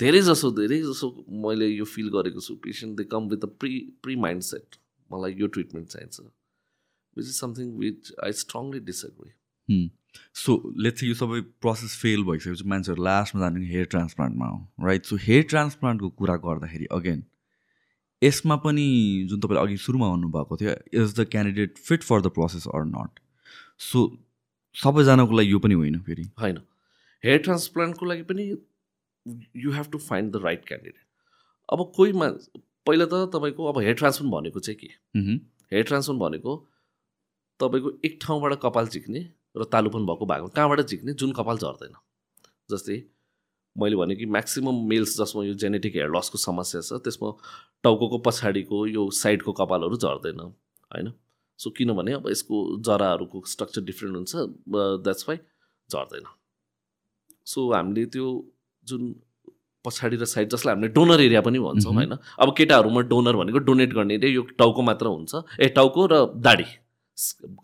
धेरै 0.00 0.20
जसो 0.20 0.50
धेरै 0.50 0.78
जसो 0.82 1.24
मैले 1.28 1.66
यो 1.66 1.84
फिल 1.84 2.08
गरेको 2.08 2.40
छु। 2.40 2.54
Patient 2.54 2.96
they 2.96 3.04
come 3.04 3.28
with 3.28 3.44
a 3.44 3.50
pre 3.60 3.78
pre 4.02 4.16
mindset 4.42 4.76
मलाई 5.12 5.34
यो 5.34 5.46
ट्रिटमेन्ट 5.46 5.88
चाहिन्छ। 5.88 6.20
Which 7.16 7.26
is 7.26 7.34
something 7.34 7.72
which 7.78 8.12
I 8.24 8.32
strongly 8.32 8.80
disagree 8.80 9.90
so 10.34 10.56
let's 10.76 11.02
यो 11.02 11.14
सबै 11.14 11.40
प्रोसेस 11.60 11.96
फेल 11.96 12.24
भइसकेपछि 12.24 12.64
मान्छेहरू 12.68 13.04
लास्टमा 13.04 13.40
जाने 13.40 13.66
हेयर 13.66 13.84
ट्रान्सप्लान्टमा 13.90 14.46
हो 14.46 14.86
राइट 14.86 15.04
सो 15.04 15.16
हेयर 15.16 15.42
ट्रान्सप्लान्टको 15.50 16.10
कुरा 16.22 16.36
गर्दाखेरि 16.46 16.86
अगेन 16.92 17.22
यसमा 18.22 18.56
पनि 18.56 18.88
जुन 19.28 19.40
तपाईँले 19.40 19.62
अघि 19.62 19.76
सुरुमा 19.76 20.10
भन्नुभएको 20.10 20.56
थियो 20.56 20.74
is 21.02 21.14
the 21.20 21.24
candidate 21.30 21.78
fit 21.78 22.02
for 22.02 22.20
the 22.22 22.26
process 22.34 22.66
or 22.74 22.84
not 22.86 23.20
so 23.78 24.04
सबैजनाको 24.74 25.36
लागि 25.36 25.52
यो 25.52 25.58
पनि 25.58 25.74
होइन 25.74 25.98
फेरि। 26.00 26.24
होइन। 26.40 26.58
हेयर 27.24 27.38
ट्रान्सप्लान्टको 27.38 28.06
लागि 28.06 28.22
पनि 28.22 28.44
you 29.56 29.72
have 29.72 29.90
to 29.92 29.98
find 29.98 30.32
the 30.32 30.42
right 30.44 30.64
candidate 30.68 31.00
अब 31.68 31.92
कोही 31.96 32.12
मा 32.12 32.28
पहिला 32.86 33.04
त 33.04 33.30
तपाईँको 33.34 33.72
अब 33.72 33.78
हेयर 33.78 33.94
ट्रान्सप्लान्ट 33.94 34.34
भनेको 34.34 34.60
चाहिँ 34.60 34.78
के. 34.78 34.90
हेयर 35.18 35.84
ट्रान्सप्लान्ट 35.84 36.22
भनेको 36.22 36.56
तपाईँको 37.62 37.90
एक 38.04 38.18
ठाउँबाट 38.22 38.52
कपाल 38.62 38.86
झिक्ने 38.88 39.20
र 39.56 39.64
तालुपन 39.72 40.06
भएको 40.06 40.26
भागमा 40.26 40.48
कहाँबाट 40.56 40.80
झिक्ने 40.82 41.12
जुन 41.14 41.32
कपाल 41.32 41.56
झर्दैन। 41.58 41.94
जस्तै 42.70 42.96
मैले 43.76 43.96
भने 43.96 44.14
कि 44.16 44.26
म्याक्सिमम् 44.28 44.80
मेल्स 44.88 45.16
जसमा 45.18 45.44
यो 45.44 45.54
जेनेटिक 45.56 45.94
हेयर 45.94 46.10
लसको 46.12 46.38
समस्या 46.38 46.80
छ 46.82 47.00
त्यसमा 47.04 47.30
टाउको 47.84 48.18
पछाडिको 48.26 48.86
यो 48.86 49.02
साइडको 49.12 49.52
कपालहरू 49.60 49.96
झर्दैन 49.96 50.40
होइन? 50.40 51.08
सो 51.58 51.70
किनभने 51.70 52.12
अब 52.12 52.28
यसको 52.28 52.56
जराहरूको 52.84 53.42
स्ट्रक्चर 53.46 53.82
डिफ्रेन्ट 53.82 54.16
हुन्छ 54.16 54.32
द्याट्स 55.04 55.28
वाइ 55.28 55.38
झर्दैन। 55.88 56.24
सो 57.46 57.70
हामीले 57.72 58.04
त्यो 58.12 58.26
जुन 58.84 59.14
पछाडि 59.84 60.16
र 60.16 60.24
साइड 60.24 60.48
जसलाई 60.50 60.74
हामीले 60.74 60.92
डोनर 60.92 61.20
एरिया 61.20 61.40
पनि 61.40 61.58
भन्छौँ 61.58 61.92
मह्म। 61.92 61.98
होइन? 61.98 62.12
अब 62.38 62.54
केटाहरूमा 62.56 63.00
डोनर 63.08 63.36
भनेको 63.36 63.58
डोनेट 63.66 63.92
गर्ने 63.94 64.14
एरिया 64.14 64.32
यो 64.32 64.42
टाउको 64.58 64.82
मात्र 64.82 65.06
हुन्छ 65.06 65.32
ए 65.60 65.68
टाउको 65.76 66.06
र 66.06 66.14
दाढी। 66.38 66.68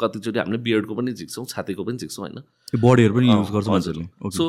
कतिचोटि 0.00 0.38
हामीले 0.38 0.58
बियर्डको 0.58 0.94
पनि 0.94 1.12
झिक्छौँ 1.12 1.44
छातीको 1.46 1.84
पनि 1.84 1.96
झिक्छौँ 1.98 2.24
होइन? 2.24 2.38
बडीहरू 2.76 3.14
पनि 3.14 3.26
युज 3.28 3.50
गर्छ 3.50 3.68
हजुर। 3.68 3.72
मान्छेहरूले 3.72 4.08
ओके। 4.26 4.36
सो 4.36 4.44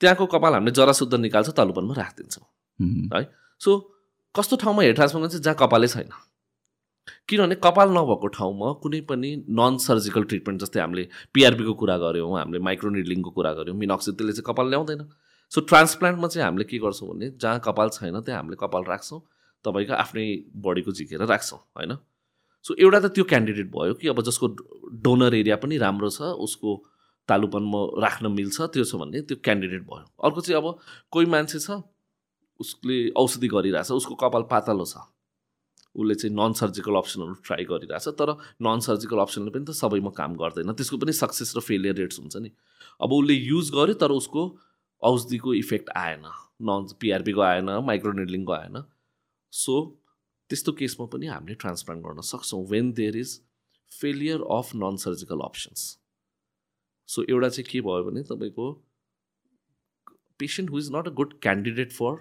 त्यहाँको 0.00 0.26
कपाल 0.26 0.52
हामीले 0.54 0.72
जरा 0.72 0.92
शुद्ध 0.92 1.14
निकाल्छ 1.14 1.50
तालुपनमा 1.56 1.94
राखिदिन्छौँ 1.94 2.46
मह्म. 2.78 3.24
सो 3.60 3.70
कस्तो 4.34 4.56
ठाउँमा 4.56 4.82
हेयर 4.82 4.94
ट्रान्सप्लान्ट 4.94 5.32
चाहिँ 5.32 5.44
जहाँ 5.44 5.56
कपालै 5.58 5.88
छैन। 5.88 6.10
किनभने 7.28 7.54
कपाल 7.58 7.88
नभएको 7.90 8.26
ठाउँमा 8.36 8.68
कुनै 8.82 9.00
पनि 9.08 9.30
नन 9.50 9.76
सर्जिकल 9.78 10.22
ट्रिटमेन्ट 10.30 10.60
जस्तै 10.60 10.80
हामीले 10.80 11.04
पिआरपीको 11.34 11.74
कुरा 11.74 11.96
गऱ्यौँ 11.98 12.30
हामीले 12.38 12.58
माइक्रोनिडलिङको 12.62 13.30
कुरा 13.30 13.52
गऱ्यौँ 13.52 13.76
मिनक्सिड 13.76 14.14
त्यसले 14.14 14.32
चाहिँ 14.32 14.46
कपाल 14.46 14.66
ल्याउँदैन। 14.70 15.02
सो 15.52 15.60
ट्रान्सप्लान्टमा 15.62 16.28
चाहिँ 16.28 16.44
हामीले 16.46 16.64
के 16.64 16.78
गर्छौँ 16.78 17.08
भने 17.10 17.30
जहाँ 17.36 17.58
कपाल 17.60 17.88
छैन 17.92 18.20
त्यहाँ 18.20 18.40
हामीले 18.40 18.56
कपाल 18.60 18.82
राख्छौँ 18.88 19.20
तपाईँको 19.64 19.94
आफ्नै 19.94 20.26
बडीको 20.56 20.92
झिकेर 20.92 21.22
राख्छौँ 21.26 21.58
होइन? 21.76 21.92
सो 22.64 22.74
एउटा 22.78 22.98
त 23.00 23.06
त्यो 23.14 23.24
क्यान्डिडेट 23.30 23.70
भयो 23.70 23.94
कि 24.00 24.08
अब 24.08 24.22
जसको 24.22 24.46
डोनर 25.04 25.34
एरिया 25.34 25.56
पनि 25.62 25.78
राम्रो 25.78 26.10
छ 26.10 26.34
उसको 26.46 26.74
तालुपनमा 27.28 27.80
राख्न 28.02 28.30
मिल्छ 28.32 28.68
त्यो 28.74 28.84
छ 28.84 29.00
भने 29.00 29.20
त्यो 29.22 29.36
क्यान्डिडेट 29.44 29.82
भयो। 29.82 30.04
अर्को 30.26 30.40
चाहिँ 30.40 30.58
अब 30.58 30.78
कोही 31.12 31.26
मान्छे 31.34 31.58
छ 31.58 31.82
उसले 32.60 32.98
औषधि 33.18 33.48
गरिरहेछ 33.48 33.90
उसको 33.92 34.14
कपाल 34.22 34.42
पातलो 34.50 34.84
छ। 34.84 35.02
उसले 35.94 36.14
चाहिँ 36.14 36.34
नन 36.36 36.52
सर्जिकल 36.56 36.94
अप्सनहरू 36.96 37.34
ट्राई 37.46 37.64
गरिरहेछ 37.70 38.08
तर 38.20 38.30
नन 38.62 38.80
सर्जिकल 38.86 39.18
अप्सनले 39.20 39.50
पनि 39.50 39.64
त 39.64 39.76
सबैमा 39.76 40.10
काम 40.16 40.36
गर्दैन। 40.38 40.72
त्यसको 40.72 40.96
पनि 41.02 41.12
सक्सेस 41.12 41.52
र 41.56 41.60
फेलियर 41.60 41.94
रेट्स 41.98 42.18
हुन्छ 42.20 42.36
नि। 42.36 42.50
अब 43.02 43.12
उसले 43.12 43.34
युज 43.34 43.70
गर्यो 43.74 43.94
तर 43.98 44.14
उसको 44.14 44.42
औषधिको 45.02 45.54
इफेक्ट 45.54 45.90
आएन। 45.98 46.24
नन 46.62 46.86
पिआरपीको 47.00 47.40
आएन 47.42 47.68
माइक्रोनिडलिङको 47.90 48.52
आएन। 48.52 48.76
सो 49.52 49.74
त्यस्तो 50.52 50.72
केसमा 50.78 51.06
पनि 51.16 51.32
हामीले 51.32 51.58
ट्रान्सप्लान्ट 51.64 52.06
गर्न 52.06 52.28
सक्छौँ 52.30 52.62
when 52.70 52.92
there 53.00 53.16
is 53.24 53.34
failure 53.92 54.48
of 54.56 54.74
non 54.80 54.96
surgical 55.02 55.44
options 55.44 55.84
so 57.08 57.22
एउटा 57.28 57.48
चाहिँ 57.48 57.68
के 57.70 57.80
भयो 57.86 58.04
भने 58.08 58.22
तपाईँको 58.30 58.66
patient 60.40 60.70
who 60.70 60.78
is 60.78 60.90
not 60.92 61.08
a 61.08 61.14
good 61.20 61.32
candidate 61.46 61.92
for 61.92 62.20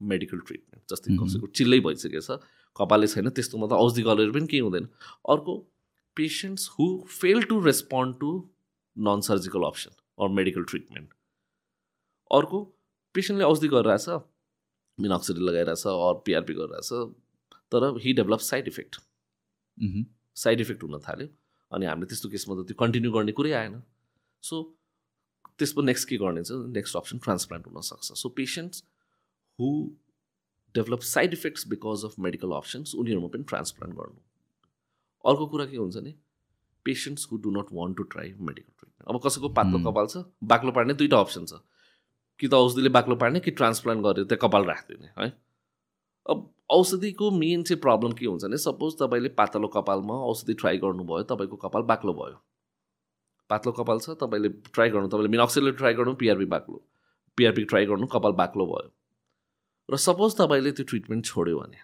medical 0.00 0.38
treatment 0.46 0.92
जस्तै. 0.92 1.16
कसैको 1.18 1.46
चिल्लै 1.58 1.80
भइसकेको 1.84 2.22
छ 2.28 2.38
कपालै 2.76 3.08
छैन 3.12 3.30
त्यस्तोमा 3.36 3.66
त 3.66 3.82
औषधि 3.84 4.02
गरेर 4.08 4.32
पनि 4.32 4.46
केही 4.52 4.62
हुँदैन। 4.64 4.88
अर्को 5.34 5.54
patients 6.16 6.68
who 6.78 6.88
fail 7.18 7.42
to 7.52 7.60
respond 7.66 8.18
to 8.20 8.32
non 8.96 9.28
surgical 9.28 9.68
option 9.68 10.00
or 10.24 10.28
medical 10.38 10.72
treatment 10.72 11.14
अर्को 12.30 12.64
पेसेन्टले 13.14 13.46
औषधि 13.52 13.68
गरिरहेछ 13.76 14.08
मिनक्सिडी 14.98 15.46
लगाइरहेछ 15.50 15.86
अर 15.94 16.20
पिआरपी 16.26 16.54
गरिरहेछ 16.60 16.90
तर 17.72 17.98
he 18.02 18.12
develop 18.12 18.40
side 18.40 18.68
effect. 18.68 18.96
Side 20.36 20.60
effect 20.60 20.82
हुन 20.82 20.98
थाल्यो 21.08 21.28
अनि 21.70 21.86
हामीले 21.86 22.06
त्यस्तो 22.06 22.28
केसमा 22.30 22.54
त 22.56 22.66
त्यो 22.66 22.76
कन्टिन्यू 22.80 23.12
गर्ने 23.12 23.32
कुरै 23.32 23.52
आएन। 23.52 23.82
सो 24.42 24.62
त्यसको 25.58 25.82
नेक्स्ट 25.82 26.08
के 26.08 26.16
गर्ने 26.18 26.42
चाहिँ 26.44 26.68
नेक्स्ट 26.72 26.96
अप्सन 26.96 27.18
ट्रान्सप्लान्ट 27.24 27.66
हुनसक्छ 27.66 28.12
so 28.12 28.28
patients 28.36 28.84
who 29.58 29.68
develop 30.74 31.00
side 31.08 31.32
effects 31.32 31.66
because 31.68 32.04
of 32.04 32.18
medical 32.20 32.50
options 32.56 32.94
उनीहरूमा 32.94 33.28
पनि 33.34 33.44
ट्रान्सप्लान्ट 33.48 33.94
गर्नु। 33.96 34.20
अर्को 35.24 35.46
कुरा 35.46 35.66
के 35.66 35.76
हुन्छ 35.76 35.96
भने 35.96 36.14
patients 36.86 37.28
who 37.32 37.36
do 37.44 37.50
not 37.50 37.72
want 37.72 37.96
to 37.96 38.02
try 38.12 38.34
medical 38.40 38.72
treatment 38.78 39.08
अब 39.08 39.20
कसैको 39.26 39.48
पातलो 39.48 39.78
Hmm. 39.78 39.86
कपाल 39.86 40.06
छ? 40.06 40.24
बाक्लो 40.44 40.72
पार्ने 40.72 40.94
दुईवटा 40.94 41.20
अप्सन 41.20 41.44
छ। 41.46 41.60
कि 42.40 42.48
त 42.48 42.54
औषधिले 42.54 42.88
बाक्लो 42.92 43.16
पार्ने 43.16 43.40
कि 43.40 43.50
ट्रान्सप्लान्ट 43.50 44.02
गरेर 44.04 44.24
त्यहाँ 44.24 44.48
कपाल 44.48 44.64
राखिदिने 44.64 45.08
है? 45.18 45.28
अब 46.26 46.52
औषधिको 46.70 47.30
मेन 47.30 47.62
चाहिँ 47.62 47.80
प्रब्लम 47.80 48.12
के 48.18 48.26
हुन्छ 48.26 48.44
भने 48.44 48.56
सपोज 48.58 48.94
तपाईँले 49.02 49.28
पातलो 49.38 49.68
कपालमा 49.74 50.14
औषधि 50.30 50.54
ट्राई 50.60 50.78
गर्नुभयो 50.84 51.22
तपाईँको 51.32 51.56
कपाल 51.64 51.82
बाक्लो 51.90 52.12
भयो। 52.14 52.38
पातलो 53.50 53.72
कपाल 53.72 53.98
छ 54.00 54.16
तपाईँले 54.22 54.48
ट्राई 54.74 54.90
गर्नु 54.90 55.08
तपाईँले 55.08 55.30
मिनक्सिलले 55.36 55.72
ट्राई 55.78 55.94
गर्नु 55.94 56.14
पिआरपी 56.22 56.44
बाक्लो। 56.54 56.78
पिआरपी 57.38 57.64
ट्राई 57.70 57.86
गर्नु 57.86 58.06
कपाल 58.14 58.32
बाक्लो 58.40 58.66
भयो। 58.66 58.90
र 59.88 59.96
सपोज 60.06 60.34
तपाईँले 60.40 60.72
त्यो 60.72 60.84
ट्रिटमेन्ट 60.90 61.24
छोड्यो 61.24 61.58
भने 61.58 61.78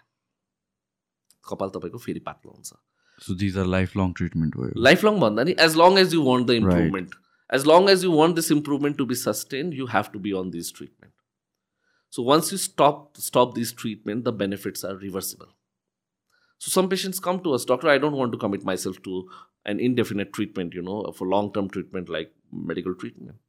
कपाल 1.49 1.69
तपाईँको 1.69 1.97
फेरि 1.97 2.19
पातलो 2.27 2.51
हुन्छ। 2.51 2.73
So 3.19 3.35
these 3.39 3.57
are 3.57 3.65
life 3.65 3.95
long 3.97 4.13
treatment 4.19 4.57
भयो। 4.57 4.81
लाइफ 4.83 5.03
लङ 5.05 5.19
भन्दा 5.19 5.43
नि 5.43 5.55
as 5.59 5.77
long 5.77 5.97
as 5.99 6.13
you 6.13 6.23
want 6.23 6.47
the 6.47 6.59
improvement 6.59 7.15
as 7.49 7.65
long 7.67 7.89
as 7.89 8.03
you 8.03 8.11
want 8.11 8.35
this 8.35 8.51
improvement 8.51 8.97
to 8.97 9.05
be 9.05 9.15
sustain 9.15 9.73
you 9.73 9.85
have 9.93 10.05
to 10.13 10.19
be 10.19 10.31
on 10.39 10.49
this 10.51 10.73
treatment 10.75 11.12
so 12.13 12.23
once 12.23 12.51
you 12.53 12.57
stop 12.59 13.19
stop 13.19 13.51
this 13.55 13.75
treatment 13.77 14.25
the 14.25 14.33
benefits 14.43 14.85
are 14.85 14.97
reversible 14.99 15.51
so 16.61 16.71
some 16.71 16.87
patients 16.87 17.19
come 17.27 17.39
to 17.45 17.51
us 17.51 17.65
doctor 17.71 17.89
I 17.89 17.99
don't 17.99 18.17
want 18.17 18.33
to 18.33 18.37
commit 18.37 18.65
myself 18.65 18.97
to 19.03 19.27
an 19.67 19.79
indefinite 19.89 20.33
treatment 20.35 20.75
you 20.75 20.81
know 20.83 21.01
for 21.19 21.27
long 21.35 21.49
term 21.55 21.67
treatment 21.75 22.09
like 22.09 22.33
medical 22.71 22.93
treatment 23.03 23.39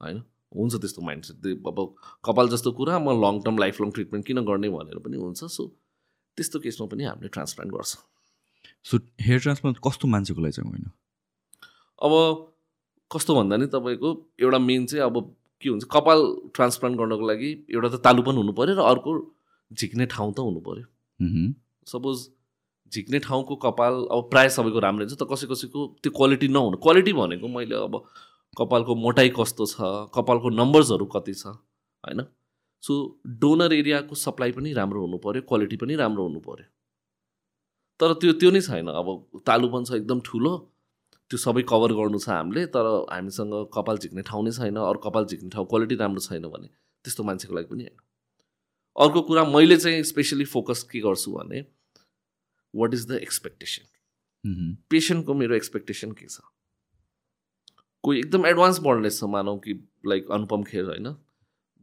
होइन 0.00 0.22
हुन्छ 0.56 0.80
त्यस्तो 0.80 1.02
mindset 1.02 1.66
अब 1.66 1.80
कपाल 2.24 2.48
जस्तो 2.48 2.72
कुरा 2.72 2.98
म 2.98 3.16
long 3.24 3.40
term 3.42 3.58
life 3.58 3.80
long 3.80 3.90
treatment 3.90 4.26
किन 4.26 4.40
गर्ने 4.44 4.68
भनेर 4.70 4.98
पनि 5.06 5.16
हुन्छ। 5.16 5.44
सो 5.44 5.66
त्यस्तो 6.38 6.60
केसमा 6.60 6.86
पनि 6.86 7.04
हामीले 7.04 7.28
ट्रान्सप्लान्ट 7.28 7.72
गर्छ। 7.74 7.96
सो 8.90 8.98
हेयर 9.20 9.40
ट्रान्सप्लान्ट 9.40 9.78
कस्तो 9.86 10.08
मान्छेको 10.08 10.40
लागि 10.42 10.52
चाहिँ 10.52 10.70
होइन? 10.70 10.84
अब 11.98 12.12
कस्तो 13.10 13.34
भन्दा 13.34 13.56
नि 13.56 13.66
तपाईँको 13.74 14.14
एउटा 14.40 14.58
मेन 14.58 14.86
चाहिँ 14.86 15.04
अब 15.04 15.20
के 15.62 15.68
हुन्छ 15.68 15.84
कपाल 15.92 16.20
ट्रान्सप्लान्ट 16.54 16.98
गर्नको 16.98 17.28
लागि 17.28 17.50
एउटा 17.74 17.88
त 17.88 18.00
तालु 18.04 18.22
पनि 18.22 18.38
हुनु 18.42 18.52
पऱ्यो 18.58 18.74
र 18.78 18.82
अर्को 18.92 19.14
झिक्ने 19.70 20.06
ठाउँ 20.06 20.32
त 20.32 20.38
हुनु 20.48 20.60
पऱ्यो. 20.68 20.86
सपोज 21.86 22.18
झिक्ने 22.92 23.18
ठाउँको 23.26 23.56
कपाल 23.64 23.94
अब 24.12 24.28
प्रायः 24.30 24.48
सबैको 24.56 24.78
राम्रो 24.86 25.04
हुन्छ 25.04 25.18
त 25.18 25.26
कसै 25.32 25.46
कसैको 25.50 25.86
त्यो 26.02 26.10
क्वालिटी 26.16 26.48
नहुनु 26.48 26.76
क्वालिटी 26.84 27.12
भनेको 27.12 27.48
मैले 27.56 27.76
अब 27.84 27.94
कपालको 28.56 28.94
मोटाइ 29.04 29.28
कस्तो 29.36 29.66
छ 29.66 29.92
कपालको 30.14 30.48
नम्बर्सहरू 30.60 31.06
कति 31.14 31.34
छ 31.34 31.46
होइन? 31.46 32.20
सो 32.82 32.94
डोनर 33.42 33.72
एरियाको 33.74 34.14
सप्लाई 34.14 34.52
पनि 34.56 34.72
राम्रो 34.72 35.00
हुनु 35.04 35.18
पऱ्यो 35.26 35.42
क्वालिटी 35.50 35.76
पनि 35.76 35.94
राम्रो 36.00 36.24
हुनु 36.28 36.40
पऱ्यो 36.48 36.66
तर 38.00 38.12
त्यो 38.22 38.32
त्यो 38.40 38.50
नै 38.54 38.60
छैन 38.62 38.88
अब 38.94 39.08
तालुपन 39.46 39.84
छ 39.84 40.00
एकदम 40.00 40.20
ठुलो 40.24 40.52
त्यो 41.30 41.38
सबै 41.38 41.62
कभर 41.68 41.92
गर्नु 41.96 42.18
छ 42.18 42.28
हामीले 42.30 42.66
तर 42.74 42.86
हामीसँग 43.12 43.54
कपाल 43.74 43.98
झिक्ने 43.98 44.22
ठाउँ 44.28 44.44
नै 44.44 44.52
छैन 44.58 44.76
अरू 44.82 44.98
कपाल 45.06 45.24
झिक्ने 45.26 45.50
ठाउँ 45.54 45.66
क्वालिटी 45.68 45.96
राम्रो 46.02 46.20
छैन 46.26 46.46
भने 46.48 46.68
त्यस्तो 47.04 47.24
मान्छेको 47.24 47.54
लागि 47.54 47.68
पनि 47.72 47.84
होइन। 47.84 47.96
अर्को 48.96 49.22
कुरा 49.22 49.44
मैले 49.46 49.76
चाहिँ 49.76 50.02
स्पेसली 50.04 50.44
फोकस 50.52 50.82
के 50.92 51.00
गर्छु 51.00 51.32
भने 51.32 51.60
वाट 52.74 52.94
इज 52.94 53.06
द 53.08 53.20
एक्सपेक्टेसन. 53.22 53.84
पेसेन्टको 54.90 55.34
मेरो 55.34 55.54
एक्सपेक्टेसन 55.54 56.12
के 56.12 56.26
छ? 56.26 56.40
कोही 58.04 58.18
एकदम 58.18 58.46
एडभान्स 58.46 58.78
बढ्नेछ 58.80 59.22
मानौ 59.28 59.56
कि 59.58 59.72
लाइक 60.06 60.30
अनुपम 60.32 60.62
खेर 60.64 60.84
होइन 60.84 61.08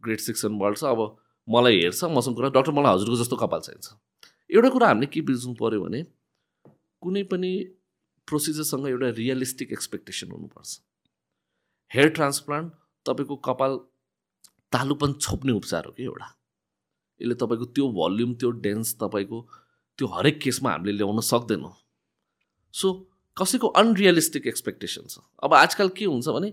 ग्रेड 0.03 0.19
सेक्सन 0.19 0.57
बढ्छ 0.59 0.83
अब 0.85 0.99
मलाई 1.47 1.79
हेर्छ 1.79 2.03
मसँग 2.11 2.35
कुरा 2.35 2.49
डक्टर 2.49 2.71
मलाई 2.71 2.93
हजुरको 2.93 3.15
जस्तो 3.15 3.35
कपाल 3.37 3.59
चाहिन्छ। 3.61 3.87
एउटा 4.49 4.69
कुरा 4.69 4.87
हामीले 4.87 5.07
के 5.13 5.21
बुझ्नु 5.21 5.53
पऱ्यो 5.61 5.81
भने 5.83 6.03
कुनै 7.01 7.23
पनि 7.31 7.51
प्रोसिजरसँग 8.27 8.87
एउटा 8.87 9.09
रियलिस्टिक 9.17 9.71
एक्सपेक्टेसन 9.71 10.31
हुनुपर्छ। 10.31 10.79
हेयर 11.91 12.09
ट्रान्सप्लान्ट 12.11 12.71
तपाईँको 13.05 13.35
कपाल 13.47 13.77
तालुपन 14.73 15.13
छोप्ने 15.15 15.51
उपचार 15.53 15.85
हो 15.85 15.91
कि 15.91 16.03
एउटा? 16.03 16.27
यसले 17.21 17.35
तपाईँको 17.35 17.65
त्यो 17.75 17.85
भल्युम 17.93 18.33
त्यो 18.35 18.49
डेन्स 18.63 18.95
तपाईँको 19.01 19.41
त्यो 19.99 20.07
हरेक 20.13 20.39
केसमा 20.41 20.71
हामीले 20.71 20.93
ल्याउन 20.97 21.19
सक्दैनौँ। 21.23 21.73
सो 22.73 22.87
कसैको 23.37 23.67
अनरियलिस्टिक 23.79 24.47
एक्सपेक्टेसन 24.47 25.07
छ? 25.09 25.19
अब 25.43 25.53
आजकल 25.53 25.89
के 25.97 26.05
हुन्छ 26.05 26.27
भने 26.27 26.49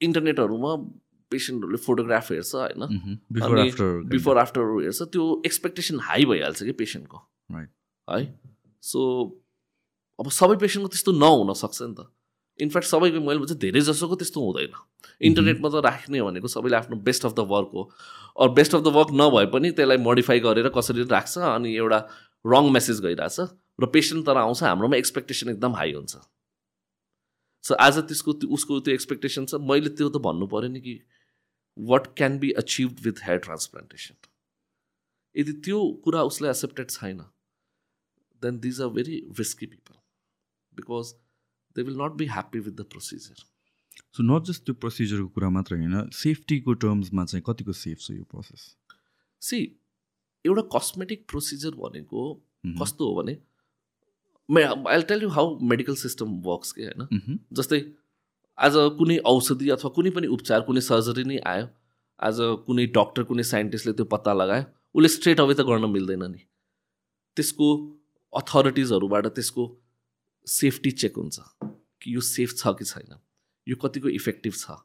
इन्टरनेटहरूमा 0.00 0.72
पेसेन्टहरूले 1.32 1.78
फोटोग्राफ 1.78 2.30
हेर्छ 2.32 2.54
होइन. 2.54 2.82
बिफोर 3.32 3.58
आफ्टर 3.60 3.88
बिफोर 4.10 4.38
आफ्टर 4.38 4.62
हेर्छ 4.82 5.02
त्यो 5.14 5.24
एक्सपेक्टेसन 5.46 6.00
हाई 6.02 6.24
भइहाल्छ 6.26 6.62
कि 6.62 6.72
पेसेन्टको. 6.74 7.18
है? 7.50 8.22
सो 8.80 9.00
अब 10.20 10.30
सबै 10.30 10.56
पेसेन्टको 10.56 10.88
त्यस्तो 10.88 11.12
नहुन 11.12 11.54
सक्छ 11.54 11.82
नि 11.82 11.94
त। 11.94 12.06
इनफ्याक्ट 12.60 12.88
सबैको 12.88 13.20
मैले 13.20 13.38
भन्छ 13.38 13.52
धेरै 13.52 13.80
जसोको 13.80 14.14
त्यस्तो 14.16 14.40
हुँदैन। 14.40 14.72
इन्टरनेटमा 15.20 15.68
त 15.68 15.74
राख्ने 15.74 16.22
भनेको 16.22 16.48
सबैले 16.48 16.76
आफ्नो 16.76 16.96
बेस्ट 16.96 17.24
अफ 17.24 17.32
द 17.32 17.40
वर्क 17.40 17.70
हो। 17.74 17.82
अरू 18.40 18.52
बेस्ट 18.52 18.74
अफ 18.74 18.82
द 18.82 18.86
वर्क 18.86 19.08
नभए 19.12 19.46
पनि 19.46 19.70
त्यसलाई 19.70 19.96
मोडिफाई 19.96 20.40
गरेर 20.40 20.68
कसरी 20.68 21.02
राख्छ 21.04 21.38
अनि 21.38 21.76
एउटा 21.76 22.00
रङ 22.46 22.70
मेसेज 22.70 23.00
गइरहेछ 23.00 23.40
र 23.80 23.86
पेसेन्ट 23.86 24.26
तर 24.26 24.36
आउँछ 24.36 24.62
हाम्रोमा 24.62 24.96
एक्सपेक्टेसन 24.96 25.48
एकदम 25.48 25.72
हाई 25.74 25.92
हुन्छ। 25.92 26.16
सो 27.64 27.74
आज 27.74 27.98
त्यसको 27.98 28.32
त्यो- 28.32 28.52
उसको 28.52 28.80
त्यो 28.80 28.94
एक्सपेक्टेसन 28.94 29.46
छ। 29.46 29.54
मैले 29.54 29.88
त्यो 29.88 30.08
त 30.08 30.16
भन्नु 30.16 30.46
पऱ्यो 30.46 30.68
नि 30.68 30.80
कि 30.80 31.00
what 31.78 32.06
can 32.16 32.38
be 32.38 32.50
achieve 32.50 32.96
with 33.00 33.24
hair 33.24 33.38
transplantation 33.38 34.14
यदि 35.36 35.52
त्यो 35.52 36.00
कुरा 36.04 36.22
उसले 36.22 36.48
एक्सेप्टेड 36.48 36.90
छैन 36.90 37.24
then 38.42 38.58
these 38.60 38.80
are 38.80 38.88
very 38.98 39.20
risky 39.38 39.66
people 39.66 39.98
because 40.72 41.12
they 41.76 41.82
will 41.82 42.00
not 42.02 42.18
be 42.22 42.26
happy 42.36 42.58
with 42.60 42.72
the 42.80 42.88
procedure 42.94 43.44
so 44.16 44.22
not 44.24 44.50
just 44.50 44.64
त्यो 44.64 44.74
प्रोसिजरको 44.84 45.28
कुरा 45.36 45.50
मात्र 45.58 45.76
होइन 45.76 46.08
सेफ्टीको 46.18 46.74
टर्म्समा 46.86 47.24
चाहिँ 47.24 47.44
कतिको 47.48 47.72
सेफ 47.82 47.98
छ 48.00 48.18
यो 48.18 48.24
प्रोसेस 48.34 48.66
सी 49.42 49.60
एउटा 50.44 50.62
कस्मेटिक 50.72 51.24
प्रोसिजर 51.28 51.70
भनेको. 51.78 52.20
कस्तो 52.80 53.06
हो 53.08 53.22
भने 53.22 53.32
I 54.92 55.02
tell 55.08 55.22
you 55.22 55.28
how 55.30 55.58
medical 55.70 55.94
system 55.96 56.32
works 56.46 56.72
के 56.72 56.82
होइन. 56.84 57.38
जस्तै 57.52 57.80
आज 58.58 58.74
कुनै 58.98 59.16
औषधि 59.30 59.68
अथवा 59.70 59.90
कुनै 59.98 60.10
पनि 60.16 60.26
उपचार 60.36 60.60
कुनै 60.62 60.80
सर्जरी 60.86 61.24
नै 61.24 61.38
आयो 61.52 61.68
आज 62.20 62.40
कुनै 62.66 62.86
डक्टर 62.96 63.22
कुनै 63.30 63.44
साइन्टिस्टले 63.50 63.92
त्यो 64.00 64.06
पत्ता 64.14 64.32
लगायो 64.34 64.64
उसले 64.94 65.10
स्ट्रेट 65.14 65.40
अवे 65.40 65.54
त 65.54 65.66
गर्न 65.70 65.90
मिल्दैन 65.92 66.24
नि 66.32 66.42
त्यसको 67.36 67.68
अथोरिटिजहरूबाट 68.32 69.26
त्यसको 69.26 69.64
सेफ्टी 70.46 70.90
चेक 71.02 71.16
हुन्छ 71.16 71.40
कि 72.02 72.14
यो 72.14 72.20
सेफ 72.28 72.54
छ 72.56 72.74
कि 72.78 72.84
छैन 72.84 73.18
यो 73.66 73.76
कतिको 73.82 74.08
इफेक्टिभ 74.08 74.54
छ 74.54 74.78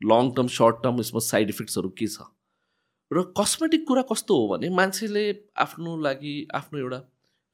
लङ 0.00 0.30
टर्म 0.36 0.48
सर्ट 0.56 0.82
टर्म 0.82 1.00
यसमा 1.00 1.20
साइड 1.20 1.48
इफेक्ट्सहरू 1.50 1.88
के 1.98 2.06
छ? 2.06 2.22
र 3.10 3.22
कस्मेटिक 3.38 3.86
कुरा 3.86 4.02
कस्तो 4.10 4.36
हो 4.36 4.48
भने 4.48 4.68
मान्छेले 4.76 5.24
आफ्नो 5.58 5.96
लागि 6.02 6.34
आफ्नो 6.54 6.78
एउटा 6.78 7.00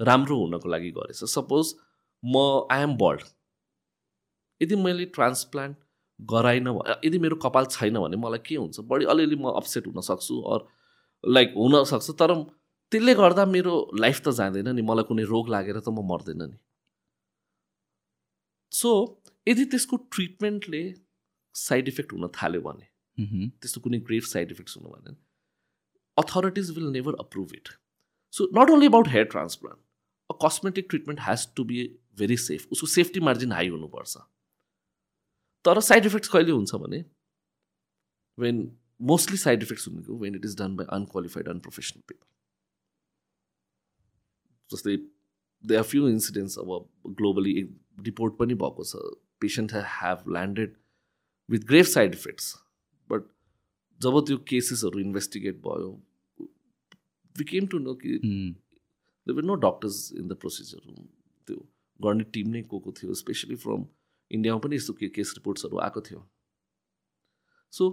राम्रो 0.01 0.37
हुनको 0.41 0.69
लागि 0.69 0.91
गरेछ। 0.99 1.25
सपोज 1.25 1.75
म 2.23 2.37
आई 2.73 2.83
एम 2.83 2.97
बल्ड 2.97 3.23
यदि 4.61 4.77
मैले 4.77 5.05
ट्रान्सप्लान्ट 5.17 5.77
गराइनँ 6.21 6.75
यदि 7.05 7.19
मेरो 7.19 7.37
कपाल 7.37 7.65
छैन 7.71 7.99
भने 8.01 8.17
मलाई 8.17 8.39
के 8.47 8.57
हुन्छ? 8.57 8.81
बढी 8.81 9.05
अलिअलि 9.05 9.37
म 9.37 9.57
अपसेट 9.61 9.87
हुन 9.87 10.01
सक्छु 10.11 10.41
अर 10.53 10.67
लाइक 11.25 11.55
हुनसक्छ 11.57 12.11
तर 12.21 12.33
त्यसले 12.93 13.15
गर्दा 13.15 13.45
मेरो 13.53 13.75
लाइफ 14.01 14.19
त 14.21 14.33
जाँदैन 14.39 14.69
नि। 14.77 14.83
मलाई 14.91 15.05
कुनै 15.09 15.25
रोग 15.31 15.49
लागेर 15.55 15.79
त 15.79 15.89
म 15.89 16.05
मर्दैन 16.11 16.43
नि। 16.43 16.59
सो 18.73 18.91
यदि 19.47 19.65
त्यसको 19.73 19.97
ट्रिटमेन्टले 20.13 20.83
साइड 21.55 21.89
इफेक्ट 21.89 22.13
हुन 22.13 22.29
थाल्यो 22.37 22.61
भने. 22.69 22.87
त्यस्तो 23.61 23.81
कुनै 23.81 23.99
ग्रेभ 24.07 24.25
साइड 24.31 24.51
इफेक्ट्स 24.53 24.77
हुनु 24.77 24.89
भने 24.95 25.17
authorities 26.17 26.71
will 26.77 26.89
never 26.93 27.15
approve 27.21 27.55
it. 27.55 27.69
So 28.35 28.49
not 28.59 28.71
only 28.71 28.87
about 28.93 29.09
hair 29.09 29.25
transplant 29.35 29.81
a 30.31 30.39
cosmetic 30.45 30.87
treatment 30.91 31.21
has 31.23 31.47
to 31.57 31.65
be 31.65 31.83
very 32.19 32.37
safe 32.45 32.73
उसको 32.73 32.87
सेफ्टी 32.95 33.21
मार्जिन 33.29 33.53
हाई 33.53 33.69
हुनुपर्छ। 33.75 34.17
तर 35.65 35.81
साइड 35.89 36.07
इफेक्ट्स 36.07 36.29
कहिले 36.29 36.53
हुन्छ 36.53 36.83
भने 36.85 37.05
वेन 38.39 38.57
मोस्टली 39.11 39.37
साइड 39.39 39.63
इफेक्ट्स 39.63 39.89
हुनेको 39.89 40.19
when 40.19 40.35
it 40.37 40.45
is 40.45 40.57
done 40.59 40.77
by 40.77 40.87
unqualified 40.99 41.49
unprofessional 41.49 42.03
people 42.09 42.27
जस्तै 44.71 44.97
they 45.65 45.77
are 45.77 45.83
few 45.93 46.09
incidents 46.09 46.59
अब 46.59 47.15
globally 47.21 47.53
एक 47.61 47.71
रिपोर्ट 48.07 48.37
पनि 48.39 48.55
भएको 48.63 48.85
छ। 48.85 48.97
Patient 49.41 49.73
have 49.95 50.29
landed 50.33 50.77
with 51.49 51.67
grave 51.69 51.87
side 51.87 52.15
effects 52.15 52.55
but 53.11 53.27
जब 54.01 54.21
त्यो 54.27 54.37
केसेसहरू 54.49 55.01
इन्भेस्टिगेट 55.01 55.57
भयो 55.67 55.91
वी 57.37 57.45
केम 57.45 57.67
टु 57.67 57.79
नो 57.79 57.95
कि 57.95 58.21
मह्म. 58.25 58.53
There 59.27 59.43
no 59.45 59.55
doctors 59.63 60.13
in 60.13 60.29
the 60.29 60.37
procedure 60.41 60.81
त्यो 61.49 61.57
गर्ने 62.01 62.25
टिम 62.33 62.49
नै 62.51 62.63
को 62.63 62.79
को 62.79 62.93
थियो? 62.93 63.15
स्पेसली 63.15 63.57
फ्रम 63.57 63.87
इन्डियामा 64.31 64.61
पनि 64.61 64.77
यस्तो 64.77 64.93
के 64.93 65.09
केस 65.09 65.33
रिपोर्ट्सहरू 65.37 65.79
आएको 65.79 66.01
थियो। 66.09 66.21
So 67.73 67.89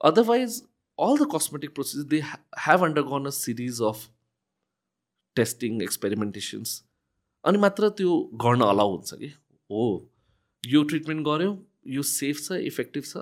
otherwise 0.00 0.62
all 0.98 1.18
the 1.18 1.28
cosmetic 1.34 1.74
procedure 1.74 2.08
they 2.08 2.20
have 2.22 2.84
undergone 2.84 3.26
a 3.26 3.30
series 3.36 3.82
of 3.88 4.08
testing 5.36 5.82
experimentations 5.82 6.84
अनि 7.44 7.58
मात्र 7.58 7.88
त्यो 7.88 8.30
गर्न 8.34 8.60
अलाउ 8.60 8.96
हुन्छ 8.96 9.14
कि? 9.14 9.26
हो। 9.70 10.10
यो 10.66 10.82
ट्रिटमेन्ट 10.82 11.26
गऱ्यो 11.26 11.66
यो 11.86 12.02
सेफ 12.02 12.42
छ 12.44 12.52
इफेक्टिभ 12.52 13.04
छ। 13.04 13.16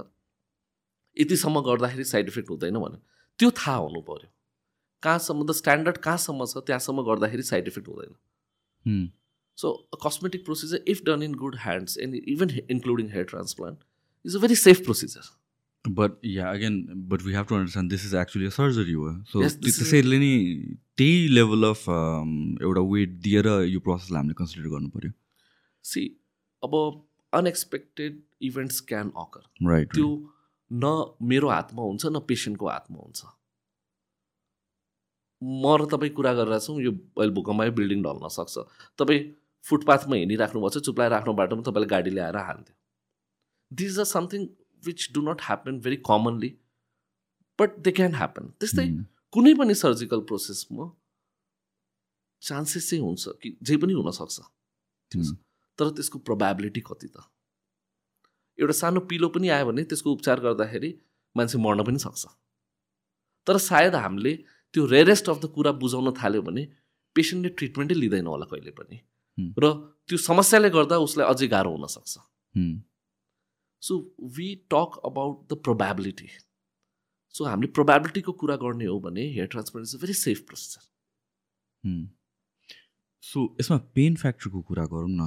यतिसम्म 1.21 1.61
गर्दाखेरि 1.61 2.05
साइड 2.05 2.29
इफेक्ट 2.29 2.51
हुँदैन 2.51 2.79
भने 2.79 2.99
त्यो 3.39 3.51
थाहा 3.51 3.77
हुनु 3.77 4.01
पऱ्यो 4.01 4.29
कहाँसम्म 5.03 5.47
द 5.47 5.53
स्ट्यान्डर्ड 5.53 5.99
कहाँसम्म 5.99 6.47
छ 6.47 6.57
त्यहाँसम्म 6.57 7.03
गर्दाखेरि 7.03 7.43
साइड 7.43 7.69
इफेक्ट 7.69 7.89
हुँदैन। 7.89 8.17
cosmetic 10.07 10.43
procedure, 10.49 10.95
if 10.95 11.01
done 11.03 11.23
in 11.23 11.33
good 11.35 11.57
hands, 11.67 11.95
and 11.99 12.15
even 12.15 12.49
he- 12.49 12.67
including 12.77 13.09
hair 13.15 13.25
transplant, 13.25 13.77
is 14.27 14.37
a 14.37 14.41
very 14.45 14.57
safe 14.65 14.85
procedure. 14.87 15.38
But 15.95 16.13
yeah 16.25 16.51
again 16.51 16.75
but 17.09 17.23
we 17.23 17.33
have 17.35 17.47
to 17.49 17.55
understand 17.55 17.91
this 17.91 18.05
is 18.07 18.15
actually 18.23 18.47
a 18.47 18.55
surgery 18.57 18.93
हो 18.93 19.13
so 19.33 19.49
त्यसैले 19.65 20.19
नि 20.19 20.33
त्यही 20.97 21.29
level 21.35 21.71
of 21.71 21.89
एउटा 21.89 22.81
weight 22.93 23.11
दिएर 23.27 23.47
यो 23.69 23.81
प्रोसेसलाई 23.81 24.21
हामीले 24.21 24.35
consider 24.43 24.69
गर्नु 24.75 24.91
पऱ्यो 24.99 25.13
See, 25.85 26.09
अब 26.63 26.73
unexpected 27.33 28.23
events 28.43 28.81
can 28.89 29.11
occur 29.17 29.69
right 29.69 29.93
त्यो 29.95 30.09
न 30.71 30.85
मेरो 31.31 31.49
हातमा 31.49 31.83
हुन्छ 31.83 32.07
न 32.07 32.21
पेसेन्टको 32.29 32.69
हातमा 32.69 32.99
हुन्छ। 32.99 33.21
म 35.43 35.77
र 35.81 35.87
तपाईँ 35.93 36.13
कुरा 36.19 36.33
गरिरहेको 36.35 36.67
छौँ 36.67 36.83
यो 36.83 36.93
अहिले 36.93 37.33
भूकम्प 37.35 37.61
आयो 37.63 37.73
बिल्डिङ 37.79 38.03
ढल्न 38.03 38.29
सक्छ। 38.37 38.65
तपाईँ 38.99 39.21
फुटपाथमा 39.65 40.17
हिँडिराख्नु 40.17 40.61
भएको 40.61 40.71
छ 40.79 40.85
चुप्लाएर 40.89 41.13
आफ्नो 41.21 41.33
बाटोमा 41.41 41.63
तपाईँले 41.71 41.89
गाडी 41.95 42.11
ल्याएर 42.11 42.37
हान्थ्यो 42.49 42.75
these 43.71 43.99
are 43.99 44.09
something 44.13 44.47
which 44.87 45.09
do 45.15 45.21
not 45.29 45.41
happen 45.49 45.79
very 45.85 45.97
commonly 46.09 46.51
but 47.59 47.79
they 47.85 47.91
can 47.99 48.15
happen 48.15 48.49
त्यस्तै 48.61 48.87
Hmm. 48.89 49.05
कुनै 49.33 49.53
पनि 49.61 49.75
सर्जिकल 49.83 50.21
प्रोसेसमा 50.29 50.85
चान्सेस 52.43 52.89
चाहिँ 52.91 53.03
हुन्छ 53.05 53.29
कि 53.43 53.57
जे 53.71 53.77
पनि 53.83 53.93
हुनसक्छ 54.01 54.39
Hmm. 55.13 55.37
तर 55.79 55.91
त्यसको 55.99 56.19
प्रोभाबिलिटी 56.29 56.81
कति 56.91 57.09
त 57.17 57.27
एउटा 58.59 58.73
सानो 58.83 59.01
पिलो 59.11 59.29
पनि 59.35 59.49
आयो 59.57 59.67
भने 59.67 59.85
त्यसको 59.91 60.13
उपचार 60.13 60.41
गर्दाखेरि 60.47 60.91
मान्छे 61.37 61.59
मर्न 61.67 61.85
पनि 61.91 61.99
सक्छ 62.07 62.25
तर 63.47 63.59
सायद 63.69 63.95
हामीले 64.05 64.33
त्यो 64.75 64.87
रेरेस्ट 64.95 65.29
अफ 65.35 65.39
द 65.43 65.51
कुरा 65.55 65.73
बुझाउन 65.83 66.11
थाल्यो 66.21 66.43
भने 66.49 66.65
पेसेन्टले 67.17 67.51
ट्रिटमेन्टै 67.59 67.95
लिँदैन 68.03 68.27
होला 68.33 68.47
कहिले 68.55 68.71
पनि 68.81 68.97
Hmm. 69.39 69.53
र 69.63 69.65
त्यो 70.09 70.17
समस्याले 70.19 70.69
गर्दा 70.77 70.97
उसलाई 71.07 71.27
अझै 71.33 71.47
गाह्रो 71.55 71.71
हुनसक्छ. 71.77 72.15
So 73.83 73.95
we 74.37 74.49
talk 74.75 75.01
about 75.07 75.35
the 75.53 75.59
probability 75.65 76.29
so 77.35 77.45
हामीले 77.45 77.73
प्रोभाबिलिटीको 77.79 78.33
कुरा 78.43 78.57
गर्ने 78.63 78.87
हो 78.87 79.01
भने 79.01 79.25
hair 79.33 79.47
transplant 79.57 79.89
is 79.89 79.95
a 79.95 79.99
very 80.01 80.15
safe 80.21 80.39
procedure 80.49 80.83
so 83.25 83.41
यसमा 83.61 83.77
पेन 83.95 84.15
फ्याक्टरको 84.17 84.61
कुरा 84.69 84.85
गरौँ 84.93 85.09
न। 85.11 85.23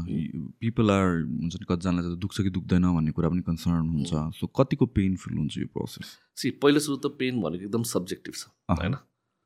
पिपल 0.62 0.92
आर 0.92 1.08
हुन्छ 1.22 1.56
नि 1.56 1.66
कतिजनालाई 1.70 2.04
त 2.06 2.18
दुख्छ 2.22 2.42
कि 2.42 2.50
दुख्दैन 2.50 2.86
भन्ने 2.94 3.12
कुरा 3.18 3.30
पनि 3.30 3.42
कन्सर्न 3.50 3.90
हुन्छ। 3.90 4.12
सो 4.40 4.48
कतिको 4.60 4.86
पेनफुल 4.96 5.34
हुन्छ 5.38 5.58
यो 5.58 5.68
प्रोसेस 5.74 6.08
सी 6.42 6.52
पहिलो 6.64 6.80
सुरु 6.80 6.98
त 6.98 7.14
पेन 7.20 7.42
भनेको 7.42 7.64
एकदम 7.66 7.84
सब्जेक्टिभ 7.92 8.34
छ। 8.34 8.44
होइन? 8.74 8.96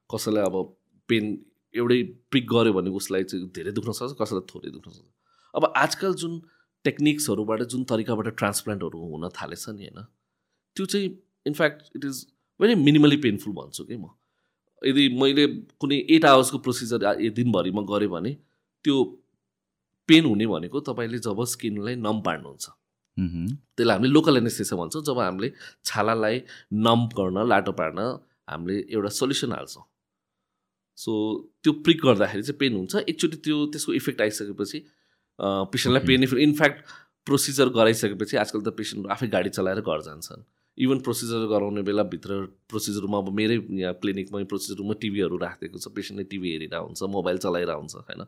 कसैलाई 0.09 0.43
अब 0.45 0.55
पेन 1.09 1.23
एउटै 1.75 1.99
पिक 2.31 2.45
गऱ्यो 2.51 2.73
भने 2.73 2.89
उसलाई 3.01 3.23
चाहिँ 3.23 3.49
धेरै 3.55 3.71
दुख्न 3.75 3.91
सक्छ 3.99 4.13
कसैलाई 4.21 4.45
थोरै 4.53 4.71
दुख्न 4.71 4.91
सक्छ। 4.91 5.09
अब 5.53 5.63
आजकल 5.75 6.13
जुन 6.23 6.33
टेक्निक्सहरूबाट 6.85 7.63
जुन 7.73 7.83
तरिकाबाट 7.89 8.27
ट्रान्सप्लान्टहरू 8.37 8.99
हुन 9.11 9.29
थालेछ 9.37 9.65
नि 9.69 9.83
होइन 9.85 10.05
त्यो 10.77 10.85
चाहिँ 10.85 11.09
in fact 11.45 11.95
it 11.95 12.05
is 12.05 12.25
very 12.59 12.75
minimally 12.83 13.17
painful 13.25 13.53
भन्छु 13.53 13.83
कि 13.85 13.95
म। 13.97 14.09
यदि 14.81 15.03
मैले 15.21 15.45
कुनै 15.81 15.97
एट 16.15 16.25
आवर्सको 16.25 16.57
प्रोसिजर 16.65 17.29
दिनभरिमा 17.35 17.81
गरेँ 17.91 18.09
भने 18.09 18.31
त्यो 18.85 19.03
पेन 20.09 20.25
हुने 20.25 20.47
भनेको 20.47 20.79
तपाईँले 20.87 21.19
जब 21.27 21.43
स्किनलाई 21.53 21.95
नम 21.97 22.21
पार्नुहुन्छ. 22.21 22.65
त्यसलाई 23.17 23.95
हामीले 23.95 24.13
लोकल 24.13 24.37
एनेस्थेसिया 24.37 24.77
भन्छौँ 24.79 25.03
जब 25.03 25.19
हामीले 25.19 25.49
छालालाई 25.85 26.41
नम 26.85 27.07
गर्न 27.17 27.47
लाटो 27.49 27.71
पार्न 27.79 27.99
हामीले 28.49 28.75
एउटा 28.93 29.09
सोल्युसन 29.19 29.51
हाल्छौँ। 29.51 29.85
सो 30.97 31.11
त्यो 31.63 31.71
प्रिक 31.85 32.01
गर्दाखेरि 32.05 32.43
चाहिँ 32.43 32.59
पेन 32.59 32.75
हुन्छ। 32.75 32.95
एकचोटि 33.09 33.37
त्यो 33.45 33.65
त्यसको 33.71 33.93
इफेक्ट 33.93 34.21
आइसकेपछि 34.21 34.79
पेसेन्टलाई. 35.39 36.07
Pain 36.07 36.23
effect 36.23 36.41
in fact 36.41 36.79
procedure 37.27 37.69
गराइसकेपछि 37.75 38.37
आजकल 38.37 38.61
त 38.61 38.75
पेसेन्ट 38.77 39.07
आफै 39.11 39.27
गाडी 39.27 39.49
चलाएर 39.49 39.81
घर 39.81 40.01
जान्छन्। 40.07 40.43
इभन 40.77 40.99
प्रोसिजर 40.99 41.45
गराउने 41.49 41.81
बेला 41.83 42.03
भित्र 42.11 42.39
प्रोसिजर 42.69 43.01
रुममा 43.01 43.17
अब 43.17 43.29
मेरै 43.35 43.57
यहाँ 43.81 43.93
क्लिनिकमै 44.01 44.43
प्रोसिजर 44.51 44.77
रुममा 44.79 44.95
टिभीहरू 45.01 45.37
राखिदिएको 45.43 45.77
छ। 45.79 45.87
पेसेन्टले 45.95 46.25
टिभी 46.31 46.51
हेरिरहेको 46.51 46.85
हुन्छ 46.85 47.03
मोबाइल 47.15 47.37
चलाइरहेको 47.45 47.79
हुन्छ 47.79 47.95
होइन? 47.95 48.25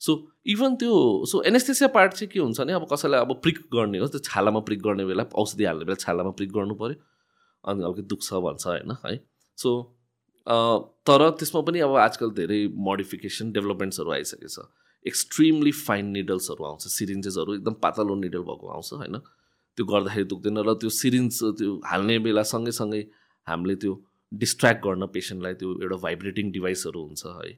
सो 0.00 0.12
इभन 0.46 0.76
त्यो 0.80 0.94
सो 1.26 1.42
एनेस्थेसिया 1.50 1.88
पार्ट 1.94 2.12
चाहिँ 2.12 2.30
के 2.32 2.40
हुन्छ 2.40 2.60
भने 2.60 2.72
अब 2.72 2.86
कसैलाई 2.92 3.20
अब 3.20 3.32
प्रिक 3.42 3.58
गर्ने 3.74 3.98
हो 3.98 4.06
त्यो 4.08 4.20
छालामा 4.24 4.60
प्रिक 4.66 4.82
गर्ने 4.82 5.04
बेला 5.06 5.24
औषधि 5.34 5.64
हाल्ने 5.64 5.84
बेला 5.84 6.00
छालामा 6.02 6.30
प्रिक 6.40 6.50
गर्नु 6.52 6.74
पऱ्यो 6.82 6.96
अनि 7.64 7.84
अब 7.84 8.00
दुख्छ 8.08 8.32
भन्छ 8.46 8.66
होइन? 8.66 8.96
है? 9.04 9.14
सो 9.58 9.70
तर 10.46 11.30
त्यसमा 11.38 11.60
पनि 11.62 11.80
अब 11.86 11.94
आजकल 12.02 12.30
धेरै 12.34 12.60
मोडिफिकेसन 12.88 13.52
डेभलपमेन्ट्सहरू 13.52 14.10
आइसकेको 14.12 14.48
छ 14.48 14.58
एक्सट्रिमली 15.06 15.72
फाइन 15.72 16.06
निडल्सहरू 16.12 16.64
आउँछ 16.64 16.86
सिरिन्जेसहरू 16.88 17.54
एकदम 17.54 17.74
पातलो 17.82 18.14
निडल 18.14 18.42
भएको 18.50 18.68
आउँछ 18.68 18.92
होइन? 18.92 19.16
त्यो 19.78 19.86
गर्दाखेरि 19.86 20.24
दुख्दैन 20.24 20.58
र 20.68 20.74
त्यो 20.74 20.90
सिरिन्ज 20.90 21.38
त्यो 21.58 21.80
हाल्ने 21.86 22.18
बेला 22.26 22.42
सँगै 22.52 23.02
हामीले 23.46 23.76
त्यो 23.76 23.94
डिस्ट्र्याक्ट 24.32 24.84
गर्न 24.84 25.06
पेसेन्टलाई 25.14 25.54
त्यो 25.54 25.68
एउटा 25.82 25.96
भाइब्रेटिङ 26.02 26.50
डिभाइसहरू 26.52 27.02
हुन्छ 27.06 27.26
है? 27.26 27.52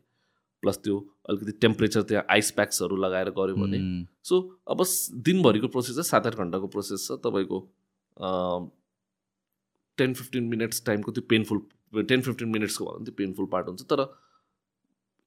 प्लस 0.62 0.78
त्यो 0.84 0.96
अलिकति 1.28 1.52
टेम्परेचर 1.60 2.02
त्यहाँ 2.02 2.24
आइस 2.30 2.50
प्याक्सहरू 2.50 2.96
लगाएर 2.96 3.30
गऱ्यो 3.38 3.54
भने 3.56 3.78
सो 4.28 4.40
अब 4.68 4.84
दिनभरिको 5.28 5.68
प्रोसेस 5.68 5.94
चाहिँ 5.96 6.04
सात 6.04 6.26
आठ 6.26 6.34
घन्टाको 6.36 6.66
प्रोसेस 6.66 7.06
छ 7.08 7.16
तपाईँको 7.24 7.60
टेन 9.98 10.14
फिफ्टिन 10.14 10.44
मिनट्स 10.44 10.84
टाइमको 10.86 11.12
त्यो 11.12 11.22
पेनफुल 11.28 11.62
टेन 12.04 12.22
फिफ्टिन 12.22 12.48
मिनट्सको 12.48 12.84
भयो 12.84 12.94
भने 12.94 13.04
त्यो 13.04 13.14
पेनफुल 13.16 13.46
पार्ट 13.46 13.66
हुन्छ 13.66 13.82
तर 13.82 14.04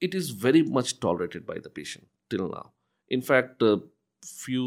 it 0.04 0.16
is 0.16 0.32
very 0.42 0.62
much 0.72 0.96
tolerated 1.02 1.46
by 1.46 1.60
the 1.60 1.72
patient 1.76 2.08
till 2.32 2.42
now 2.50 2.70
in fact 3.12 3.64
few 4.24 4.64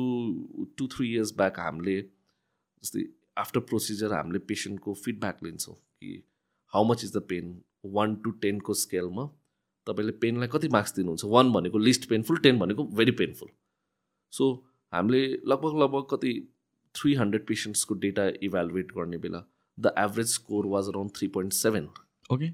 two 0.79 0.87
three 0.89 1.13
years 1.13 1.33
back 1.37 1.61
हामीले 1.61 2.01
जस्तै 2.03 3.05
आफ्टर 3.39 3.61
प्रोसिजर 3.69 4.13
हामीले 4.13 4.39
पेसेन्टको 4.49 4.95
फिडब्याक 4.97 5.43
लिन्छौँ 5.45 5.75
कि 5.75 6.23
how 6.73 6.85
much 6.85 7.05
is 7.05 7.13
the 7.13 7.23
pain 7.29 7.59
one 7.93 8.15
to 8.25 8.31
टेनको 8.43 8.75
स्केलमा 8.77 9.27
तपाईँले 9.87 10.13
पेनलाई 10.21 10.49
कति 10.49 10.69
मार्क्स 10.71 10.95
दिनुहुन्छ 10.95 11.25
वान 11.29 11.53
भनेको 11.53 11.79
लिस्ट 11.81 12.09
पेनफुल 12.09 12.39
टेन 12.41 12.59
भनेको 12.59 12.85
भेरी 12.95 13.13
पेनफुल 13.19 13.49
सो 14.33 14.51
हामीले 14.93 15.27
लगभग 15.47 15.83
लगभग 15.83 16.07
कति 16.11 16.33
थ्री 16.95 17.15
हन्ड्रेड 17.15 17.47
पेसेन्ट्सको 17.47 17.95
डेटा 18.03 18.27
इभ्यालुएट 18.43 18.93
गर्ने 18.93 19.19
बेला 19.19 19.45
the 19.79 19.93
average 19.99 20.29
score 20.31 20.67
was 20.67 20.89
around 20.89 21.17
three 21.17 21.29
point 21.29 21.53
seven 21.53 21.89
okay 22.31 22.51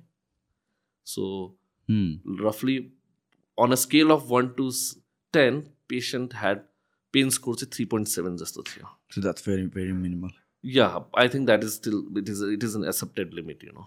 so 1.07 1.24
रफली 2.43 2.76
on 3.59 3.72
a 3.72 3.80
scale 3.84 4.11
of 4.11 4.26
one 4.28 4.49
to 4.59 4.70
ten 5.34 5.61
patient 5.88 6.34
had 6.43 6.59
pain 7.14 7.30
score 7.38 7.55
चाहिँ 7.55 7.70
थ्री 7.72 7.84
पोइन्ट 7.95 8.09
सेभेन 8.09 8.36
जस्तो 8.45 8.62
थियो 8.68 8.86
So 9.14 9.20
that's 9.24 9.43
very, 9.49 9.66
very 9.78 9.95
minimal. 10.05 10.30
Yeah 10.64 10.86
I 11.20 11.28
think 11.28 11.47
that 11.47 11.64
is 11.64 11.70
still 11.70 11.95
it 12.18 12.28
is 12.28 12.43
it 12.53 12.64
is 12.64 12.76
an 12.76 12.84
accepted 12.88 13.34
limit 13.34 13.64
you 13.64 13.72
know 13.72 13.86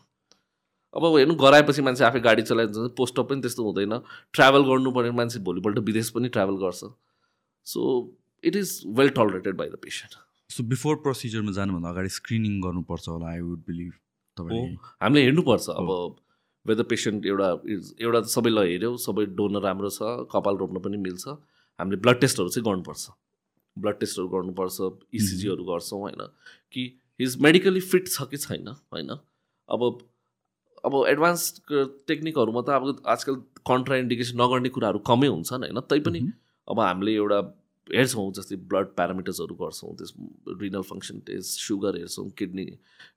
अब 0.94 1.06
हेर्नु 1.18 1.36
गराएपछि 1.36 1.82
मान्छे 1.82 2.04
आफै 2.04 2.20
गाडी 2.26 2.42
चलाइन्छ 2.42 2.90
पोस्टअप 2.98 3.30
पनि 3.30 3.42
त्यस्तो 3.42 3.64
हुँदैन। 3.64 3.98
ट्राभल 4.34 4.64
गर्नु 4.70 4.92
पऱ्यो 4.98 5.14
मान्छे 5.20 5.40
भोलिपल्ट 5.48 5.80
विदेश 5.88 6.10
पनि 6.18 6.30
ट्राभल 6.36 6.58
गर्छ। 6.64 6.92
So 7.66 7.82
it 8.44 8.56
is 8.56 8.82
well 9.00 9.10
tolerated 9.20 9.56
by 9.62 9.70
the 9.70 9.80
patient 9.84 10.18
so 10.50 10.64
before 10.74 10.96
प्रोसिजरमा 11.08 11.52
जानुभन्दा 11.60 11.90
अगाडि 11.90 12.10
स्क्रिनिङ 12.18 12.60
गर्नुपर्छ 12.62 13.08
होला 13.10 13.28
आई 13.32 13.40
वुड 13.40 13.64
बिलिभ 13.68 13.94
हामीले 15.02 15.24
हेर्नुपर्छ। 15.24 15.70
अब 15.70 15.90
वेदर 16.66 16.84
पेसेन्ट 16.92 17.26
एउटा 17.26 17.50
एउटा 18.02 18.20
त 18.22 18.26
सबैलाई 18.36 18.72
हेऱ्यौँ 18.72 18.98
सबै 19.06 19.26
डोनर 19.40 19.62
राम्रो 19.62 19.90
छ 19.90 20.28
कपाल 20.32 20.58
रोप्न 20.58 20.80
पनि 20.86 20.98
मिल्छ 21.06 21.28
हामीले 21.80 21.98
ब्लड 22.04 22.20
टेस्टहरू 22.20 22.50
चाहिँ 22.50 22.66
गर्नुपर्छ। 22.66 23.10
ब्लड 23.78 24.00
टेस्टहरू 24.00 24.28
गर्नुपर्छ 24.34 24.78
इसिजीहरू 25.14 25.64
गर्छौँ 25.66 26.00
होइन? 26.02 26.22
कि 26.74 26.82
हिज 27.20 27.38
मेडिकली 27.42 27.80
फिट 27.92 28.08
छ 28.08 28.28
कि 28.32 28.38
छैन 28.38 28.68
होइन? 28.68 29.10
अब 29.70 29.82
अब 30.86 30.94
एडभान्स 31.10 31.44
टेक्निकहरूमा 32.08 32.62
त 32.62 32.70
अब 32.70 33.04
आजकल 33.14 33.36
कन्ट्रा 33.70 33.96
इन्डिकेसन 33.98 34.42
नगर्ने 34.42 34.70
कुराहरू 34.70 35.00
कमै 35.10 35.28
हुन्छन् 35.28 35.64
होइन? 35.64 35.80
तैपनि 35.92 36.22
अब 36.68 36.80
हामीले 36.80 37.14
एउटा 37.16 37.40
हेर्छौँ 37.94 38.32
जस्तै 38.34 38.56
ब्लड 38.70 38.88
प्यारामिटर्सहरू 38.96 39.56
गर्छौँ 39.56 39.96
त्यस 39.98 40.14
रिनल 40.62 40.82
फङ्सन 40.82 41.20
टेस्ट 41.26 41.60
सुगर 41.62 41.98
हेर्छौँ 41.98 42.30
kidney 42.38 42.66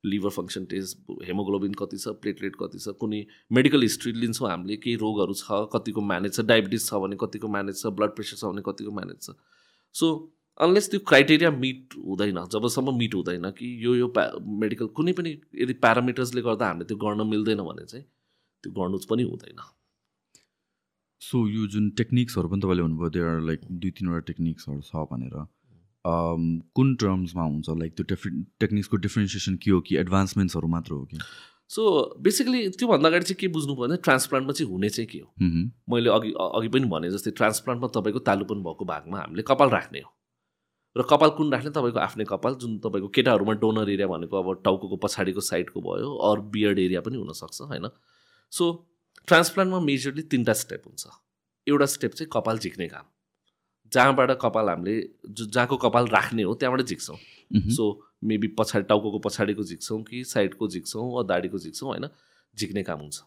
liver 0.04 0.30
function 0.30 0.64
test 0.72 1.12
haemoglobin 1.26 1.74
कति 1.74 1.98
छ 1.98 2.08
प्लेटलेट 2.22 2.56
कति 2.62 2.78
छ 2.78 2.94
कुनै 3.00 3.20
मेडिकल 3.58 3.82
हिस्ट्री 3.82 4.12
लिन्छौँ 4.12 4.48
हामीले 4.50 4.76
केही 4.76 4.96
रोगहरू 5.04 5.34
छ 5.34 5.60
कतिको 5.74 6.00
म्यानेज 6.10 6.34
छ 6.34 6.46
डायबिटिज 6.50 6.88
छ 6.88 7.00
भने 7.04 7.16
कतिको 7.20 7.48
म्यानेज 7.48 7.82
छ 7.82 7.94
ब्लड 8.00 8.14
प्रेसर 8.18 8.36
छ 8.36 8.44
भने 8.44 8.62
कतिको 8.66 8.90
म्यानेज 9.00 9.20
छ। 9.22 9.36
सो 9.94 10.10
अनलेस 10.60 10.90
त्यो 10.90 11.00
क्राइटेरिया 11.08 11.50
मिट 11.64 11.94
हुँदैन 12.04 12.44
जबसम्म 12.52 12.96
मिट 12.98 13.14
हुँदैन 13.14 13.50
कि 13.58 13.72
यो 13.84 13.94
यो 13.94 14.08
प्या 14.18 14.30
मेडिकल 14.62 14.86
कुनै 15.00 15.12
पनि 15.18 15.36
यदि 15.62 15.72
प्यारामिटर्सले 15.84 16.42
गर्दा 16.42 16.66
हामीले 16.66 16.88
त्यो 16.92 16.96
गर्न 17.06 17.26
मिल्दैन 17.26 17.60
भने 17.70 17.84
चाहिँ 17.86 18.04
त्यो 18.64 18.72
गर्नु 18.80 18.98
पनि 19.10 19.22
हुँदैन। 19.22 19.60
सो 21.20 21.46
यो 21.48 21.66
जुन 21.66 21.90
टेक्निक्सहरू 21.98 22.48
पनि 22.48 22.60
तपाईँले 22.60 22.82
भन्नुभयो 22.82 23.10
त्यो 23.10 23.38
लाइक 23.46 23.60
दुई 23.70 23.90
तिनवटा 23.98 24.20
टेक्निक्सहरू 24.26 24.80
छ 24.80 25.06
भनेर। 25.12 25.46
कुन 26.74 26.94
टर्म्समा 26.96 27.44
हुन्छ? 27.44 27.68
लाइक 27.68 27.92
त्यो 27.96 28.04
डिफ्रे 28.08 28.30
टेक्निक्सको 28.60 28.96
डिफ्रेन्सिएसन 28.96 29.56
के 29.62 29.70
हो 29.70 29.80
कि 29.88 29.96
एडभान्समेन्ट्सहरू 29.98 30.68
मात्र 30.68 30.92
हो 30.94 31.04
कि? 31.04 31.18
सो 31.70 31.82
बेसिकली 32.22 32.68
त्योभन्दा 32.78 33.08
अगाडि 33.08 33.24
चाहिँ 33.24 33.38
के 33.40 33.48
बुझ्नु 33.52 33.74
पर्यो 33.74 33.88
भने 33.88 33.96
ट्रान्सप्लान्टमा 34.04 34.52
चाहिँ 34.52 34.72
हुने 34.72 34.88
चाहिँ 34.88 35.08
के 35.08 35.18
हो. 35.18 35.28
मैले 35.92 36.10
अघि 36.10 36.30
अघि 36.40 36.68
पनि 36.76 36.86
भने 36.88 37.10
जस्तै 37.10 37.30
ट्रान्सप्लान्टमा 37.40 37.88
तपाईँको 37.96 38.20
तालुपन 38.28 38.62
भएको 38.64 38.84
भागमा 38.92 39.18
हामीले 39.20 39.42
कपाल 39.50 39.68
राख्ने 39.70 40.00
हो। 40.00 40.10
र 40.96 41.02
कपाल 41.10 41.30
कुन 41.36 41.52
राख्ने? 41.52 41.70
तपाईँको 41.70 41.98
आफ्नै 42.00 42.24
कपाल 42.30 42.54
जुन 42.62 42.78
तपाईँको 42.86 43.08
केटाहरूमा 43.18 43.52
डोनर 43.60 43.90
एरिया 43.90 44.06
भनेको 44.08 44.34
अब 44.42 44.62
टाउको 44.64 44.96
पछाडिको 45.02 45.40
साइडको 45.50 45.80
भयो 45.82 46.14
अरू 46.30 46.42
बियर्ड 46.54 46.78
एरिया 46.78 47.00
पनि 47.04 47.16
हुनसक्छ 47.18 47.60
होइन? 47.68 47.88
सो 48.52 48.64
ट्रान्सप्लान्टमा 49.28 49.80
मेजरली 49.80 50.22
तिनवटा 50.32 50.52
स्टेप 50.54 50.82
हुन्छ। 50.86 51.06
एउटा 51.66 51.86
स्टेप 51.86 52.12
चाहिँ 52.14 52.30
कपाल 52.32 52.58
झिक्ने 52.58 52.88
काम। 52.88 53.06
जहाँबाट 53.92 54.30
कपाल 54.42 54.68
हामीले 54.68 54.94
जो 55.28 55.44
जहाँको 55.46 55.76
कपाल 55.76 56.06
राख्ने 56.08 56.42
हो 56.42 56.54
त्यहाँबाट 56.54 56.86
झिक्छौँ. 56.86 57.16
सो 57.76 57.84
मेबी 58.24 58.48
पछाडि 58.58 58.84
टाउको 58.88 59.18
पछाडिको 59.18 59.62
झिक्छौँ 59.62 60.02
कि 60.02 60.24
साइडको 60.24 60.68
झिक्छौँ 60.68 61.12
वा 61.12 61.22
दाढीको 61.24 61.58
झिक्छौँ 61.58 61.88
होइन? 61.88 62.08
झिक्ने 62.56 62.82
काम 62.82 63.00
हुन्छ। 63.00 63.20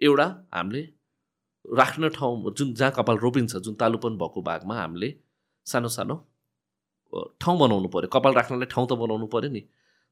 एउटा 0.00 0.26
हामीले 0.54 0.82
राख्ने 1.64 2.08
ठाउँ 2.08 2.52
जुन 2.52 2.74
जहाँ 2.74 2.92
कपाल 2.92 3.16
रोपिन्छ 3.18 3.56
जुन 3.56 3.74
तालुपन 3.74 4.16
भएको 4.18 4.42
भागमा 4.42 4.74
हामीले 4.80 5.14
सानो 5.66 5.88
सानो 5.88 6.16
ठाउँ 7.40 7.58
बनाउनु 7.58 7.88
पऱ्यो 7.88 8.08
कपाल 8.08 8.32
राख्नलाई 8.34 8.66
ठाउँ 8.66 8.86
त 8.88 8.92
बनाउनु 8.98 9.26
पऱ्यो 9.26 9.50
नि। 9.50 9.62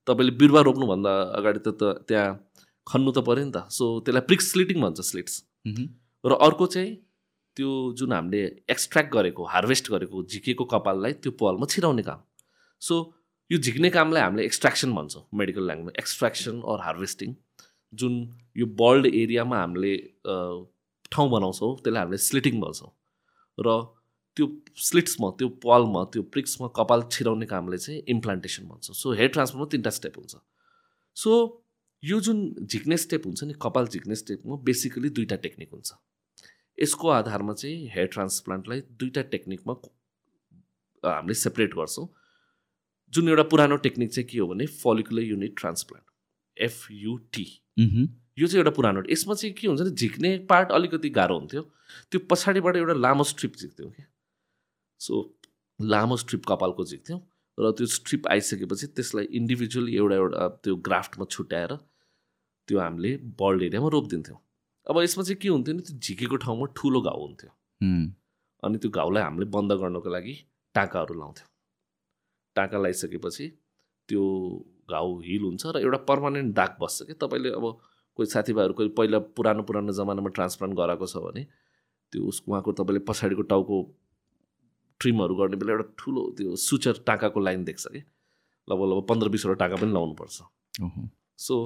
तपाईँले 0.07 0.33
बिरुवा 0.41 0.61
रोप्नुभन्दा 0.63 1.13
अगाडि 1.39 1.61
त 1.61 1.69
त 1.77 1.83
त्यहाँ 2.09 2.50
खन्नु 2.87 3.11
त 3.13 3.19
पऱ्यो 3.29 3.45
नि 3.45 3.53
त। 3.53 3.69
सो 3.69 4.01
त्यसलाई 4.05 4.25
प्रिक्स 4.29 4.53
स्लिटिङ 4.53 4.81
भन्छ 4.81 5.01
स्लिट्स. 5.11 5.35
र 6.25 6.33
अर्को 6.47 6.67
चाहिँ 6.67 6.91
त्यो 7.57 7.71
जुन 7.99 8.13
हामीले 8.13 8.41
एक्सट्र्याक्ट 8.71 9.11
गरेको 9.13 9.43
हार्भेस्ट 9.53 9.91
गरेको 9.91 10.23
झिकेको 10.23 10.65
कपाललाई 10.73 11.13
त्यो 11.23 11.33
पालमा 11.41 11.67
छिराउने 11.67 12.03
काम। 12.09 12.21
सो 12.83 12.95
यो 13.51 13.59
झिक्ने 13.59 13.91
कामलाई 13.91 14.23
हामीले 14.23 14.45
एक्सट्र्याक्सन 14.47 14.91
भन्छौँ 14.95 15.23
medical 15.35 15.65
language 15.67 15.95
extraction 15.99 16.61
or 16.63 16.79
harvesting 16.87 17.35
जुन 17.93 18.15
यो 18.57 18.67
बल्ड 18.81 19.07
एरियामा 19.07 19.57
हामीले 19.61 19.95
ठाउँ 21.13 21.31
बनाउँछौँ 21.31 21.71
त्यसलाई 21.83 22.03
हामीले 22.03 22.19
स्लिटिङ 22.29 22.61
भन्छौँ। 22.61 22.91
र 23.59 23.69
त्यो 24.37 24.47
स्लिट्समा 24.79 25.29
त्यो 25.39 25.49
पालमा 25.65 26.03
त्यो 26.15 26.23
प्रिक्समा 26.31 26.67
कपाल 26.79 27.03
छिराउने 27.11 27.47
कामले 27.51 27.79
चाहिँ 27.79 28.03
इम्प्लान्टेसन 28.15 28.69
भन्छौँ। 28.71 28.95
सो 28.95 29.13
हेयर 29.19 29.31
ट्रान्सफरमा 29.35 29.67
तिनवटा 29.75 29.91
स्टेप 29.91 30.15
हुन्छ। 30.19 30.35
सो 31.17 31.31
यो 32.03 32.21
जुन 32.21 32.39
झिक्ने 32.63 32.97
स्टेप 32.97 33.27
हुन्छ 33.27 33.45
नि 33.45 33.55
कपाल 33.63 33.87
झिक्ने 33.87 34.15
स्टेपमा 34.17 34.57
बेसिकली 34.65 35.09
दुईवटा 35.09 35.37
टेक्निक 35.37 35.73
हुन्छ। 35.73 35.93
यसको 36.79 37.09
आधारमा 37.09 37.53
चाहिँ 37.53 37.89
हेयर 37.95 38.07
ट्रान्सप्लान्टलाई 38.13 38.81
दुईवटा 38.81 39.23
टेक्निकमा 39.33 39.75
हामीले 41.05 41.35
सेपरेट 41.35 41.75
गर्छौँ। 41.75 42.07
जुन 43.13 43.29
एउटा 43.29 43.43
पुरानो 43.53 43.77
टेक्निक 43.85 44.13
चाहिँ 44.13 44.29
के 44.29 44.39
हो 44.39 44.47
भने 44.47 44.67
फलिकुलर 44.67 45.23
युनिट 45.23 45.55
ट्रान्सप्लान्ट 45.59 46.07
एफयुटी. 46.57 47.47
यो 48.39 48.47
चाहिँ 48.47 48.61
एउटा 48.61 48.71
पुरानो 48.77 49.03
यसमा 49.11 49.35
चाहिँ 49.35 49.55
के 49.55 49.69
हुन्छ 49.69 49.81
भने 49.81 49.91
झिक्ने 49.91 50.37
पार्ट 50.51 50.73
अलिकति 50.73 51.11
गाह्रो 51.11 51.39
हुन्थ्यो। 51.39 51.63
त्यो 52.11 52.21
पछाडिबाट 52.31 52.77
एउटा 52.77 52.95
लामो 52.97 53.25
स्ट्रिप 53.25 53.57
झिक्थ्यौँ 53.57 53.91
कि 53.91 54.03
सो 55.01 55.15
लामो 55.81 56.17
स्ट्रिप 56.17 56.47
कपालको 56.49 56.85
झिक्थ्यौँ 56.85 57.21
र 57.59 57.71
त्यो 57.77 57.87
स्ट्रिप 57.93 58.27
आइसकेपछि 58.31 58.87
त्यसलाई 58.97 59.25
इन्डिभिजुअली 59.37 59.97
एउटा 59.97 60.15
एउटा 60.17 60.49
त्यो 60.65 60.77
ग्राफ्टमा 60.89 61.25
छुट्याएर 61.31 61.73
त्यो 62.71 62.79
हामीले 62.79 63.11
बल्ड 63.43 63.63
एरियामा 63.67 63.89
रोपिदिन्थ्यौँ। 63.91 64.39
अब 64.87 64.97
यसमा 65.03 65.23
चाहिँ 65.27 65.39
के 65.43 65.49
हुन्थ्यो 65.51 65.75
नि 65.75 65.83
त्यो 65.83 65.99
झिकेको 65.99 66.37
ठाउँमा 66.47 66.67
ठुलो 66.79 67.01
घाउ 67.03 67.21
हुन्थ्यो. 67.21 67.51
अनि 68.63 68.77
त्यो 68.79 68.91
घाउलाई 68.91 69.23
हामीले 69.23 69.47
बन्द 69.51 69.73
गर्नको 69.83 70.11
लागि 70.11 70.35
टाँकाहरू 70.75 71.15
लाउँथ्यौँ। 71.19 71.49
टाँका 72.57 72.79
लगाइसकेपछि 72.79 73.47
त्यो 74.09 74.23
घाउ 74.91 75.09
हिल 75.27 75.43
हुन्छ 75.43 75.67
र 75.67 75.77
एउटा 75.83 75.99
पर्मानेन्ट 76.11 76.55
दाग 76.55 76.77
बस्छ 76.81 77.03
कि 77.09 77.15
तपाईँले 77.19 77.51
अब 77.59 77.67
कोही 78.17 78.27
साथीभाइहरू 78.27 78.75
कोही 78.75 78.89
पहिला 78.99 79.19
पुरानो 79.35 79.63
पुरानो 79.67 79.93
जमानामा 79.99 80.31
ट्रान्सप्लान्ट 80.39 80.77
गराएको 80.77 81.07
छ 81.07 81.17
भने 81.27 81.43
त्यो 82.13 82.23
उसको 82.23 82.53
उहाँको 82.53 82.73
तपाईँले 82.79 83.03
पछाडिको 83.11 83.43
टाउको 83.51 83.77
ट्रिमहरू 85.01 85.35
गर्ने 85.35 85.57
बेला 85.57 85.73
एउटा 85.73 85.87
ठुलो 85.99 86.23
त्यो 86.39 86.57
सुचर 86.59 87.03
टाँकाको 87.07 87.41
लाइन 87.41 87.65
देख्छ 87.65 87.87
कि 87.87 88.03
लगभग 88.69 88.87
लगभग 88.91 89.07
पन्ध्र 89.09 89.29
बिसवटा 89.29 89.55
टाँका 89.63 89.77
पनि 89.83 89.93
लाउनुपर्छ. 89.93 90.37
सो 91.39 91.57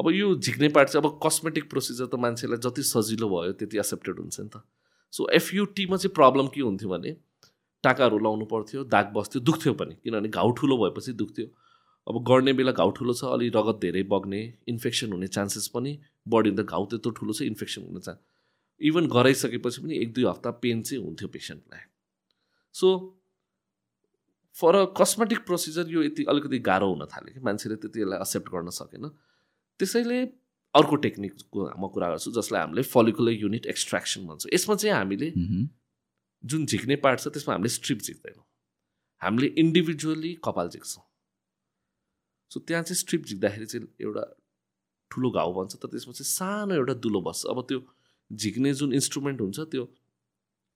अब 0.00 0.10
यो 0.10 0.34
झिक्ने 0.34 0.68
पार्ट 0.74 0.88
चाहिँ 0.88 1.04
अब 1.04 1.18
कस्मेटिक 1.24 1.70
प्रोसिजर 1.70 2.06
त 2.06 2.20
मान्छेलाई 2.24 2.58
जति 2.66 2.82
सजिलो 2.90 3.28
भयो 3.28 3.52
त्यति 3.52 3.78
एक्सेप्टेड 3.78 4.18
हुन्छ 4.18 4.40
नि 4.40 4.48
त। 4.48 4.62
सो 5.12 5.28
एफयुटीमा 5.36 5.96
चाहिँ 5.96 6.14
प्रब्लम 6.14 6.46
के 6.54 6.60
हुन्थ्यो 6.60 6.88
भने 6.88 7.16
टाकाहरू 7.84 8.18
लाउनु 8.18 8.44
पर्थ्यो 8.46 8.84
दाग 8.94 9.12
बस्थ्यो 9.14 9.40
दुख्थ्यो 9.42 9.72
पनि। 9.74 9.94
किनभने 10.04 10.28
घाउ 10.28 10.50
ठुलो 10.58 10.76
भएपछि 10.82 11.12
दुख्थ्यो। 11.20 11.46
अब 12.06 12.16
गर्ने 12.28 12.52
बेला 12.56 12.72
घाउ 12.72 12.90
ठुलो 12.96 13.12
छ 13.14 13.24
अलि 13.36 13.48
रगत 13.54 13.78
धेरै 13.80 14.02
बग्ने 14.08 14.40
इन्फेक्सन 14.68 15.12
हुने 15.12 15.26
चान्सेस 15.36 15.66
पनि 15.74 15.92
बढी 16.28 16.50
त 16.50 16.64
घाउ 16.64 16.84
त्यत्रो 16.90 17.12
ठुलो 17.18 17.32
छ 17.32 17.42
इन्फेक्सन 17.44 17.82
हुने 17.86 18.00
चान्स 18.00 18.20
इभन 18.80 19.06
गराइसकेपछि 19.12 19.82
पनि 19.82 19.98
एक 20.02 20.12
दुई 20.14 20.24
हप्ता 20.24 20.50
पेन 20.64 20.82
चाहिँ 20.82 21.04
हुन्थ्यो 21.04 21.28
पेसेन्टलाई 21.28 21.82
so 22.74 22.88
for 24.56 24.74
a 24.76 24.84
cosmetic 24.96 25.44
procedure 25.46 25.90
यो 25.90 26.02
यति 26.02 26.24
अलिकति 26.28 26.58
गाह्रो 26.68 26.88
हुन 26.92 27.04
थाल्यो 27.12 27.34
कि 27.34 27.40
मान्छेले 27.44 27.76
त्यति 27.76 28.00
यसलाई 28.00 28.18
एक्सेप्ट 28.18 28.48
गर्न 28.54 28.70
सकेन। 28.78 29.10
त्यसैले 29.80 30.20
अर्को 30.74 30.96
टेक्निकको 31.04 31.58
म 31.80 31.88
कुरा 31.90 32.08
गर्छु 32.10 32.30
जसलाई 32.32 32.60
हामीले 32.62 32.82
फलिकुलर 32.86 33.32
युनिट 33.42 33.66
एक्सट्र्याक्सन 33.66 34.26
भन्छौँ। 34.26 34.50
यसमा 34.54 34.74
चाहिँ 34.80 34.96
हामीले। 34.96 35.28
जुन 36.44 36.66
झिक्ने 36.66 36.96
पार्ट 37.04 37.20
छ 37.20 37.28
त्यसमा 37.28 37.54
हामीले 37.54 37.68
स्ट्रिप 37.68 37.98
झिक्दैनौँ। 38.00 38.44
हामीले 39.22 39.48
इन्डिभिजुअली 39.60 40.32
कपाल 40.44 40.68
झिक्छौँ। 40.68 41.02
सो 42.50 42.60
त्यहाँ 42.60 42.82
चाहिँ 42.82 42.96
स्ट्रिप 42.96 43.24
झिक्दाखेरि 43.24 43.66
चाहिँ 43.66 43.86
एउटा 44.00 44.24
ठुलो 45.10 45.30
घाउ 45.30 45.52
बन्छ 45.52 45.74
तर 45.82 45.88
त्यसमा 45.88 46.12
चाहिँ 46.12 46.28
सानो 46.28 46.74
एउटा 46.74 46.94
दुलो 47.04 47.20
बस्छ। 47.20 47.44
अब 47.50 47.60
त्यो 47.68 47.80
झिक्ने 48.30 48.72
जुन 48.80 48.92
इन्स्ट्रुमेन्ट 48.94 49.40
हुन्छ 49.40 49.60
त्यो 49.74 49.84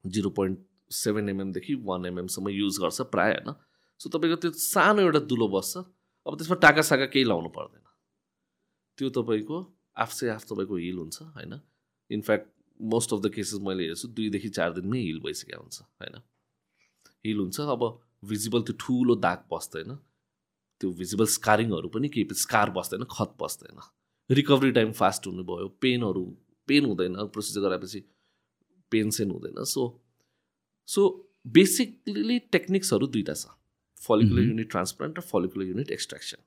जिरो 0.05 0.31
पोइन्ट 0.37 0.59
सेभेन 0.93 1.29
एमएमदेखि 1.29 1.75
वान 1.87 2.07
एमएमसम्म 2.07 2.49
युज 2.51 2.79
गर्छ 2.83 3.01
प्रायः 3.15 3.35
होइन? 3.35 3.55
सो 4.01 4.11
तपाईँको 4.11 4.37
त्यो 4.43 4.51
सानो 4.53 5.01
एउटा 5.03 5.21
दुलो 5.31 5.49
बस्छ। 5.49 5.77
अब 6.27 6.37
त्यसमा 6.39 6.57
टाका 6.61 6.83
साका 6.83 7.07
केही 7.15 7.25
लाउनु 7.25 7.49
पर्दैन। 7.57 7.84
त्यो 8.99 9.09
तपाईँको 9.11 9.59
आफसे 9.97 10.29
आफ 10.29 10.45
तपाईँको 10.45 10.77
हिल 10.77 10.99
हुन्छ 10.99 11.23
होइन? 11.37 11.61
In fact 12.11 12.49
most 12.81 13.13
of 13.15 13.21
the 13.21 13.31
cases 13.35 13.61
मैले 13.63 13.85
हेर्छु 13.85 14.09
दुईदेखि 14.09 14.49
चार 14.49 14.73
दिनमै 14.73 15.01
हिल 15.01 15.21
भइसकेको 15.21 15.63
हुन्छ 15.63 15.81
होइन? 16.01 16.17
हिल 17.25 17.39
हुन्छ 17.39 17.61
अब 17.61 17.83
भिजिबल 18.25 18.63
त्यो 18.63 18.75
ठुलो 18.81 19.15
दाग 19.17 19.45
बस्दैन 19.53 19.95
त्यो 20.81 20.91
भिजिबल 21.01 21.27
स्कारिङहरू 21.33 21.89
पनि 21.89 22.09
केही 22.09 22.35
स्कार 22.37 22.71
बस्दैन 22.71 23.05
खत 23.11 23.37
बस्दैन। 23.41 23.79
रिकभरी 24.31 24.71
टाइम 24.73 24.93
फास्ट 24.93 25.27
हुनुभयो 25.27 25.69
पेनहरू 25.81 26.25
पेन 26.69 26.85
हुँदैन 26.85 27.27
प्रोसिजर 27.29 27.61
गराएपछि 27.61 28.01
पेन 28.93 29.11
सेन 29.11 29.31
हुँदैन 29.31 29.65
सो 29.65 29.83
सो 30.89 31.03
बेसिकली 31.47 32.39
टेक्निक्सहरू 32.53 33.07
दुइटा 33.07 33.35
छ। 33.35 33.47
फलिकुलर। 33.99 34.43
युनिट 34.43 34.71
ट्रान्सप्लान्ट 34.71 35.19
र 35.19 35.23
फलिकुलर 35.23 35.67
युनिट 35.67 35.91
एक्सट्र्याक्सन 35.91 36.41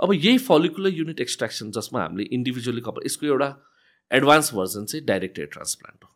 अब 0.00 0.12
यही 0.14 0.38
फलिकुलर 0.38 0.92
युनिट 0.92 1.20
एक्सट्र्याक्सन 1.20 1.70
जसमा 1.70 2.02
हामीले 2.02 2.28
इन्डिभिजुअली 2.36 2.80
कपाल 2.80 3.06
यसको 3.06 3.26
एउटा 3.26 3.48
एडभान्स 4.10 4.52
भर्जन 4.54 4.84
चाहिँ 4.84 5.04
डाइरेक्ट 5.06 5.38
हेयर 5.38 5.48
ट्रान्सप्लान्ट 5.52 6.04
हो। 6.04 6.10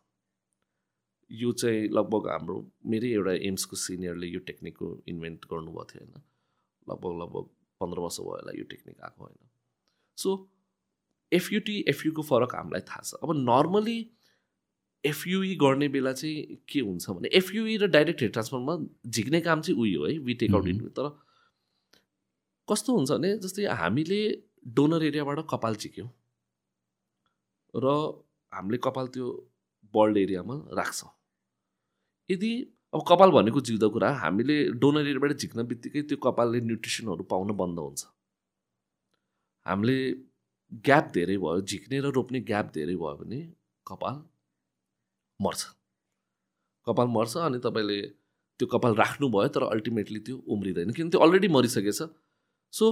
यो 1.31 1.51
चाहिँ 1.51 1.87
लगभग 1.89 2.27
हाम्रो 2.29 2.55
मेरै 2.93 3.09
एउटा 3.11 3.33
एम्सको 3.47 3.75
सिनियरले 3.77 4.27
यो 4.27 4.39
टेक्निकको 4.47 4.87
इन्भेन्ट 5.07 5.45
गर्नुभएको 5.51 5.85
थियो 5.91 6.05
होइन। 6.05 6.21
लगभग 6.87 7.21
लगभग 7.21 7.49
पन्ध्र 7.81 7.99
वर्ष 7.99 8.19
भयो 8.19 8.29
होला 8.31 8.51
यो 8.57 8.63
टेक्निक 8.71 9.01
आएको 9.01 9.23
होइन। 9.23 9.49
सो 10.17 10.33
एफयुटी 11.31 11.77
एफयुको 11.89 12.21
फरक 12.21 12.55
हामीलाई 12.55 12.81
थाहा 12.89 13.01
छ। 13.01 13.13
अब 13.23 13.33
नर्मली 13.37 13.99
एफयुई 15.03 15.55
गर्ने 15.61 15.87
बेला 15.89 16.13
चाहिँ 16.13 16.57
के 16.69 16.79
हुन्छ 16.79 17.09
भने 17.09 17.29
एफयुई 17.33 17.77
र 17.77 17.87
डाइरेक्ट 17.87 18.21
हेयर 18.21 18.31
ट्रान्सफरमा 18.31 18.77
झिक्ने 19.09 19.41
काम 19.41 19.61
चाहिँ 19.61 19.79
उयो 19.81 20.05
है 20.05 20.17
वी 20.19 20.33
टेक 20.43 20.55
आउट 20.55 20.67
इन 20.67 20.87
तर 20.99 21.09
कस्तो 22.71 22.97
हुन्छ 22.97 23.11
भने 23.11 23.29
जस्तै 23.43 23.65
हामीले 23.83 24.19
डोनर 24.75 25.03
एरियाबाट 25.03 25.39
कपाल 25.51 25.75
झिक्यौँ 25.75 26.09
र 27.73 27.87
हामीले 28.51 28.77
कपाल 28.85 29.07
त्यो 29.15 29.27
बल्ड 29.93 30.17
एरियामा 30.17 30.55
राख्छौँ। 30.77 31.11
यदि 32.29 32.51
अब 32.93 33.01
कपाल 33.09 33.31
भनेको 33.31 33.59
जिउँदो 33.67 33.89
कुरा 33.89 34.09
हामीले 34.23 34.55
डोनर 34.81 35.07
एरियाबाट 35.11 35.31
झिक्न 35.35 35.63
बित्तिकै 35.67 36.01
त्यो 36.09 36.17
कपालले 36.25 36.59
न्युट्रिसनहरू 36.67 37.23
पाउन 37.31 37.51
बन्द 37.61 37.79
हुन्छ। 37.79 38.01
हामीले 39.65 39.97
ग्याप 40.87 41.05
धेरै 41.15 41.37
भयो 41.43 41.61
झिक्ने 41.61 41.97
र 42.01 42.11
रोप्ने 42.17 42.39
ग्याप 42.49 42.67
धेरै 42.75 42.95
भयो 42.95 43.15
भने 43.21 43.39
कपाल 43.87 44.15
मर्छ। 45.39 45.61
कपाल 46.87 47.07
मर्छ 47.15 47.37
अनि 47.47 47.59
तपाईँले 47.65 47.99
त्यो 48.59 48.67
कपाल 48.73 48.93
राख्नुभयो 48.95 49.47
तर 49.55 49.63
अल्टिमेटली 49.67 50.19
त्यो 50.27 50.35
उम्रिँदैन 50.53 50.91
किन 50.97 51.09
त्यो 51.11 51.19
अलरेडी 51.25 51.47
मरिसकेछ। 51.57 52.01
सो 52.73 52.87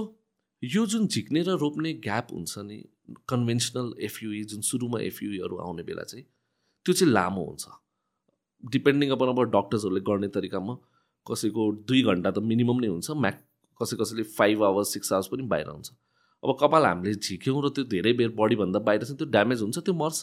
यो 0.62 0.84
जुन 0.86 1.06
झिक्ने 1.06 1.42
र 1.42 1.56
रोप्ने 1.60 1.92
ग्याप 2.06 2.32
हुन्छ 2.32 2.58
नि 2.64 2.78
कन्भेन्सनल 3.28 3.92
एफयुई 4.06 4.42
जुन 4.50 4.60
सुरुमा 4.70 5.00
एफयुईहरू 5.02 5.56
आउने 5.66 5.82
बेला 5.82 6.02
चाहिँ 6.02 6.24
त्यो 6.86 6.92
चाहिँ 6.94 7.12
लामो 7.12 7.44
हुन्छ। 7.44 7.64
डिपेन्डिङ 8.62 9.10
अपन 9.10 9.28
अब 9.28 9.40
डक्टर्सहरूले 9.52 10.00
गर्ने 10.08 10.28
तरिकामा 10.34 10.74
कसैको 11.26 11.70
दुई 11.88 12.02
घन्टा 12.02 12.30
त 12.30 12.38
मिनिमम 12.50 12.80
नै 12.80 12.88
हुन्छ 12.88 13.10
म्याक 13.24 13.40
कसै 13.80 13.96
कसैले 14.02 14.22
फाइभ 14.36 14.64
आवर्स 14.64 14.92
सिक्स 14.92 15.12
आवर्स 15.12 15.28
पनि 15.32 15.42
बाहिर 15.52 15.68
हुन्छ। 15.68 15.88
अब 16.42 16.56
कपाल 16.60 16.84
हामीले 16.86 17.14
झिक्यौँ 17.14 17.62
र 17.64 17.70
त्यो 17.76 17.84
धेरै 17.94 18.12
बेर 18.20 18.30
बडीभन्दा 18.36 18.78
बाहिर 18.90 19.04
छ 19.04 19.16
त्यो 19.16 19.26
ड्यामेज 19.36 19.62
हुन्छ 19.62 19.78
त्यो 19.78 19.94
मर्छ। 19.94 20.18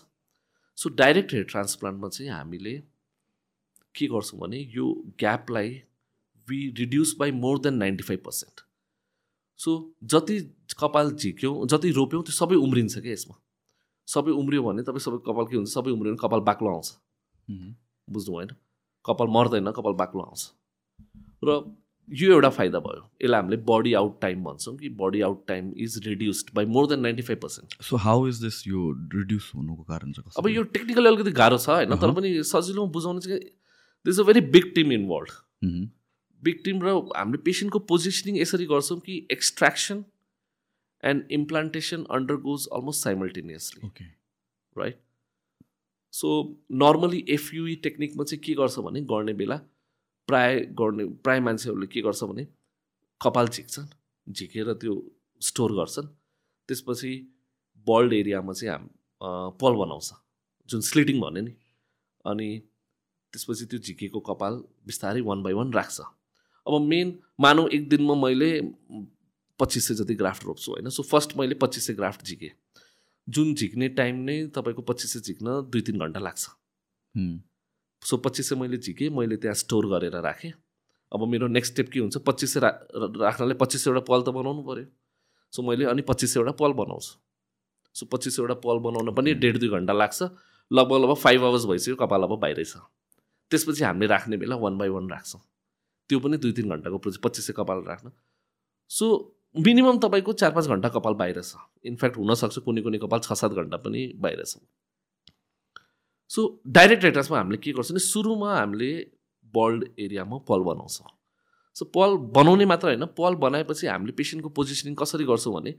सो 0.77 0.89
डाइरेक्ट 1.01 1.33
हेयर 1.33 1.45
ट्रान्सप्लान्टमा 1.49 2.09
चाहिँ 2.09 2.31
हामीले 2.31 2.73
के 3.95 4.07
गर्छौँ 4.13 4.39
भने 4.39 4.59
यो 4.77 4.85
ग्यापलाई 5.19 5.69
we 6.47 6.59
reduce 6.79 7.15
by 7.19 7.31
more 7.43 7.59
than 7.59 7.83
ninety 7.83 8.03
five 8.03 8.21
percent 8.25 8.66
so 9.59 9.71
जति 10.03 10.39
कपाल 10.79 11.11
झिक्यौँ 11.11 11.67
जति 11.67 11.91
रोप्यौँ 11.91 12.23
त्यो 12.23 12.33
सबै 12.33 12.55
उम्रिन्छ 12.55 12.97
क्या 12.99 13.13
यसमा। 13.13 13.35
सबै 14.07 14.31
उम्रियो 14.31 14.63
भने 14.63 14.83
तपाईँ 14.83 15.05
सबै 15.05 15.17
कपाल 15.25 15.45
के 15.47 15.55
हुन्छ? 15.57 15.69
सबै 15.69 15.91
उम्रियो 15.91 16.13
भने 16.13 16.21
कपाल 16.21 16.39
बाक्लो 16.49 16.69
आउँछ। 16.69 16.87
बुझ्नु 18.07 18.37
भएन? 18.37 18.55
कपाल 19.05 19.27
मर्दैन 19.33 19.71
कपाल 19.71 19.93
बाक्लो 20.03 20.21
आउँछ। 20.21 20.41
र 21.43 21.59
यो 22.09 22.31
एउटा 22.33 22.49
फाइदा 22.49 22.79
भयो। 22.79 23.01
यसलाई 23.21 23.41
हामीले 23.41 23.57
बडी 23.67 23.93
आउट 23.99 24.21
टाइम 24.21 24.43
भन्छौँ 24.43 24.75
कि 24.77 24.89
body 24.99 25.21
out 25.27 25.43
time 25.47 25.71
is 25.85 25.97
reduced 26.05 26.53
by 26.55 26.65
more 26.65 26.87
than 26.87 26.99
ninety 26.99 27.23
five 27.29 27.39
percent 27.41 27.81
so 27.83 27.95
how 28.05 28.27
is 28.27 28.41
this 28.43 28.61
यो 28.67 28.91
रिड्युस 29.15 29.51
हुनुको 29.55 29.83
कारण 29.83 30.11
चाहिँ 30.11 30.31
अब 30.37 30.47
यो 30.49 30.63
टेक्निकली 30.63 31.07
अलिकति 31.07 31.31
गाह्रो 31.31 31.57
छ 31.57 31.69
होइन? 31.69 31.89
तर 31.89 32.07
अहँ। 32.07 32.15
पनि 32.15 32.43
सजिलो 32.43 32.87
बुझाउनु 32.87 33.19
चाहिँ 33.19 33.39
this 34.05 34.19
a 34.19 34.23
very 34.23 34.41
big 34.55 34.71
team 34.75 34.91
involve 34.91 35.31
मह्म। 36.37 36.43
Big 36.43 36.63
team 36.63 36.81
र 36.81 36.87
हामीले 37.17 37.41
पेसेन्टको 37.43 37.79
पोजिसनिङ 37.89 38.37
यसरी 38.37 38.65
गर्छौँ 38.65 38.99
कि 38.99 39.27
extraction 39.31 40.03
and 41.03 41.31
implantation 41.31 42.03
undergoes 42.45 42.67
almost 42.73 43.03
simultaneously 43.03 43.89
right 44.75 44.99
so 46.13 46.27
normally 46.83 47.25
FUE 47.29 47.75
टेक्निकमा 47.83 48.23
चाहिँ 48.23 48.41
के 48.43 48.53
गर्छ 48.53 48.79
भने 48.79 49.01
गर्ने 49.11 49.33
बेला 49.33 49.57
प्राय 50.27 50.59
गर्ने 50.79 51.05
प्राय 51.23 51.39
मान्छेहरूले 51.39 51.87
के 51.87 52.01
गर्छ 52.01 52.23
भने 52.23 52.47
कपाल 53.21 53.47
झिक्छन् 53.47 53.87
झिकेर 54.27 54.73
त्यो 54.73 54.93
स्टोर 55.41 55.71
गर्छन्। 55.73 56.07
त्यसपछि 56.69 57.11
बल्ड 57.87 58.13
एरियामा 58.13 58.53
चाहिँ 58.53 58.71
हाम 58.71 58.89
पल 59.61 59.73
बनाउँछ 59.81 60.11
जुन 60.69 60.81
स्लिटिङ 60.81 61.21
भने 61.21 61.41
नि। 61.41 61.53
अनि 62.25 62.49
त्यसपछि 63.33 63.65
त्यो 63.65 63.79
झिकेको 63.79 64.19
कपाल 64.29 64.53
बिस्तारै 64.85 65.21
वान 65.21 65.43
बाई 65.43 65.53
वान 65.53 65.73
राख्छ। 65.73 66.01
अब 66.67 66.81
मेन 66.83 67.17
मानौँ 67.39 67.67
एक 67.69 67.89
दिनमा 67.89 68.15
मैले 68.17 68.49
पच्चिस 69.59 69.87
सय 69.87 69.93
जति 69.95 70.15
ग्राफ्ट 70.15 70.45
रोप्छु 70.45 70.71
होइन? 70.71 70.89
सो 70.89 71.03
फर्स्ट 71.03 71.37
मैले 71.37 71.55
पच्चिस 71.55 71.87
सय 71.87 71.93
ग्राफ्ट 71.93 72.25
झिकेँ। 72.25 72.49
जुन 73.27 73.53
झिक्ने 73.55 73.87
टाइम 73.89 74.15
नै 74.23 74.35
तपाईँको 74.55 74.81
पच्चिस 74.81 75.13
सय 75.13 75.19
झिक्न 75.21 75.61
दुई 75.71 75.81
तिन 75.81 75.99
घन्टा 75.99 76.19
लाग्छ। 76.19 76.47
सो 78.01 78.17
पच्चिस 78.17 78.49
सय 78.49 78.55
मैले 78.55 78.77
झिकेँ 78.77 79.09
मैले 79.09 79.37
त्यहाँ 79.37 79.55
स्टोर 79.55 79.87
गरेर 79.89 80.15
राखेँ। 80.21 80.51
अब 81.11 81.23
मेरो 81.27 81.47
नेक्स्ट 81.47 81.73
स्टेप 81.73 81.89
के 81.89 81.99
हुन्छ? 81.99 82.17
पच्चिस 82.17 82.53
सय 82.53 82.59
रा 82.59 82.69
राख्नलाई 82.95 83.57
पच्चिस 83.57 83.83
सयवटा 83.83 84.01
पल 84.07 84.21
त 84.21 84.29
बनाउनु 84.35 84.63
पऱ्यो 84.63 84.85
सो 85.53 85.63
मैले 85.63 85.85
अनि 85.85 86.01
पच्चिस 86.03 86.33
सयवटा 86.33 86.51
पल 86.59 86.73
बनाउँछु। 86.75 87.11
सो 87.95 88.05
पच्चिस 88.05 88.35
सयवटा 88.35 88.53
पल 88.63 88.79
बनाउन 88.83 89.13
पनि 89.15 89.33
डेढ 89.33 89.57
दुई 89.57 89.69
घन्टा 89.69 89.93
लाग्छ। 89.93 90.23
लगभग 90.71 90.97
लगभग 91.01 91.15
फाइभ 91.15 91.43
आवर्स 91.43 91.65
भइसक्यो 91.65 91.95
कपाल 91.95 92.23
अब 92.23 92.39
बाहिरै 92.39 92.65
छ। 92.65 92.83
त्यसपछि 93.51 93.83
हामीले 93.83 94.07
राख्ने 94.07 94.37
बेला 94.37 94.55
वान 94.55 94.77
बाई 94.77 94.89
वान 94.89 95.09
राख्छौँ। 95.09 95.41
त्यो 96.09 96.19
पनि 96.19 96.37
दुई 96.37 96.51
तिन 96.53 96.69
घन्टाको 96.69 96.97
प्रोजेक्ट 96.97 97.23
पच्चिस 97.23 97.47
सय 97.47 97.53
कपाल 97.53 97.83
राख्न। 97.87 98.11
सो 98.91 99.05
मिनिमम 99.55 99.97
तपाईँको 99.99 100.33
चार 100.35 100.51
पाँच 100.53 100.67
घन्टा 100.67 100.89
कपाल 100.95 101.13
बाहिर 101.19 101.41
छ। 101.41 101.55
इनफ्याक्ट 101.85 102.17
हुनसक्छ 102.17 102.59
कुनै 102.65 102.81
कुनै 102.81 102.97
कपाल 102.99 103.19
छ 103.19 103.33
सात 103.33 103.51
घन्टा 103.53 103.77
पनि 103.83 104.01
बाहिर 104.17 104.43
छ। 104.43 104.57
सो 106.31 106.41
डाइरेक्ट 106.67 107.05
एड्रेसमा 107.05 107.37
हामीले 107.37 107.57
के 107.57 107.71
गर्छौँ 107.71 107.95
भने 107.95 108.03
सुरुमा 108.05 108.55
हामीले 108.55 108.91
बल्ड 109.53 109.83
एरियामा 109.97 110.37
पल 110.47 110.61
बनाउँछौँ। 110.63 111.07
सो 111.75 111.85
पल 111.95 112.17
बनाउने 112.35 112.65
मात्र 112.65 112.87
होइन 112.87 113.05
पल 113.17 113.35
बनाएपछि 113.43 113.87
हामीले 113.87 114.11
पेसेन्टको 114.13 114.49
पोजिसनिङ 114.51 114.95
कसरी 114.95 115.25
गर्छौँ 115.25 115.53
भने 115.55 115.71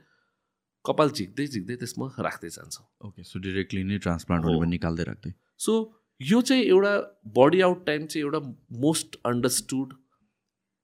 कपाल 0.84 1.10
झिक्दै 1.10 1.46
झिक्दै 1.46 1.76
त्यसमा 1.76 2.06
राख्दै 2.18 2.48
जान्छौँ। 2.48 2.84
ओके 3.06 3.22
सो 3.22 3.38
डिरेक्टली 3.38 3.82
नै 3.84 3.98
ट्रान्सप्लान्ट 3.98 4.44
हो। 4.44 4.58
पनि 4.58 4.70
निकाल्दै 4.70 5.04
राख्दै। 5.04 5.32
सो 5.58 5.72
यो 6.20 6.40
चाहिँ 6.40 6.64
एउटा 6.64 6.92
बडी 7.36 7.60
आउट 7.60 7.84
टाइम 7.86 8.06
चाहिँ 8.06 8.24
एउटा 8.24 8.40
most 8.80 9.18
understood 9.24 9.92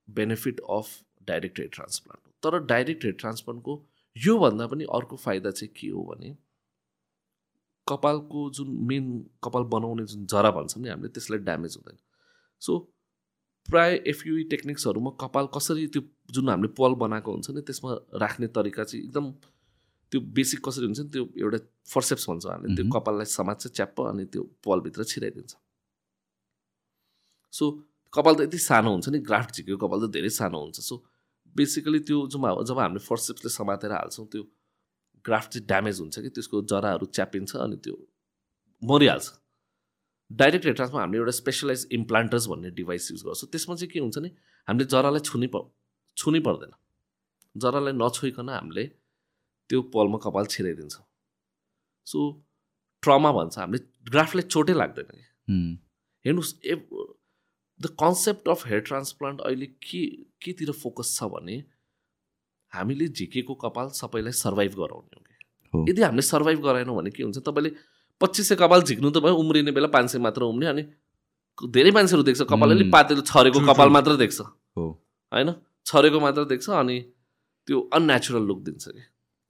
benefit 0.09 0.61
of 0.71 0.89
direct 1.29 1.61
head 1.61 1.71
transplant 1.73 2.27
हो। 2.27 2.33
तर 2.43 2.59
डाइरेक्ट 2.67 3.05
हेड 3.05 3.19
ट्रान्सप्लान्टको 3.19 3.83
योभन्दा 4.17 4.67
पनि 4.67 4.85
अर्को 4.95 5.17
फाइदा 5.17 5.51
चाहिँ 5.51 5.73
के 5.77 5.89
हो 5.89 6.03
भने 6.05 6.37
कपालको 7.87 8.49
जुन 8.51 8.69
मेन 8.89 9.07
कपाल 9.45 9.63
बनाउने 9.71 10.05
जुन 10.07 10.27
जरा 10.27 10.51
भन्छौँ 10.51 10.83
नि 10.83 10.89
हामीले 10.89 11.09
त्यसलाई 11.09 11.39
ड्यामेज 11.41 11.77
हुँदैन। 11.77 11.99
सो 12.63 12.79
प्राय 13.69 13.95
एफयुई 14.07 14.45
टेक्निक्सहरूमा 14.51 15.11
कपाल 15.21 15.47
कसरी 15.55 15.87
त्यो 15.87 16.03
जुन 16.31 16.49
हामीले 16.49 16.69
पल 16.79 16.95
बनाएको 17.03 17.33
हुन्छ 17.33 17.51
नि 17.51 17.61
त्यसमा 17.63 17.93
राख्ने 18.21 18.47
तरिका 18.57 18.85
चाहिँ 18.85 19.05
एकदम 19.05 19.31
त्यो 20.13 20.21
बेसिक 20.37 20.61
कसरी 20.69 20.85
हुन्छ 20.87 21.01
नि 21.01 21.09
त्यो 21.09 21.25
एउटा 21.39 21.59
फर्सेप्स 21.93 22.29
भन्छ 22.31 22.47
हामीले 22.47 22.75
त्यो 22.77 22.85
मह्म। 22.85 22.99
कपाललाई 22.99 23.29
समात्छ 23.33 23.67
च्याप्प 23.69 24.01
अनि 24.01 24.25
त्यो 24.33 24.43
पलभित्र 24.65 25.05
छिराइदिन्छ। 25.05 25.55
सो 27.53 27.65
कपाल 28.15 28.35
त 28.35 28.41
यति 28.47 28.59
सानो 28.59 28.91
हुन्छ 28.95 29.09
नि 29.09 29.19
ग्राफ्ट 29.29 29.51
झिकेको 29.55 29.79
कपाल 29.87 30.07
त 30.07 30.11
धेरै 30.17 30.31
सानो 30.39 30.59
हुन्छ। 30.65 30.81
सो 30.81 30.95
बेसिकली 31.57 32.01
त्यो 32.09 32.19
जब 32.35 32.45
जब 32.69 32.79
हामीले 32.79 33.03
फर्सेप्सले 33.05 33.51
समातेर 33.53 33.93
हाल्छौँ 33.93 34.27
त्यो 34.33 34.43
ग्राफ्ट 35.25 35.51
चाहिँ 35.53 35.67
ड्यामेज 35.67 36.01
हुन्छ 36.01 36.19
कि 36.19 36.31
त्यसको 36.37 36.63
जराहरू 36.71 37.07
च्यापिन्छ 37.17 37.57
अनि 37.57 37.77
त्यो 37.85 37.97
मरिहाल्छ। 38.83 39.27
डाइरेक्ट 40.31 40.67
हेड 40.67 40.81
हामीले 40.81 41.19
एउटा 41.19 41.35
स्पेसलाइज 41.41 41.87
इम्प्लान्टर्स 41.93 42.47
भन्ने 42.49 42.71
डिभाइस 42.79 43.11
युज 43.11 43.23
गर्छौँ। 43.27 43.49
त्यसमा 43.51 43.75
चाहिँ 43.77 43.91
के 43.93 43.99
हुन्छ 44.01 44.19
नि 44.19 44.31
हामीले 44.69 44.87
जरालाई 44.95 45.23
छुनै 45.31 45.49
प 45.55 45.57
छुनै 46.17 46.41
पर्दैन। 46.47 46.73
जरालाई 47.57 47.93
नछोइकन 47.93 48.49
हामीले 48.49 48.85
त्यो 49.71 49.83
पलमा 49.95 50.19
कपाल 50.25 50.47
छिराइदिन्छौँ। 50.53 51.05
सो 52.07 52.19
ट्रमा 53.03 53.31
भन्छ। 53.33 53.59
हामीले 53.59 53.81
ग्राफ्टलाई 54.11 54.47
चोटै 54.55 54.75
लाग्दैन 54.75 55.09
कि। 55.13 55.25
हेर्नुहोस् 56.25 56.53
ए 56.65 56.75
the 57.81 57.87
concept 58.01 58.49
of 58.49 58.67
hair 58.67 58.81
transplant 58.81 59.41
अहिले 59.41 59.67
के 59.67 60.07
केतिर 60.43 60.71
फोकस 60.73 61.17
छ 61.19 61.25
भने 61.31 61.63
हामीले 62.73 63.09
झिकेको 63.09 63.55
कपाल 63.55 63.89
सबैलाई 63.95 64.33
सर्भाइभ 64.33 64.73
गराउने 64.75 65.17
हो। 65.73 65.85
कि 65.85 65.91
यदि 65.91 66.03
हामीले 66.03 66.23
सर्भाइभ 66.23 66.61
गराएनौँ 66.63 66.97
भने 66.97 67.11
के 67.11 67.23
हुन्छ 67.23 67.39
तपाईँले 67.39 67.71
पच्चिस 68.21 68.49
सय 68.49 68.57
कपाल 68.57 68.83
झिक्नु 68.83 69.11
त 69.11 69.19
भयो 69.25 69.35
उम्रिने 69.35 69.73
बेला 69.73 69.89
पाँच 69.91 70.11
सय 70.11 70.19
मात्र 70.19 70.43
उम्रिने 70.45 70.71
अनि 70.71 70.83
धेरै 71.59 71.91
मान्छेहरू 71.91 72.23
देख्छ 72.23 72.43
कपाल 72.43 72.71
अलिक. 72.71 72.91
पातेलो 72.93 73.23
छरेको 73.23 73.61
कपाल. 73.67 73.89
मात्र 73.91 74.17
देख्छ 74.17 74.41
होइन 74.79 75.55
छरेको 75.87 76.21
मात्र 76.21 76.45
देख्छ 76.45 76.71
अनि 76.71 77.01
त्यो 77.69 77.81
अननेचुरल 77.95 78.43
लुक 78.47 78.63
दिन्छ 78.65 78.89
कि 78.89 79.03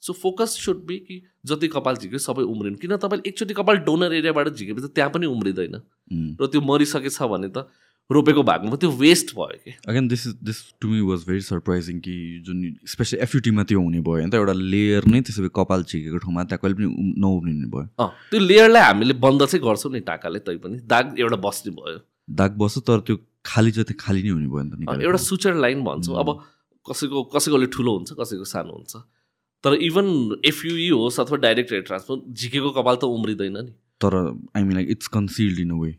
सो 0.03 0.13
फोकस 0.13 0.57
सुड 0.65 0.85
बी 0.87 0.97
कि 0.99 1.23
जति 1.47 1.69
कपाल 1.69 1.97
झिक्यो 1.97 2.19
सबै 2.19 2.43
उम्रिनु 2.45 2.77
किन 2.77 2.97
तपाईँले 2.97 3.29
एकचोटि 3.29 3.55
कपाल 3.55 3.77
डोनर 3.89 4.13
एरियाबाट 4.15 4.49
झिकेपछि 4.49 4.89
त्यहाँ 4.95 5.11
पनि 5.11 5.27
उम्रिँदैन 5.27 5.75
उम्. 5.75 6.37
र 6.41 6.47
त्यो 6.47 6.61
मरिसकेछ 6.61 7.23
भने 7.25 7.49
त 7.49 7.69
रोपेको 8.11 8.43
भागमा 8.43 8.77
त्यो 8.77 8.91
वेस्ट 8.93 9.35
भयो 9.35 9.59
कि। 9.65 9.71
Again 9.89 10.09
this 10.09 10.27
is 10.27 10.35
this 10.45 10.59
to 10.81 10.89
me 10.89 11.01
was 11.01 11.25
very 11.29 11.41
surprising 11.41 11.99
कि 12.01 12.15
जुन 12.47 12.59
स्पेसली 12.87 13.21
एफयुटीमा 13.21 13.63
त्यो 13.65 13.81
हुने 13.81 14.01
भयो 14.01 14.15
होइन 14.15 14.31
त 14.31 14.35
एउटा 14.35 14.53
लेयर 14.53 15.05
नै 15.09 15.21
त्यसो 15.21 15.43
भए 15.43 15.53
कपाल 15.57 15.83
छिकेको 15.85 16.19
ठाउँमा 16.25 16.45
त्यहाँ 16.45 16.61
कहिले 16.63 16.75
पनि 16.77 17.15
नउम्रिने 17.21 17.69
भयो। 17.73 17.87
अँ 17.99 18.11
त्यो 18.31 18.41
लेयरलाई 18.41 18.83
हामीले 18.83 19.15
बन्द 19.25 19.47
चाहिँ 19.47 19.65
गर्छौँ 19.65 19.93
नि 19.93 20.01
टाकाले 20.05 20.39
तै 20.45 20.57
पनि। 20.61 20.77
दाग 20.85 21.17
एउटा 21.19 21.37
बस्ने 21.49 21.73
भयो। 21.73 21.99
दाग 22.29 22.61
बस्छ 22.61 22.85
तर 22.85 23.01
त्यो 23.09 23.17
खाली 23.47 23.71
चाहिँ 23.73 23.87
त्यो 23.89 23.97
खाली 24.01 24.23
नै 24.23 24.31
हुने 24.37 24.49
भयो 24.53 24.63
नि 24.69 24.85
त। 24.85 25.01
एउटा 25.01 25.21
सुचर 25.25 25.55
लाइन 25.65 25.85
भन्छौँ। 25.85 26.21
अब 26.21 26.29
कसैको 26.87 27.25
कसैकोले 27.33 27.67
ठुलो 27.73 27.93
हुन्छ 27.97 28.21
कसैको 28.21 28.45
सानो 28.45 28.73
हुन्छ। 28.77 28.97
तर 29.65 29.75
इभन 29.81 30.07
एफयुई 30.45 30.89
होस् 30.93 31.21
अथवा 31.21 31.37
डाइरेक्ट 31.41 31.71
हेयर 31.73 31.85
ट्रान्सफर 31.89 32.17
झिकेको 32.37 32.71
कपाल 32.77 32.97
त 33.01 33.05
उम्रिँदैन 33.09 33.57
नि। 33.57 33.73
तर 33.97 34.13
I 34.57 34.63
mean 34.63 34.75
like 34.77 34.91
it's 34.91 35.09
concealed 35.09 35.59
in 35.61 35.71
a 35.71 35.79
way 35.81 35.91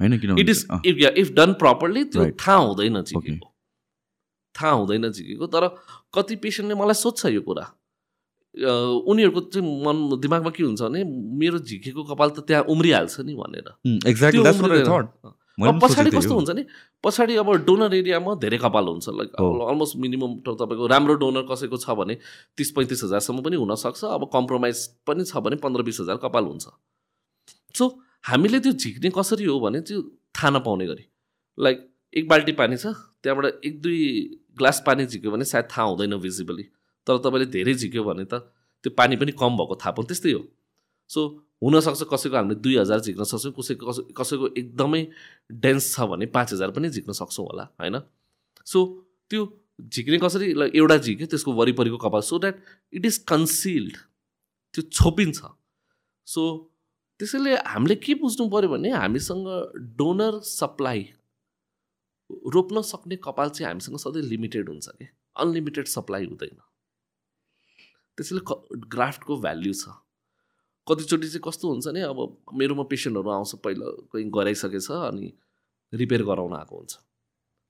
होइन 0.00 0.18
किनभने 0.18 0.40
it 0.42 0.48
is 0.48 0.66
if 0.86 0.96
if 1.18 1.30
done 1.34 1.52
properly 1.60 2.04
त्यो. 2.04 2.30
थाहा 2.40 2.56
हुँदैन 2.58 3.02
झिकेको। 3.02 3.46
थाहा 4.54 4.72
हुँदैन 4.72 5.10
झिकेको 5.10 5.46
तर 5.46 5.68
कति 6.14 6.36
पेसेन्टले 6.42 6.74
मलाई 6.74 6.94
सोध्छ 6.94 7.26
यो 7.26 7.40
कुरा। 7.42 7.64
उनीहरूको 8.54 9.40
चाहिँ 9.50 9.66
मन 9.84 9.96
दिमागमा 10.22 10.50
के 10.50 10.62
हुन्छ 10.62 10.82
भने 10.82 11.04
मेरो 11.38 11.58
झिकेको 11.58 12.02
कपाल 12.06 12.30
त 12.30 12.46
त्यहाँ 12.46 12.64
उम्रिहाल्छ 12.70 13.20
नि 13.26 13.34
भनेर। 13.34 13.68
पछाडि 15.54 16.10
कस्तो 16.10 16.34
हुन्छ 16.34 16.50
नि 16.50 16.62
पछाडि 17.04 17.34
अब 17.36 17.50
डोनर 17.66 17.94
एरियामा 17.94 18.34
धेरै 18.42 18.58
कपाल 18.58 18.86
हुन्छ 18.88 19.08
लाइक। 19.08 19.30
अलमोस्ट 19.38 19.96
मिनिमम 20.02 20.32
तपाईँको 20.46 20.86
राम्रो 20.86 21.14
डोनर 21.22 21.42
कसैको 21.50 21.76
छ 21.78 21.94
भने 21.98 22.14
तिस 22.58 22.70
पैँतिस 22.74 23.04
हजारसम्म 23.04 23.42
पनि 23.42 23.56
हुनसक्छ 23.56 24.04
अब 24.06 24.30
कम्प्रोमाइज 24.32 24.78
पनि 25.06 25.24
छ 25.24 25.42
भने 25.42 25.56
पन्ध्र 25.62 25.82
बिस 25.82 26.00
हजार 26.00 26.16
कपाल 26.22 26.44
हुन्छ। 26.44 26.66
सो 27.74 27.84
हामीले 28.24 28.58
त्यो 28.60 28.72
झिक्ने 28.72 29.10
कसरी 29.14 29.44
हो 29.44 29.58
भने 29.60 29.80
त्यो 29.80 30.00
थाहा 30.34 30.50
नपाउने 30.50 30.86
गरी। 30.86 31.04
लाइक 31.58 31.78
एक 32.16 32.28
बाल्टी 32.28 32.52
पानी 32.52 32.76
छ 32.76 32.86
त्यहाँबाट 33.22 33.60
एक 33.64 33.80
दुई 33.82 34.00
ग्लास 34.58 34.82
पानी 34.86 35.06
झिक्यो 35.06 35.30
भने 35.30 35.44
सायद 35.44 35.68
थाहा 35.70 35.86
हुँदैन 35.88 36.16
भिजिबली 36.24 36.62
तर 37.06 37.18
तपाईँले 37.20 37.46
धेरै 37.52 37.74
झिक्यो 37.74 38.04
भने 38.04 38.24
त 38.24 38.40
त्यो 38.84 38.90
पानी 38.96 39.16
पनि 39.16 39.32
कम 39.36 39.56
भएको 39.60 39.74
थाहा 39.76 39.90
पाउनु 39.92 40.08
त्यस्तै 40.08 40.32
हो। 40.32 40.42
सो 41.10 41.20
हुनसक्छ 41.62 42.02
कसैको 42.12 42.36
हामीले 42.36 42.54
दुई 42.64 42.76
हजार 42.76 43.00
झिक्न 43.00 43.24
सक्छौँ 43.24 43.52
कसैको 43.60 43.92
कसै- 43.92 44.08
कसैको 44.16 44.46
एकदमै 44.56 45.02
डेन्स 45.64 45.92
छ 45.94 46.08
भने 46.08 46.26
पाँच 46.32 46.52
हजार 46.52 46.70
पनि 46.72 46.88
झिक्न 46.90 47.12
सक्छौँ 47.12 47.46
होला 47.46 47.64
होइन? 47.80 48.00
सो 48.66 48.78
त्यो 49.30 49.42
झिक्ने 49.84 50.18
कसरी 50.24 50.46
एउटा 50.80 50.96
झिक्यो 50.96 51.26
त्यसको 51.26 51.52
वरिपरिको 51.52 51.98
कपाल 52.00 52.20
so 52.24 52.38
that 52.38 52.56
it 52.92 53.06
is 53.06 53.16
concealed 53.28 53.96
त्यो 54.74 54.82
छोपिन्छ। 54.90 55.38
सो 56.26 56.42
त्यसैले 57.24 57.56
हामीले 57.64 57.94
के 58.04 58.14
बुझ्नु 58.20 58.44
पऱ्यो 58.52 58.68
भने 58.68 58.90
हामीसँग 58.92 59.48
डोनर 59.96 60.40
सप्लाई 60.44 61.00
रोप्न 62.52 62.80
सक्ने 62.84 63.16
कपाल 63.16 63.48
चाहिँ 63.48 63.66
हामीसँग 63.66 63.96
सधैँ 63.96 64.22
लिमिटेड 64.22 64.68
हुन्छ 64.68 64.88
कि? 64.88 65.08
अनलिमिटेड 65.40 65.86
सप्लाई 65.88 66.24
हुँदैन। 66.26 66.60
त्यसैले 68.18 68.40
क 68.44 68.52
ग्राफ्टको 68.92 69.36
भ्याल्यु 69.40 69.72
छ। 69.72 69.88
कतिचोटि 70.86 71.28
चाहिँ 71.28 71.40
कस्तो 71.48 71.64
हुन्छ 71.68 71.86
नि 71.96 72.00
अब 72.12 72.20
मेरोमा 72.60 72.84
पेसेन्टहरू 72.92 73.30
आउँछ 73.30 73.54
पहिला 73.64 73.86
कहीँ 74.12 74.28
गराइसकेछ 74.28 74.90
अनि 74.92 75.32
रिपेयर 75.92 76.22
गराउन 76.28 76.52
आएको 76.60 76.76
हुन्छ। 76.76 76.92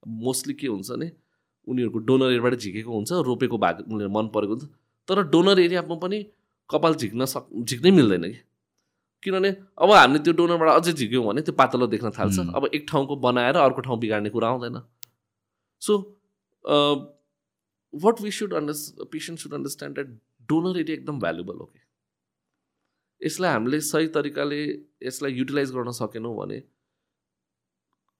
मोस्टली 0.03 0.53
के 0.59 0.67
हुन्छ 0.67 0.91
भने 0.91 1.07
उनीहरूको 1.67 1.99
डोनर 2.11 2.27
एरियाबाट 2.27 2.55
झिकेको 2.59 2.91
हुन्छ 2.91 3.11
रोपेको 3.23 3.57
भाग 3.57 3.87
उनीहरू 3.87 4.11
मन 4.11 4.27
परेको 4.35 4.53
हुन्छ। 4.53 4.67
तर 5.07 5.23
डोनर 5.31 5.59
एरियामा 5.59 5.95
पनि 6.03 6.19
कपाल 6.69 6.95
झिक्न 6.99 7.25
सक 7.25 7.47
झिक्नै 7.63 7.91
मिल्दैन 7.91 8.27
कि? 8.27 8.41
किनभने 9.23 9.49
अब 9.81 9.91
हामीले 9.91 10.19
त्यो 10.23 10.33
डोनरबाट 10.33 10.69
अझै 10.71 10.93
झिक्यौँ 10.93 11.25
भने 11.25 11.41
त्यो 11.41 11.53
पातलो 11.61 11.87
देख्न 11.87 12.09
थाल्छ। 12.17 12.39
अब 12.55 12.69
एक 12.73 12.85
ठाउँको 12.89 13.15
बनाएर 13.23 13.57
अर्को 13.57 13.81
ठाउँ 13.81 13.99
बिगार्ने 13.99 14.29
कुरा 14.29 14.49
आउँदैन। 14.49 14.77
So 15.81 15.97
what 17.93 18.21
we 18.21 18.31
should 18.31 18.53
under 18.53 19.05
patient 19.11 19.39
should 19.39 19.53
understand 19.53 19.95
that 19.95 20.07
donor 20.49 20.79
area 20.79 20.97
एकदम 20.97 21.19
भ्यालुबल 21.19 21.57
हो 21.59 21.65
कि 21.65 21.79
यसलाई 23.21 23.51
हामीले 23.51 23.79
सही 23.81 24.07
तरिकाले 24.15 24.61
यसलाई 25.03 25.31
युटिलाइज 25.33 25.71
गर्न 25.71 25.91
सकेनौँ 25.99 26.35
भने 26.37 26.61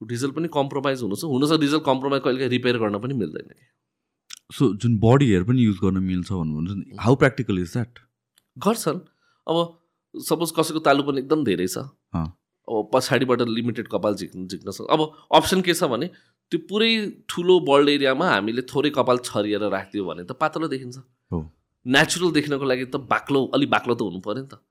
रिजल्ट 0.01 0.35
पनि 0.35 0.47
कम्प्रोमाइज 0.53 1.01
हुनु 1.01 1.15
हुनसक्छ 1.27 1.61
रिजल्ट 1.61 1.83
कम्प्रोमाइज 1.85 2.23
कहिले 2.23 2.47
रिपेयर 2.49 2.77
गर्न 2.79 2.99
पनि 2.99 3.13
मिल्दैन 3.15 3.47
कि 3.49 4.55
सो 4.55 4.73
जुन 4.83 4.97
बडी 4.99 5.25
हेयर 5.25 5.43
पनि 5.43 5.65
युज 5.65 5.77
गर्न 5.83 6.03
मिल्छ 6.03 6.31
भन्नुहुन्छ 6.31 6.99
हाउ 7.01 7.15
प्र्याक्टिकल 7.15 7.59
इज 7.59 7.71
द्याट 7.73 7.99
गर्छन्। 8.57 8.99
अब 9.47 9.57
सपोज 10.21 10.51
कसैको 10.57 10.79
तालु 10.87 11.03
पनि 11.03 11.19
एकदम 11.21 11.43
धेरै 11.43 11.67
छ। 11.67 11.77
अब 12.67 12.89
पछाडिबाट 12.93 13.41
लिमिटेड 13.49 13.87
कपाल 13.87 14.15
झिक्नु 14.15 14.47
झिक्न 14.47 14.71
सक्छ 14.71 14.89
अब 14.89 15.01
अप्सन 15.35 15.61
के 15.61 15.73
छ 15.73 15.89
भने 15.91 16.07
त्यो 16.51 16.59
पुरै 16.69 16.91
ठुलो 17.29 17.59
बल्ड 17.67 17.89
एरियामा 17.89 18.29
हामीले 18.29 18.61
थोरै 18.71 18.89
कपाल 18.95 19.17
छरिएर 19.25 19.69
राखिदियो 19.69 20.05
भने 20.05 20.23
त 20.23 20.31
पातलो 20.41 20.67
देखिन्छ। 20.67 20.97
नेचुरल 21.85 22.31
देखिनको 22.31 22.65
लागि 22.65 22.85
त 22.85 23.01
बाक्लो 23.11 23.45
अलिक 23.53 23.69
बाक्लो 23.69 23.95
त 23.95 24.01
हुनु 24.01 24.19
पऱ्यो 24.25 24.41
नि 24.41 24.47
त। 24.49 24.61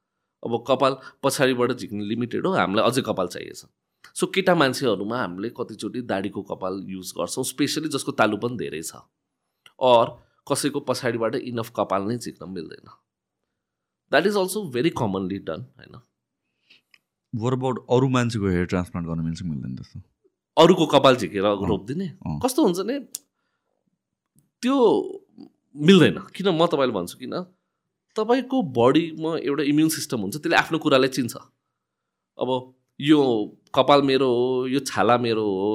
अब 0.42 0.52
कपाल 0.68 0.96
पछाडिबाट 1.22 1.72
झिक्ने 1.72 2.04
लिमिटेड 2.04 2.46
हो 2.46 2.52
हामीलाई 2.54 2.84
अझै 2.90 3.02
कपाल 3.02 3.28
चाहिएछ। 3.34 3.64
सो 4.14 4.26
केटा 4.34 4.54
मान्छेहरूमा 4.54 5.18
हामीले 5.18 5.48
कतिचोटि 5.56 6.00
दाढीको 6.10 6.42
कपाल 6.50 6.82
युज 6.88 7.12
गर्छौँ 7.18 7.44
स्पेसली 7.44 7.88
जसको 7.94 8.12
तालु 8.18 8.36
पनि 8.42 8.56
धेरै 8.58 8.82
छ। 8.82 9.02
अर 9.78 10.06
कसैको 10.46 10.80
पछाडिबाट 10.90 11.34
इनफ 11.36 11.70
कपाल 11.76 12.02
नै 12.08 12.18
झिक्न 12.18 12.50
मिल्दैन। 12.50 12.88
That 14.12 14.26
is 14.26 14.36
also 14.36 14.62
very 14.70 14.90
commonly 15.00 15.38
done 15.48 15.60
होइन 15.78 16.00
वर 17.32 17.52
अबाउट 17.52 17.76
अरू 17.90 18.08
मान्छेको 18.16 18.46
हेयर 18.48 18.66
ट्रान्सप्लान्ट 18.72 19.08
गर्न 19.08 19.20
मिल्छ 19.24 19.42
मिल्दैन 19.42 19.74
त्यस्तो? 19.76 20.00
अरूको 20.56 20.86
कपाल 20.86 21.16
झिकेर 21.16 21.44
रोपिदिने। 21.68 22.06
कस्तो 22.44 22.64
हुन्छ 22.64 22.78
भने 22.78 22.98
त्यो 24.62 24.76
मिल्दैन। 25.76 26.18
किन 26.34 26.48
म 26.48 26.66
तपाईँले 26.66 26.94
भन्छु 26.94 27.18
किन? 27.18 27.34
तपाईँको 28.16 28.62
बडीमा 28.78 29.30
एउटा 29.38 29.62
इम्युन 29.66 29.88
सिस्टम 29.90 30.18
हुन्छ 30.20 30.36
त्यसले 30.36 30.56
आफ्नो 30.56 30.78
कुरालाई 30.78 31.10
चिन्छ। 31.10 31.34
अब 32.38 32.50
यो 33.00 33.18
कपाल 33.74 34.02
मेरो 34.02 34.28
हो 34.30 34.66
यो 34.70 34.80
छाला 34.86 35.16
मेरो 35.18 35.42
हो 35.42 35.70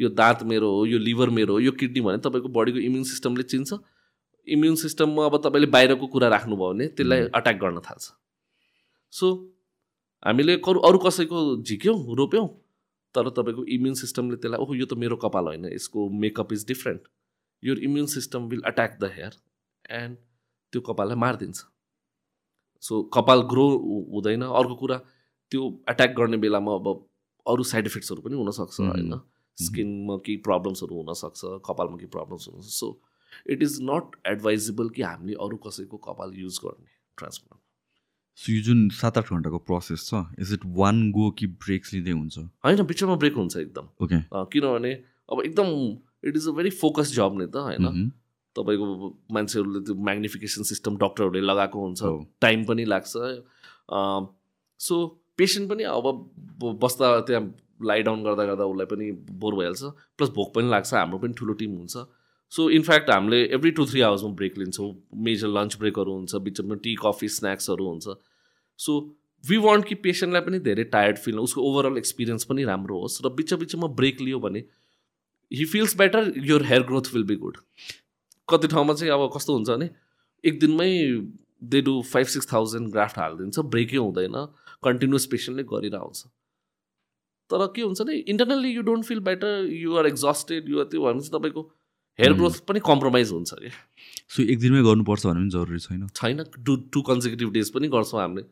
यो 0.00 0.08
दाँत 0.12 0.42
मेरो 0.44 0.68
हो 0.74 0.84
यो 0.86 0.98
लिभर 0.98 1.28
मेरो 1.32 1.52
हो 1.52 1.60
यो 1.60 1.72
किडनी 1.72 2.00
भने 2.04 2.18
तपाईँको 2.20 2.48
बडीको 2.52 2.78
इम्युन 2.78 3.04
सिस्टमले 3.04 3.42
चिन्छ। 3.48 3.80
इम्युन 4.48 4.74
सिस्टममा 4.76 5.24
अब 5.26 5.36
तपाईँले 5.44 5.66
बाहिरको 5.74 6.06
कुरा 6.06 6.28
राख्नुभयो 6.28 6.72
भने 6.72 6.86
त्यसलाई। 6.96 7.20
अट्याक 7.34 7.56
गर्न 7.60 7.80
थाल्छ। 7.80 8.04
सो 9.12 9.26
हामीले 10.22 10.54
अरू 10.60 10.80
अरू 10.88 10.98
कसैको 10.98 11.38
झिक्यौँ 11.62 11.98
रोप्यौँ 12.16 12.48
तर 13.14 13.28
तपाईँको 13.36 13.64
इम्युन 13.76 13.94
सिस्टमले 13.94 14.36
त्यसलाई 14.36 14.60
ओहो 14.60 14.74
यो 14.74 14.86
त 14.86 14.98
मेरो 14.98 15.16
कपाल 15.16 15.44
होइन 15.46 15.64
यसको 15.72 16.08
मेकअप 16.22 16.52
इज 16.52 16.64
डिफ्रेन्ट 16.66 17.02
यो 17.62 17.74
immune 17.88 18.06
system 18.06 18.48
will 18.48 18.62
attack 18.66 18.98
the 19.00 19.10
hair 19.14 19.32
and 19.90 20.16
त्यो 20.72 20.80
कपाललाई 20.88 21.16
मारिदिन्छ। 21.16 21.58
सो 22.82 23.02
कपाल 23.14 23.40
ग्रो 23.50 23.66
हुँदैन। 24.14 24.42
अर्को 24.42 24.74
कुरा 24.74 24.96
त्यो 25.52 25.62
एट्याक 25.90 26.10
गर्ने 26.16 26.36
बेलामा 26.36 26.74
अब 26.74 26.86
अरू 27.46 27.62
साइड 27.64 27.86
इफेक्ट्सहरू 27.86 28.20
पनि 28.22 28.36
हुनसक्छ. 28.36 28.80
होइन? 28.80 29.20
स्किनमा 29.58 30.16
केही 30.26 30.36
प्रब्लम्सहरू 30.46 30.94
हुनसक्छ 30.96 31.40
कपालमा 31.66 31.96
केही 31.96 32.10
प्रब्लम्स 32.10 32.48
हुनसक्छ। 32.48 32.74
So 32.74 32.88
it 33.46 33.62
is 33.62 33.78
not 33.82 34.16
advisable 34.26 34.88
कि 34.96 35.02
हामीले 35.02 35.34
अरू 35.46 35.56
कसैको 35.66 35.96
कपाल 36.08 36.34
युज 36.36 36.58
गर्ने 36.64 36.90
ट्रान्सप्लान्ट 37.16 37.62
सो 38.38 38.52
यो 38.52 38.62
जुन 38.62 38.88
सात 38.94 39.18
आठ 39.18 39.32
घन्टाको 39.32 39.58
प्रोसेस 39.68 40.06
छ 40.08 40.24
इज 40.40 40.52
इट 40.52 40.66
वान 40.76 41.10
गो 41.12 41.30
कि 41.38 41.46
ब्रेक्स 41.64 41.94
लिँदै 41.94 42.10
हुन्छ? 42.10 42.38
होइन 42.64 42.82
बिचमा 42.86 43.14
ब्रेक 43.16 43.34
हुन्छ 43.34 43.56
एकदम। 43.56 43.88
ओके 44.04 44.20
किनभने 44.52 44.92
अब 45.32 45.42
एकदम 45.44 45.68
it 46.28 46.36
is 46.36 46.48
a 46.48 46.52
very 46.52 46.70
focus 46.82 47.12
जब 47.14 47.38
नि 47.40 47.46
त 47.46 47.56
होइन? 47.56 47.86
Mhm. 47.88 48.10
तपाईँको 48.56 48.86
मान्छेहरूले 49.32 49.80
त्यो 49.86 49.94
म्याग्निफिकेसन 49.94 50.62
सिस्टम 50.68 50.96
डक्टरहरूले 50.98 51.40
लगाएको 51.40 51.78
हुन्छ। 51.80 52.00
टाइम 52.40 52.64
पनि 52.64 52.84
लाग्छ। 52.84 53.12
सो 54.80 54.94
पेसेन्ट 55.38 55.70
पनि 55.70 55.82
अब 55.84 56.06
बस्दा 56.82 57.06
त्यहाँ 57.20 57.54
लाइ 57.90 58.02
डाउन 58.02 58.22
गर्दा 58.24 58.44
गर्दा 58.44 58.64
उसलाई 58.64 58.86
पनि 58.86 59.10
बोर 59.42 59.54
भइहाल्छ 59.54 59.82
प्लस 60.18 60.30
भोक 60.38 60.54
पनि 60.54 60.70
लाग्छ 60.70 60.94
हाम्रो 60.94 61.18
पनि 61.18 61.32
ठुलो 61.38 61.52
टिम 61.60 61.76
हुन्छ। 61.78 61.96
सो 62.52 62.68
इनफ्याक्ट 62.70 63.10
हामीले 63.10 63.42
एभ्री 63.54 63.70
टु 63.70 63.86
थ्री 63.86 64.00
आवर्समा 64.00 64.30
ब्रेक 64.32 64.58
लिन्छौँ 64.58 64.90
मेजर 65.22 65.48
लन्च 65.50 65.76
ब्रेकहरू 65.76 66.12
हुन्छ 66.12 66.34
बिचमा 66.42 66.74
टी 66.82 66.94
कफी 67.02 67.28
स्न्याक्सहरू 67.28 67.88
हुन्छ 67.88 68.16
सो 68.78 68.98
वी 69.44 69.56
वान्ट 69.56 69.84
कि 69.84 69.94
पेसेन्टलाई 69.94 70.40
पनि 70.40 70.58
धेरै 70.58 70.84
टायर्ड 70.84 71.18
फिल 71.18 71.38
उसको 71.38 71.62
ओभरअल 71.62 71.98
एक्सपिरियन्स 71.98 72.44
पनि 72.44 72.64
राम्रो 72.64 73.00
होस् 73.00 73.20
र 73.26 73.32
बिच 73.32 73.54
बिचमा 73.54 73.86
ब्रेक 73.94 74.20
लियो 74.20 74.38
भने 74.40 74.64
he 75.50 75.64
feels 75.64 75.96
better 75.96 76.32
your 76.44 76.64
hair 76.64 76.82
growth 76.82 77.12
will 77.14 77.24
be 77.24 77.36
good 77.36 77.56
कति 78.48 78.68
ठाउँमा 78.68 78.94
चाहिँ 78.94 79.12
अब 79.12 79.30
कस्तो 79.36 79.54
हुन्छ 79.54 79.70
भने 79.70 79.90
एक 80.44 80.58
दिनमै 80.60 80.90
they 81.64 81.80
do 81.80 82.00
five 82.12 82.26
six 82.28 82.52
thousand 82.52 82.92
graft 82.92 83.18
हालिदिन्छ 83.18 83.58
ब्रेकै 83.68 83.96
हुँदैन 83.96 84.44
कन्टिन्युस 84.82 85.26
पेसेन्टले 85.26 85.64
गरिरहेको 85.66 86.04
हुन्छ 86.04 86.24
तर 87.50 87.66
के 87.76 87.82
हुन्छ 87.82 88.02
नि 88.02 88.16
internally 88.28 88.70
you 88.70 88.82
don't 88.82 89.04
feel 89.04 89.20
better 89.26 89.68
you 89.72 89.96
are 89.96 90.06
exhausted 90.06 90.68
you 90.68 90.80
are 90.80 90.84
त्यो 90.86 91.02
भने 91.02 91.20
चाहिँ 91.20 91.38
तपाईँको 91.38 91.62
हेयर 92.18 92.32
Hmm. 92.32 92.38
ग्रोथ 92.38 92.54
पनि 92.68 92.80
कम्प्रोमाइज 92.84 93.30
हुन्छ 93.32 93.50
कि 93.62 93.70
सो 94.34 94.42
एक 94.42 94.58
दिनमै 94.60 94.82
गर्नुपर्छ 94.82 95.26
भन्ने 95.26 95.40
पनि 95.40 95.50
जरुरी 95.54 95.78
छैन? 95.80 96.06
छैन 96.10 96.44
टु 96.66 96.76
टु 96.92 97.02
कन्जिक्युटिभ 97.08 97.52
डेज 97.52 97.70
पनि 97.74 97.88
गर्छौँ 97.88 98.20
हामीले। 98.20 98.42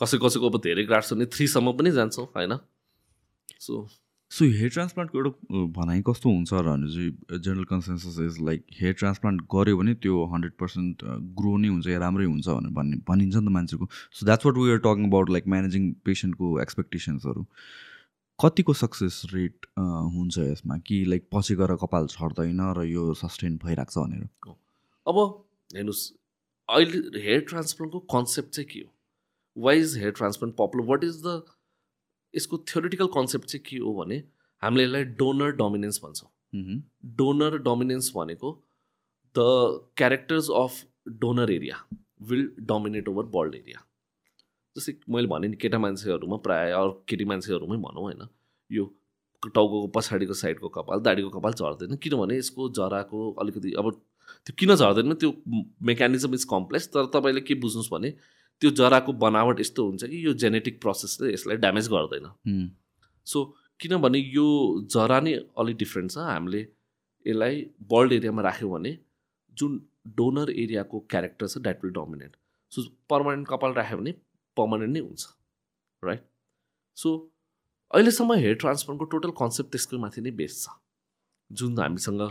कसै 0.00 0.18
कसैको 0.24 0.46
अब 0.46 0.56
धेरै 0.66 0.84
ग्राफ्ट 0.84 1.08
छ 1.08 1.12
भने 1.14 1.26
थ्रीसम्म 1.36 1.72
पनि 1.78 1.90
जान्छौँ 1.96 2.26
होइन? 2.36 2.52
सो 3.60 3.86
सो 4.32 4.44
हेयर 4.44 4.70
ट्रान्सप्लान्टको 4.74 5.18
एउटा 5.18 5.64
भनाइ 5.72 6.02
कस्तो 6.06 6.28
हुन्छ 6.28 6.52
र 6.52 6.62
भने 6.66 6.86
चाहिँ 6.92 7.40
general 7.40 7.64
consensus 7.72 8.18
is 8.20 8.38
like 8.42 8.60
hair 8.80 8.94
transplant 9.00 9.42
गऱ्यो 9.54 9.76
भने 9.80 9.94
त्यो 10.02 10.14
हन्ड्रेड 10.32 10.54
पर्सेन्ट 10.60 11.04
ग्रो 11.40 11.56
नै 11.56 11.68
हुन्छ 11.68 11.86
या 11.86 11.98
राम्रै 12.04 12.26
हुन्छ 12.26 12.46
भनेर 12.48 12.72
भन्ने 12.78 12.96
भनिन्छ 13.08 13.36
नि 13.36 13.46
त 13.46 13.52
मान्छेको। 13.56 13.88
So 14.12 14.26
that's 14.26 14.46
what 14.46 14.56
we 14.58 14.70
are 14.76 14.82
talking 14.86 15.06
about 15.08 15.30
like 15.30 15.44
managing 15.54 15.82
पेसेन्टको 16.04 16.46
एक्सपेक्टेसन्सहरू 16.60 17.46
कतिको 18.40 18.72
सक्सेस 18.74 19.22
रेट 19.32 19.66
हुन्छ 19.78 20.38
यसमा? 20.38 20.76
कि 20.78 21.04
लाइक 21.04 21.28
पछि 21.32 21.54
गएर 21.56 21.74
कपाल 21.82 22.06
छर्दैन 22.08 22.60
र 22.78 22.84
यो 22.86 23.12
सस्टेन 23.20 23.56
भइरहेको 23.64 23.92
छ 23.92 23.98
भनेर? 23.98 24.28
अब 25.06 25.16
हेर्नुहोस् 25.76 26.04
अहिले 26.68 27.22
हेयर 27.22 27.40
ट्रान्सप्लान्टको 27.48 28.00
कन्सेप्ट 28.14 28.50
चाहिँ 28.54 28.68
के 28.70 28.80
हो? 28.80 28.92
Why 29.56 29.78
is 29.80 29.96
hair 29.98 30.12
transplant 30.18 30.56
popular 30.56 30.86
what 30.86 31.04
is 31.04 31.22
the 31.26 31.42
यसको 32.34 32.58
थ्योरिटिकल 32.70 33.06
कन्सेप्ट 33.14 33.46
चाहिँ 33.46 33.64
के 33.66 33.78
हो 33.78 33.94
भने 33.94 34.22
हामीले 34.62 34.84
यसलाई 34.84 35.04
डोनर 35.22 35.50
डोमिनेन्स 35.56 36.00
भन्छौँ. 36.04 36.30
डोनर 37.16 37.58
डोमिनेन्स 37.62 38.12
भनेको 38.16 38.52
the 39.34 39.38
characters 39.96 40.50
of 40.56 40.84
donor 41.24 41.50
area 41.52 41.76
will 42.28 42.50
dominate 42.68 43.08
over 43.08 43.26
bald 43.34 43.54
area 43.54 43.84
जस्तै 44.76 44.92
मैले 45.08 45.28
भने 45.32 45.48
नि 45.48 45.56
केटा 45.64 45.78
मान्छेहरूमा 45.78 46.36
प्रायः 46.46 46.76
अरू 46.76 46.92
केटी 47.08 47.24
मान्छेहरूमै 47.32 47.76
भनौँ 47.84 48.02
होइन 48.02 48.22
यो 48.70 48.84
टाउको 49.42 49.86
पछाडिको 49.94 50.34
साइडको 50.34 50.68
कपाल 50.74 51.00
दाढीको 51.06 51.30
कपाल 51.30 51.52
झर्दैन। 51.54 51.96
किनभने 52.02 52.36
यसको 52.36 52.68
जराको 52.78 53.18
अलिकति 53.40 53.72
अब 53.78 53.90
त्यो 54.46 54.54
किन 54.58 54.74
झर्दैन? 54.74 55.14
त्यो 55.14 55.30
मेकानिजम 55.82 56.34
इज 56.34 56.44
कम्प्लेक्स। 56.50 56.86
तर 56.94 57.06
तपाईँले 57.14 57.40
के 57.40 57.54
बुझ्नुहोस् 57.62 57.92
भने 57.92 58.10
त्यो 58.62 58.70
जराको 58.80 59.12
बनावट 59.22 59.60
यस्तो 59.60 59.84
हुन्छ 59.86 60.04
कि 60.04 60.24
यो 60.26 60.32
जेनेटिक 60.42 60.80
प्रोसेसले 60.82 61.32
यसलाई 61.32 61.56
ड्यामेज 61.64 61.88
गर्दैन. 61.88 62.26
सो 63.26 63.44
किनभने 63.80 64.18
यो 64.18 64.46
जरा 64.94 65.20
नै 65.20 65.32
अलिक 65.58 65.76
डिफ्रेन्ट 65.76 66.10
छ। 66.10 66.18
हामीले 66.26 66.60
यसलाई 67.26 67.64
बल्ड 67.92 68.12
एरियामा 68.12 68.42
राख्यौँ 68.42 68.72
भने 68.72 68.98
जुन 69.56 69.80
डोनर 70.16 70.50
एरियाको 70.52 71.00
क्यारेक्टर 71.10 71.46
छ 71.46 71.58
that 71.58 71.84
will 71.84 71.92
dominate. 71.94 72.36
So 72.72 72.82
permanent 73.10 73.48
कपाल 73.48 73.72
राख्यो 73.74 73.98
भने 73.98 74.14
पर्मानेन्ट 74.56 74.92
नै 74.92 75.00
हुन्छ 75.00 75.26
राइट 76.02 76.24
सो 76.96 77.14
अहिलेसम्म 77.90 78.34
हेयर 78.42 78.54
ट्रान्सप्लान्टको 78.62 79.10
टोटल 79.14 79.30
कन्सेप्ट 79.38 79.72
त्यसको 79.72 79.98
माथि 80.04 80.20
नै 80.20 80.30
बेस 80.40 80.58
छ। 80.60 80.76
जुन 81.50 81.78
हामीसँग 81.78 82.22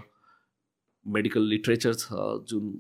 मेडिकल 1.06 1.44
लिट्रेचर 1.50 1.94
छ 1.96 2.22
जुन 2.50 2.72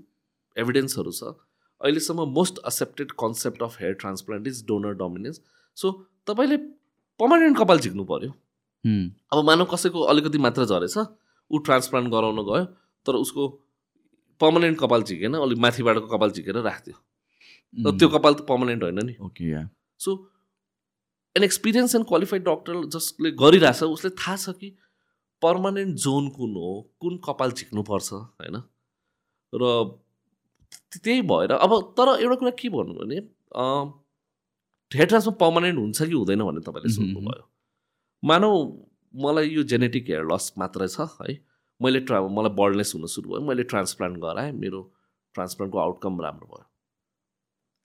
एभिडेन्सहरू 0.57 1.11
छ 1.11 1.35
अहिलेसम्म 1.81 2.29
most 2.33 2.59
accepted 2.65 3.11
concept 3.19 3.63
of 3.63 3.77
hair 3.81 3.93
transplant 4.01 4.47
is 4.47 4.63
donor 4.67 4.93
dominance 5.01 5.41
so 5.77 5.91
तपाईँले 6.27 6.57
पर्मानेन्ट 7.19 7.57
कपाल 7.57 7.79
झिक्नु 7.79 8.03
पऱ्यो. 8.05 8.31
अब 8.85 9.43
मानव 9.45 9.65
कसैको 9.71 10.01
अलिकति 10.11 10.37
मात्र 10.39 10.65
झरेछ 10.65 10.97
ऊ 10.97 11.57
ट्रान्सप्लान्ट 11.67 12.09
गराउन 12.11 12.41
गयो 12.45 12.65
तर 13.05 13.15
उसको 13.15 13.47
पर्मानेन्ट 14.41 14.79
कपाल 14.79 15.03
झिकेन 15.03 15.33
अलिक 15.37 15.57
माथिबाटको 15.65 16.07
कपाल 16.07 16.31
झिकेर 16.31 16.57
राखिदियो। 16.61 16.97
तर 17.75 17.97
त्यो 17.99 18.07
कपाल 18.09 18.33
त 18.33 18.41
पर्मानेन्ट 18.49 18.83
होइन 18.83 18.99
नि। 19.05 19.15
Okay 19.25 19.63
so 19.99 20.11
an 21.35 21.43
experience 21.43 21.95
and 21.95 22.07
qualified 22.07 22.43
doctor 22.43 22.73
जसले 22.95 23.31
गरिरहेछ 23.41 23.83
उसले 23.85 24.09
थाहा 24.21 24.35
छ 24.37 24.55
कि 24.59 24.69
पर्मानेन्ट 25.41 25.95
जोन 26.01 26.29
कुन 26.35 26.55
हो 26.55 26.71
कुन 26.99 27.17
कपाल 27.25 27.51
झिक्नुपर्छ 27.51 28.09
होइन? 28.13 28.55
र 29.53 29.63
त्यही 30.95 31.21
भएर 31.31 31.51
अब 31.53 31.71
तर 31.97 32.07
एउटा 32.21 32.35
कुरा 32.35 32.51
के 32.59 32.69
भन्नु 32.69 32.93
भने 32.99 33.17
हेयर 34.91 35.07
ट्रान्सफर 35.07 35.35
पर्मानेन्ट 35.41 35.77
हुन्छ 35.79 36.01
कि 36.01 36.13
हुँदैन 36.13 36.43
भनेर 36.43 36.63
तपाईँले 36.67 36.89
मह्म, 36.89 36.95
सोध्नुभयो। 36.95 37.43
मानौ 38.23 38.51
मलाई 39.13 39.49
यो 39.49 39.63
जेनेटिक 39.73 40.03
हेयर 40.09 40.23
लस 40.31 40.53
मात्रै 40.57 40.87
छ 40.87 41.07
है? 41.19 41.35
मैले 41.81 41.99
ट्रा 42.07 42.21
मलाई 42.29 42.53
बल्डनेस 42.55 42.91
हुन 42.95 43.05
सुरु 43.13 43.29
भयो 43.29 43.41
मैले 43.47 43.63
ट्रान्सप्लान्ट 43.71 44.17
गराएँ 44.19 44.51
मेरो 44.63 44.81
ट्रान्सप्लान्टको 45.35 45.79
आउटकम 45.79 46.21
राम्रो 46.21 46.47
भयो। 46.47 46.65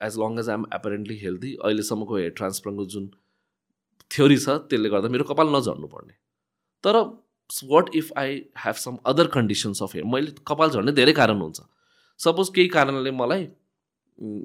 As 0.02 0.18
long 0.18 0.38
as 0.38 0.48
I'm 0.48 0.64
apparently 0.74 1.16
healthy 1.18 1.54
अहिलेसम्मको 1.64 2.16
हेयर 2.16 2.30
ट्रान्सप्लान्टको 2.36 2.86
जुन 2.94 3.10
थ्योरी 4.10 4.36
छ 4.38 4.56
त्यसले 4.70 4.88
गर्दा 4.90 5.08
मेरो 5.16 5.24
कपाल 5.32 5.54
नझर्नु 5.56 5.86
पर्ने 5.96 6.14
तर 6.84 6.96
what 7.70 7.94
if 7.96 8.12
I 8.18 8.34
have 8.64 8.74
some 8.80 8.96
other 9.12 9.26
conditions 9.36 9.82
of 9.82 9.94
hair 9.94 10.06
मैले 10.14 10.34
कपाल 10.48 10.70
झर्ने 10.70 10.92
धेरै 10.98 11.12
कारण 11.12 11.40
हुन्छ। 11.40 11.60
सपोज 12.20 12.48
केही 12.54 12.68
कारणले 12.68 13.10
मलाई 13.18 13.46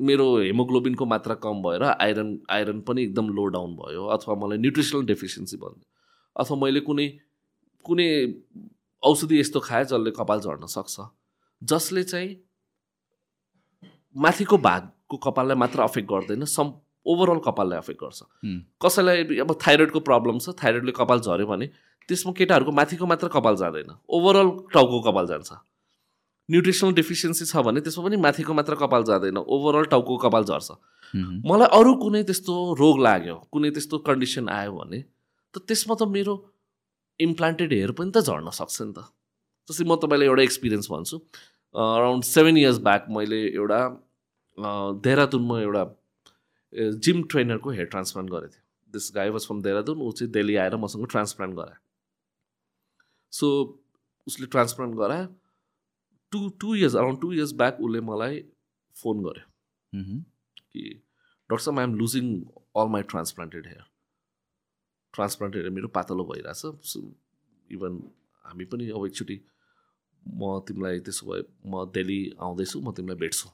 मेरो 0.09 0.25
हेमोग्लोबिनको 0.37 1.05
मात्रा 1.05 1.35
कम 1.43 1.61
भएर 1.63 1.83
आइरन 1.83 2.29
आइरन 2.51 2.79
पनि 2.87 3.03
एकदम 3.03 3.29
लो 3.35 3.45
डाउन 3.55 3.75
भयो 3.75 4.05
अथवा 4.15 4.35
मलाई 4.43 4.57
न्युट्रिसनल 4.57 5.05
डेफिसियन्सी 5.05 5.57
भयो। 5.57 5.81
अथवा 6.35 6.57
मैले 6.57 6.79
कुनै 6.89 7.07
कुनै 7.85 8.07
औषधि 9.03 9.39
यस्तो 9.39 9.59
खाएँ 9.59 9.83
जसले 9.85 10.11
कपाल 10.19 10.39
झर्न 10.39 10.65
सक्छ। 10.73 10.95
जसले 11.61 12.03
चाहिँ 12.03 12.35
माथिको 14.15 14.57
भागको 15.05 15.31
कपाललाई 15.31 15.57
मात्र 15.57 15.81
अफेक्ट 15.81 16.09
गर्दैन 16.09 16.45
सम 16.45 16.71
ओभरअल 17.05 17.39
कपाललाई 17.45 17.77
अफेक्ट 17.77 18.01
गर्छ. 18.01 18.21
कसैलाई 18.81 19.37
अब 19.39 19.51
थाइरोइडको 19.61 19.99
प्रब्लम 20.01 20.39
छ 20.39 20.49
थाइरोइडले 20.57 20.91
कपाल 20.91 21.19
झऱ्यो 21.19 21.45
भने 21.47 21.67
त्यसमा 22.09 22.33
केटाहरूको 22.33 22.71
माथिको 22.71 23.05
मात्र 23.05 23.27
कपाल 23.29 23.55
जाँदैन 23.55 23.93
ओभरअल 24.09 24.49
टाउको 24.73 24.99
कपाल 25.05 25.27
जान्छ। 25.27 25.51
न्युट्रिसनल 26.49 26.93
डेफिसियन्सी 26.93 27.45
छ 27.45 27.61
भने 27.65 27.81
त्यसमा 27.85 28.05
पनि 28.05 28.17
माथिको 28.17 28.53
मात्र 28.53 28.75
कपाल 28.81 29.03
जाँदैन 29.05 29.37
ओभरअल 29.37 29.85
टाउको 29.93 30.17
कपाल 30.25 30.43
झर्छ. 30.43 30.69
मलाई 31.45 31.69
अरू 31.77 31.93
कुनै 32.01 32.23
त्यस्तो 32.25 32.53
रोग 32.81 32.99
लाग्यो 33.01 33.35
कुनै 33.53 33.69
त्यस्तो 33.77 33.97
कन्डिसन 34.09 34.49
आयो 34.49 34.71
भने 34.73 34.99
त 35.53 35.61
त्यसमा 35.61 35.95
त 35.95 36.09
मेरो 36.09 36.33
इम्प्लान्टेड 37.19 37.73
हेयर 37.73 37.91
पनि 37.93 38.11
त 38.11 38.25
झर्न 38.25 38.49
सक्छ 38.49 38.81
नि 38.81 38.93
त। 38.97 39.05
जस्तै 39.69 39.85
म 39.85 39.95
तपाईँलाई 40.01 40.27
एउटा 40.27 40.43
एक्सपिरियन्स 40.49 40.89
भन्छु। 40.91 41.17
अराउन्ड 41.75 42.23
सेभेन 42.23 42.57
इयर्स 42.57 42.79
ब्याक 42.81 43.05
मैले 43.11 43.39
एउटा 43.53 43.79
देहरादुनमा 44.57 45.59
एउटा 45.61 45.83
जिम 47.05 47.23
ट्रेनरको 47.31 47.69
हेयर 47.69 47.85
ट्रान्सप्लान्ट 47.87 48.31
गरेको 48.31 48.53
थिएँ 48.53 48.63
this 48.93 49.11
guy 49.15 49.29
was 49.29 49.45
from 49.47 49.61
Dehradun 49.61 50.01
ऊ 50.01 50.11
चाहिँ 50.11 50.31
दिल्ली 50.31 50.55
आएर 50.63 50.75
मसँग 50.83 51.07
ट्रान्सप्लान्ट 51.11 51.55
गरायो 51.55 51.79
सो 53.33 53.47
उसले 54.27 54.47
ट्रान्सप्लान्ट 54.47 54.95
गरायो 54.95 55.27
two 56.31 56.49
two 56.61 56.75
years 56.75 56.95
around 56.95 57.21
two 57.21 57.31
years 57.33 57.53
back 57.61 57.81
उसले 57.81 57.99
मलाई 58.01 58.39
फोन 58.95 59.23
गर्यो। 59.23 59.45
मह्म. 59.93 60.19
कि 60.71 60.81
डक्टर 61.49 61.63
साहब 61.63 61.79
I'm 61.79 61.95
losing 61.95 62.25
all 62.77 62.87
my 62.91 63.01
transplanted 63.11 63.67
hair 63.67 63.83
transplanted 65.13 65.61
hair 65.61 65.73
मेरो 65.73 65.87
पातलो 65.97 66.23
भइरहेछ। 66.31 66.87
सो 66.91 67.01
इभन 67.71 68.01
हामी 68.45 68.65
पनि 68.71 68.89
अब 68.89 69.05
एकचोटि 69.05 69.37
म 70.23 70.59
तिमीलाई 70.67 70.99
त्यसो 70.99 71.31
भए 71.31 71.41
म 71.67 71.85
दिल्ली 71.93 72.19
आउँदैछु 72.39 72.81
म 72.81 72.91
तिमीलाई 72.93 73.17
भेट्छु। 73.17 73.49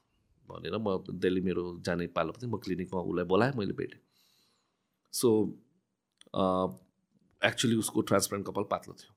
भनेर 0.52 0.78
म 0.78 0.98
दिल्ली 1.22 1.42
मेरो 1.42 1.64
जाने 1.86 2.08
पालो 2.18 2.32
पनि 2.34 2.48
म 2.52 2.58
क्लिनिकमा 2.66 3.02
उसलाई 3.02 3.26
बोलाएँ 3.34 3.54
मैले 3.58 3.74
भेटेँ 3.74 4.02
सो 5.14 5.30
एक्चुली 7.42 7.76
उसको 7.76 8.02
ट्रान्सप्लान्ट 8.10 8.48
कपाल 8.48 8.64
पातलो 8.72 8.94
थियो. 8.94 9.14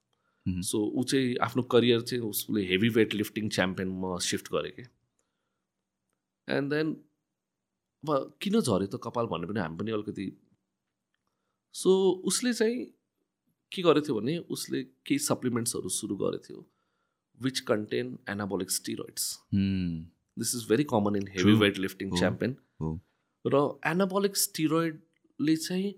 सो 0.62 0.78
ऊ 0.78 1.02
चाहिँ 1.04 1.36
आफ्नो 1.42 1.62
करियर 1.72 2.00
चाहिँ 2.00 2.22
उसले 2.24 2.62
हेभी 2.66 2.88
वेट 2.96 3.14
लिफ्टिङ 3.14 3.48
च्याम्पियनमा 3.48 4.16
सिफ्ट 4.28 4.52
गरेँ 4.52 4.72
कि 4.72 4.82
एन्ड 6.48 6.70
देन 6.74 6.90
अब 8.04 8.36
किन 8.42 8.60
झऱ्यो 8.60 8.86
त 8.86 9.00
कपाल 9.04 9.26
भन्ने 9.26 9.46
पनि 9.48 9.60
हामी 9.60 9.76
पनि 9.76 9.90
अलिकति 9.90 10.26
सो 11.74 11.90
उसले 12.30 12.52
चाहिँ 12.52 12.84
के 13.72 13.82
गरेको 13.82 14.06
थियो 14.06 14.20
भने 14.20 14.36
उसले 14.56 14.82
केही 14.82 15.18
सप्लिमेन्ट्सहरू 15.28 15.88
सुरु 15.98 16.16
गरेको 16.16 16.44
थियो 16.48 16.66
which 17.40 17.60
contain 17.70 18.18
anabolic 18.30 18.70
steroids. 18.70 19.24
This 20.36 20.54
is 20.56 20.68
very 20.68 20.84
common 20.92 21.16
in 21.16 21.28
heavy. 21.28 21.54
Weight 21.60 21.78
lifting 21.78 22.16
champion. 22.18 22.56
र 23.44 23.60
एनाबोलिक 23.86 24.36
स्टिरोइडले 24.36 25.56
चाहिँ 25.56 25.92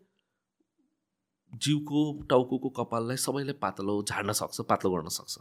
जिउको 1.52 2.00
टाउको 2.30 2.68
कपाललाई 2.76 3.16
सबैलाई 3.16 3.58
पातलो 3.60 4.02
झार्न 4.02 4.32
सक्छ 4.38 4.60
पातलो 4.70 4.90
गर्न 4.90 5.08
सक्छ 5.16 5.38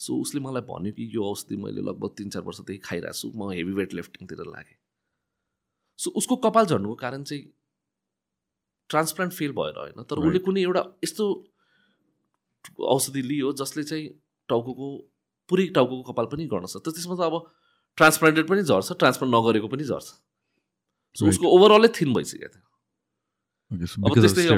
सो 0.00 0.16
उसले 0.22 0.40
मलाई 0.40 0.62
भन्यो 0.62 0.92
कि 0.92 1.10
यो 1.14 1.24
औषधि 1.24 1.56
मैले 1.56 1.82
लगभग 1.82 2.10
तिन 2.16 2.28
चार 2.30 2.42
वर्षदेखि 2.42 2.78
खाइरहेको 2.84 3.18
छु 3.20 3.30
म 3.34 3.50
हेभी 3.52 3.72
वेट 3.74 3.94
लिफ्टिङतिर 3.94 4.44
लागेँ 4.46 4.76
सो 5.98 6.10
उसको 6.14 6.36
कपाल 6.44 6.66
झर्नुको 6.66 6.94
कारण 6.94 7.22
चाहिँ 7.24 7.44
ट्रान्सप्लान्ट 8.90 9.32
फेल 9.34 9.52
भएर 9.52 9.78
होइन 9.78 10.02
तर 10.02 10.16
उसले. 10.18 10.38
कुनै 10.46 10.62
एउटा 10.62 10.82
यस्तो 11.04 11.24
औषधि 12.94 13.22
लियो 13.22 13.52
जसले 13.60 13.82
चाहिँ 13.84 14.08
टाउको 14.48 14.88
पुरै 15.48 15.66
टाउको 15.66 16.02
कपाल 16.02 16.26
पनि 16.26 16.46
गर्न 16.46 16.66
सक्छ। 16.66 16.88
त 16.88 16.94
त्यसमा 16.94 17.14
त 17.14 17.20
अब 17.20 17.52
ट्रान्सप्लान्टेड 17.96 18.48
पनि 18.48 18.62
झर्छ 18.62 18.92
ट्रान्सप्लान्ट 18.92 19.36
नगरेको 19.36 19.68
पनि 19.68 19.84
झर्छ। 19.84 20.04
सो. 21.14 21.28
उसको 21.28 21.46
ओभरअलै 21.46 21.88
थिन 21.88 22.14
भइसकेको 22.14 22.48
थियो। 22.48 22.68
अब 24.06 24.20
त्यस्तै 24.20 24.48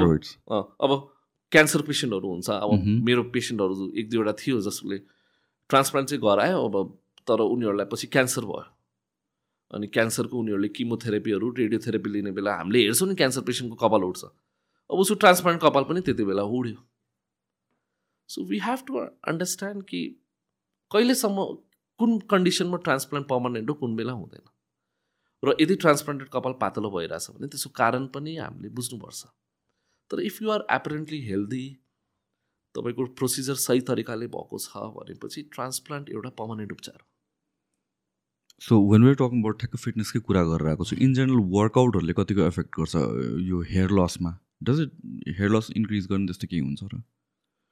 अब- 0.80 1.20
क्यान्सर 1.50 1.82
पेसेन्टहरू 1.82 2.28
हुन्छ। 2.28 2.50
अब 2.50 2.70
Mhm. 2.70 3.06
मेरो 3.06 3.22
पेसेन्टहरू 3.22 3.92
एक 3.96 4.10
दुईवटा 4.10 4.32
थियो 4.32 4.60
जसले 4.60 4.98
ट्रान्सप्लान्ट 5.68 6.10
चाहिँ 6.10 6.22
गरायो 6.22 6.68
अब 6.68 6.98
तर 7.26 7.40
उनीहरूलाई 7.40 7.86
पछि 7.86 8.06
क्यान्सर 8.06 8.42
भयो। 8.42 8.64
अनि 9.74 9.86
क्यान्सरको 9.86 10.38
उनीहरूले 10.38 10.68
किमोथेरापीहरू 10.68 11.50
रेडियोथेरापी 11.50 12.10
लिने 12.10 12.30
बेला 12.30 12.54
हामीले 12.54 12.78
हेर्छौँ 12.78 13.08
नि 13.08 13.14
क्यान्सर 13.14 13.40
पेसेन्टको 13.40 13.88
कपाल 13.88 14.04
उठ्छ। 14.04 14.24
अब 14.90 14.98
उसको 14.98 15.14
ट्रान्सप्लान्ट 15.14 15.62
कपाल 15.62 15.84
पनि 15.84 16.00
त्यति 16.00 16.24
बेला 16.24 16.42
उड्यो। 16.42 16.74
So 18.28 18.44
we 18.44 18.58
have 18.58 18.78
to 18.86 18.98
understand 18.98 19.82
कि 19.82 20.22
कहिलेसम्म 20.90 21.44
कुन 22.00 22.18
कन्डिसनमा 22.30 22.76
ट्रान्सप्लान्ट 22.86 23.28
पर्मानेन्ट 23.28 23.70
हो 23.70 23.74
कुन 23.82 23.96
बेला 23.96 24.12
हुँदैन? 24.12 24.46
र 25.42 25.54
यदि 25.60 25.74
ट्रान्सप्लान्टेड 25.82 26.28
कपाल 26.32 26.52
पातलो 26.60 26.90
भइरहेछ 26.90 27.30
भने 27.30 27.46
त्यसको 27.48 27.70
कारण 27.76 28.06
पनि 28.14 28.36
हामीले 28.36 28.68
बुझ्नुपर्छ। 28.78 29.20
तर 30.10 30.20
if 30.22 30.42
you 30.42 30.50
are 30.50 30.64
apparently 30.70 31.20
healthy 31.26 31.66
तपाईँको 32.74 33.06
प्रोसिजर 33.20 33.54
सही 33.60 33.80
तरिकाले 33.86 34.26
भएको 34.34 34.58
छ 34.58 34.82
भनेपछि 34.96 35.42
ट्रान्सप्लान्ट 35.54 36.10
एउटा 36.10 36.30
पर्मानेन्ट 36.42 36.72
उपचार 36.72 36.98
हो। 37.00 37.06
So 38.62 38.80
when 38.90 39.02
we're 39.04 39.16
talking 39.22 39.40
about 39.40 39.58
ठ्याक्क 39.60 39.76
फिटनेसकै 39.84 40.20
कुरा 40.26 40.42
गरेर 40.50 40.68
आएको 40.74 40.84
छु 40.90 40.96
इन 41.06 41.14
जेनरल 41.14 41.46
वर्कआउटहरूले 41.56 42.14
कतिको 42.18 42.42
एफेक्ट 42.46 42.70
गर्छ 42.78 42.94
यो 43.46 43.62
hair 43.72 43.98
लसमा 44.00 44.36
does 44.62 44.80
it 44.80 44.92
hair 45.38 45.50
loss 45.50 45.70
increase 45.76 46.06
गर्ने 46.12 46.26
त्यस्तो 46.26 46.46
केही 46.50 46.62
हुन्छ 46.68 46.82
र? 46.84 47.02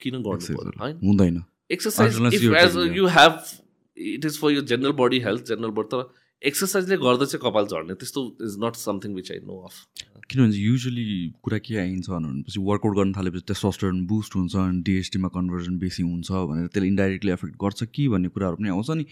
किन 0.01 0.15
होइन? 0.24 0.99
हुँदैन। 1.05 1.43
Exercise 1.70 2.20
if 2.35 2.55
as 2.62 2.77
you 2.97 3.07
have 3.19 3.40
it 3.97 4.24
is 4.24 4.39
for 4.40 4.53
your 4.53 4.65
general 4.73 4.93
body 5.03 5.19
health 5.20 5.49
general 5.49 5.70
body 5.81 5.97
तर 5.97 6.03
एक्सर्साइजले 6.43 6.97
गर्दा 6.97 7.24
चाहिँ 7.24 7.40
कपाल 7.43 7.66
झर्ने 7.66 7.95
त्यस्तो 8.01 8.23
is 8.47 8.57
not 8.65 8.77
something 8.81 9.15
which 9.15 9.31
I 9.32 9.39
know 9.47 9.59
of 9.69 9.74
किनभने 10.31 10.57
युजली 10.57 11.05
कुरा 11.43 11.59
के 11.66 11.77
आइन्छ 11.78 12.09
भनेपछि 12.11 12.61
वर्कआउट 12.61 12.97
गर्न 12.97 13.12
थालेपछि 13.12 13.45
टेस्टोस्टेरोन 13.49 14.05
बुस्ट 14.07 14.36
हुन्छ 14.36 14.57
अनि 14.57 14.82
डिएसटीमा 14.89 15.28
कन्भर्जन 15.36 15.78
बेसी 15.78 16.03
हुन्छ 16.03 16.31
भनेर 16.31 16.66
त्यसले 16.66 16.89
इन्डाइरेक्टली 16.89 17.32
एफेक्ट 17.32 17.55
गर्छ 17.62 17.85
कि 17.95 18.07
भन्ने 18.09 18.28
कुराहरू 18.35 18.57
पनि 18.57 18.69
आउँछ। 18.69 18.90
नि 18.90 19.07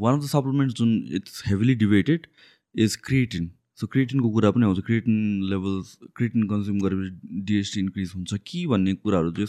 वान 0.00 0.18
अफ 0.18 0.24
द 0.24 0.28
सप्लिमेन्ट 0.28 0.72
जुन 0.78 0.92
it's 1.16 1.42
heavily 1.46 1.74
debated 1.82 2.26
is 2.74 2.96
creatine 3.08 3.50
so 3.78 3.86
क्रिएटिनको 3.86 4.30
कुरा 4.30 4.50
पनि 4.50 4.64
आउँछ। 4.66 4.80
क्रिएटिन 4.86 5.18
लेभल्स 5.50 5.98
क्रिएटिन 6.16 6.42
कन्ज्युम 6.48 6.78
गरेपछि 6.80 7.42
डिएसटी 7.52 7.80
इन्क्रिज 7.80 8.12
हुन्छ 8.16 8.40
कि 8.46 8.66
भन्ने 8.66 8.94
कुराहरू 8.94 9.32
चाहिँ 9.32 9.48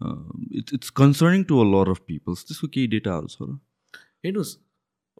it's 0.00 0.74
it's 0.74 0.90
concerning 1.02 1.44
to 1.44 1.60
a 1.60 1.64
lot 1.70 1.90
of 1.90 2.00
peoples 2.06 2.44
त्यसको 2.48 2.68
केही 2.74 2.86
डेटाहरू 2.96 3.26
छ 3.26 3.36
र? 3.42 3.58
हेर्नुहोस् 4.24 4.52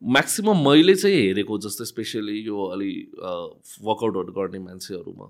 म्याक्सिमम् 0.02 0.62
मैले 0.66 0.94
चाहिँ 0.94 1.16
हेरेको 1.16 1.58
जस्तो 1.66 1.84
स्पेसली 1.84 2.38
यो 2.46 2.64
अलि 2.76 2.92
वर्कआउटहरू 3.20 4.32
गर्ने 4.32 4.58
मान्छेहरूमा 4.58 5.26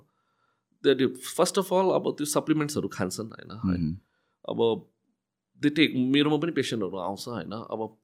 द्याट 0.85 1.17
फर्स्ट 1.37 1.59
अफ 1.59 1.73
अल 1.75 1.91
अब 1.97 2.05
त्यो 2.19 2.27
सप्लिमेन्ट्सहरू 2.33 2.89
खान्छन् 2.89 3.31
होइन. 3.65 3.97
अब 4.49 4.59
दे 5.61 5.69
टेक 5.79 5.97
मेरोमा 6.15 6.37
पनि 6.45 6.53
पेसेन्टहरू 6.59 6.97
आउँछ 7.07 7.29
होइन? 7.29 7.53
अब 7.53 7.97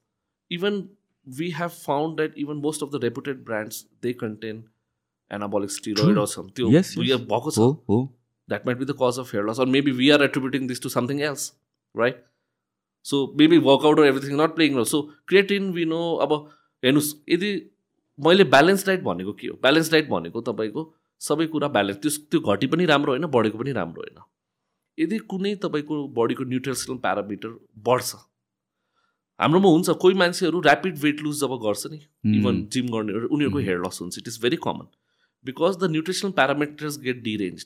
even 0.51 0.83
we 1.27 1.49
have 1.59 1.71
found 1.85 2.15
that 2.17 2.37
even 2.37 2.57
most 2.67 2.83
of 2.83 2.89
the 2.91 3.03
reputed 3.03 3.43
brands 3.45 3.85
they 4.03 4.13
contain 4.13 4.63
anabolic 5.31 5.71
steroid 5.71 6.15
True. 6.17 6.27
त्यो 6.55 7.17
भएको 7.31 7.51
छ। 7.51 7.59
That 8.53 8.65
might 8.65 8.79
be 8.81 8.85
the 8.89 8.97
cause 9.03 9.17
of 9.23 9.31
hair 9.31 9.45
loss 9.47 9.59
or 9.59 9.65
maybe 9.77 9.93
we 10.01 10.11
are 10.15 10.21
attributing 10.25 10.67
this 10.67 10.83
to 10.85 10.91
something 10.97 11.21
else 11.29 11.47
right? 11.95 12.19
So 13.05 13.33
maybe 13.39 13.57
workout 13.59 13.99
or 13.99 14.05
everything 14.05 14.37
not 14.37 14.55
playing 14.55 14.75
role. 14.75 14.85
So 14.85 14.99
creatine 15.31 15.73
we 15.79 15.85
know 15.95 16.05
अब 16.27 16.31
हेर्नुहोस् 16.83 17.13
यदि 17.29 17.49
मैले 18.19 18.43
balance 18.53 18.85
diet 18.87 19.01
भनेको 19.03 19.33
के 19.33 19.47
हो? 19.47 19.53
Balance 19.61 19.91
diet 19.91 20.09
भनेको 20.09 20.41
तपाईँको 20.49 20.81
सबै 21.21 21.45
कुरा 21.53 21.67
ब्यालेन्स 21.75 21.99
त्यो 22.01 22.11
त्यो 22.31 22.39
घटी 22.53 22.67
पनि 22.73 22.85
राम्रो 22.91 23.11
होइन 23.13 23.25
बढेको 23.35 23.57
पनि 23.57 23.71
राम्रो 23.77 24.01
होइन। 24.01 24.19
यदि 24.97 25.17
कुनै 25.31 25.55
तपाईँको 25.63 25.95
बडीको 26.17 26.43
न्युट्रिसनल 26.51 26.97
प्यारामिटर 27.05 27.49
बढ्छ 27.87 28.15
हाम्रोमा 29.39 29.69
हुन्छ 29.69 29.89
कोही 30.03 30.15
मान्छेहरू 30.21 30.61
ऱ्यापिड 30.61 30.97
वेट 30.99 31.21
लुज 31.21 31.39
जब 31.41 31.57
गर्छ 31.65 31.83
नि 31.91 31.99
इभन 32.37 32.63
जिम 32.73 32.87
गर्ने 32.93 33.13
उनीहरूको. 33.25 33.59
हेयर 33.59 33.79
लस 33.87 34.01
हुन्छ 34.01 34.17
it 34.17 34.27
is 34.27 34.39
very 34.43 34.57
common 34.63 34.87
because 35.45 35.77
the 35.83 35.91
nutritional 35.91 36.31
parameters 36.39 36.99
get 37.01 37.23
deranged 37.23 37.65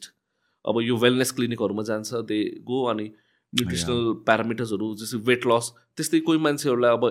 अब 0.65 0.81
यो 0.81 0.97
वेलनेस 0.97 1.31
क्लिनिकहरूमा 1.31 1.83
जान्छ 1.83 2.23
दे 2.27 2.39
गो 2.63 2.83
अनि 2.85 3.05
न्युट्रिसनल 3.53 4.01
प्यारामिटर्सहरू 4.25 4.87
जस्तै 4.97 5.17
वेट 5.25 5.47
लस 5.47 5.71
त्यस्तै 5.97 6.19
कोही 6.27 6.39
मान्छेहरूलाई 6.39 6.91
अब 6.93 7.05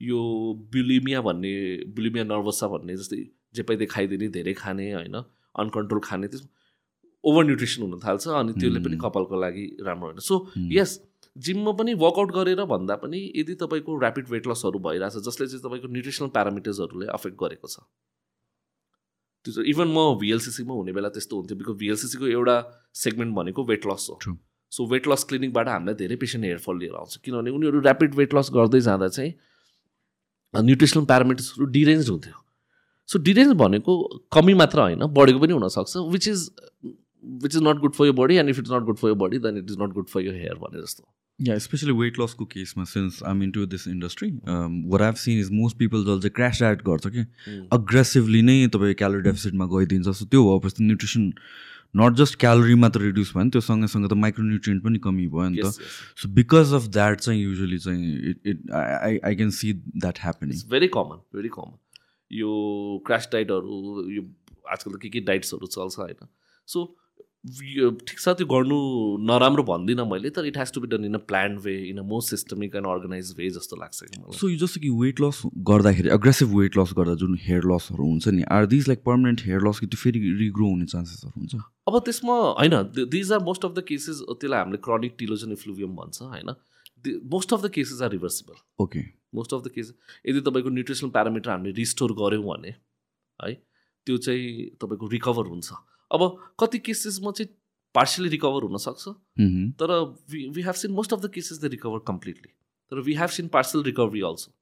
यो 0.00 0.20
बुलिमिया 0.72 1.20
भन्ने 1.22 1.52
बुलिमिया 1.96 2.24
नर्भसा 2.26 2.66
भन्ने 2.68 2.96
जस्तै 2.96 3.22
जे 3.54 3.62
पाइदिए 3.62 3.86
खाइदिने 3.88 4.28
धेरै 4.30 4.54
खाने 4.54 4.86
होइन 4.92 5.16
अनकन्ट्रोल 5.54 6.00
खाने 6.04 6.28
त्यस 6.28 6.46
ओभर 7.24 7.44
न्युट्रिसन 7.44 7.82
हुन 7.82 7.98
थाल्छ 8.00 8.28
अनि 8.36 8.52
त्यसले 8.54 8.80
पनि 8.80 8.96
Mm. 8.96 9.02
कपालको 9.02 9.36
लागि 9.40 9.64
राम्रो 9.82 10.06
होइन 10.08 10.18
सो. 10.22 10.36
यस 10.72 10.90
जिममा 11.36 11.72
पनि 11.78 11.94
वर्कआउट 12.02 12.30
गरेर 12.32 12.64
भन्दा 12.66 12.96
पनि 12.96 13.20
यदि 13.36 13.54
तपाईँको 13.62 13.96
ऱ्यापिड 14.00 14.28
वेट 14.28 14.46
लसहरू 14.46 14.78
भइरहेछ 14.80 15.16
जसले 15.26 15.46
चाहिँ 15.46 15.62
तपाईँको 15.64 15.88
न्युट्रिसनल 15.88 16.28
प्यारामिटर्सहरूले 16.30 17.06
अफेक्ट 17.12 17.36
गरेको 17.40 17.68
छ 17.68 17.84
त्यो 19.46 19.52
चाहिँ 19.54 19.70
इभन 19.70 19.88
म 19.94 20.18
भिएलसिसीमा 20.20 20.74
हुने 20.74 20.92
बेला 20.92 21.08
त्यस्तो 21.14 21.36
हुन्थ्यो 21.36 21.56
बिकज 21.58 21.78
भिएलसिसीको 21.78 22.26
एउटा 22.28 22.56
सेगमेन्ट 23.02 23.34
भनेको 23.34 23.64
वेट 23.64 23.86
लस 23.86 24.06
हो. 24.10 24.18
सो 24.72 24.86
वेट 24.92 25.08
लस 25.08 25.24
क्लिनिकबाट 25.24 25.68
हामीलाई 25.68 25.94
धेरै 25.96 26.16
पेसेन्ट 26.22 26.44
हेयरफल 26.44 26.78
लिएर 26.78 26.94
आउँछ। 26.98 27.16
किनभने 27.24 27.50
उनीहरू 27.50 27.80
ऱ्यापिड 27.82 28.14
वेट 28.14 28.34
लस 28.34 28.50
गर्दै 28.54 28.80
जाँदा 28.88 29.08
चाहिँ 29.08 29.32
न्युट्रिसनल 30.54 31.04
प्यारामिटर्सहरू 31.04 31.66
डिरेन्ज 31.72 32.08
हुन्थ्यो। 32.10 32.36
सो 33.08 33.18
डिरेन्ज 33.22 33.52
भनेको 33.56 33.92
कमी 34.32 34.54
मात्र 34.54 34.80
होइन 34.80 35.06
बढेको 35.16 35.38
पनि 35.40 35.52
हुनसक्छ 35.52 35.96
which 36.12 36.28
is 36.28 36.50
which 37.42 37.54
is 37.56 37.62
not 37.62 37.78
good 37.80 37.94
for 37.94 38.06
your 38.06 38.12
body 38.20 38.36
and 38.36 38.50
if 38.50 38.58
it's 38.58 38.70
not 38.72 38.82
good 38.84 38.96
for 38.98 39.08
your 39.08 39.14
body 39.22 39.38
then 39.46 39.58
it 39.58 39.70
is 39.70 39.76
not 39.80 39.92
good 39.94 40.08
for 40.08 40.20
your 40.22 40.34
hair 40.34 40.54
भने 40.62 40.82
जस्तो। 40.82 41.08
या 41.40 41.58
स्पेसली 41.58 41.92
वेट 41.92 42.18
लसको 42.20 42.44
केसमा 42.52 42.84
since 42.84 43.22
I'm 43.28 43.42
in 43.42 43.50
to 43.52 43.66
this 43.66 43.86
industry 43.88 44.30
what 44.92 45.02
I've 45.02 45.14
seen 45.22 45.38
is 45.40 45.50
most 45.52 45.76
people 45.78 46.04
जसले 46.04 46.20
चाहिँ 46.20 46.34
crash 46.36 46.60
diet 46.62 46.82
गर्छ 46.88 47.06
कि 47.16 47.24
aggressively 47.72 48.42
नै 48.42 48.66
तपाईँ 48.74 48.94
क्यालोरी 49.02 49.22
डेफिसिटमा 49.22 49.66
गइदिन्छ 49.76 50.16
सो 50.18 50.24
त्यो 50.26 50.44
भएपछि 50.50 50.84
न्युट्रिसन 50.84 51.32
नट 51.96 52.16
जस्ट 52.16 52.38
क्यालोरी 52.40 52.74
मात्र 52.84 53.00
रिड्युस 53.00 53.32
भयो 53.34 53.44
नि 53.44 53.50
त्यो 53.50 53.60
सँगैसँगै 53.68 54.08
त 54.08 54.18
माइक्रोन्युट्रियन्ट 54.24 54.84
पनि 54.84 54.98
कमी 55.04 55.26
भयो 55.36 55.48
नि 55.48 55.62
त. 55.62 55.72
सो 56.22 56.28
बिकज 56.34 56.72
अफ 56.74 56.88
द्याट 56.96 57.20
चाहिँ 57.20 57.42
युजली 57.42 57.78
चाहिँ 57.84 58.18
it 58.30 58.40
it 58.46 58.70
I 58.72 59.18
I 59.24 59.36
can 59.36 59.50
see 59.60 59.72
that 59.72 60.18
happening 60.22 60.60
very 60.70 60.88
common 60.96 61.22
very 61.36 61.48
common 61.56 61.78
यो 62.30 62.50
क्रास 63.06 63.28
डाइटहरू 63.32 64.10
यो 64.10 64.22
आजकल 64.72 64.92
त 64.92 65.00
के 65.02 65.08
के 65.08 65.20
डाइट्सहरू 65.28 65.66
चल्छ 65.66 65.98
होइन? 65.98 66.26
सो 66.68 66.84
ठिक 67.46 68.18
छ 68.18 68.32
त्यो 68.38 68.46
गर्नु 68.46 68.76
नराम्रो 69.26 69.62
भन्दिनँ 69.62 70.04
मैले 70.10 70.30
तर 70.36 70.46
it 70.46 70.56
has 70.58 70.72
to 70.74 70.80
be 70.80 70.88
done 70.88 71.04
in 71.04 71.14
a 71.14 71.18
plan 71.30 71.56
way 71.64 71.74
in 71.88 71.98
a 71.98 72.02
more 72.12 72.22
systemic 72.22 72.76
and 72.76 72.86
organise 72.88 73.34
way 73.38 73.50
जस्तो 73.56 73.76
लाग्छ 73.76 74.02
कि 74.02 74.20
मलाई। 74.20 74.38
सो 74.38 74.48
यो 74.48 74.56
जस्तो 74.58 74.80
कि 74.80 74.90
वेट 75.00 75.20
लस 75.20 75.42
गर्दाखेरि 75.70 76.08
अग्रेसिभ 76.16 76.56
वेट 76.58 76.78
लस 76.78 76.92
गर्दा 76.98 77.14
जुन 77.22 77.38
हेयर 77.42 77.68
लसहरू 77.72 78.04
हुन्छ 78.04 78.28
नि 78.28 78.42
are 78.58 78.66
these 78.74 78.88
like 78.88 79.02
permanent 79.06 79.46
hair 79.46 79.68
loss 79.68 79.80
कि 79.80 79.86
त्यो 79.86 80.02
फेरि 80.02 80.20
रिग्रो 80.42 80.70
हुने 80.70 80.86
चान्सेसहरू 80.86 81.40
हुन्छ? 81.40 81.54
अब 81.88 81.98
त्यसमा 82.04 82.38
होइन 82.60 82.76
these 83.16 83.32
are 83.32 83.44
most 83.50 83.64
of 83.64 83.72
the 83.72 83.84
cases 83.88 84.22
त्यसलाई 84.30 84.60
हामीले 84.60 84.82
क्रोनिक 84.84 85.16
टिलोजन 85.18 85.52
इफ्लुभियम 85.52 85.96
भन्छ 85.96 86.22
होइन? 86.22 86.54
Most 87.32 87.52
of 87.54 87.62
the 87.62 87.70
cases 87.74 88.02
are 88.02 88.10
reversible 88.10 88.62
okay 88.84 89.08
most 89.34 89.54
of 89.54 89.62
the 89.64 89.70
case 89.74 89.92
यदि 90.28 90.40
तपाईँको 90.46 90.70
न्युट्रिसनल 90.70 91.10
प्यारामिटर 91.16 91.50
हामीले 91.50 91.74
रिस्टोर 91.76 92.12
गऱ्यौँ 92.20 92.44
भने 92.46 92.74
है 93.40 93.52
त्यो 94.06 94.16
चाहिँ 94.18 94.64
तपाईँको 94.82 95.06
रिकभर 95.12 95.46
हुन्छ। 95.52 95.84
अब 96.10 96.22
कति 96.60 96.78
केसेसमा 96.78 97.30
चाहिँ 97.30 97.54
पार्सियली 97.94 98.30
रिकभर 98.30 98.62
हुनसक्छ. 98.62 99.08
तर 99.80 99.92
we 100.30 100.46
we 100.54 100.62
have 100.62 100.74
seen 100.74 100.92
most 100.92 101.12
of 101.12 101.20
the 101.20 101.30
cases 101.34 101.60
the 101.62 101.70
recover 101.72 101.98
completely 102.06 102.52
तर 102.92 103.00
we 103.06 103.14
have 103.14 103.30
seen 103.36 103.48
partial 103.48 103.82
recovery 103.82 104.20
also 104.28 104.52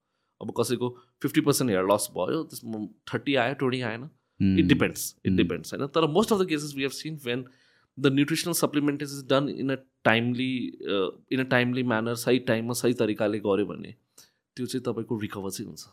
अब 0.40 0.52
कसैको 0.58 0.88
फिफ्टी 1.22 1.40
पर्सेन्ट 1.40 1.70
हेयर 1.70 1.84
लस 1.92 2.08
भयो 2.16 2.42
त्यसमा 2.44 2.86
थर्टी 3.12 3.34
आयो 3.36 3.54
ट्वेन्टी 3.54 3.80
आएन. 3.82 4.08
It 4.40 4.66
depends 4.66 5.14
it. 5.26 5.32
डिपेन्ड्स 5.32 5.74
होइन 5.74 5.86
तर 5.94 6.06
most 6.12 6.32
of 6.32 6.40
the 6.40 6.48
cases 6.48 6.74
we 6.76 6.82
have 6.82 6.92
seen 6.92 7.18
when 7.24 7.44
the 7.98 8.12
nutritional 8.12 8.54
supplements 8.54 9.12
is 9.12 9.26
done 9.30 9.48
in 9.48 9.70
a 9.70 9.76
timely 10.04 10.54
in 11.32 11.40
a 11.40 11.48
timely 11.50 11.82
manner 11.92 12.14
सही 12.22 12.38
टाइममा 12.48 12.72
सही 12.80 12.94
तरिकाले 13.02 13.38
गऱ्यो 13.46 13.66
भने 13.66 13.94
त्यो 14.56 14.66
चाहिँ 14.66 14.82
तपाईँको 14.86 15.18
रिकभर 15.20 15.50
चाहिँ 15.50 15.68
हुन्छ 15.68 15.84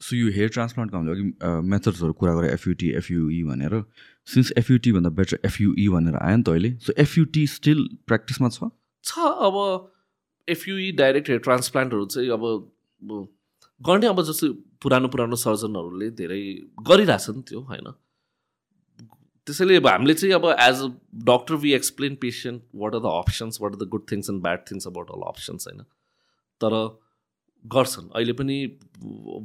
सो 0.00 0.16
यो 0.16 0.30
हेयर 0.32 0.48
ट्रान्सप्लान्टको 0.54 0.96
हामीले 0.96 1.12
अघि 1.14 1.24
मेथड्सहरू 1.70 2.12
कुरा 2.12 2.34
गरेँ 2.34 2.50
एफयुटी 2.52 2.90
एफयुई 3.00 3.42
भनेर। 3.44 3.82
सिन्स 4.28 4.52
एफयुटी 4.58 4.92
भन्दा 4.92 5.10
बेटर 5.20 5.38
एफयुई 5.44 5.88
भनेर 5.88 6.16
आयो 6.16 6.36
नि 6.36 6.42
त 6.42 6.48
अहिले 6.48 6.70
सो 6.86 6.92
एफयुटी 6.98 7.46
स्टिल 7.48 7.88
प्र्याक्टिसमा 8.06 8.48
छ? 8.48 8.70
छ 9.04 9.18
अब 9.48 9.56
एफयुई 10.48 10.90
डाइरेक्ट 11.00 11.28
हेयर 11.28 11.40
ट्रान्सप्लान्टहरू 11.40 12.06
चाहिँ 12.06 12.30
अब 12.30 12.42
गर्ने 13.80 14.06
अब 14.06 14.22
जस्तो 14.22 14.52
पुरानो 14.82 15.08
पुरानो 15.08 15.36
सर्जनहरूले 15.42 16.10
धेरै 16.20 16.40
गरिरहेछन् 16.88 17.42
त्यो 17.48 17.60
होइन? 17.70 17.92
त्यसैले 19.46 19.76
अब 19.76 19.86
हामीले 19.86 20.14
चाहिँ 20.14 20.34
अब 20.34 20.44
as 20.50 20.82
a 20.82 20.88
doctor 21.30 21.54
we 21.62 21.72
explain 21.74 22.14
patient 22.20 22.62
what 22.82 22.94
are 22.94 23.00
the 23.00 23.14
options 23.22 23.60
what 23.62 23.72
are 23.72 23.78
the 23.78 23.88
good 23.94 24.04
things 24.12 24.30
and 24.30 24.42
bad 24.42 24.60
things 24.70 24.86
about 24.86 25.10
all 25.16 25.26
options 25.28 25.68
होइन? 25.68 25.82
तर 26.60 26.76
गर्छन्। 27.64 28.08
अहिले 28.10 28.32
पनि 28.32 28.56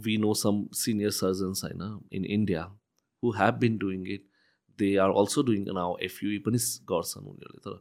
we 0.06 0.18
know 0.18 0.34
some 0.36 0.56
senior 0.76 1.12
surgeons 1.18 1.64
होइन 1.64 1.84
in 2.14 2.26
India 2.28 2.64
who 3.24 3.32
have 3.38 3.54
been 3.60 3.78
doing 3.78 4.08
it 4.14 4.26
they 4.80 4.90
are 5.04 5.10
also 5.22 5.44
doing 5.44 5.62
now 5.74 5.96
FUE 6.04 6.38
पनि 6.48 6.60
गर्छन् 6.92 7.26
उनीहरूले 7.26 7.62
तर 7.68 7.78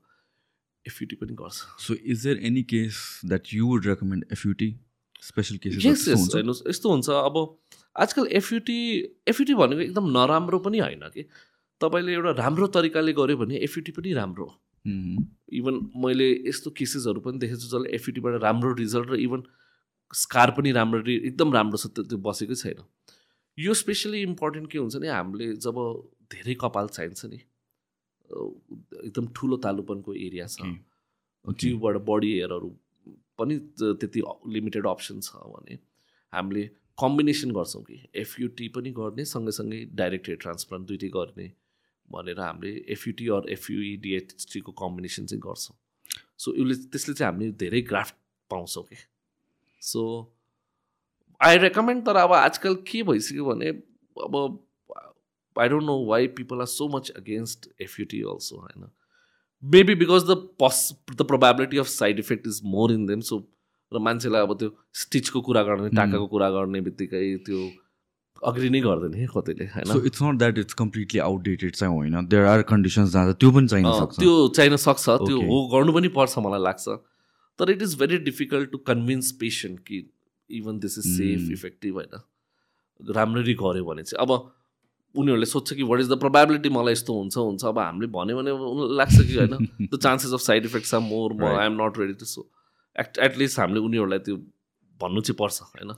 एफयुटी 0.85 1.17
पनि 1.17 1.35
गर्छ। 1.41 1.57
So 1.87 1.95
is 1.95 2.23
there 2.23 2.47
any 2.47 2.63
case 2.73 3.03
that 3.27 3.55
you 3.55 3.67
would 3.67 3.87
recommend 3.87 4.25
FUT 4.33 4.71
special 5.23 5.59
यस 5.67 6.09
हेर्नुहोस् 6.09 6.63
यस्तो 6.69 6.91
हुन्छ। 6.91 7.09
अब 7.11 7.37
आजकल 7.97 8.27
एफयुटी 8.39 8.81
एफयुटी 9.29 9.55
भनेको 9.61 9.81
एकदम 9.83 10.11
नराम्रो 10.17 10.59
पनि 10.67 10.79
होइन 10.79 11.07
कि। 11.15 11.23
तपाईँले 11.81 12.13
एउटा 12.13 12.31
राम्रो 12.39 12.67
तरिकाले 12.75 13.13
गऱ्यो 13.15 13.37
भने 13.39 13.57
एफयुटी 13.65 13.93
पनि 13.95 14.13
राम्रो 14.15 14.47
इभन 15.59 15.75
मैले 16.05 16.29
यस्तो 16.49 16.71
केसेसहरू 16.79 17.21
पनि 17.21 17.39
देखेको 17.39 17.61
छु 17.61 17.69
जसले 17.69 17.95
एफयुटीबाट 17.97 18.43
राम्रो 18.43 18.73
रिजल्ट 18.75 19.11
र 19.11 19.19
इभन 19.21 19.43
स्कार 20.15 20.51
पनि 20.57 20.73
राम्रो 20.73 21.01
एकदम 21.11 21.53
राम्रो 21.53 21.79
छ 21.79 21.87
त्यो 21.95 22.05
त्यो 22.05 22.19
बसेकै 22.27 22.55
छैन। 22.55 22.83
यो 23.59 23.75
स्पेसली 23.75 24.23
इम्पोर्टेन्ट 24.23 24.71
के 24.71 24.79
हुन्छ 24.79 24.97
नि 24.97 25.09
हामीले 25.09 25.47
जब 25.67 25.79
धेरै 26.33 26.55
कपाल 26.61 26.89
चाहिन्छ 26.97 27.25
नि 27.27 27.41
एकदम 28.29 29.27
ठुलो 29.37 29.57
तालुपनको 29.65 30.15
एरिया 30.27 30.47
छ 30.47 30.69
ट्युबबाट 31.45 31.97
बडी 32.09 32.33
हेयरहरू 32.33 32.71
पनि 33.39 33.59
त्यति 33.83 34.23
लिमिटेड 34.55 34.87
अप्सन 34.87 35.21
छ 35.21 35.43
भने 35.55 35.79
हामीले 36.33 36.65
कम्बिनेसन 36.99 37.51
गर्छौँ 37.59 37.83
कि 37.83 37.97
एफयुटी 38.23 38.69
पनि 38.77 38.91
गर्ने 38.97 39.25
सँगैसँगै 39.33 39.85
डाइरेक्ट 40.01 40.29
हेयर 40.29 40.39
ट्रान्सप्लान्ट 40.43 40.89
दुइटै 40.89 41.09
गर्ने 41.17 41.51
भनेर 42.09 42.41
हामीले 42.41 42.73
एफयुटी 42.93 43.29
अर 43.37 43.49
एफयुई 43.53 43.97
डिएचटीको 44.03 44.73
कम्बिनेसन 44.81 45.27
चाहिँ 45.27 45.43
गर्छौँ। 45.47 45.77
सो 46.39 46.55
यसले 46.57 46.75
त्यसले 46.89 47.15
चाहिँ 47.15 47.33
हामीले 47.33 47.53
धेरै 47.63 47.81
ग्राफ्ट 47.93 48.15
पाउँछौँ 48.51 48.85
कि। 48.85 48.97
सो 49.83 50.05
आई 51.41 51.59
रेकमेन्ड 51.59 52.05
तर 52.07 52.17
अब 52.17 52.33
आजकल 52.33 52.75
के 52.87 53.03
भइसक्यो 53.03 53.45
भने 53.45 53.69
अब 54.17 54.37
I 55.57 55.69
don't 55.69 55.85
know 55.85 55.99
why 56.07 56.27
people 56.39 56.61
are 56.61 56.67
so 56.67 56.89
much 56.89 57.11
against 57.11 57.69
FUT 57.81 58.21
also 58.33 58.57
होइन 58.57 58.89
maybe 59.63 59.95
because 59.95 60.25
the 60.31 60.37
pus 60.61 60.81
the 61.13 61.23
probability 61.27 61.79
of 61.79 61.87
side 61.89 62.19
effect 62.19 62.47
is 62.47 62.61
more 62.65 62.93
in 62.93 63.07
them 63.07 63.21
so 63.31 63.39
र 63.93 63.99
मान्छेलाई 63.99 64.43
अब 64.43 64.57
त्यो 64.59 64.71
स्टिचको 64.95 65.41
कुरा 65.41 65.63
गर्ने 65.63 65.89
टाकाको 65.97 66.27
कुरा 66.27 66.51
गर्ने 66.51 66.81
बित्तिकै 66.81 67.23
त्यो 67.47 67.69
अग्री 68.43 68.69
नै 68.71 68.81
गर्दैन 68.81 69.15
है 69.15 69.27
कतैले 69.37 69.67
सो 69.67 69.81
होइन 69.93 70.07
it's 70.07 70.23
not 70.23 70.39
that 70.39 70.59
it's 70.59 70.75
completely 70.75 71.21
outdated 71.21 71.77
चाहिँ 71.77 71.95
होइन 71.95 72.27
देयर 72.27 72.45
आर 72.47 72.63
कन्डिसन्स 72.73 73.13
चाहिँ 73.13 73.35
त्यो 73.35 73.51
पनि 73.51 73.69
चाहिन 73.69 73.93
सक्छ 74.01 74.19
त्यो 74.19 74.35
चाहिन 74.59 74.77
सक्छ 74.77 75.09
त्यो. 75.09 75.41
हो 75.41 75.57
गर्नु 75.73 75.93
पनि 75.93 76.09
पर्छ 76.19 76.39
मलाई 76.39 76.63
लाग्छ 76.63 76.89
तर 77.59 77.71
it 77.71 77.83
is 77.83 77.99
very 77.99 78.19
difficult 78.25 78.71
to 78.73 78.79
convince 78.87 79.33
patient 79.41 79.81
कि 79.87 79.99
even 80.51 80.79
this 80.79 80.99
is 80.99 81.05
safe. 81.07 81.51
Effective 81.53 81.95
होइन। 81.95 82.21
राम्ररी 83.01 83.55
गऱ्यो 83.55 83.85
भने 83.85 84.03
चाहिँ 84.03 84.23
अब 84.23 84.55
उनीहरूले 85.15 85.47
सोध्छ 85.47 85.73
कि 85.75 85.83
वाट 85.83 86.01
इज 86.01 86.09
द 86.09 86.19
प्रोभाबिलिटी 86.21 86.69
मलाई 86.71 86.93
यस्तो 86.93 87.15
हुन्छ 87.19 87.37
हुन्छ। 87.37 87.65
अब 87.65 87.79
हामीले 87.79 88.07
भन्यो 88.15 88.37
भने 88.37 88.51
उनीहरूलाई 88.51 88.97
लाग्छ 88.97 89.17
कि 89.21 89.35
होइन? 89.35 89.89
The 89.95 89.99
chances 90.03 90.33
of 90.33 90.41
side 90.41 90.65
effects 90.67 90.95
are 90.95 91.01
more 91.01 91.33
म. 91.33 91.45
I 91.47 91.67
am 91.67 91.83
not 91.83 91.99
ready 91.99 92.13
to 92.15 92.25
so 92.27 92.51
at 92.97 93.19
at least 93.27 93.59
हामीले 93.59 93.81
उनीहरूलाई 93.81 94.19
त्यो 94.29 94.37
भन्नु 95.01 95.21
चाहिँ 95.21 95.37
पर्छ 95.39 95.63
होइन? 95.63 95.95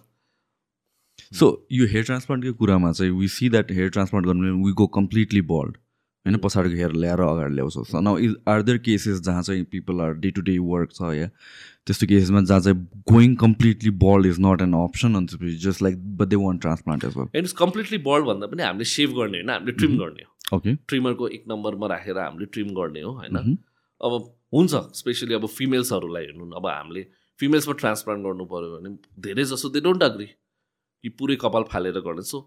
सो 1.33 1.47
यो 1.73 1.87
हेयर 1.87 2.05
ट्रान्सप्लान्टकै 2.05 2.53
कुरामा 2.59 2.93
चाहिँ 2.93 3.13
we 3.13 3.29
see 3.29 3.49
that 3.51 3.73
hair 3.73 3.91
transplant 3.91 4.27
गर्नु 4.27 4.57
वी 4.67 4.73
गो 4.73 4.87
कम्प्लिटली 4.95 5.41
बल्ड 5.51 5.77
होइन 6.27 6.37
पछाडिको 6.37 6.77
हेयर 6.77 6.93
ल्याएर 6.93 7.21
अगाडि 7.21 7.55
ल्याउँछ। 7.55 7.95
न 7.95 8.17
इज 8.25 8.35
आर 8.49 8.63
देयर 8.63 8.79
केसेस 8.79 9.21
जहाँ 9.21 9.43
चाहिँ 9.43 9.65
people 9.73 10.01
are 10.01 10.13
day 10.21 10.31
to 10.31 10.41
day 10.43 10.57
work 10.59 10.91
छ 10.95 11.13
या 11.17 11.29
त्यस्तो 11.87 12.07
केसेसमा 12.07 12.41
जहाँ 12.41 12.61
चाहिँ 12.61 12.77
going 13.13 13.35
completely 13.43 13.91
bald 14.05 14.27
is 14.27 14.37
not 14.41 14.63
an 14.63 14.73
option 14.83 15.15
अनि 15.15 15.27
त्यसपछि 15.27 15.57
just 15.67 15.83
like 15.83 15.97
but 16.19 16.29
they 16.29 16.37
want 16.37 16.59
transplant 16.65 17.05
as 17.05 17.17
well 17.17 17.39
it's 17.41 17.53
completely 17.63 17.99
bald 18.11 18.27
भन्दा 18.27 18.47
पनि 18.47 18.63
हामीले 18.63 18.85
सेभ 18.93 19.17
गर्ने 19.21 19.39
होइन 19.39 19.51
हामीले 19.51 19.73
ट्रिम 19.73 19.91
Mhm. 19.91 20.01
गर्ने 20.01 20.23
हो। 20.23 20.57
ओके 20.57 20.75
ट्रिमरको 20.89 21.29
एक 21.29 21.45
नम्बरमा 21.49 21.87
राखेर 21.87 22.19
हामीले 22.19 22.47
ट्रिम 22.53 22.69
गर्ने 22.75 23.01
हो 23.01 23.13
होइन। 23.13 23.37
Mhm. 23.37 23.57
अब 24.01 24.13
हुन्छ 24.55 24.75
स्पेसली 25.01 25.35
अब 25.35 25.47
फिमेल्सहरूलाई 25.57 26.25
हेर्नु 26.25 26.51
अब 26.61 26.67
हामीले 26.67 27.07
फिमेल्समा 27.39 27.75
ट्रान्सप्लान्ट 27.81 28.25
गर्नु 28.25 28.45
पऱ्यो 28.53 28.77
भने 28.77 28.97
धेरै 29.23 29.45
जसो 29.51 29.69
दे 29.69 29.81
डोन्ट 29.81 30.03
अग्री 30.03 30.27
कि 30.27 31.09
पुरै 31.09 31.37
कपाल 31.41 31.63
फालेर 31.73 32.01
गर्ने 32.07 32.23
सो 32.23 32.39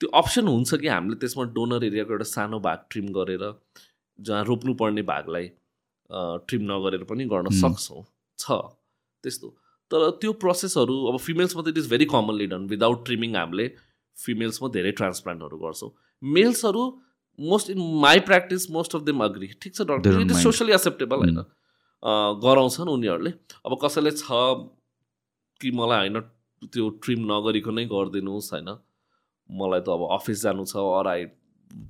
त्यो 0.00 0.08
अप्सन 0.18 0.48
हुन्छ 0.48 0.74
कि 0.74 0.88
हामीले 0.88 1.16
त्यसमा 1.22 1.44
डोनर 1.56 1.84
एरियाको 1.84 2.12
एउटा 2.12 2.28
सानो 2.30 2.58
भाग 2.60 2.78
ट्रिम 2.90 3.06
गरेर 3.16 3.44
जहाँ 4.18 4.44
रोप्नुपर्ने 4.44 5.02
भागलाई 5.04 5.46
ट्रिम 6.48 6.62
नगरेर 6.70 7.04
पनि 7.04 7.24
गर्न. 7.26 7.50
सक्छौँ। 7.60 8.02
छ। 8.38 8.46
त्यस्तो। 9.24 9.48
तर 9.90 10.10
त्यो 10.20 10.32
प्रोसेसहरू 10.42 10.94
अब 11.06 11.16
फिमेल्समा 11.18 11.62
त 11.62 11.68
it 11.68 11.78
is 11.78 11.88
very 11.90 12.06
commonly 12.12 12.46
done 12.52 12.66
without 12.68 13.04
trimming 13.06 13.34
हामीले 13.36 13.66
फिमेल्समा 14.16 14.68
धेरै 14.76 14.92
ट्रान्सप्लान्टहरू 15.00 15.56
गर्छौँ। 15.58 15.90
मेल्सहरू 16.22 16.84
most 17.38 17.70
in 17.70 17.80
my 18.00 18.20
practice 18.26 18.70
most 18.70 18.94
of 18.96 19.02
them 19.02 19.24
agree 19.24 19.46
ठिक 19.60 19.74
छ 19.74 19.86
doctor 19.90 20.20
it 20.20 20.30
is. 20.30 20.42
Socially 20.42 20.72
acceptable 20.72 21.18
होइन? 21.24 21.40
गराउँछन् 22.42 22.88
उनीहरूले। 22.88 23.32
अब 23.66 23.78
कसैले 23.82 24.10
छ 24.12 24.26
कि 25.60 25.70
मलाई 25.74 25.98
होइन 25.98 26.20
त्यो 26.72 26.88
ट्रिम 27.02 27.20
नगरिकनै 27.32 27.84
गरिदिनुहोस् 27.86 28.52
होइन? 28.54 28.70
मलाई 29.50 29.80
त 29.80 29.88
अब 29.88 30.06
अफिस 30.18 30.42
जानु 30.42 30.64
छ 30.72 30.84
or 31.00 31.08
I 31.08 31.26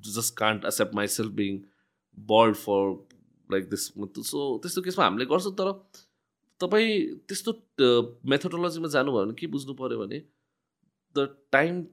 just 0.07 0.35
can't 0.37 0.65
accept 0.65 0.95
myself 1.15 1.31
being 1.41 1.59
bald 2.17 2.55
for 2.55 2.81
like 3.49 3.69
this 3.69 3.87
so 4.29 4.43
त्यस्तो 4.63 4.81
केसमा 4.81 5.05
हामीले 5.05 5.25
गर्छौँ 5.33 5.53
तर 5.61 5.71
तपाईँ 6.61 6.93
त्यस्तो 7.27 7.51
मेथोडोलोजीमा 8.33 8.87
जानुभयो 8.95 9.25
भने 9.25 9.33
के 9.39 9.47
बुझ्नु 9.55 9.73
पऱ्यो 9.81 9.99
भने 9.99 10.19
the 11.15 11.27
time 11.51 11.83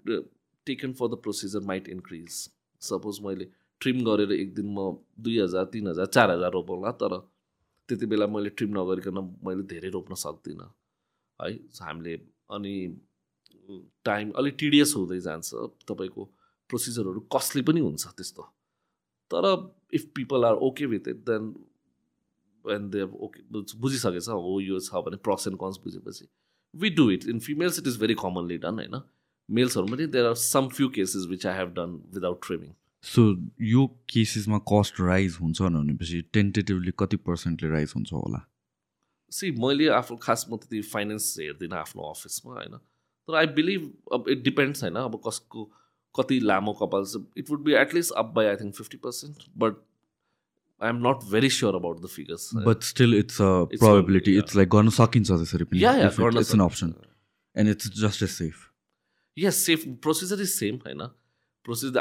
taken 0.66 0.92
for 1.00 1.08
the 1.08 1.20
procedure 1.22 1.60
might 1.72 1.88
increase 1.88 2.38
suppose 2.82 3.20
मैले 3.24 3.48
ट्रिम 3.80 4.04
गरेर 4.04 4.32
एक 4.32 4.54
दिन 4.54 4.68
म 4.78 4.90
दुई 5.20 5.38
हजार 5.40 5.64
तिन 5.72 5.88
हजार 5.88 6.06
चार 6.16 6.30
हजार 6.30 6.52
रोपौँला 6.52 6.90
तर 7.02 7.18
त्यति 7.88 8.06
बेला 8.06 8.26
मैले 8.26 8.50
ट्रिम 8.58 8.70
नगरिकन 8.78 9.18
मैले 9.46 9.62
धेरै 9.70 9.90
रोप्न 9.90 10.14
सक्दिनँ। 10.24 10.68
है 11.40 11.52
हामीले 11.80 12.14
अनि 12.56 12.74
टाइम 14.04 14.30
अलिक 14.42 14.56
टिडियस 14.58 14.94
हुँदै 14.96 15.20
जान्छ 15.20 15.48
तपाईँको 15.88 16.24
प्रोसिजरहरू 16.70 17.20
कस्टली 17.34 17.62
पनि 17.62 17.80
हुन्छ 17.80 18.06
त्यस्तो। 18.18 18.42
तर 19.30 19.46
if 19.94 20.04
people 20.16 20.44
are 20.44 20.54
okay 20.68 20.86
with 20.92 21.08
it 21.08 21.24
then 21.30 21.54
and 22.64 22.92
they 22.92 23.02
okay 23.26 23.40
बुझिसकेछ 23.80 24.28
हो 24.28 24.60
यो 24.60 24.80
छ 24.80 25.02
भने 25.06 25.16
pros 25.28 25.48
and 25.48 25.58
cons 25.60 25.80
बुझेपछि 25.84 26.26
we 26.74 26.90
do 26.90 27.10
it 27.10 27.26
in 27.28 27.38
females 27.48 27.78
it 27.78 27.86
is 27.86 27.98
very 28.00 28.14
commonly 28.20 28.58
done 28.58 28.78
होइन? 28.82 29.00
मेल्सहरूमा 29.48 29.96
पनि 29.96 30.06
there 30.06 30.26
are 30.26 30.34
some 30.42 30.68
few 30.76 30.88
cases 30.90 31.26
which 31.30 31.46
I 31.46 31.58
have 31.58 31.74
done 31.74 31.98
without 32.14 32.46
trimming 32.46 32.72
so 33.04 33.22
यो 33.66 33.86
केसेसमा 34.08 34.58
cost 34.68 35.00
rise 35.00 35.36
हुन्छ 35.40 35.62
भनेपछि 35.62 36.20
टेन्टेटिभली 36.32 36.92
कति 36.98 37.16
पर्सेन्टले 37.26 37.70
राइज 37.70 37.92
हुन्छ 37.96 38.12
होला? 38.12 38.40
सी 39.32 39.50
मैले 39.58 39.88
आफ्नो 39.98 40.16
खास 40.22 40.46
म 40.50 40.56
त्यति 40.56 40.80
फाइनेन्स 40.88 41.36
हेर्दिनँ 41.40 41.76
आफ्नो 41.78 42.02
अफिसमा 42.10 42.52
होइन? 42.54 42.78
तर 43.28 43.34
आई 43.36 43.46
बिलिभ 43.56 43.92
अब 44.12 44.28
इट 44.30 44.42
डिपेन्ड्स 44.44 44.82
होइन 44.82 44.96
अब 44.98 45.20
कसको 45.26 45.64
कति 46.14 46.38
लामो 46.42 46.72
कपाल 46.82 47.04
छ 47.06 47.22
it 47.38 47.50
would 47.50 47.62
be 47.64 47.74
at least 47.80 48.12
up 48.22 48.32
by 48.34 48.46
I 48.46 48.56
think 48.56 48.74
fifty 48.76 48.96
percent 49.06 49.46
but 49.64 49.76
I 50.80 50.88
am 50.88 51.06
not 51.06 51.24
very 51.30 51.50
sure 51.56 51.74
about 51.76 52.00
the 52.02 52.06
figures 52.14 52.50
but 52.66 52.82
still 52.84 53.14
it's 53.14 53.40
a 53.40 53.50
It's 53.62 53.78
probability 53.78 54.30
only, 54.30 54.44
it's 54.44 54.56
like 54.56 54.68
गर्न 54.70 54.88
सकिन्छ 54.98 55.30
त्यसरी 55.32 55.64
पनि 55.64 55.82
या 55.84 55.92
या 55.94 56.08
If 56.08 56.12
it- 56.14 56.24
गर्न 56.24 56.42
it's 56.42 56.54
an 56.58 56.64
option. 56.66 56.94
And 57.56 57.70
it's 57.70 57.88
just 58.02 58.22
as 58.26 58.36
safe. 58.36 58.60
यस 59.36 59.56
safe 59.66 59.84
procedure 60.02 60.40
is 60.42 60.48
same 60.50 60.76
होइन 60.86 61.02
procedure 61.66 61.98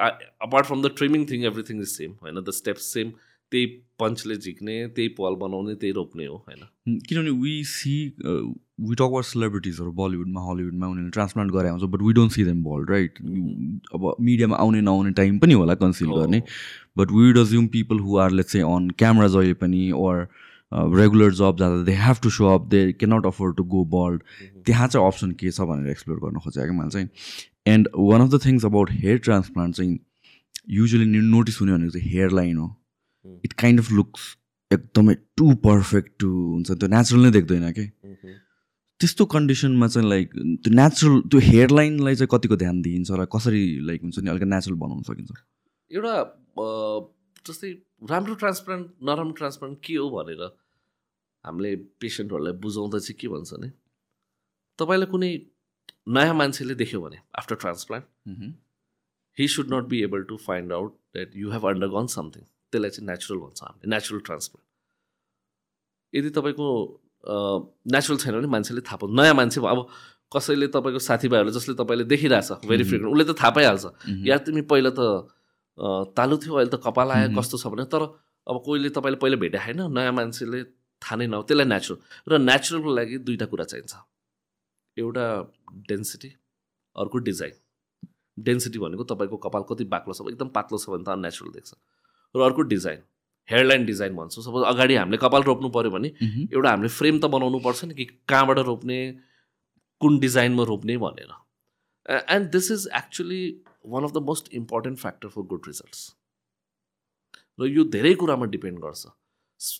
apart 0.47 0.65
from 0.65 0.81
the 0.81 0.89
trimming 0.97 1.25
thing 1.29 1.43
everything 1.45 1.81
is 1.81 1.87
same 1.89 2.11
होइन 2.21 2.39
the 2.41 2.51
steps 2.55 2.93
same 2.93 3.11
त्यही 3.51 3.65
पन्चले 3.99 4.35
झिक्ने 4.35 4.75
त्यही 4.95 5.07
पल 5.17 5.35
बनाउने 5.39 5.73
त्यही 5.81 5.93
रोप्ने 5.93 6.25
हो 6.25 6.35
होइन 6.35 6.99
किनभने 7.09 7.29
we 7.41 7.63
see 7.63 7.95
we 8.25 8.95
talk 8.95 9.01
about 9.01 9.25
सेलिब्रिटिजहरू 9.25 9.91
बलिउडमा 9.97 10.41
हलिउडमा 10.49 10.87
उनीहरूले 10.87 11.11
ट्रान्सप्लान्ट 11.17 11.53
गरे 11.53 11.69
आउँछ 11.69 11.83
but 11.95 12.01
we 12.01 12.13
don't 12.13 12.31
see 12.31 12.43
them 12.43 12.63
bald 12.63 12.85
right 12.89 13.19
अब 13.93 14.15
मिडियामा 14.19 14.55
आउने 14.57 14.81
नआउने 14.81 15.11
टाइम 15.19 15.39
पनि 15.39 15.53
होला 15.53 15.75
कन्सिल। 15.83 16.07
गर्ने 16.19 16.41
but 16.97 17.11
we 17.11 17.39
assume 17.41 17.67
people 17.75 17.99
who 17.99 18.17
are 18.17 18.31
let's 18.31 18.51
चाहिँ 18.53 18.65
अन 18.75 18.89
क्यामरा 19.03 19.27
जहिले 19.27 19.53
पनि 19.61 19.91
ओर 19.95 20.27
रेगुलर 20.71 21.33
जब 21.33 21.57
जाँदा 21.59 21.83
they 21.83 21.91
have 22.01 22.17
to 22.23 22.29
show 22.29 22.53
up 22.55 22.67
they 22.67 22.91
cannot 22.93 23.25
afford 23.25 23.57
to 23.57 23.63
go 23.75 23.85
bald 23.93 24.21
त्यहाँ 24.65 24.87
चाहिँ 24.87 25.07
अप्सन 25.07 25.31
के 25.39 25.51
छ 25.51 25.61
भनेर 25.71 25.91
एक्सप्लोर 25.91 26.19
गर्न 26.19 26.39
खोजेको 26.39 26.65
क्या 26.65 26.81
मैले 26.81 26.89
चाहिँ 26.89 27.07
and 27.67 27.87
one 27.97 28.21
of 28.21 28.29
the 28.29 28.45
things 28.45 28.65
about 28.65 28.91
hair 28.91 29.17
transplant 29.29 29.75
चाहिँ 29.75 29.99
युजली 30.69 31.05
नोटिस 31.05 31.61
हुने 31.61 31.73
भनेको 31.73 31.99
चाहिँ 31.99 32.11
हेयर 32.11 32.31
लाइन 32.31 32.57
हो. 32.57 32.75
इट 33.25 33.53
काइन्ड 33.63 33.79
अफ 33.79 33.91
लुक्स 33.91 34.29
एकदमै 34.71 35.15
टु 35.37 35.53
पर्फेक्ट 35.65 36.11
टु 36.19 36.29
हुन्छ 36.29 36.71
त्यो 36.71 36.87
नेचुरल 36.95 37.25
नै 37.25 37.31
देख्दैन 37.31 37.71
कि? 37.79 37.85
त्यस्तो 38.99 39.25
कन्डिसनमा 39.35 39.87
चाहिँ 39.87 40.09
लाइक 40.09 40.33
त्यो 40.63 40.73
नेचुरल 40.81 41.21
त्यो 41.31 41.39
हेयर 41.49 41.69
लाइनलाई 41.79 42.15
चाहिँ 42.15 42.29
कतिको 42.31 42.55
ध्यान 42.63 42.81
दिइन्छ 42.81 43.11
र 43.21 43.25
कसरी 43.35 43.63
लाइक 43.89 44.01
हुन्छ 44.01 44.19
नि 44.19 44.29
अलिक 44.35 44.43
नेचुरल 44.55 44.77
बनाउन 44.83 45.01
सकिन्छ? 45.09 45.31
एउटा 45.91 46.15
जस्तै 47.45 47.71
राम्रो 48.09 48.33
ट्रान्सप्लान्ट 48.41 48.87
नराम्रो 49.09 49.33
ट्रान्सप्लान्ट 49.37 49.79
के 49.85 49.95
हो 49.95 50.09
भनेर 50.09 50.41
हामीले 51.45 51.75
पेसेन्टहरूलाई 52.01 52.53
बुझाउँदा 52.65 52.99
चाहिँ 52.99 53.17
के 53.21 53.27
भन्छ 53.27 53.53
भने 53.53 53.69
तपाईँलाई 54.79 55.11
कुनै 55.13 55.31
नयाँ 56.17 56.33
मान्छेले 56.41 56.75
देख्यो 56.75 57.01
भने 57.01 57.17
after 57.39 57.55
transplant 57.63 58.05
he 59.37 59.47
should 59.47 59.73
not 59.73 59.83
be 59.93 60.01
able 60.03 60.23
to 60.29 60.37
find 60.45 60.73
out 60.73 60.95
that 61.15 61.35
you 61.35 61.51
have 61.51 61.67
undergone 61.69 62.07
something 62.15 62.43
त्यसलाई 62.71 62.91
चाहिँ 62.95 63.07
नेचुरल 63.11 63.39
भन्छ 63.43 63.59
हामीले 63.63 63.87
नेचुरल 63.95 64.21
ट्रान्सप्लान्ट 64.27 64.67
यदि 66.13 66.29
तपाईँको 66.37 66.67
नेचुरल 67.93 68.17
छैन 68.23 68.33
भने 68.35 68.49
मान्छेले 68.55 68.81
थाहा 68.81 68.97
पाउँछ 69.01 69.13
नयाँ 69.19 69.35
मान्छे 69.39 69.59
अब 69.61 69.79
कसैले 70.31 70.67
तपाईँको 70.73 70.99
साथीभाइहरूले 70.99 71.53
जसले 71.53 71.73
तपाईँले 71.75 72.03
देखिरहेछ 72.07 72.51
भेरी. 72.63 72.83
फ्रिक्वेन्ट 72.87 73.13
उसले 73.13 73.25
त 73.27 73.35
थाहा 73.35 73.51
पाइहाल्छ। 73.51 73.85
या 74.27 74.37
तिमी 74.47 74.61
पहिला 74.71 74.91
त 74.95 75.01
तालु 76.15 76.35
थियो 76.39 76.53
अहिले 76.55 76.71
त 76.71 76.79
कपाल 76.79 77.11
आयो. 77.11 77.27
कस्तो 77.35 77.57
छ 77.59 77.67
भने 77.67 77.85
तर 77.91 78.03
अब 78.47 78.55
कोहीले 78.65 78.89
तपाईँले 78.95 79.19
पहिला 79.19 79.37
भेटे 79.43 79.59
होइन 79.59 79.79
नयाँ 79.91 80.13
मान्छेले 80.15 80.59
थाहा 81.01 81.15
नै 81.19 81.27
नहो 81.27 81.43
त्यसलाई 81.43 81.67
नेचुरल 81.67 81.99
र 82.31 82.33
नेचुरलको 82.47 82.89
लागि 82.95 83.15
दुईवटा 83.27 83.45
कुरा 83.51 83.65
चाहिन्छ। 83.71 83.93
एउटा 84.97 85.25
डेन्सिटी 85.89 86.29
अर्को 86.95 87.17
डिजाइन 87.27 87.53
डेन्सिटी 88.37 88.77
भनेको 88.79 89.03
तपाईँको 89.11 89.37
कपाल 89.45 89.63
कति 89.69 89.83
बाक्लो 89.93 90.13
छ 90.15 90.19
एकदम 90.31 90.49
पातलो 90.55 90.77
छ 90.79 90.95
भने 90.95 91.03
त 91.03 91.09
अननेचुरल 91.11 91.51
देख्छ। 91.59 91.71
र 92.35 92.41
अर्को 92.41 92.61
डिजाइन 92.71 92.99
हेयरलाइन 93.49 93.85
डिजाइन 93.85 94.15
भन्छौँ। 94.15 94.43
सपोज 94.43 94.63
अगाडि 94.65 94.95
हामीले 94.95 95.17
कपाल 95.17 95.43
रोप्नु 95.43 95.69
पऱ्यो 95.69 95.91
भने 95.91 96.09
एउटा 96.47 96.69
हामीले 96.69 96.89
फ्रेम 96.89 97.19
त 97.19 97.25
बनाउनु 97.31 97.59
पर्छ 97.59 97.85
नि 97.85 97.93
कि 97.93 98.05
कहाँबाट 98.29 98.59
रोप्ने 98.67 98.99
कुन 100.01 100.19
डिजाइनमा 100.19 100.63
रोप्ने 100.65 100.97
भनेर। 100.97 101.31
And 102.29 102.51
this 102.51 102.71
is 102.71 102.87
actually 102.97 103.41
one 103.87 104.03
of 104.03 104.11
the 104.13 104.23
most 104.25 104.53
important 104.55 104.99
factor 104.99 105.27
for 105.27 105.41
good 105.49 105.67
results 105.67 105.99
र 107.59 107.67
यो 107.67 107.83
धेरै 107.95 108.13
कुरामा 108.21 108.45
डिपेन्ड 108.53 108.79
गर्छ। 108.79 109.05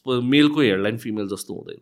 मेलको 0.07 0.59
हेयरलाइन 0.61 0.97
फिमेल 0.97 1.27
जस्तो 1.29 1.53
हुँदैन। 1.53 1.81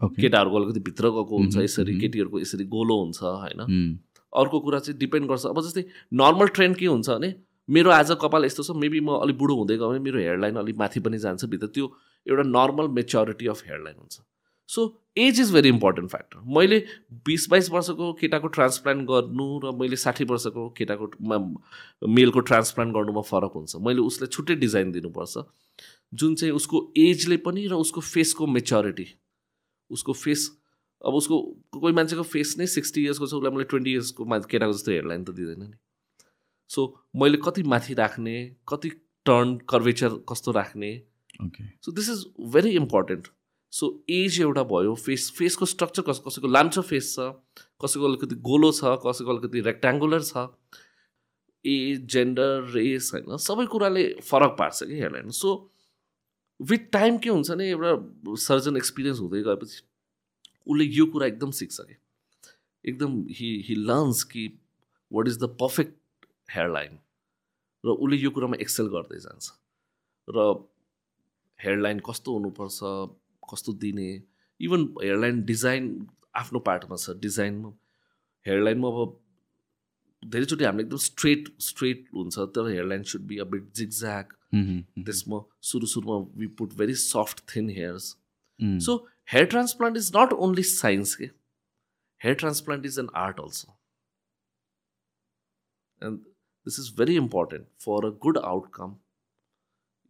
केटाहरूको 0.00 0.56
अलिकति 0.56 0.80
भित्र 0.86 1.10
गएको 1.10 1.36
हुन्छ 1.38 1.56
यसरी. 1.56 1.98
केटीहरूको 2.00 2.40
यसरी 2.40 2.64
गोलो 2.74 2.96
हुन्छ 3.02 3.22
होइन। 3.22 3.60
अर्को 4.32 4.60
कुरा 4.60 4.78
चाहिँ 4.78 4.98
डिपेन्ड 4.98 5.28
गर्छ। 5.28 5.46
अब 5.46 5.60
जस्तै 5.62 5.84
नर्मल 6.12 6.48
ट्रेन्ड 6.54 6.76
के 6.76 6.86
हुन्छ 6.86 7.08
भने 7.08 7.30
मेरो 7.68 7.90
आज 7.90 8.10
कपाल 8.22 8.44
यस्तो 8.44 8.62
छ 8.62 8.76
मेबी 8.76 9.00
म 9.00 9.18
अलिक 9.22 9.38
बुढो 9.38 9.54
हुँदै 9.56 9.76
गयो 9.76 9.88
भने 9.90 9.98
मेरो 10.00 10.18
हेयरलाइन 10.18 10.56
अलिक 10.56 10.76
माथि 10.78 11.00
पनि 11.00 11.18
जान्छ 11.18 11.44
भित्र 11.44 11.66
त्यो 11.74 11.86
एउटा 12.26 12.42
नर्मल 12.48 12.88
मेच्योरिटी 12.98 13.46
अफ 13.46 13.62
हेयरलाइन 13.66 13.96
हुन्छ। 13.98 14.20
So 14.68 14.82
age 15.18 15.40
is 15.40 15.52
very 15.52 15.68
important 15.68 16.10
factor 16.10 16.38
मैले 16.56 16.78
बिस 17.26 17.48
बाइस 17.50 17.70
वर्षको 17.70 18.12
केटाको 18.20 18.48
ट्रान्सप्लान्ट 18.56 19.02
गर्नु 19.08 19.46
र 19.64 19.72
मैले 19.78 19.96
साठी 19.96 20.24
वर्षको 20.30 20.68
केटाको 20.78 21.10
मेलको 22.18 22.40
ट्रान्सप्लान्ट 22.50 22.94
गर्नुमा 22.94 23.22
फरक 23.30 23.52
हुन्छ। 23.54 23.76
मैले 23.86 24.00
उसलाई 24.02 24.28
छुट्टै 24.36 24.54
डिजाइन 24.62 24.92
दिनुपर्छ। 24.92 25.44
जुन 26.12 26.34
चाहिँ 26.34 26.54
उसको 26.54 26.82
एजले 26.98 27.36
पनि 27.46 27.66
र 27.66 27.74
उसको 27.86 28.00
फेसको 28.00 28.46
मेच्योरिटी 28.46 29.06
उसको 29.90 30.12
फेस 30.12 30.50
अब 31.02 31.14
उसको 31.14 31.40
कोही 31.78 31.94
मान्छेको 31.94 32.22
फेस 32.34 32.54
नै 32.58 32.66
सिक्सटी 32.66 33.02
इयर्सको 33.02 33.26
छ 33.26 33.34
उसलाई 33.34 33.52
मैले 33.52 33.64
ट्वेन्टी 33.70 33.92
इयर्सको 33.92 34.24
केटाको 34.24 34.72
जस्तो 34.72 34.90
हेयरलाइन 34.92 35.24
त 35.24 35.30
दिँदैन 35.30 35.62
नि। 35.62 35.76
सो 36.70 36.86
मैले 37.16 37.38
कति 37.44 37.62
माथि 37.64 37.94
राख्ने 37.94 38.36
कति 38.68 38.88
टर्न 39.26 39.56
कर्वेचर 39.68 40.18
कस्तो 40.28 40.52
राख्ने। 40.52 40.90
So 41.82 41.92
this 41.92 42.08
is 42.10 42.24
very 42.52 42.70
important 42.76 43.28
so 43.72 43.86
age 44.10 44.40
एउटा 44.40 44.62
भयो 44.64 44.94
फेस 44.96 45.30
फेसको 45.38 45.66
स्ट्रक्चर 45.66 46.02
कस 46.02 46.20
कसैको 46.26 46.48
लाम्चो 46.48 46.82
फेस 46.82 47.14
छ 47.14 47.30
कसैको 47.84 48.08
अलिकति 48.08 48.34
गोलो 48.42 48.70
छ 48.72 48.98
कसैको 49.06 49.30
अलिकति 49.30 49.60
रेक्ट्याङ्गुलर 49.60 50.22
छ। 50.22 50.48
एज 51.64 52.04
जेन्डर 52.12 52.70
रेस 52.72 53.10
होइन 53.14 53.36
सबै 53.42 53.66
कुराले 53.66 54.04
फरक 54.22 54.56
पार्छ 54.58 54.82
कि 54.82 54.94
हेयरलाइन 54.94 55.30
सो 55.38 55.52
विथ 56.60 56.90
टाइम 56.92 57.18
के 57.18 57.30
हुन्छ 57.30 57.50
भने 57.50 57.68
एउटा 57.70 58.34
सर्जन 58.42 58.76
एक्सपिरियन्स 58.76 59.20
हुँदै 59.20 59.42
गएपछि 59.42 59.82
उसले 60.66 60.84
यो 60.96 61.06
कुरा 61.06 61.26
एकदम 61.26 61.50
सिक्छ 61.58 61.80
कि। 61.80 61.96
एकदम 62.84 63.18
हि 63.30 63.50
हि 63.68 63.74
लर्न्स 63.74 64.22
कि 64.32 64.46
what 65.10 65.28
is 65.28 65.38
the 65.38 65.48
perfect 65.60 65.94
hairline 66.48 66.98
र 67.84 67.88
उसले 68.04 68.16
यो 68.16 68.30
कुरामा 68.36 68.56
एक्सेल 68.64 68.86
गर्दै 68.94 69.18
जान्छ। 69.26 69.44
र 70.28 70.38
हेयरलाइन 71.60 71.98
कस्तो 72.06 72.32
हुनुपर्छ 72.36 72.78
कस्तो 73.50 73.72
दिने 73.84 74.08
इभन 74.60 74.80
हेयरलाइन 75.02 75.42
डिजाइन 75.52 75.84
आफ्नो 76.42 76.58
पार्टमा 76.66 76.96
छ 76.96 77.16
डिजाइनमा 77.26 77.70
हेयरलाइनमा 78.46 78.88
अब 78.88 79.14
धेरैचोटि 80.22 80.64
हामीले 80.64 80.84
एकदम 80.84 81.02
स्ट्रेट 81.04 81.48
स्ट्रेट 81.62 82.08
हुन्छ 82.14 82.38
तर 82.56 82.68
hairline 82.70 83.02
should 83.12 83.22
be 83.32 83.38
a 83.38 83.44
bit 83.54 83.72
zigzag 83.80 84.32
त्यसमा 84.54 85.40
सुरु 85.70 85.86
सुरुमा 85.94 86.16
we 86.40 86.46
put 86.60 86.74
very 86.78 86.94
soft 87.02 87.42
thin 87.54 87.70
hairs 87.78 88.04
so 88.86 88.96
hair 89.32 89.46
transplant 89.54 89.96
is 89.96 90.10
not 90.16 90.32
only 90.46 90.62
science 90.70 91.14
के 91.14 91.24
hair 92.20 92.34
transplant 92.44 92.86
is 92.86 92.98
an 92.98 93.08
art 93.24 93.40
also 93.40 93.76
and 96.02 96.24
this 96.68 96.78
is 96.80 96.94
very 96.98 97.16
important 97.24 97.66
for 97.86 98.06
a 98.06 98.14
good 98.28 98.38
outcome 98.52 98.96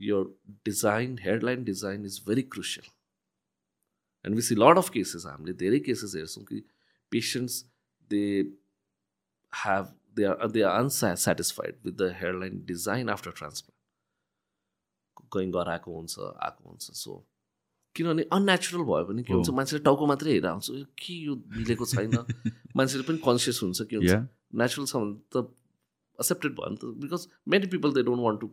your 0.05 0.25
design 0.69 1.13
hairline 1.27 1.63
design 1.67 2.03
is 2.09 2.17
very 2.25 2.43
crucial. 2.55 2.89
And 4.25 4.39
we 4.39 4.43
see 4.49 4.57
lot 4.63 4.81
of 4.81 4.91
cases 4.97 5.25
हामीले 5.27 5.53
धेरै 5.63 5.79
cases 5.87 6.15
हेर्छौँ 6.17 6.45
कि 6.51 6.59
patients 7.13 7.57
they 8.11 8.21
have 9.63 9.89
they 10.19 10.29
are 10.33 10.51
they 10.57 10.67
are 10.71 10.75
unsatisfied 10.83 11.81
with 11.89 11.97
the 12.03 12.11
hairline 12.21 12.61
design 12.73 13.15
after 13.17 13.35
transplant. 13.41 13.75
कहीँ 15.33 15.51
गराएको 15.59 15.97
हुन्छ 15.97 16.15
आएको 16.21 16.69
हुन्छ 16.69 16.85
so 17.03 17.19
किनभने 17.97 18.29
अननेचुरल 18.33 18.83
भयो 18.95 19.05
भने 19.13 19.23
के 19.23 19.33
हुन्छ। 19.33 19.51
मान्छेले 19.61 19.85
टाउको 19.85 20.07
मात्रै 20.07 20.33
हेरेर 20.33 20.51
आउँछ 20.51 20.71
"यो 20.71 20.85
के 21.05 21.15
यो 21.27 21.43
मिलेको 21.61 21.85
छैन 21.95 22.25
मान्छेले 22.77 23.13
पनि 23.13 23.19
कन्सियस 23.29 23.63
हुन्छ 23.63 23.83
के 23.91 23.97
हुन्छ 23.97 24.25
नेचुरल 24.63 24.87
छ 24.87 24.97
भने 24.97 25.15
त 25.33 25.49
एक्सेप्टेड 26.21 26.53
भयो 26.53 26.71
नि 26.71 26.77
त 26.77 26.95
because 27.03 27.27
many 27.49 27.67
people 27.69 27.93
they 27.93 28.03
don't 28.03 28.23
want 28.23 28.41
to 28.41 28.51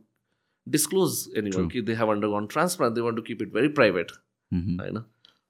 disclose 0.67 1.23
any. 1.37 1.51
कि 1.69 1.81
they 1.81 1.93
have 1.95 2.09
undergone 2.35 2.45
transplant 2.51 2.95
they 2.95 3.01
want 3.01 3.17
to 3.17 3.23
keep 3.23 3.41
it 3.41 3.53
very 3.53 3.67
private 3.79 4.11
होइन 4.51 5.03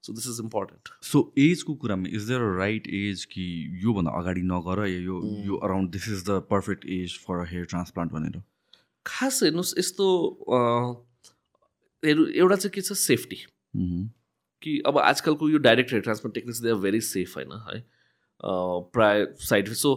so 0.03 0.13
this 0.13 0.27
is 0.27 0.39
important 0.43 0.89
so 1.05 1.19
एजको 1.39 1.75
कुरामा 1.81 2.09
is 2.11 2.23
there 2.27 2.41
a 2.41 2.55
right 2.57 2.87
age 2.95 3.25
कि 3.25 3.45
योभन्दा 3.83 4.11
अगाडि 4.19 4.41
नगर 4.45 4.85
या 4.87 4.99
यो. 4.99 5.19
यो 5.45 5.57
around 5.57 5.91
this 5.91 6.07
is 6.09 6.23
the 6.29 6.41
perfect 6.49 6.85
age 6.95 7.17
for 7.19 7.39
a 7.39 7.49
hair 7.51 7.65
transplant 7.65 8.11
भनेर 8.13 8.41
खास 9.05 9.43
हेर्नुहोस् 9.43 9.77
यस्तो 9.77 10.05
हेर्नु 12.03 12.25
एउटा 12.25 12.55
चाहिँ 12.55 12.71
के 12.73 12.81
छ 12.81 12.93
सेफ्टी. 12.99 13.39
कि 14.61 14.71
अब 14.87 14.97
आजकलको 14.97 15.49
यो 15.49 15.57
direct 15.59 15.91
hair 15.91 16.03
transplant 16.03 16.35
techniques 16.35 16.59
they 16.61 16.69
are 16.69 16.75
very 16.81 17.01
safe 17.01 17.35
होइन 17.37 17.51
है 17.69 17.83
प्राय 18.93 19.25
साइड 19.41 19.71
सो 19.75 19.91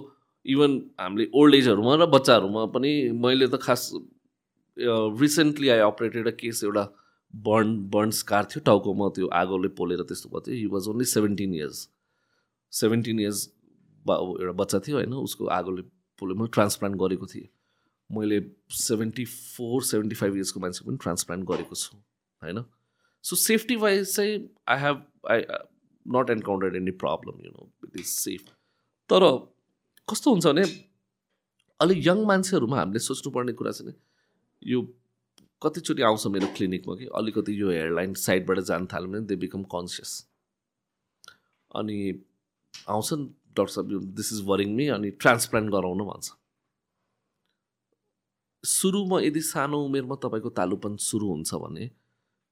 इभन 0.46 0.72
हामीले 1.00 1.28
ओल्ड 1.34 1.54
एजहरूमा 1.54 1.94
र 1.94 2.06
बच्चाहरूमा 2.12 2.64
पनि 2.74 2.92
मैले 3.24 3.46
त 3.48 3.58
खास 3.62 3.90
recently 5.20 5.68
I 5.68 5.78
operated 5.86 6.28
a 6.28 6.34
case 6.40 6.62
एउटा 6.64 6.84
बर्न 7.34 7.76
बर्न 7.94 8.10
स्कार 8.18 8.44
थियो 8.52 8.60
टाउकोमा 8.66 9.08
त्यो 9.16 9.26
आगोले 9.40 9.68
पोलेर 9.78 10.02
त्यस्तो 10.02 10.28
भएको 10.28 10.40
थियो। 10.46 10.56
He 10.56 10.66
was 10.74 10.88
only 10.88 11.04
seventeen 11.12 11.54
years 11.54 11.88
seventeen 12.72 13.20
years 13.20 13.40
एउटा 14.06 14.52
बच्चा 14.62 14.78
थियो 14.86 14.96
होइन 14.96 15.14
उसको 15.16 15.46
आगोले 15.58 15.82
पोले 16.20 16.34
म 16.34 16.46
ट्रान्सप्लान्ट 16.54 16.96
गरेको 17.00 17.26
थिएँ। 17.26 17.48
मैले 18.10 18.40
सेभेन्टी 18.78 19.24
फोर 19.24 19.82
सेभेन्टी 19.84 20.16
फाइभ 20.16 20.36
इयर्सको 20.36 20.60
मान्छे 20.60 20.84
पनि 20.86 20.96
ट्रान्सप्लान्ट 21.02 21.48
गरेको 21.48 21.74
छु 21.74 21.96
होइन? 21.96 22.64
सो 23.24 23.36
सेफ्टी 23.36 23.76
वाइज 23.76 24.14
चाहिँ 24.14 24.38
I 24.68 24.78
have 24.80 25.02
I 25.30 25.40
not 26.06 26.30
encountered 26.30 26.76
any 26.76 26.90
problem 27.02 27.44
you 27.44 27.50
know 27.50 27.70
it 27.84 28.00
is 28.00 28.06
safe 28.06 28.42
तर 29.10 29.22
कस्तो 30.08 30.30
हुन्छ 30.30 30.46
भने 30.46 30.64
अलिक 31.80 32.06
यङ 32.06 32.24
मान्छेहरूमा 32.26 32.78
हामीले 32.78 32.98
सोच्नुपर्ने 33.06 33.52
कुरा 33.52 33.72
चाहिँ 33.72 33.94
यो 34.62 34.82
कतिचोटि 35.62 36.02
आउँछ 36.02 36.26
मेरो 36.34 36.46
क्लिनिकमा 36.56 36.94
कि 36.96 37.06
अलिकति 37.20 37.60
यो 37.60 37.70
हेयरलाइन 37.70 38.14
साइडबाट 38.22 38.58
जान 38.70 38.86
थाल्यो 38.92 39.10
भने 39.12 39.20
दे 39.26 39.36
बिकम 39.44 39.62
कन्सियस 39.74 40.12
अनि 41.70 41.98
आउँछन् 42.88 43.26
डक्टर 43.26 43.66
साहब 43.74 44.10
दिस 44.16 44.32
इज 44.32 44.42
वरिङ 44.48 44.74
मी 44.76 44.86
अनि 44.96 45.10
ट्रान्सप्लान्ट 45.22 45.70
गराउनु 45.72 46.04
भन्छ। 46.04 46.32
सुरुमा 48.64 49.20
यदि 49.20 49.40
सानो 49.40 49.78
उमेरमा 49.84 50.16
तपाईँको 50.22 50.50
तालुपन 50.58 50.96
सुरु 51.02 51.28
हुन्छ 51.28 51.54
भने 51.64 51.90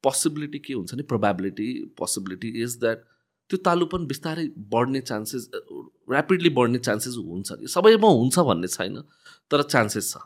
पोसिबिलिटी 0.05 0.59
के 0.59 0.75
हुन्छ 0.75 0.95
नि 0.95 1.03
प्रोभाबिलिटी 1.13 1.69
पोसिबिलिटी 1.99 2.49
इज 2.63 2.79
द्याट 2.81 3.05
त्यो 3.51 3.59
तालुपन 3.65 4.07
बिस्तारै 4.07 4.47
बढ्ने 4.75 5.01
चान्सेस 5.01 5.51
ऱ्यापिडली 6.09 6.51
बढ्ने 6.59 6.79
चान्सेस 6.81 7.17
हुन्छ 7.17 7.53
कि 7.61 7.67
सबैमा 7.69 8.09
हुन्छ 8.09 8.39
भन्ने 8.49 8.69
छैन 8.69 9.01
तर 9.51 9.63
चान्सेस 9.65 10.13
छ। 10.13 10.23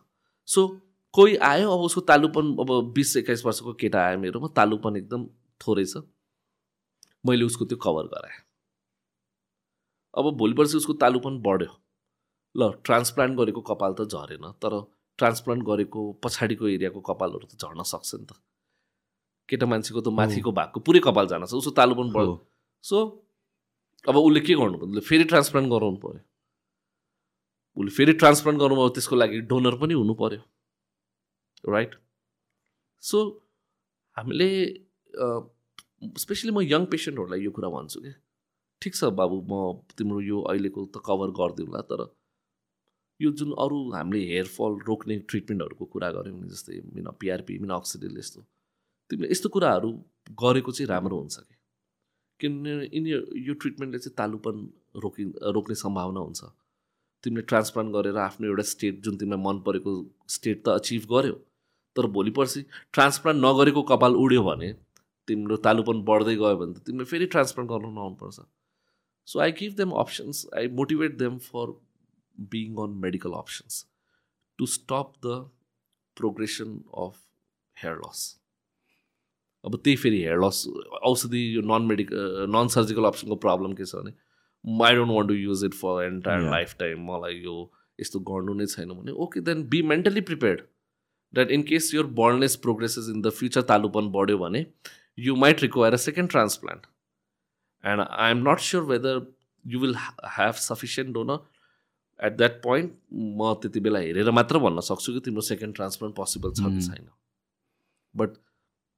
सो 0.49 0.67
कोही 1.15 1.37
आयो 1.51 1.71
अब 1.71 1.81
उसको 1.81 2.01
तालुपन 2.11 2.57
अब 2.61 2.71
बिस 2.95 3.17
एक्काइस 3.17 3.45
वर्षको 3.47 3.73
केटा 3.81 4.01
आयो 4.07 4.19
मेरोमा 4.19 4.49
तालुपन 4.57 4.97
एकदम 4.97 5.27
थोरै 5.61 5.85
छ। 5.85 6.03
मैले 7.27 7.45
उसको 7.45 7.65
त्यो 7.65 7.79
कभर 7.83 8.07
गराएँ। 8.15 8.39
अब 10.15 10.31
भोलि 10.39 10.55
पर्सि 10.55 10.77
उसको 10.77 10.93
तालुपन 11.03 11.39
बढ्यो। 11.43 11.73
ल 12.55 12.71
ट्रान्सप्लान्ट 12.85 13.39
गरेको 13.39 13.61
कपाल 13.63 13.95
त 13.95 14.09
झरेन 14.09 14.51
तर 14.63 14.75
ट्रान्सप्लान्ट 15.19 15.63
गरेको 15.65 16.01
पछाडिको 16.25 16.69
एरियाको 16.69 17.01
कपालहरू 17.09 17.47
त 17.47 17.61
झर्न 17.61 17.83
सक्छ 17.85 18.15
नि 18.15 18.27
त। 18.27 18.33
केटा 19.49 19.67
मान्छेको 19.67 20.01
त 20.01 20.09
माथिको 20.13 20.53
भागको 20.53 20.81
पुरै 20.81 21.01
कपाल 21.01 21.27
जान 21.29 21.45
सक्छ 21.45 21.59
उसको 21.59 21.73
तालुपन 21.77 22.13
बढ्यो 22.13 22.35
सो 22.85 22.97
अब 24.09 24.17
उसले 24.19 24.41
के 24.41 24.55
गर्नु 24.55 24.79
पर्यो 24.79 24.91
उसले 24.91 25.01
फेरि 25.09 25.25
ट्रान्सप्लान्ट 25.33 25.71
गराउनु 25.71 25.99
पऱ्यो 26.05 26.21
उसले 27.77 27.91
फेरि 27.97 28.13
ट्रान्सप्लान्ट 28.21 28.61
गर्नुभयो 28.61 28.89
त्यसको 28.99 29.17
लागि 29.17 29.41
डोनर 29.51 29.75
पनि 29.81 29.95
हुनु 29.95 30.15
पऱ्यो 30.23 31.73
राइट 31.73 31.95
सो 33.03 33.21
हामीले 34.17 34.49
स्पेसली 36.19 36.53
म 36.53 36.63
यङ 36.63 36.87
पेसेन्टहरूलाई 36.87 37.41
यो 37.41 37.51
कुरा 37.51 37.69
भन्छु 37.69 38.01
कि? 38.01 38.13
ठिक 38.83 38.95
छ 38.95 39.11
बाबु 39.21 39.41
म 39.43 39.61
तिम्रो 39.99 40.21
यो 40.23 40.41
अहिलेको 40.51 40.87
त 40.87 41.03
कभर 41.07 41.35
गरिदिउँला 41.39 41.81
तर 41.91 42.05
यो 43.21 43.31
जुन 43.41 43.53
अरू 43.59 43.79
हामीले 43.93 44.25
हेयरफल 44.27 44.79
रोक्ने 44.89 45.19
ट्रिटमेन्टहरूको 45.29 45.85
कुरा 45.95 46.11
गऱ्यौँ 46.17 46.49
जस्तै 46.49 46.81
मिन 46.95 47.11
पिआरपी 47.21 47.59
मिन 47.59 47.77
अक्सिडिल 47.79 48.19
यस्तो 48.19 48.43
तिमीले 49.11 49.31
यस्तो 49.33 49.49
कुराहरू 49.51 49.93
गरेको 50.39 50.73
चाहिँ 50.73 50.89
राम्रो 50.89 51.21
हुन्छ 51.21 51.39
कि? 51.39 51.58
किनभने 52.41 52.89
यिनी 52.95 53.11
यो 53.49 53.55
ट्रिटमेन्टले 53.65 53.99
चाहिँ 53.99 54.15
तालुपन 54.19 54.69
रोकि 55.05 55.25
रोक्ने 55.57 55.75
सम्भावना 55.83 56.21
हुन्छ 56.21 56.51
तिमीले 57.25 57.43
ट्रान्सप्लान्ट 57.53 57.93
गरेर 57.95 58.19
आफ्नो 58.27 58.49
एउटा 58.49 58.63
स्टेट 58.73 59.01
जुन 59.09 59.17
तिमीलाई 59.23 59.45
मन 59.47 59.61
परेको 59.67 59.95
स्टेट 60.37 60.63
त 60.65 60.77
अचिभ 60.83 61.09
गर्यो 61.15 61.41
तर 61.97 62.07
भोलि 62.19 62.31
पर्सि 62.39 62.65
ट्रान्सप्लान्ट 62.93 63.45
नगरेको 63.45 63.83
कपाल 63.91 64.23
उड्यो 64.27 64.43
भने 64.51 64.73
तिम्रो 65.29 65.57
तालुपन 65.67 66.07
बढ्दै 66.13 66.37
गयो 66.45 66.57
भने 66.63 66.79
त 66.79 66.87
तिमीले 66.87 67.11
फेरि 67.13 67.27
ट्रान्सप्लान्ट 67.37 67.71
गर्नु 67.75 67.93
नआउनुपर्छ 67.99 68.49
so 69.29 69.45
I 69.47 69.53
give 69.61 69.77
them 69.83 70.01
options 70.05 70.47
I 70.59 70.75
motivate 70.81 71.21
them 71.25 71.39
for 71.51 71.77
being 72.39 72.79
on 72.79 73.01
medical 73.01 73.35
options 73.35 73.87
to 74.59 74.67
stop 74.67 75.21
the 75.21 75.47
progression 76.17 76.85
of 76.93 77.19
hair 77.77 77.99
loss. 77.99 78.38
अब 79.65 79.77
त्यही 79.85 79.97
फेरि 79.97 80.19
हेयर 80.23 80.39
लस 80.45 80.65
औषधि 81.11 81.43
यो 81.57 81.63
नन 81.73 81.87
मेडिकल 81.93 82.47
नन 82.57 82.69
सर्जिकल 82.75 83.05
अप्सनको 83.05 83.37
प्रब्लम 83.45 83.73
के 83.81 83.85
छ 83.85 84.03
भने 84.03 84.13
I 84.87 84.95
don't 84.95 85.13
want 85.13 85.29
to 85.29 85.35
use 85.35 85.65
it 85.65 85.75
for 85.75 86.05
entire 86.05 86.51
lifetime 86.79 87.05
मलाई 87.11 87.41
यो 87.45 87.57
यस्तो 87.99 88.21
गर्नु 88.31 88.55
नै 88.61 88.67
छैन 88.75 88.95
भने 89.01 89.13
okay 89.27 89.41
then 89.51 89.65
be 89.75 89.83
mentally 89.93 90.21
prepared 90.31 90.61
that 91.35 91.51
in 91.59 91.63
case 91.73 91.93
your 91.95 92.07
baldness 92.23 92.57
progresses 92.69 93.09
in 93.15 93.21
the 93.23 93.31
future 93.41 93.63
तालुपन 93.73 94.11
बढ्यो 94.17 94.39
भने 94.39 94.65
you 95.27 95.37
might 95.45 95.63
require 95.63 95.95
a 95.95 96.03
second 96.07 96.31
transplant 96.31 96.87
and 97.85 98.07
I 98.09 98.31
am 98.31 98.49
not 98.49 98.67
sure 98.71 98.83
whether 98.95 99.23
you 99.65 99.81
will 99.81 99.95
have 100.37 100.55
sufficient 100.65 101.15
donor 101.15 102.27
at 102.27 102.37
that 102.37 102.61
point 102.63 102.93
म 103.41 103.55
त्यति 103.63 103.81
बेला 103.81 103.99
हेरेर 103.99 104.31
मात्र 104.41 104.59
भन्न 104.59 104.81
सक्छु 104.91 105.13
कि 105.13 105.21
तिम्रो 105.25 105.41
सेकेन्ड 105.49 105.75
ट्रान्सप्लान्ट 105.75 106.17
पोसिबल 106.17 106.53
छ 106.53 106.73
कि 106.75 106.81
छैन. 106.87 107.09
But 108.15 108.37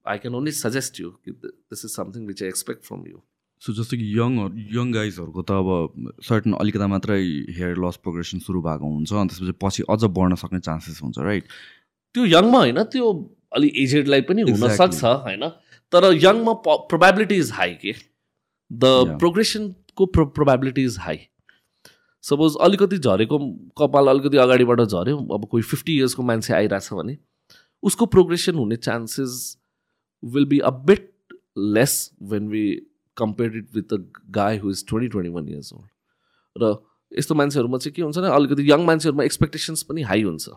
I 0.07 0.19
can 0.19 0.35
only 0.35 0.53
suggest 0.53 1.01
you 1.01 1.11
कि 1.11 1.33
this 1.33 1.85
is 1.85 1.91
something 1.91 2.27
which 2.27 2.43
I 2.43 2.49
expect 2.49 2.85
from 2.85 3.07
you 3.07 3.21
so 3.63 3.73
जस्तो 3.73 3.97
कि 3.97 4.07
यङ 4.19 4.37
यङ 4.75 4.93
गाइजहरूको 4.93 5.43
त 5.43 5.51
अब 5.53 6.21
सर्टन 6.23 6.53
अलिकता 6.61 6.87
मात्रै 6.87 7.19
हेयर 7.57 7.77
लस 7.79 7.97
प्रोग्रेसन 7.97 8.39
सुरु 8.39 8.63
भएको 8.63 8.93
हुन्छ 8.95 9.13
अनि 9.13 9.29
त्यसपछि 9.29 9.53
पछि 9.63 9.83
अझ 9.89 10.05
बढ्न 10.05 10.35
सक्ने 10.35 10.61
चान्सेस 10.61 11.03
हुन्छ 11.03 11.19
राइट 11.19 11.45
त्यो 12.15 12.25
यङमा 12.27 12.59
होइन 12.59 12.83
त्यो 12.83 13.11
अलि 13.53 13.73
एजेडलाई 13.77 14.21
पनि 14.21 14.43
हुनसक्छ 14.43 15.05
होइन? 15.05 15.49
तर 15.93 16.13
यङमा 16.15 16.53
प्रोभाबिलिटी 16.67 17.37
इज 17.37 17.51
हाई 17.53 17.75
के 17.75 17.93
द 18.71 19.19
प्रोग्रेसनको 19.19 20.07
प्रोभाबिलिटी 20.17 20.85
इज 20.85 20.97
हाई 21.01 21.19
सपोज 22.23 22.57
अलिकति 22.61 22.99
झरेको 22.99 23.39
कपाल 23.79 24.09
अलिकति 24.09 24.37
अगाडिबाट 24.37 24.81
झऱ्यो 24.81 25.17
अब 25.35 25.45
कोही 25.45 25.63
फिफ्टी 25.63 25.97
इयर्सको 25.97 26.23
मान्छे 26.23 26.55
आइरहेछ 26.55 26.93
भने 26.93 27.17
उसको 27.83 28.07
प्रोग्रेसन 28.07 28.55
हुने 28.55 28.77
chances 28.77 29.37
will 30.23 30.47
be 30.47 30.59
a 30.59 30.71
bit 30.87 31.11
less 31.79 31.95
when 32.33 32.49
we 32.49 32.65
compare 33.17 33.57
it 33.57 33.75
with 33.75 33.95
the 33.95 34.05
guy 34.31 34.59
who 34.59 34.71
is 34.71 34.85
twenty 34.89 35.09
twenty 35.09 35.31
one 35.31 35.49
years 35.49 35.73
old 35.73 36.63
र 36.63 36.75
यस्तो 37.13 37.35
मान्छेहरूमा 37.35 37.79
चाहिँ 37.79 37.95
के 37.95 38.03
हुन्छ 38.03 38.19
भने 38.19 38.29
अलिकति 38.35 38.71
यङ 38.71 38.85
मान्छेहरूमा 38.87 39.25
एक्सपेक्टेसन्स 39.25 39.83
पनि 39.83 40.03
हाई 40.03 40.23
हुन्छ। 40.23 40.49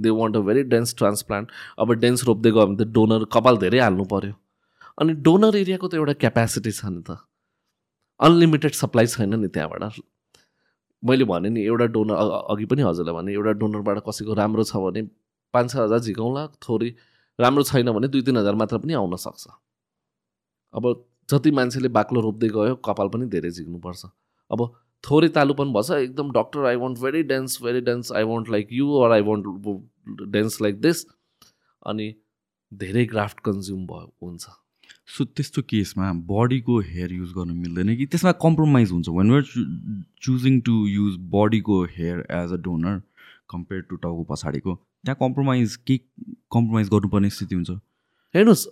They 0.00 0.10
want 0.10 0.36
a 0.36 0.40
very 0.48 0.62
dense 0.72 0.94
transplant 0.96 1.48
अब 1.78 1.92
डेन्स 2.00 2.24
रोप्दै 2.24 2.50
गयो 2.50 2.66
भने 2.66 2.76
त 2.76 2.88
डोनर 2.98 3.24
कपाल 3.32 3.56
धेरै 3.58 3.78
हाल्नु 3.80 4.04
पऱ्यो 4.12 4.34
अनि 4.98 5.12
डोनर 5.28 5.56
एरियाको 5.56 5.88
त 5.88 5.94
एउटा 5.94 6.12
क्यापेसिटी 6.24 6.72
छ 6.72 6.84
नि 6.84 7.02
त। 7.02 7.16
अनलिमिटेड 8.20 8.72
सप्लाई 8.74 9.06
छैन 9.06 9.34
नि 9.40 9.48
त्यहाँबाट। 9.48 10.00
मैले 11.02 11.24
भने 11.24 11.48
नि 11.50 11.64
एउटा 11.64 11.86
डोनर 11.96 12.14
अघि 12.52 12.66
पनि 12.66 12.82
हजुरलाई 12.82 13.14
भने 13.14 13.32
एउटा 13.32 13.52
डोनरबाट 13.62 13.98
कसैको 14.06 14.34
राम्रो 14.34 14.64
छ 14.64 14.76
भने 14.84 15.02
पाँच 15.54 15.70
छ 15.72 15.76
हजार 15.76 15.98
झिकाउँला 16.00 16.46
थोरै 16.68 16.90
राम्रो 17.38 17.62
छैन 17.64 17.90
भने 17.92 18.08
दुई 18.08 18.22
तिन 18.22 18.36
हजार 18.36 18.54
मात्र 18.54 18.78
पनि 18.78 18.92
आउन 18.94 19.16
सक्छ। 19.16 19.46
अब 20.74 20.84
जति 21.28 21.50
मान्छेले 21.50 21.88
बाक्लो 21.94 22.20
रोप्दै 22.20 22.48
गयो 22.50 22.74
कपाल 22.84 23.08
पनि 23.08 23.26
धेरै 23.28 23.50
झिक्नुपर्छ। 23.50 24.04
अब 24.50 24.60
थोरै 25.04 25.28
तालुपन 25.34 25.72
भएछ 25.72 25.90
एकदम 25.92 26.30
doctor 26.32 26.64
I 26.66 26.76
want 26.76 26.98
very 27.00 27.22
dense 27.24 27.58
very 27.62 27.80
dense 27.88 28.12
I 28.12 28.22
want 28.30 28.48
like 28.50 28.68
you 28.72 28.86
or 29.00 29.12
I 29.12 29.22
want 29.28 29.44
dense 30.36 30.60
like 30.62 30.80
this 30.80 31.04
अनि 31.86 32.14
धेरै 32.72 33.04
ग्राफ्ट 33.12 33.40
कन्ज्युम 33.40 33.86
भयो 33.86 34.12
हुन्छ। 34.22 34.48
सो 35.16 35.24
त्यस्तो 35.24 35.62
केसमा 35.68 36.12
बडीको 36.30 36.78
हेयर 36.80 37.12
युज 37.12 37.32
गर्नु 37.32 37.54
मिल्दैन 37.54 37.94
कि? 37.96 38.06
त्यसमा 38.06 38.32
कम्प्रोमाइज 38.42 38.90
हुन्छ। 38.92 39.08
When 39.08 39.30
we're 39.30 39.42
choosing 40.22 40.60
to 40.66 40.74
use 40.88 41.16
बडीको 41.34 41.82
hair 41.96 42.26
as 42.40 42.52
a 42.52 42.56
donor 42.66 43.00
compare 43.50 43.82
to 43.90 43.96
टाउको 43.96 44.24
पछाडिको 44.32 44.74
त्यहाँ 45.08 45.16
कम्प्रोमाइज 45.20 45.76
के 45.88 45.96
कम्प्रोमाइज 46.52 46.88
गर्नुपर्ने 46.92 47.28
स्थिति 47.30 47.54
हुन्छ। 47.54 47.70
हेर्नुहोस् 48.34 48.64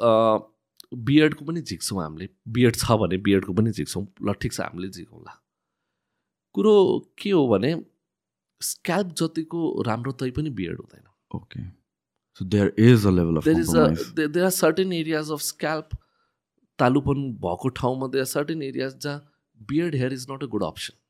बिएडको 0.92 1.44
पनि 1.44 1.60
झिक्छौँ 1.62 2.02
हामीले। 2.02 2.28
बिएड 2.52 2.76
छ 2.76 2.92
भने 3.00 3.16
बिएडको 3.24 3.52
पनि 3.52 3.70
झिक्छौँ। 3.72 4.06
ल 4.22 4.32
ठिक 4.40 4.52
छ 4.52 4.60
हामीले 4.60 4.88
झिकौँला। 4.88 5.32
कुरो 6.54 6.74
के 7.18 7.30
हो 7.30 7.46
भने 7.48 7.70
स्क्याल्प 8.60 9.14
जतिको 9.20 9.60
राम्रो 9.86 10.12
तै 10.12 10.30
पनि 10.36 10.50
बिएड 10.60 10.76
हुँदैन। 10.76 11.08
Okay 11.36 11.62
so 12.40 12.44
there 12.44 12.74
is 12.78 13.06
a 13.06 13.10
level 13.10 13.36
of 13.36 13.44
there 13.44 13.58
is 13.60 13.74
a 13.76 14.26
there 14.28 14.44
are 14.44 14.50
certain 14.60 14.92
areas 14.92 15.30
of 15.32 15.40
scalp 15.40 15.96
तालुपन 16.78 17.24
भएको 17.40 17.68
ठाउँमा 17.80 18.06
दे 18.12 18.18
आर 18.18 18.30
सर्टेन 18.36 18.62
एरियाज 18.62 18.98
जहाँ 19.02 19.18
beard 19.60 19.94
hair 19.94 20.12
is 20.12 20.26
not 20.30 20.44
a 20.44 20.46
good 20.52 20.64
option 20.64 21.00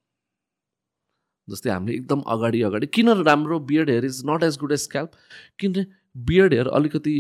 जस्तै 1.49 1.71
हामीले 1.71 1.97
एकदम 1.97 2.21
अगाडि 2.35 2.63
अगाडि 2.63 2.87
किन 2.95 3.09
राम्रो 3.23 3.59
beard 3.71 3.91
hair 3.91 4.05
is 4.05 4.23
not 4.27 4.43
as 4.43 4.57
good 4.59 4.73
as 4.73 4.81
scalp 4.81 5.11
किनभने 5.59 5.87
बियर्ड 6.31 6.53
हेयर 6.53 6.69
अलिकति 6.79 7.15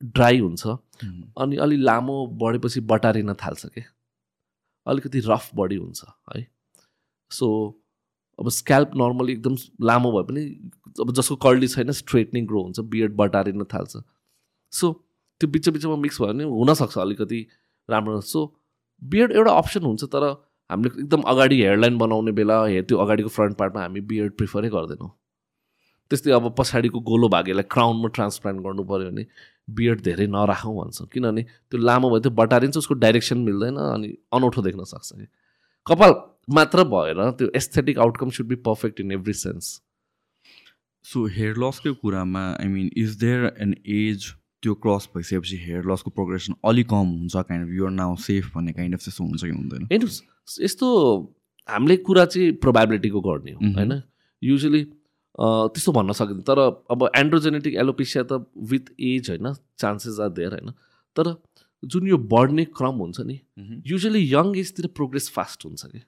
ड्राई 0.00 0.38
हुन्छ 0.38 0.66
अनि 0.66 1.56
अलि 1.56 1.76
लामो 1.76 2.26
बढेपछि 2.42 2.80
बटारिन 2.92 3.34
थाल्छ 3.34 3.66
क्या 3.66 3.84
अलिकति 4.86 5.20
रफ 5.26 5.50
बडी 5.54 5.76
हुन्छ 5.76 6.04
है? 6.36 6.46
सो 7.30 7.46
अब 8.38 8.48
स्क्याल्प 8.50 8.90
नर्मली 8.96 9.32
एकदम 9.32 9.56
लामो 9.86 10.10
भए 10.12 10.24
पनि 10.28 10.42
अब 11.00 11.12
जसको 11.12 11.36
कर्ली 11.44 11.68
छैन 11.68 11.92
स्ट्रेटनिङ 11.92 12.46
ग्रो 12.46 12.62
हुन्छ 12.62 12.80
बियर्ड 12.92 13.14
बटारिन 13.16 13.64
थाल्छ। 13.74 13.96
सो 14.72 14.92
त्यो 15.40 15.48
बिच 15.50 15.68
बिचमा 15.68 15.96
मिक्स 15.96 16.20
भयो 16.20 16.32
भने 16.32 16.44
हुनसक्छ 16.44 16.98
अलिकति 16.98 17.46
राम्रो। 17.88 18.20
सो 18.20 18.40
बियर्ड 19.02 19.32
एउटा 19.32 19.52
अप्सन 19.52 19.84
हुन्छ 19.84 20.04
तर 20.04 20.24
हामीले 20.70 21.00
एकदम 21.00 21.20
अगाडि 21.32 21.56
हेयरलाइन 21.62 21.98
बनाउने 21.98 22.32
बेला 22.38 22.64
हेयर 22.64 22.84
त्यो 22.84 22.98
अगाडिको 22.98 23.28
फ्रन्ट 23.28 23.56
पार्टमा 23.58 23.80
हामी 23.82 24.00
बियर्ड 24.10 24.32
प्रिफरै 24.36 24.68
गर्दैनौँ। 24.70 25.10
त्यस्तै 26.10 26.30
अब 26.32 26.54
पछाडिको 26.58 27.00
गोलो 27.06 27.28
भागेलाई 27.28 27.66
क्राउनमा 27.70 28.08
ट्रान्सप्लान्ट 28.16 28.60
गर्नु 28.64 28.82
पऱ्यो 28.90 29.10
भने 29.10 29.26
बियर्ड 29.78 30.00
धेरै 30.02 30.26
नराखौँ 30.34 30.74
भन्छ। 30.76 31.02
किनभने 31.12 31.42
त्यो 31.42 31.80
लामो 31.80 32.10
भयो 32.10 32.20
त्यो 32.20 32.32
बटारिन्छ 32.40 32.76
उसको 32.78 32.94
डाइरेक्सन 33.04 33.38
मिल्दैन 33.46 33.76
अनि 33.84 34.08
अनौठो 34.34 34.62
देख्न 34.62 34.84
सक्छ 34.84 35.12
कि। 35.12 35.26
कपाल 35.86 36.14
मात्र 36.54 36.84
भएर 36.92 37.30
त्यो 37.38 37.50
aesthetic 37.56 37.98
outcome 37.98 38.30
should 38.36 38.46
be 38.46 38.54
perfect 38.68 39.00
in 39.00 39.12
every 39.12 39.32
sense 39.34 39.70
so 41.04 41.26
hair 41.34 41.58
लसकै 41.64 41.92
कुरामा 42.02 42.44
I 42.52 42.68
mean 42.68 42.90
is 42.96 43.16
there 43.18 43.52
an 43.60 43.74
age 43.96 44.30
त्यो 44.62 44.74
क्रस 44.86 45.08
भइसकेपछि 45.16 45.56
हेयर 45.64 45.90
लसको 45.90 46.10
प्रोग्रेसन 46.10 46.54
अलिक 46.64 46.88
कम 46.90 47.06
हुन्छ? 47.18 47.36
Kind 47.36 47.66
of 47.66 47.74
you're 47.74 47.90
now 47.98 48.16
safe 48.22 48.54
भन्ने 48.54 48.72
काइन्ड 48.72 48.94
अफ 48.94 49.04
त्यस्तो 49.04 49.24
हुन्छ 49.24 49.42
कि 49.44 49.50
हुँदैन। 49.50 49.88
हेर्नुहोस् 49.92 50.22
यस्तो 50.46 50.86
हामीले 51.68 51.96
कुरा 52.06 52.24
चाहिँ 52.24 52.52
प्रोभाबिलिटीको 52.62 53.20
गर्ने 53.20 53.52
हो। 53.52 53.60
होइन? 53.74 54.02
युजली 54.42 54.82
त्यस्तो 55.38 55.92
भन्न 55.92 56.12
सकिँदैन। 56.12 56.42
तर 56.48 56.58
अब 56.90 57.10
एन्ड्रोजेनेटिक 57.16 57.74
एलोपेसिया 57.76 58.22
त 58.24 58.46
विथ 58.70 58.84
एज 59.00 59.30
होइन 59.30 59.52
चान्सेस 59.78 60.20
आर 60.20 60.28
देयर 60.32 60.52
होइन? 60.52 60.70
तर 61.16 61.34
जुन 61.82 62.06
यो 62.08 62.18
बढ्ने 62.18 62.64
क्रम 62.72 62.94
हुन्छ 63.04 63.20
नि 63.20 63.40
युजली 63.86 64.20
यङ 64.32 64.56
एजतिर 64.56 64.86
प्रोग्रेस 64.96 65.30
फास्ट 65.30 65.64
हुन्छ 65.66 65.84
कि? 65.86 66.00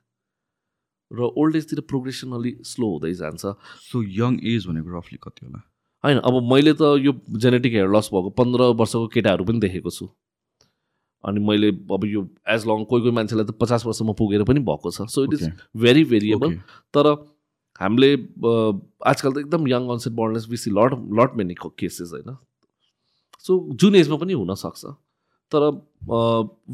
र 1.10 1.20
ओल्ड 1.35 1.56
एजतिर 1.56 1.81
प्रोग्रेसन 1.89 2.32
अलिक 2.36 2.65
स्लो 2.66 2.86
हुँदै 2.89 3.12
जान्छ। 3.15 3.52
सो 3.90 4.02
यङ 4.02 4.39
एज 4.44 4.66
भनेको 4.69 4.97
रफली 4.97 5.19
कति 5.23 5.47
होला? 5.47 5.60
होइन 6.05 6.19
अब 6.20 6.35
मैले 6.52 6.73
त 6.73 6.97
यो 7.01 7.12
जेनेटिक 7.36 7.73
हेयर 7.73 7.89
लस 7.90 8.09
भएको 8.12 8.31
पन्ध्र 8.39 8.60
वर्षको 8.77 9.06
केटाहरू 9.09 9.44
पनि 9.44 9.60
देखेको 9.60 9.90
छु। 9.90 10.09
अनि 11.24 11.40
मैले 11.47 11.69
अब 11.93 12.05
यो 12.07 12.20
एज 12.49 12.66
लङ 12.66 12.85
कोही 12.85 13.03
कोही 13.03 13.15
मान्छेलाई 13.15 13.47
त 13.47 13.57
पचास 13.61 13.86
वर्षमा 13.86 14.12
पुगेर 14.19 14.45
पनि 14.45 14.61
भएको 14.62 14.90
छ। 14.90 15.07
So 15.09 15.24
it 15.24 15.32
is. 15.35 15.51
Very 15.77 16.05
variable. 16.12 16.55
तर 16.95 17.12
हामीले 17.81 18.12
आजकल 18.15 19.32
त 19.32 19.39
एकदम 19.39 19.69
यङ 19.69 19.89
अनसेट 19.90 20.12
बर्नेस 20.15 20.47
बेसी 20.49 20.70
लट 20.70 20.95
लट 21.20 21.36
मेनी 21.36 21.55
केसेस 21.65 22.11
होइन? 22.12 22.36
सो 23.45 23.59
जुन 23.74 23.95
एजमा 23.95 24.16
पनि 24.16 24.32
हुनसक्छ 24.35 24.85
तर 25.53 25.70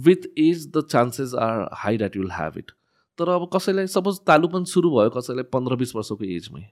with 0.07 0.23
age 0.39 0.67
the 0.69 0.85
chances 0.91 1.35
are 1.41 1.69
high 1.83 1.97
that 1.99 2.17
will 2.17 2.31
have 2.33 2.59
it 2.59 2.71
तर 3.19 3.29
अब 3.31 3.49
कसैलाई 3.53 3.87
सपोज 3.89 4.19
तालुपन 4.27 4.65
सुरु 4.71 4.91
भयो 4.91 5.11
कसैलाई 5.11 5.45
पन्ध्र 5.53 5.77
बिस 5.77 5.95
वर्षको 5.97 6.25
एजमै 6.27 6.65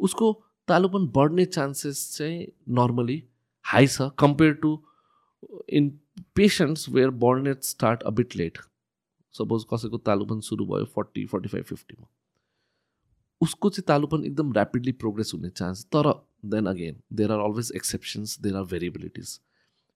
उसको 0.00 0.32
तालुपन 0.68 1.06
बढ्ने 1.16 1.44
चान्सेस 1.46 1.98
चाहिँ 2.16 2.46
नर्मली 2.78 3.22
हाई 3.64 3.86
छ। 3.86 4.08
Compare 4.18 4.52
to 4.62 4.70
in 5.70 5.90
patients 6.36 6.88
where 6.88 7.10
baldness 7.10 7.62
start 7.62 8.02
a 8.02 8.10
bit 8.10 8.36
late 8.36 8.58
suppose 9.34 9.64
कसैको 9.72 9.98
तालुपन 9.98 10.40
सुरु 10.40 10.66
भयो 10.66 10.84
फोर्टी 10.84 11.24
फोर्टी 11.26 11.48
फाइभ 11.48 11.64
फिफ्टीमा 11.64 12.06
उसको 13.40 13.70
चाहिँ 13.70 13.84
तालुपन 13.88 14.24
एकदम 14.24 14.52
ऱ्यापिडली 14.52 14.92
प्रोग्रेस 14.92 15.30
हुने 15.34 15.48
चान्स 15.50 15.84
तर 15.84 16.12
then 16.44 16.66
again 16.66 17.00
there 17.12 17.32
are 17.32 17.40
always 17.40 17.72
exceptions 17.76 18.40
there 18.40 18.56
are 18.56 18.64
variabilities 18.64 19.38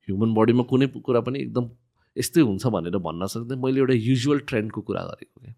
human 0.08 0.34
बडीमा 0.34 0.62
कुनै 0.62 0.86
कुरा 0.86 1.20
पनि 1.20 1.40
एकदम 1.40 1.70
यस्तै 2.16 2.40
हुन्छ 2.40 2.66
भनेर 2.66 2.96
भन्न 2.98 3.26
सक्दैन। 3.26 3.58
मैले 3.58 3.80
एउटा 3.80 3.94
युजुअल 3.94 4.38
ट्रेन्डको 4.48 4.80
कुरा 4.80 5.02
गरेको 5.04 5.40
क्या 5.40 5.54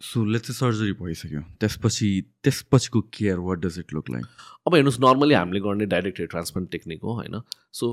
सो 0.00 0.24
लेट्स 0.24 0.46
चाहिँ 0.46 0.58
सर्जरी 0.58 0.92
भइसक्यो। 0.92 1.40
त्यसपछि 1.60 2.08
त्यसपछिको 2.44 3.00
care 3.14 3.38
what 3.46 3.58
does 3.58 3.78
it 3.78 3.92
look 3.94 4.10
like 4.10 4.26
अब 4.66 4.74
हेर्नुहोस् 4.74 5.00
नर्मली 5.00 5.34
हामीले 5.34 5.60
गर्ने 5.60 5.86
डाइरेक्ट 5.86 6.18
हेयर 6.18 6.28
ट्रान्सप्लान्ट 6.28 6.70
टेक्निक 6.70 7.02
हो 7.02 7.14
होइन? 7.14 7.40
सो 7.72 7.86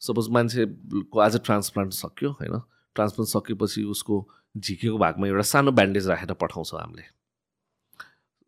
सपोज 0.00 0.28
मान्छेको 0.30 1.20
आज 1.20 1.36
ट्रान्सप्लान्ट 1.44 1.92
सक्यो 1.92 2.30
होइन? 2.30 2.58
ट्रान्सप्लान्ट 2.96 3.30
सकेपछि 3.30 3.82
उसको 3.94 4.26
झिकेको 4.54 4.98
भागमा 4.98 5.26
एउटा 5.26 5.42
सानो 5.42 5.72
ब्यान्डेज 5.72 6.08
राखेर 6.08 6.32
पठाउँछौँ 6.34 6.80
हामीले। 6.80 7.02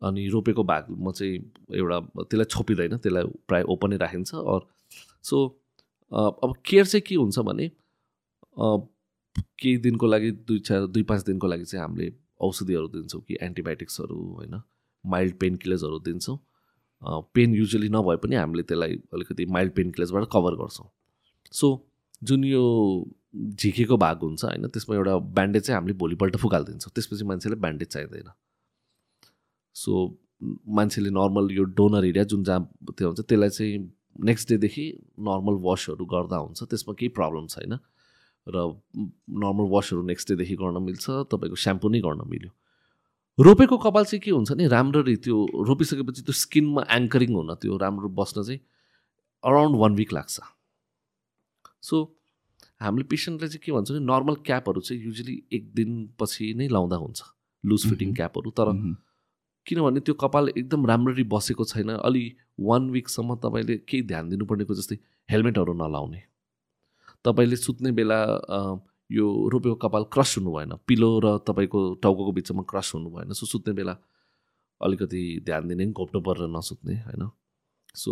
अनि 0.01 0.27
रोपेको 0.29 0.63
भागमा 0.63 1.11
चाहिँ 1.11 1.35
एउटा 1.75 1.99
त्यसलाई 2.17 2.45
छोपिँदैन 2.45 2.97
त्यसलाई 2.97 3.23
प्रायः 3.47 3.65
ओपनै 3.69 3.97
राखिन्छ। 3.97 4.33
अर 4.35 4.61
सो 5.23 5.37
अब 6.11 6.53
केयर 6.65 6.85
चाहिँ 6.85 7.03
के 7.07 7.15
हुन्छ 7.15 7.39
भने 7.39 7.67
केही 8.57 9.77
दिनको 9.77 10.07
लागि 10.07 10.31
दुई 10.47 10.59
चार 10.59 10.85
दुई 10.87 11.03
पाँच 11.03 11.25
दिनको 11.25 11.47
लागि 11.47 11.65
चाहिँ 11.65 11.83
हामीले 11.83 12.11
औषधिहरू 12.41 12.87
दिन्छौँ 12.87 13.21
कि 13.21 13.37
एन्टिबायोटिक्सहरू 13.41 14.15
होइन? 14.15 14.61
माइल्ड 15.03 15.35
पेन 15.39 15.55
किलर्सहरू 15.55 15.99
दिन्छौँ 15.99 16.37
पेन 17.35 17.53
युजली 17.55 17.89
नभए 17.89 18.15
पनि 18.23 18.35
हामीले 18.35 18.63
त्यसलाई 18.63 18.95
अलिकति 19.13 19.45
माइल्ड 19.45 19.73
पेन 19.73 19.91
किलर्सबाट 19.91 20.27
कभर 20.33 20.55
गर्छौँ। 20.55 20.89
सो 21.51 21.67
जुन 22.23 22.43
यो 22.43 22.63
झिकेको 23.35 23.97
भाग 23.97 24.17
हुन्छ 24.21 24.43
होइन 24.45 24.67
त्यसमा 24.67 24.95
एउटा 24.95 25.17
ब्यान्डेज 25.37 25.63
चाहिँ 25.63 25.77
हामीले 25.77 25.97
भोलिपल्ट 25.97 26.35
फुकालिदिन्छौँ। 26.37 26.91
त्यसपछि 26.95 27.25
मान्छेले 27.25 27.55
ब्यान्डेज 27.55 27.87
चाहिँदैन। 27.87 28.29
सो 29.75 29.91
मान्छेले 30.67 31.09
नर्मल 31.09 31.51
यो 31.51 31.63
डोनर 31.77 32.05
एरिया 32.05 32.23
जुन 32.23 32.43
जहाँ 32.43 32.61
त्यो 32.97 33.07
हुन्छ 33.07 33.21
त्यसलाई 33.21 33.49
चाहिँ 33.49 33.77
नेक्स्ट 34.27 34.49
डेदेखि 34.49 34.85
नर्मल 35.27 35.55
वासहरू 35.63 36.05
गर्दा 36.05 36.37
हुन्छ 36.37 36.63
त्यसमा 36.63 36.93
केही 36.99 37.09
प्रब्लम 37.15 37.47
छैन। 37.47 37.73
र 38.47 38.57
नर्मल 39.43 39.67
वासहरू 39.71 40.01
नेक्स्ट 40.03 40.29
डेदेखि 40.29 40.55
गर्न 40.55 40.81
मिल्छ 40.83 41.05
तपाईँको 41.31 41.55
स्याम्पू 41.55 41.89
नै 41.89 41.99
गर्न 42.01 42.21
मिल्यो। 42.27 42.51
रोपेको 43.37 43.77
कपाल 43.77 44.05
चाहिँ 44.05 44.21
के 44.21 44.31
हुन्छ 44.31 44.51
नि 44.51 44.67
राम्ररी 44.67 45.15
त्यो 45.25 45.37
रोपिसकेपछि 45.67 46.21
त्यो 46.21 46.33
स्किनमा 46.35 46.81
एङ्करिङ 46.89 47.31
हुन 47.33 47.53
त्यो 47.61 47.77
राम्रो 47.77 48.09
बस्न 48.11 48.43
चाहिँ 48.43 48.59
अराउन्ड 49.43 49.75
वान 49.77 49.95
विक 49.95 50.13
लाग्छ। 50.13 50.39
सो 51.83 52.03
हामीले 52.81 53.03
पेसेन्टलाई 53.09 53.49
चाहिँ 53.49 53.61
के 53.65 53.71
भन्छ 53.71 53.91
भने 53.91 53.99
नर्मल 54.05 54.35
क्यापहरू 54.45 54.81
चाहिँ 54.81 55.03
युजली 55.03 55.35
एक 55.53 55.73
दिनपछि 55.75 56.53
नै 56.57 56.67
लाउँदा 56.67 56.97
हुन्छ। 56.97 57.21
Loose 57.63 57.81
fitting. 57.89 58.13
क्यापहरू 58.15 58.51
तर 58.51 58.67
किनभने 59.65 59.99
त्यो 60.01 60.13
कपाल 60.17 60.49
एकदम 60.49 60.85
राम्ररी 60.85 61.23
बसेको 61.29 61.63
छैन 61.65 61.89
अलि 62.01 62.23
वान 62.59 62.89
विकसम्म 62.89 63.35
तपाईँले 63.43 63.77
केही 63.89 64.03
ध्यान 64.03 64.29
दिनुपर्नेको 64.29 64.73
जस्तै 64.73 64.97
हेलमेटहरू 65.29 65.73
नलाउने। 65.73 66.21
तपाईँले 67.25 67.55
सुत्ने 67.55 67.91
बेला 67.91 68.17
यो 69.09 69.25
रोपेको 69.51 69.75
कपाल 69.75 70.03
क्रस 70.13 70.37
हुनु 70.37 70.51
भएन 70.53 70.73
पिलो 70.87 71.09
र 71.19 71.37
तपाईँको 71.47 71.79
टाउको 72.03 72.31
बिचमा 72.31 72.63
क्रस 72.63 72.91
हुनु 72.95 73.09
भएन 73.09 73.33
सो 73.37 73.45
सुत्ने 73.45 73.73
बेला 73.73 73.95
अलिकति 74.81 75.21
ध्यान 75.45 75.67
दिने 75.67 75.85
घोप्टो 75.91 76.19
परेर 76.25 76.49
नसुत्ने 76.49 76.95
होइन? 77.05 77.29
सो 77.95 78.11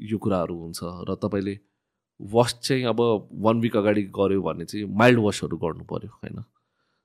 यो 0.00 0.18
कुराहरू 0.18 0.54
हुन्छ 0.56 0.80
र 0.82 1.14
तपाईँले 1.22 1.54
वास 2.20 2.58
चाहिँ 2.62 2.84
अब 2.84 3.00
वान 3.44 3.60
विक 3.60 3.76
अगाडि 3.76 4.02
गऱ्यो 4.16 4.42
भने 4.42 4.64
चाहिँ 4.64 4.86
माइल्ड 4.96 5.20
वासहरू 5.20 5.56
गर्नु 5.56 5.84
पऱ्यो 5.84 6.10
होइन? 6.12 6.42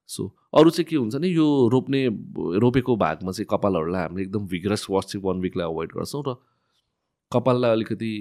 सो 0.10 0.28
अरू 0.54 0.70
चाहिँ 0.70 0.86
के 0.86 0.96
हुन्छ 0.96 1.16
नि 1.16 1.28
यो 1.28 1.48
रोप्ने 1.72 2.06
रोपेको 2.60 2.96
भागमा 2.98 3.32
चाहिँ 3.32 3.48
कपालहरूलाई 3.50 4.02
हामीले 4.02 4.24
एकदम 4.24 4.48
भिग्रस 4.48 4.86
वास 4.90 5.06
चाहिँ 5.06 5.24
वान 5.26 5.40
विकलाई 5.42 5.68
अभोइड 5.68 5.92
गर्छौँ 5.96 6.24
र 6.28 6.36
कपाललाई 7.32 7.72
अलिकति 7.72 8.12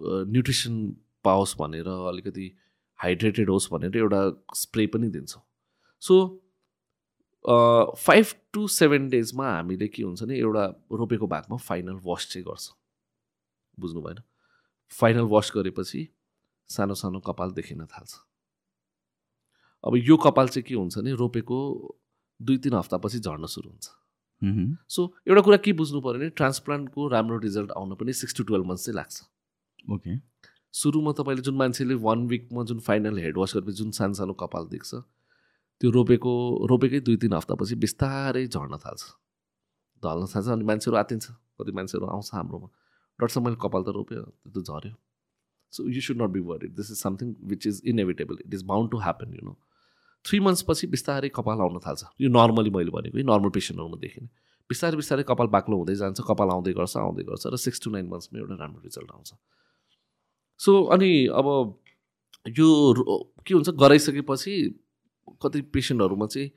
न्युट्रिसन 0.00 0.74
पाओस् 1.24 1.56
भनेर 1.58 1.88
अलिकति 1.88 2.52
हाइड्रेटेड 2.98 3.50
होस् 3.50 3.68
भनेर 3.72 3.96
एउटा 3.96 4.20
स्प्रे 4.54 4.86
पनि 4.86 5.08
दिन्छौँ। 5.08 5.42
सो 6.02 6.14
फाइभ 7.96 8.26
टु 8.52 8.66
सेभेन 8.68 9.08
डेजमा 9.08 9.50
हामीले 9.50 9.88
के 9.88 10.02
हुन्छ 10.02 10.22
नि 10.22 10.38
एउटा 10.38 10.64
रोपेको 10.92 11.26
भागमा 11.26 11.56
फाइनल 11.58 12.00
वास 12.04 12.28
चाहिँ 12.32 12.44
गर्छौँ। 12.44 12.76
बुझ्नु 13.78 14.00
भएन 14.02 14.22
फाइनल 14.92 15.26
वास 15.30 15.52
गरेपछि 15.54 16.08
सानो 16.70 16.94
सानो 16.94 17.20
कपाल 17.20 17.52
देखिन 17.52 17.84
थाल्छ। 17.86 18.12
अब 19.84 19.96
यो 19.98 20.16
कपाल 20.18 20.48
चाहिँ 20.48 20.64
के 20.68 20.74
हुन्छ 20.74 20.98
नि 20.98 21.12
रोपेको 21.18 21.58
दुई 22.40 22.58
तिन 22.58 22.74
हप्तापछि 22.74 23.18
झर्न 23.20 23.46
सुरु 23.46 23.68
हुन्छ। 23.70 23.88
सो 24.88 25.02
एउटा 25.28 25.42
कुरा 25.42 25.56
के 25.64 25.72
बुझ्नु 25.76 26.00
पऱ्यो 26.00 26.18
भने 26.18 26.28
ट्रान्सप्लान्टको 26.32 27.08
राम्रो 27.08 27.38
रिजल्ट 27.38 27.70
आउन 27.76 27.94
पनि 27.94 28.12
सिक्स 28.12 28.36
टु 28.36 28.44
टुवेल्भ 28.44 28.66
मन्थ्स 28.66 28.84
चाहिँ 28.84 28.96
लाग्छ। 28.96 29.16
ओके 29.92 30.16
सुरुमा 30.74 31.12
तपाईँले 31.18 31.42
जुन 31.42 31.56
मान्छेले 31.56 31.94
वान 32.00 32.26
विकमा 32.28 32.62
जुन 32.64 32.78
फाइनल 32.80 33.18
हेड 33.18 33.38
वास 33.38 33.52
गरेपछि 33.56 33.76
जुन 33.76 33.90
सानो 33.92 34.14
सानो 34.14 34.32
कपाल 34.40 34.66
देख्छ 34.70 34.94
त्यो 34.94 35.90
रोपेको 35.90 36.32
रोपेकै 36.70 37.00
दुई 37.00 37.16
तिन 37.16 37.32
हप्तापछि 37.34 37.74
बिस्तारै 37.84 38.46
झर्न 38.46 38.76
थाल्छ। 38.78 39.02
ढल्न 40.02 40.26
थाल्छ 40.32 40.48
अनि 40.48 40.64
मान्छेहरू 40.64 40.96
आतिन्छ 40.98 41.26
कति 41.60 41.72
मान्छेहरू 41.72 42.06
आउँछ 42.06 42.30
हाम्रोमा। 42.34 42.68
डक्टर 43.18 43.32
साहब 43.34 43.44
मैले 43.46 43.58
कपाल 43.60 43.82
त 43.82 43.88
रोप्यो 43.96 44.22
त्यो 44.22 44.60
त 44.62 44.64
झऱ्यो 44.64 44.94
so 45.72 45.88
you 45.88 46.00
should 46.00 46.22
not 46.22 46.30
be 46.30 46.40
worried 46.50 46.74
this 46.76 46.90
is 46.90 46.98
something 46.98 47.34
which 47.50 47.66
is 47.66 47.82
inevitable 47.86 48.38
it 48.46 48.54
is 48.54 48.62
bound 48.70 48.90
to 48.90 48.98
happen 48.98 49.34
you 49.34 49.46
know 49.46 49.56
three 50.24 50.40
मन्थ्सपछि 50.40 50.86
बिस्तारै 50.92 51.28
कपाल 51.34 51.60
आउन 51.60 51.78
थाल्छ। 51.86 52.04
यो 52.20 52.28
नर्मली 52.28 52.70
मैले 52.70 52.90
भनेको 52.90 53.18
है 53.18 53.24
नर्मल 53.24 53.50
पेसेन्टहरूमा 53.50 53.96
देखिने। 54.00 54.28
बिस्तारै 54.70 54.96
बिस्तारै 54.96 55.22
कपाल 55.28 55.46
बाक्लो 55.54 55.76
हुँदै 55.76 55.94
जान्छ 56.00 56.20
कपाल 56.28 56.48
आउँदै 56.50 56.72
गर्छ 56.78 56.96
आउँदै 56.96 57.24
गर्छ 57.28 57.46
र 57.46 57.56
सिक्स 57.56 57.80
टु 57.80 57.90
नाइन 57.90 58.06
मन्थ्समा 58.08 58.38
एउटा 58.40 58.54
राम्रो 58.60 58.80
रिजल्ट 58.84 59.10
आउँछ। 59.10 59.30
सो 60.60 60.72
अनि 60.94 61.10
अब 61.40 61.46
यो 62.58 62.68
के 63.46 63.54
हुन्छ 63.54 63.68
गराइसकेपछि 63.80 64.52
कति 65.42 65.60
पेसेन्टहरूमा 65.72 66.26
चाहिँ 66.26 66.50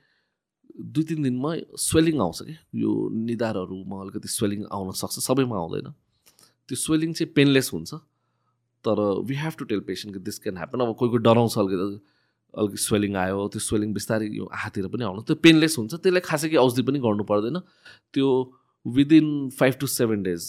दुई 0.94 1.04
तिन 1.04 1.24
दिनमा 1.24 1.52
स्वेलिङ 1.80 2.20
आउँछ 2.22 2.40
कि 2.44 2.56
यो 2.84 2.92
निधारहरूमा 3.24 4.02
अलिकति 4.02 4.28
स्वेलिङ 4.28 4.66
आउन 4.74 4.92
सक्छ 5.00 5.20
सबैमा 5.24 5.58
आउँदैन। 5.58 5.88
त्यो 6.70 6.76
स्वेलिङ 6.76 7.14
चाहिँ 7.14 7.34
पेनलेस 7.34 7.72
हुन्छ। 7.74 7.92
तर 8.86 9.00
we 9.28 9.36
have 9.36 9.54
to 9.60 9.66
tell 9.66 9.80
patient 9.88 10.16
कि 10.16 10.24
दिस 10.24 10.40
क्यान 10.40 10.58
ह्यापन 10.58 10.80
अब 10.86 10.96
कोही 11.00 11.12
कोही 11.12 11.24
डराउँछ 11.24 11.58
अलिकति 11.58 12.00
अलिकति 12.54 12.78
स्वेलिङ 12.84 13.16
आयो 13.16 13.48
त्यो 13.54 13.60
स्वेलिङ 13.60 13.94
बिस्तारै 13.94 14.28
यो 14.38 14.46
आँखातिर 14.46 14.88
पनि 14.94 15.04
आउनु। 15.04 15.22
त्यो 15.28 15.36
पेनलेस 15.44 15.78
हुन्छ 15.80 15.94
त्यसलाई 15.96 16.22
खासै 16.22 16.48
केही 16.50 16.62
औषधि 16.66 16.82
पनि 16.90 17.00
गर्नु 17.06 17.24
पर्दैन। 17.24 17.58
त्यो 18.14 18.28
within 18.86 19.28
five 19.60 19.74
to 19.80 19.88
seven 19.88 20.24
days 20.24 20.44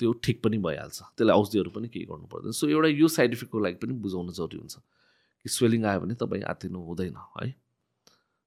त्यो 0.00 0.12
ठिक 0.22 0.42
पनि 0.44 0.58
भइहाल्छ। 0.58 0.98
त्यसलाई 1.16 1.36
औषधिहरू 1.36 1.70
पनि 1.70 1.88
केही 1.88 2.06
गर्नु 2.06 2.26
पर्दैन। 2.28 2.52
सो 2.52 2.68
एउटा 2.68 2.88
यो 2.88 3.08
साइड 3.08 3.32
इफेक्टको 3.32 3.58
लागि 3.58 3.76
पनि 3.82 3.92
बुझाउनु 4.04 4.32
जरुरी 4.32 4.58
हुन्छ 4.58 4.76
कि 4.76 5.48
स्वेलिङ 5.48 5.84
आयो 5.84 6.00
भने 6.00 6.14
तपाईँ 6.14 6.42
आत्तिनु 6.52 6.78
हुँदैन 6.78 7.16
है? 7.16 7.54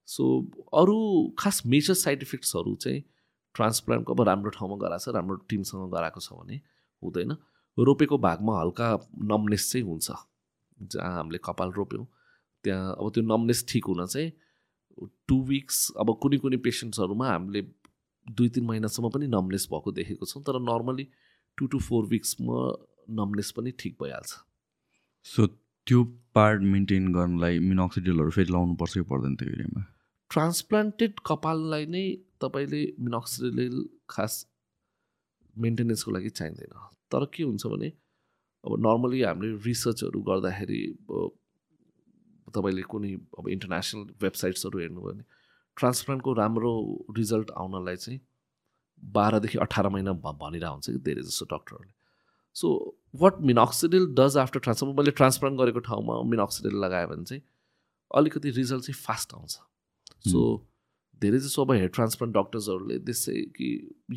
सो 0.07 0.23
अरू 0.73 0.97
खास 1.39 1.61
मेजर 1.65 1.93
साइड 1.97 2.21
इफेक्ट्सहरू 2.23 2.75
चाहिँ 2.77 3.01
ट्रान्सप्लान्टको 3.55 4.13
अब 4.13 4.21
राम्रो 4.29 4.49
ठाउँमा 4.55 4.77
गराएको 4.77 5.11
छ 5.11 5.15
राम्रो 5.15 5.35
टिमसँग 5.49 5.91
गराएको 5.91 6.19
छ 6.19 6.31
भने 6.31 6.61
हुँदैन। 7.01 7.35
रोपेको 7.77 8.17
भागमा 8.17 8.59
हल्का 8.59 8.87
नमनेस 9.31 9.71
चाहिँ 9.71 9.85
हुन्छ। 9.85 10.11
जहाँ 10.79 11.11
हामीले 11.15 11.39
कपाल 11.43 11.71
रोप्यौँ 11.71 12.05
त्यहाँ 12.63 12.95
अब 12.99 13.11
त्यो 13.13 13.23
नमनेस 13.23 13.65
ठिक 13.69 13.85
हुन 13.87 14.05
चाहिँ 14.05 14.31
टु 15.27 15.41
विक्स 15.45 15.77
अब 15.99 16.13
कुनै 16.21 16.37
कुनै 16.37 16.57
पेसेन्ट्सहरूमा 16.65 17.27
हामीले 17.29 17.61
दुई 18.27 18.49
तिन 18.49 18.65
महिनासम्म 18.65 19.09
पनि 19.09 19.27
नमनेस 19.27 19.67
भएको 19.71 19.91
देखेको 19.91 20.25
छौँ 20.25 20.43
तर 20.43 20.59
नर्मली 20.61 21.07
टु 21.57 21.67
टु 21.67 21.79
फोर 21.79 22.05
विक्समा 22.07 22.57
नमनेस 23.19 23.51
पनि 23.57 23.71
ठिक 23.79 23.95
भइहाल्छ। 24.01 24.31
सो 25.25 25.47
त्यो 25.87 26.03
पार्ट 26.35 26.61
मेन्टेन 26.73 27.11
गर्नलाई 27.13 27.59
मिनोक्सिडिलहरू 27.59 28.31
फेरि 28.31 28.51
लाउनुपर्छ 28.51 28.93
कि 28.93 29.01
पर्दैन 29.11 29.35
त्यो 29.35 29.49
एरियामा 29.49 29.83
ट्रान्सप्लान्टेड 30.31 31.19
कपाललाई 31.25 31.85
नै 31.85 32.05
तपाईँले 32.41 32.81
मिनोक्सिडिल 32.99 33.85
खास 34.09 34.45
मेन्टेनेन्सको 35.55 36.11
लागि 36.11 36.29
चाहिँदैन। 36.29 36.73
तर 37.11 37.25
के 37.33 37.43
हुन्छ 37.43 37.65
भने 37.67 37.89
अब 38.63 38.71
नर्मली 38.85 39.21
हामीले 39.21 39.57
रिसर्चहरू 39.65 40.21
गर्दाखेरि 40.29 40.81
तपाईँले 42.55 42.83
कुनै 42.91 43.11
अब 43.39 43.49
इन्टरनेसनल 43.49 44.03
वेबसाइट्सहरू 44.21 44.79
हेर्नुभयो 44.79 45.11
भने 45.11 45.23
ट्रान्सप्लान्टको 45.77 46.33
राम्रो 46.33 46.71
रिजल्ट 47.17 47.51
आउनलाई 47.57 47.95
चाहिँ 47.95 48.19
बाह्रदेखि 49.03 49.57
अठार 49.65 49.89
महिना 49.89 50.11
भनिरहेको 50.13 50.73
हुन्छ 50.73 50.89
कि 50.89 50.99
धेरै 51.07 51.21
जस्तो 51.21 51.45
डक्टरहरूले। 51.45 51.93
So 52.55 52.67
what 53.21 53.41
minoxidil 53.49 54.05
does 54.19 54.37
after 54.37 54.59
transplant 54.59 54.99
मैले 54.99 55.11
ट्रान्सप्लान्ट 55.19 55.59
गरेको 55.59 55.79
ठाउँमा 55.87 56.21
मिनोक्सिडिल 56.31 56.75
लगायो 56.83 57.07
भने 57.07 57.25
चाहिँ 57.25 57.43
अलिकति 58.11 58.49
रिजल्ट 58.59 58.83
चाहिँ 58.85 58.99
फास्ट 59.01 59.33
आउँछ। 59.35 59.51
सो 60.31 60.41
धेरै 61.21 61.39
जसो 61.39 61.65
अब 61.65 61.71
हेयर 61.71 61.91
ट्रान्सप्लान्ट 61.97 62.35
डक्टर्सहरूले 62.35 62.97
त्यसै 63.07 63.35
कि 63.57 63.69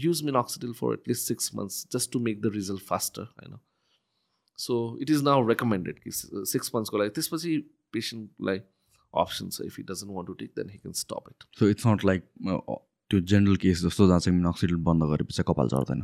use 0.05 0.23
minoxidil 0.25 0.73
for 0.81 0.95
at least 0.95 1.29
six 1.29 1.55
months 1.57 1.87
just 1.93 2.13
to 2.13 2.19
make 2.29 2.41
the 2.43 2.53
result 2.55 2.83
faster 2.89 3.23
होइन 3.23 3.59
so 4.59 4.81
it 5.03 5.11
is 5.11 5.23
now 5.25 5.47
recommended 5.49 5.99
कि 6.05 6.11
सिक्स 6.53 6.75
मन्थ्सको 6.75 6.99
लागि 6.99 7.11
त्यसपछि 7.21 7.57
पेसेन्टलाई 7.93 8.61
अप्सन 9.15 9.49
छ 9.51 9.67
if 9.67 9.79
he 9.79 9.85
doesn't 9.91 10.13
want 10.15 10.27
to 10.29 10.35
take 10.45 10.53
then 10.57 10.71
he 10.71 10.79
can 10.79 10.93
stop 11.03 11.25
it 11.31 11.49
so 11.59 11.69
it's 11.75 11.87
not 11.87 12.05
like 12.05 12.23
त्यो 13.11 13.21
general 13.33 13.57
case 13.61 13.83
जस्तो 13.83 14.07
जहाँ 14.07 14.21
चाहिँ 14.21 14.39
मिनोक्सिडिल 14.39 14.77
बन्द 14.87 15.05
गरेपछि 15.11 15.43
कपाल 15.49 15.69
झर्दैन। 15.69 16.03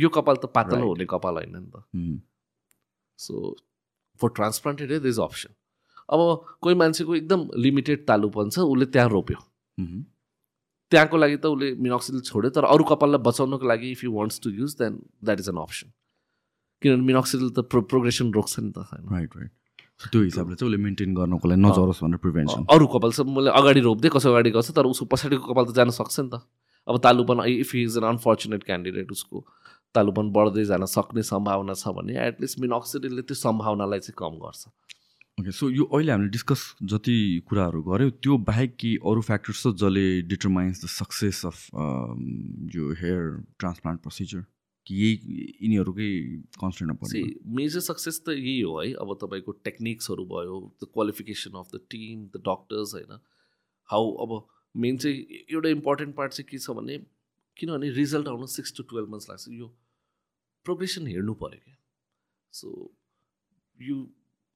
यो 0.00 0.08
कपाल 0.16 0.36
त 0.36 0.50
पातलो. 0.54 0.88
हुने 0.88 1.04
कपाल 1.10 1.34
होइन 1.34 1.56
नि 1.56 1.70
त. 1.74 2.22
So 3.18 3.56
for 4.20 4.28
transplanted 4.36 4.92
is 4.92 5.06
is 5.06 5.18
option 5.20 5.54
अब 6.14 6.20
कोही 6.60 6.74
मान्छेको 6.82 7.14
एकदम 7.16 7.48
लिमिटेड 7.66 8.06
तालुपन 8.08 8.50
छ 8.50 8.58
उसले 8.74 8.86
त्यहाँ 8.86 9.08
रोप्यो. 9.10 9.38
त्यहाँको 10.94 11.16
लागि 11.24 11.36
त 11.42 11.50
उसले 11.50 11.68
मिनोक्सिडिल 11.88 12.22
छोड्यो 12.30 12.50
तर 12.54 12.70
अरू 12.70 12.84
कपाललाई 12.92 13.26
बचाउनको 13.26 13.66
लागि 13.72 13.90
if 13.98 14.04
you 14.04 14.14
wants 14.14 14.40
to 14.46 14.54
use 14.62 14.78
then 14.80 15.02
that 15.26 15.44
is 15.44 15.48
an 15.52 15.60
option 15.66 15.92
किनभने 16.82 17.06
मिनोक्सिडिल 17.10 17.50
त 17.50 17.66
प्रो 17.74 17.80
प्रोग्रेसन 17.92 18.32
रोक्छ 18.38 18.54
नि 18.60 18.70
त 18.70 18.88
होइन। 18.88 19.04
राइट 19.12 19.36
राइट 19.36 19.52
त्यो 20.12 20.20
हिसाबले 20.22 20.54
चाहिँ 20.60 20.68
उसले 20.68 20.78
मेन्टेन 20.84 21.14
गर्नको 21.14 21.48
लागि 21.48 21.60
नझरोस् 21.62 22.02
भनेर 22.04 22.20
प्रिभेन्सन 22.24 22.66
अरू 22.74 22.86
कपाल 22.94 23.12
चाहिँ 23.16 23.34
मैले 23.34 23.50
अगाडि 23.60 23.80
रोप्दै 23.86 24.08
कसो 24.14 24.30
अगाडि 24.30 24.50
गर्छ 24.56 24.70
तर 24.76 24.86
उसको 24.90 25.04
पछाडिको 25.12 25.44
कपाल 25.50 25.64
त 25.64 25.74
जान 25.78 25.90
सक्छ 25.98 26.16
नि 26.20 26.28
त। 26.34 26.42
अब 26.88 26.98
तालुपन 27.04 27.38
if 27.48 27.74
is 27.74 27.96
an 27.96 28.04
unfortunate 28.04 28.62
candidate 28.64 29.12
उसको 29.16 29.44
तालुपन 29.94 30.26
बढ्दै 30.36 30.64
जान 30.70 30.84
सक्ने 30.90 31.22
सम्भावना 31.30 31.74
छ 31.80 31.94
भने 31.96 32.18
एटलिस्ट 32.26 32.60
मिनोक्सिडिलले 32.60 33.22
त्यो 33.24 33.36
सम्भावनालाई 33.38 34.00
चाहिँ 34.04 34.18
कम 34.18 34.34
गर्छ। 34.42 34.62
ओके 35.40 35.50
सो 35.50 35.68
यो 35.70 35.84
अहिले 35.84 36.12
हामीले 36.12 36.30
डिस्कस 36.30 36.60
जति 36.90 37.42
कुराहरू 37.48 37.82
गऱ्यौँ 37.82 38.10
त्यो 38.22 38.36
बाहेक 38.48 38.76
कि 38.80 38.90
अरू 39.02 39.20
फ्याक्टर्स 39.28 39.62
छ 39.62 39.72
जसले 39.82 40.04
डिटरमाइन्स 40.30 40.84
द 40.84 40.88
सक्सेस 40.94 41.40
अफ 41.46 41.58
यो 42.74 42.92
हेयर 43.00 43.24
ट्रान्सप्लान्ट 43.58 44.00
प्रोसिजर 44.00 44.44
कि 44.86 44.94
यही 44.94 45.48
यिनीहरूकै 45.62 46.10
कन्सर्नमा 46.62 47.10
सी 47.10 47.22
पर्छ 47.22 47.52
मेजर 47.58 47.80
सक्सेस 47.88 48.20
त 48.20 48.38
यही 48.38 48.60
हो 48.60 48.78
है। 48.78 48.92
अब 49.02 49.12
तपाईँको 49.22 49.52
टेक्निक्सहरू 49.66 50.24
भयो 50.32 50.62
the 50.82 50.90
qualification 50.94 51.58
of 51.58 51.68
the 51.74 51.80
team 51.90 52.24
the 52.26 52.42
doctors 52.48 52.94
होइन। 52.94 53.20
हाउ 53.90 54.10
अब 54.24 54.38
मेन 54.74 54.96
चाहिँ 55.04 55.44
एउटा 55.50 55.68
इम्पोर्टेन्ट 55.76 56.14
पार्ट 56.16 56.32
चाहिँ 56.32 56.48
के 56.50 56.58
छ 56.58 56.80
भने 56.80 56.98
किनभने 57.56 57.90
रिजल्ट 58.02 58.28
आउनु 58.28 58.46
सिक्स 58.54 58.76
टु 58.76 58.82
टुवेल्भ 58.90 59.08
मन्थ्स 59.12 59.30
लाग्छ। 59.30 59.48
यो 59.60 59.66
प्रोग्रेसन 60.66 61.06
हेर्नु 61.06 61.34
पऱ्यो 61.42 61.64
क्या। 61.64 61.76
So 62.52 62.68
you 63.78 64.04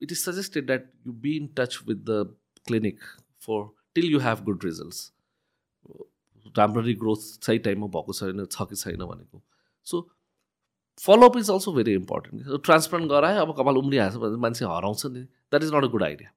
it 0.02 0.12
is 0.12 0.18
suggested 0.18 0.66
that 0.66 0.90
you 1.06 1.12
be 1.22 1.36
in 1.36 1.46
touch 1.56 1.78
with 1.88 2.04
the 2.10 2.36
clinic 2.66 3.00
for 3.46 3.68
till 3.94 4.10
you 4.12 4.18
have 4.20 4.44
good 4.44 4.64
results 4.64 5.10
राम्ररी 6.58 6.94
ग्रोथ 6.94 7.26
सही 7.46 7.58
टाइममा 7.66 7.86
भएको 7.96 8.12
छैन 8.12 8.44
छ 8.44 8.68
कि 8.70 8.76
छैन 8.76 9.04
भनेको 9.06 9.42
so 9.86 10.00
follow up 11.00 11.36
is 11.36 11.50
also 11.50 11.72
very 11.72 11.92
important 11.94 12.62
transplant 12.64 13.10
गरायो 13.10 13.42
अब 13.42 13.52
कपाल 13.58 13.76
उम्रिहाल्छ 13.76 14.16
भने 14.22 14.36
मान्छे 14.44 14.64
हराउँछ 14.64 15.06
नि 15.06 15.20
that 15.20 15.62
is 15.62 15.74
not 15.74 15.84
a 15.84 15.88
good 15.88 16.02
idea. 16.02 16.30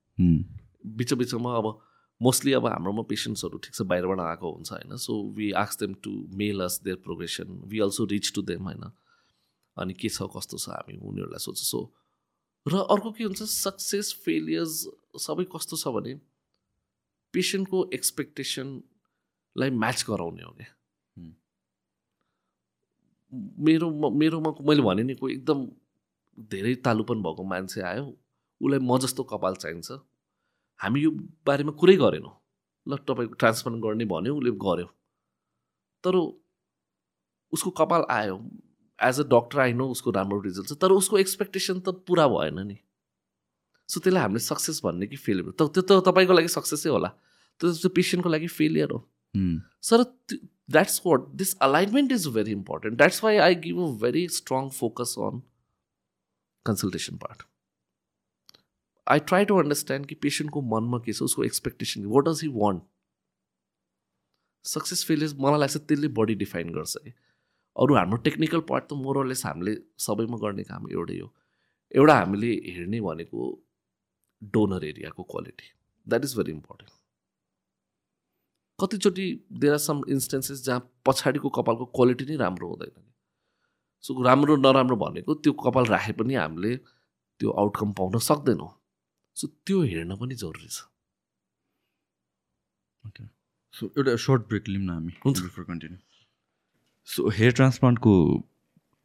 बिच 0.97 1.13
बिचमा 1.13 1.55
अब 1.57 1.79
मोस्टली 2.21 2.53
अब 2.53 2.65
हाम्रोमा 2.67 3.01
पेसेन्ट्सहरू 3.09 3.57
ठिक 3.57 3.73
छ 3.75 3.81
बाहिरबाट 3.91 4.19
आएको 4.19 4.51
हुन्छ 4.51 4.71
होइन 4.71 4.97
so 5.05 5.13
we 5.37 5.51
आक्स 5.61 5.79
them 5.79 5.93
to 6.03 6.11
mail 6.41 6.61
us 6.63 6.79
their 6.83 6.97
progression 7.05 7.61
we 7.71 7.79
also 7.85 8.05
reach 8.11 8.31
to 8.35 8.41
them 8.51 8.63
होइन 8.63 8.83
अनि 9.77 9.93
के 9.93 10.09
छ 10.09 10.29
कस्तो 10.35 10.57
छ 10.57 10.69
हामी 10.69 10.97
उनीहरूलाई 10.99 11.45
सोध्छ 11.45 11.59
सो 11.61 11.81
र 12.65 12.73
अर्को 12.93 13.11
के 13.11 13.23
हुन्छ 13.23 13.43
सक्सेस 13.43 14.13
फेलियर्स 14.25 14.73
सबै 15.17 15.45
कस्तो 15.55 15.77
छ 15.77 15.87
भने 15.95 16.13
पेसेन्टको 17.33 17.77
एक्सपेक्टेसनलाई 17.93 19.69
म्याच 19.81 20.05
गराउने 20.09 20.43
हो 20.43 20.51
क्या। 20.59 20.69
मेरो 23.65 23.87
मेरोमा 24.11 24.51
मैले 24.67 24.81
भने 24.83 25.03
नि 25.03 25.15
कोही 25.15 25.33
एकदम 25.33 25.59
धेरै 26.37 26.73
तालुपन 26.85 27.21
भएको 27.23 27.43
मान्छे 27.43 27.81
आयो 27.81 28.05
उसलाई 28.05 28.79
म 28.79 28.97
जस्तो 28.99 29.23
कपाल 29.31 29.55
चाहिन्छ। 29.63 29.91
हामी 30.79 30.99
यो 31.01 31.11
बारेमा 31.47 31.71
कुरै 31.81 31.95
गरेनौँ। 31.97 32.35
ल 32.87 32.97
तपाईँको 33.07 33.33
ट्रान्सप्लान्ट 33.41 33.83
गर्ने 33.83 34.05
भन्यो 34.05 34.35
उसले 34.37 34.51
गर्यो। 34.65 34.87
तर 36.03 36.15
उसको 37.53 37.69
कपाल 37.79 38.05
आयो। 38.09 38.37
As 39.09 39.19
a 39.19 39.23
doctor 39.31 39.59
I 39.59 39.73
know 39.73 39.87
उसको 39.95 40.11
राम्रो 40.17 40.39
रिजल्ट 40.41 40.67
छ 40.69 40.77
तर 40.81 40.91
उसको 40.93 41.17
एक्सपेक्टेसन 41.17 41.79
त 41.79 41.93
पुरा 42.07 42.27
भएन 42.35 42.59
नि। 42.67 42.77
सो 43.89 43.99
त्यसलाई 43.99 44.21
हामीले 44.23 44.39
सक्सेस 44.45 44.81
भन्ने 44.85 45.07
कि 45.07 45.17
फेलियर 45.25 45.51
त 45.51 45.69
त्यो 45.75 45.83
त 45.83 45.99
तपाईँको 46.07 46.33
लागि 46.33 46.51
सक्सेसै 46.55 46.89
होला। 46.89 47.09
त्यो 47.61 47.71
त्यो 47.81 47.89
पेसेन्टको 47.95 48.29
लागि 48.29 48.47
फेलियर 48.57 48.91
हो. 48.91 48.99
Sir 49.83 50.03
that's 50.71 51.01
what 51.05 51.27
this 51.39 51.55
alignment 51.61 52.11
is 52.11 52.27
very 52.35 52.51
important 52.51 52.97
that's 52.97 53.23
why 53.23 53.37
I 53.45 53.55
give 53.63 53.79
a 53.79 53.87
very 54.01 54.27
strong 54.35 54.69
focus 54.75 55.15
on 55.27 55.41
consultation 56.65 57.17
part 57.17 57.43
I 59.07 59.19
try 59.29 59.45
to 59.45 59.57
understand 59.59 60.05
कि 60.07 60.15
पेसेन्टको 60.23 60.61
मनमा 60.73 60.99
के 61.05 61.13
छ 61.13 61.23
उसको 61.23 61.43
expectation 61.43 62.05
what 62.13 62.25
does 62.27 62.41
he 62.43 62.49
want 62.55 62.83
success 64.65 65.05
failures 65.05 65.33
मलाई 65.39 65.59
लाग्छ 65.59 65.77
त्यसले 65.77 66.07
बडी 66.19 66.35
डिफाइन 66.43 66.73
गर्छ 66.73 66.97
है 67.05 67.13
अरू 67.75 67.95
हाम्रो 67.95 68.17
टेक्निकल 68.27 68.61
पार्ट 68.69 68.83
त 68.85 68.93
मोरलेस 69.01 69.45
हामीले 69.45 69.73
सबैमा 70.05 70.37
गर्ने 70.37 70.63
काम 70.71 70.89
एउटै 70.91 71.19
हो। 71.19 71.27
एउटा 71.91 72.15
हामीले 72.15 72.51
हेर्ने 72.75 72.99
भनेको 73.01 73.39
डोनर 74.53 74.83
एरियाको 74.85 75.23
quality 75.31 75.67
that 76.07 76.23
is 76.25 76.33
very 76.37 76.51
important 76.51 76.91
कतिचोटि 78.79 79.25
देयर 79.61 79.73
आर 79.73 79.79
सम 79.79 79.97
इन्स्टेन्सेस 80.09 80.63
जहाँ 80.65 80.81
पछाडिको 81.05 81.49
कपालको 81.57 81.85
क्वालिटी 81.97 82.25
नै 82.25 82.35
राम्रो 82.43 82.67
हुँदैन। 82.69 83.03
सो 84.03 84.09
राम्रो 84.23 84.55
नराम्रो 84.57 84.95
भनेको 84.97 85.33
त्यो 85.45 85.53
कपाल 85.63 85.85
राखे 85.85 86.13
पनि 86.19 86.33
हामीले 86.35 86.71
त्यो 87.39 87.49
आउटकम 87.61 87.91
पाउन 87.99 88.17
सक्दैनौँ। 88.29 88.71
सो 89.37 89.47
त्यो 89.65 89.77
हेर्न 89.91 90.11
पनि 90.21 90.35
जरुरी 90.43 90.67
छ। 90.67 90.77
सो 93.73 93.83
एउटा 93.97 94.15
सर्ट 94.25 94.41
ब्रेक 94.49 94.65
लिउँ 94.67 94.85
न 94.85 94.89
हामी। 94.89 95.13
हुन्छ। 95.25 95.37
कन्टिन्यू 95.69 95.99
सो 97.07 97.29
हेयर 97.29 97.51
ट्रान्सप्लान्टको 97.51 98.11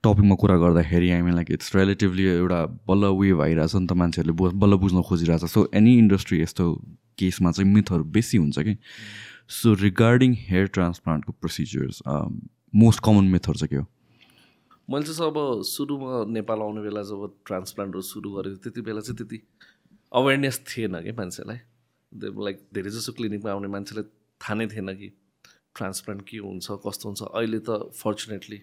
टपिकमा 0.05 0.35
कुरा 0.41 0.57
गर्दाखेरि 0.59 1.11
हामीलाई 1.11 1.45
इट्स 1.51 1.75
रिलेटिभली 1.77 2.25
एउटा 2.27 2.61
बल्ल 2.89 3.07
वेभ 3.21 3.41
आइरहेछ 3.43 3.75
नि 3.75 3.87
त 3.87 3.93
मान्छेहरूले 3.93 4.59
बल्ल 4.63 4.77
बुझ्न 4.79 5.03
खोजिरहेछ। 5.03 5.45
सो 5.45 5.69
एनी 5.75 5.97
इन्डस्ट्री 5.99 6.41
यस्तो 6.43 6.65
केसमा 7.19 7.51
चाहिँ 7.51 7.73
मिथहरू 7.73 8.05
बेसी 8.15 8.39
हुन्छ 8.39 8.59
कि? 8.59 8.77
सो 9.49 9.75
रिगार्डिङ 9.83 10.35
हेयर 10.47 10.67
ट्रान्सप्लान्टको 10.79 11.33
प्रोसिजर्स 11.41 12.03
मोस्ट 12.75 13.01
कमन 13.05 13.25
मेथड 13.35 13.57
चाहिँ 13.57 13.69
के 13.71 13.77
हो? 13.77 13.87
मैले 14.91 15.05
चाहिँ 15.05 15.31
अब 15.31 15.63
सुरुमा 15.67 16.25
नेपाल 16.31 16.61
आउने 16.63 16.81
बेला 16.87 17.03
जब 17.11 17.27
ट्रान्सप्लान्टहरू 17.47 18.03
सुरु 18.13 18.31
गरेको 18.37 18.57
त्यति 18.63 18.81
बेला 18.87 19.01
चाहिँ 19.01 19.17
त्यति 19.19 19.43
अवेरनेस 20.13 20.63
थिएन 20.69 21.03
कि 21.03 21.13
मान्छेलाई। 21.19 21.59
लाइक 22.47 22.67
धेरै 22.75 22.91
जसो 22.91 23.13
क्लिनिकमा 23.13 23.51
आउने 23.53 23.69
मान्छेलाई 23.69 24.05
थाहा 24.41 24.55
नै 24.55 24.67
थिएन 24.71 24.95
कि 24.95 25.09
ट्रान्सप्लान्ट 25.77 26.23
के 26.29 26.39
हुन्छ 26.39 26.67
कस्तो 26.87 27.09
हुन्छ 27.09 27.23
अहिले 27.23 27.59
त 27.69 27.93
फर्चुनेटली 28.01 28.59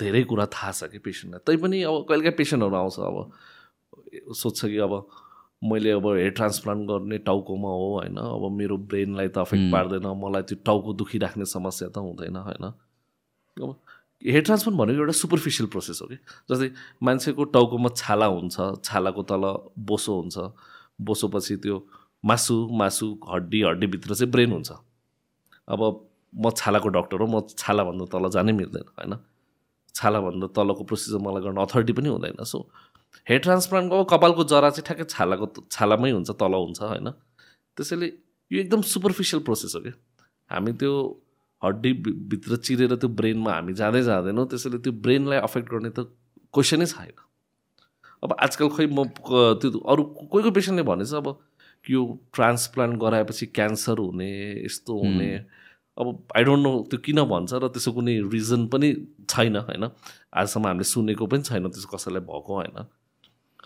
धेरै 0.00 0.22
कुरा 0.30 0.46
थाहा 0.54 0.72
छ 0.72 0.90
कि 0.92 0.98
पेसेन्टलाई। 1.04 1.40
तैपनि 1.46 1.82
अब 1.82 1.94
कहिलेकाहीँ 2.08 2.36
पेसेन्टहरू 2.38 2.76
आउँछ 2.76 2.98
अब 3.00 3.16
सोध्छ 4.32 4.60
कि 4.64 4.78
अब 4.86 4.94
मैले 5.70 5.90
अब 5.90 6.06
हेयर 6.06 6.30
ट्रान्सप्लान्ट 6.38 6.82
गर्ने 6.88 7.18
टाउकोमा 7.26 7.68
हो 7.68 7.86
होइन? 7.98 8.16
अब 8.16 8.50
मेरो 8.58 8.76
ब्रेनलाई 8.90 9.28
त 9.28 9.38
अफेक्ट 9.42 9.72
पार्दैन 9.72 10.06
मलाई 10.22 10.42
त्यो 10.48 10.58
टाउको 10.64 10.92
दुखिराख्ने 11.02 11.44
समस्या 11.44 11.88
त 11.88 11.98
हुँदैन 11.98 12.36
होइन? 12.46 12.64
अब 13.58 13.70
हेयर 14.22 14.42
ट्रान्सप्लान्ट 14.46 14.78
भनेको 14.80 14.98
एउटा 15.02 15.16
सुपरफिसियल 15.18 15.68
प्रोसेस 15.68 15.98
हो 16.02 16.06
कि? 16.08 16.16
जस्तै 16.50 16.68
मान्छेको 17.02 17.44
टाउकोमा 17.54 17.90
छाला 17.96 18.26
हुन्छ 18.38 18.56
छालाको 18.86 19.22
तल 19.30 19.44
बोसो 19.90 20.12
हुन्छ 20.20 20.36
बोसोपछि 21.00 21.56
त्यो 21.66 21.76
मासु 22.24 22.54
मासु 22.78 23.06
हड्डी 23.30 23.62
हड्डीभित्र 23.62 24.14
चाहिँ 24.14 24.30
ब्रेन 24.32 24.52
हुन्छ। 24.52 24.70
अब 25.68 25.80
म 26.34 26.50
छालाको 26.56 26.88
डक्टर 26.96 27.20
हो 27.20 27.26
म 27.26 27.40
छालाभन्दा 27.56 28.04
तल 28.12 28.24
जानै 28.36 28.52
मिल्दैन 28.52 28.86
होइन? 28.98 29.14
छालाभन्दा 29.94 30.46
तलको 30.56 30.84
प्रोसिजर 30.88 31.18
मलाई 31.26 31.42
गर्न 31.42 31.58
अथोरिटी 31.64 31.92
पनि 31.98 32.08
हुँदैन। 32.08 32.44
सो 32.44 32.58
हेयर 33.26 33.40
ट्रान्सप्लान्टको 33.46 34.04
कपालको 34.12 34.44
जरा 34.52 34.70
चाहिँ 34.70 34.84
ठ्याक्कै 34.86 35.06
छालाको 35.14 35.46
छालामै 35.70 36.10
हुन्छ 36.12 36.30
तल 36.40 36.54
हुन्छ 36.54 36.80
होइन? 36.82 37.08
त्यसैले 37.76 38.06
यो 38.50 38.60
एकदम 38.60 38.82
सुपरफिसियल 38.92 39.42
प्रोसेस 39.48 39.74
हो 39.76 39.80
कि 39.80 39.92
हामी 40.50 40.72
त्यो 40.80 40.92
हड्डी 41.62 41.92
भित्र 42.32 42.56
चिरेर 42.66 42.94
त्यो 42.96 43.08
ब्रेनमा 43.18 43.52
हामी 43.52 43.72
जाँदै 43.80 44.02
जाँदैनौँ 44.08 44.46
त्यसैले 44.48 44.78
त्यो 44.84 44.92
ब्रेनलाई 45.04 45.38
अफेक्ट 45.48 45.68
गर्ने 45.72 45.90
त 45.90 46.06
क्वेसनै 46.54 46.86
छैन। 46.86 47.16
अब 48.22 48.30
आजकल 48.44 48.68
खै 48.76 48.86
म 48.86 49.04
त्यो 49.60 49.68
अरू 49.92 50.02
कोही 50.04 50.42
कोही 50.42 50.54
पेसेन्टले 50.54 50.84
भनेछ 50.86 51.12
अब 51.14 51.26
यो 51.90 52.00
ट्रान्सप्लान्ट 52.32 53.00
गराएपछि 53.00 53.46
क्यान्सर 53.46 53.98
हुने 53.98 54.30
यस्तो 54.64 54.98
हुने। 54.98 55.30
अब 55.98 56.06
आई 56.36 56.44
डोन्ट 56.44 56.62
नो 56.62 56.72
त्यो 56.90 56.98
किन 57.00 57.22
भन्छ 57.24 57.52
र 57.54 57.68
त्यसको 57.68 57.92
कुनै 57.92 58.14
रिजन 58.32 58.66
पनि 58.68 58.88
छैन 59.30 59.56
होइन? 59.56 59.84
आजसम्म 60.34 60.66
हामीले 60.66 60.84
सुनेको 60.84 61.26
पनि 61.26 61.42
छैन 61.42 61.68
त्यसो 61.68 61.88
कसैलाई 61.96 62.22
भएको 62.22 62.54
होइन? 62.54 62.78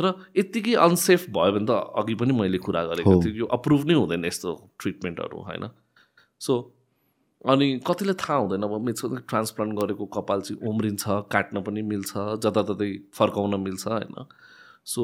र 0.00 0.14
यत्तिकै 0.36 0.74
अनसेफ 0.80 1.28
भयो 1.30 1.52
भने 1.52 1.66
त 1.68 1.70
अघि 2.00 2.14
पनि 2.14 2.32
मैले 2.32 2.58
कुरा 2.58 2.82
गरेको 2.90 3.22
थिएँ 3.22 3.36
यो 3.36 3.46
अप्रुभ 3.46 3.84
नै 3.86 3.94
हुँदैन 3.94 4.24
यस्तो 4.24 4.50
ट्रिटमेन्टहरू 4.80 5.38
होइन? 5.48 5.68
सो 6.40 6.52
अनि 7.44 7.66
कतिले 7.86 8.14
थाहा 8.14 8.38
हुँदैन 8.38 8.62
अब 8.62 8.80
मेरो 8.80 9.16
ट्रान्सप्लान्ट 9.28 9.72
गरेको 9.78 10.04
कपाल 10.06 10.40
चाहिँ 10.40 10.60
उम्रिन्छ 10.62 11.04
काट्न 11.28 11.62
पनि 11.62 11.82
मिल्छ 11.82 12.12
जताततै 12.40 12.90
फर्काउन 13.12 13.60
मिल्छ 13.60 13.86
होइन? 13.86 14.14
सो 14.84 15.02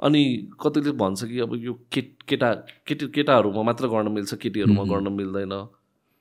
अनि 0.00 0.22
कतिले 0.60 0.92
भन्छ 1.00 1.24
कि 1.24 1.40
अब 1.40 1.54
यो 1.64 1.72
केट 1.92 2.22
केटा 2.28 2.52
केटी 2.88 3.06
केटाहरूमा 3.16 3.62
मात्र 3.62 3.88
गर्न 3.88 4.08
मिल्छ 4.12 4.34
केटीहरूमा 4.34 4.84
गर्न 4.92 5.12
मिल्दैन। 5.12 5.52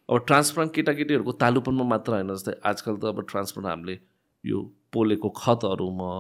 अब 0.10 0.18
ट्रान्सप्लान्ट 0.28 0.74
केटाकेटीहरूको 0.76 1.32
तालुपनमा 1.44 1.84
मात्र 1.88 2.14
होइन 2.14 2.34
जस्तै 2.34 2.54
आजकल 2.66 2.98
त 2.98 3.06
अब 3.06 3.22
ट्रान्सप्लान्ट 3.30 3.70
हामीले 3.70 4.00
यो 4.44 4.60
पोलेको 4.94 5.30
खतहरूमा 5.38 6.12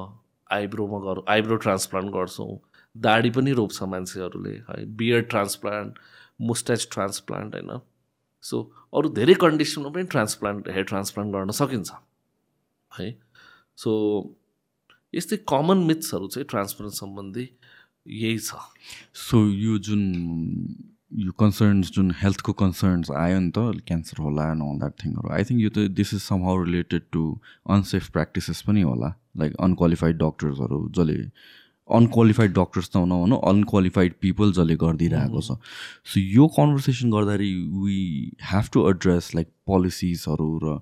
आइब्रोमा 0.49 0.99
गर 1.05 1.21
आइब्रो 1.29 1.55
ट्रान्सप्लान्ट 1.65 2.13
गर्छौँ। 2.13 2.57
दाढी 2.95 3.29
पनि 3.31 3.51
रोप्छ 3.53 3.83
मान्छेहरूले 3.83 4.55
है 4.69 4.85
बियर्ड 4.97 5.29
ट्रान्सप्लान्ट 5.29 5.99
मुस्टाच 6.41 6.87
ट्रान्सप्लान्ट 6.91 7.55
होइन। 7.55 7.79
सो 8.43 8.61
अरू 8.93 9.09
धेरै 9.15 9.33
कन्डिसनमा 9.41 9.89
पनि 9.89 10.03
ट्रान्सप्लान्ट 10.13 10.69
हेयर 10.69 10.83
ट्रान्सप्लान्ट 10.91 11.33
गर्न 11.33 11.51
सकिन्छ 11.57 11.91
है। 12.91 13.09
सो 13.77 13.91
यस्तै 15.13 15.37
कमन 15.49 15.83
मिथ्सहरू 15.89 16.27
चाहिँ 16.27 16.47
ट्रान्सप्लान्ट 16.49 16.95
सम्बन्धी 16.95 17.45
यही 18.07 18.37
छ। 18.39 18.55
सो 19.27 19.37
यो 19.65 19.77
जुन 19.85 20.03
यो 21.19 21.31
कन्सर्न्स 21.39 21.91
जुन 21.91 22.11
हेल्थको 22.17 22.53
कन्सर्न्स 22.57 23.11
आयो 23.21 23.39
नि 23.39 23.51
त 23.55 23.85
क्यान्सर 23.87 24.21
होला 24.23 24.43
एन्ड 24.51 24.63
अल 24.63 24.77
द्याट 24.79 24.93
थिङहरू 25.03 25.31
आई 25.37 25.43
थिङ्क 25.49 25.61
यो 25.61 25.69
त 25.69 25.87
this 25.99 26.13
is 26.13 26.21
somehow 26.45 26.63
related 26.63 27.03
to 27.11 27.23
unsafe 27.75 28.09
practices 28.17 28.61
पनि 28.67 28.81
होला। 28.81 29.09
लाइक 29.37 29.55
अनक्वालिफाइड 29.67 30.17
डक्टर्सहरू 30.19 30.79
जसले 30.97 31.17
अनक्वालिफाइड 31.89 32.51
डक्टर्स 32.53 32.89
त 32.89 32.97
नभनौँ 33.09 33.39
अनक्वालिफाइड 33.49 34.13
पिपल 34.21 34.51
जसले 34.53 34.75
गरिदिइरहेको 34.83 35.41
छ। 35.41 35.57
सो 36.05 36.19
यो 36.19 36.47
कन्भर्सेसन 36.57 37.11
गर्दाखेरि 37.11 37.53
we 37.83 37.97
have 38.51 38.69
to 38.73 38.89
address 38.89 39.33
like 39.35 39.47
पोलिसिजहरू 39.65 40.51
र 40.63 40.77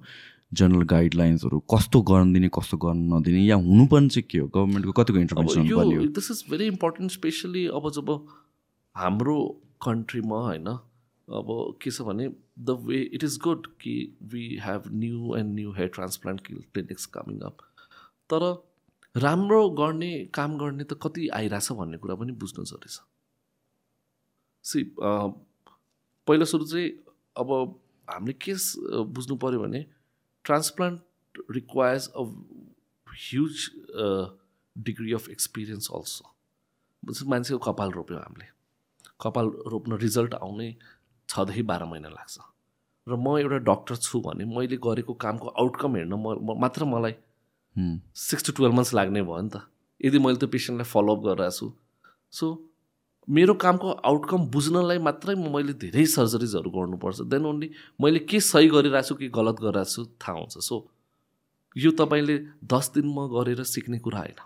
जनरल 0.51 0.83
गाइडलाइन्सहरू 0.91 1.59
कस्तो 1.73 2.01
गर्न 2.09 2.33
दिने 2.33 2.49
कस्तो 2.57 2.77
गर्न 2.83 3.13
नदिने 3.13 3.43
या 3.45 3.55
हुनुपर्ने 3.55 4.09
चाहिँ 4.09 4.27
के 4.31 4.37
हो? 4.37 4.47
गभर्मेन्टको 4.47 4.91
कतिको 5.01 5.19
intervention 5.19 6.13
this 6.17 6.31
is 6.31 6.43
very 6.51 6.67
important 6.67 7.11
specially 7.11 7.65
अब 7.79 7.89
जब 7.95 8.11
हाम्रो 8.95 9.37
कन्ट्रीमा 9.85 10.39
होइन 10.45 10.67
अब 11.27 11.47
के 11.81 11.91
छ 11.91 12.01
भने 12.01 12.27
the 12.59 12.77
way 12.85 13.01
it 13.13 13.23
is 13.23 13.37
good 13.43 13.67
कि 13.81 13.95
we 14.33 14.45
have 14.63 14.83
new 14.93 15.35
and 15.37 15.53
new 15.55 15.71
hair 15.73 15.89
transplant 15.95 16.41
clinics 16.47 17.05
coming 17.17 17.39
up 17.49 17.57
तर 18.29 18.45
राम्रो 19.15 19.69
गर्ने 19.81 20.13
काम 20.33 20.57
गर्ने 20.57 20.83
त 20.83 20.99
कति 21.03 21.27
आइरहेछ 21.41 21.71
भन्ने 21.81 21.97
कुरा 21.97 22.15
पनि 22.15 22.31
बुझ्नु 22.39 22.63
जरुरी 22.63 22.89
छ। 22.89 23.03
सी 24.63 24.83
पहिलो 24.95 26.45
सुरु 26.45 26.65
चाहिँ 26.65 26.89
अब 27.43 27.53
हामीले 28.07 28.33
के 28.41 28.53
बुझ्नु 29.17 29.35
पऱ्यो 29.43 29.59
भने 29.59 29.85
transplant 30.47 31.01
requires 31.57 32.09
a 32.15 32.25
huge 33.07 33.69
degree 34.75 35.13
of 35.19 35.29
experience 35.37 35.89
also. 35.89 36.33
मान्छेको 37.03 37.57
कपाल 37.65 37.91
रोप्यो 37.91 38.17
हामीले 38.17 38.45
कपाल 39.21 39.47
रोप्न 39.73 39.97
रिजल्ट 40.03 40.33
आउनै 40.45 40.69
छदेखि 41.29 41.61
बाह्र 41.71 41.85
महिना 41.91 42.09
लाग्छ 42.09 42.37
र 43.07 43.15
म 43.15 43.37
एउटा 43.39 43.57
डक्टर 43.69 43.95
छु 44.05 44.19
भने 44.25 44.45
मैले 44.55 44.77
गरेको 44.85 45.13
कामको 45.23 45.47
आउटकम 45.63 45.95
हेर्न 45.95 46.13
म 46.13 46.57
मात्र 46.63 46.85
मलाई 46.93 47.15
सिक्स 48.25 48.43
टु 48.47 48.51
टुवेल्भ 48.57 48.75
मन्थ्स 48.79 48.93
लाग्ने 48.99 49.21
भयो 49.29 49.41
नि 49.41 49.49
त 49.55 49.61
यदि 50.01 50.19
मैले 50.25 50.37
त्यो 50.43 50.49
पेसेन्टलाई 50.55 50.89
फलोअप 50.93 51.19
गरिरहेको 51.27 51.55
छु 51.59 51.67
सो 52.39 52.49
मेरो 53.29 53.53
कामको 53.59 53.91
आउटकम 54.07 54.45
बुझ्नलाई 54.51 54.99
मात्रै 55.03 55.35
मैले 55.35 55.73
धेरै 55.83 56.05
सर्जरिजहरू 56.07 56.69
गर्नुपर्छ. 56.71 57.21
देन 57.27 57.45
ओन्ली 57.45 57.69
मैले 58.01 58.19
के 58.23 58.39
सही 58.39 58.67
गरिरहेको 58.71 59.07
छु 59.07 59.15
कि 59.15 59.27
गलत 59.29 59.59
गरिरहेको 59.59 59.91
छु 59.91 60.05
थाहा 60.15 60.37
हुन्छ। 60.39 60.57
सो 60.63 60.75
यो 61.75 61.91
तपाईँले 61.91 62.37
दस 62.63 62.91
दिनमा 62.95 63.23
गरेर 63.35 63.63
सिक्ने 63.63 63.99
कुरा 63.99 64.19
होइन। 64.19 64.39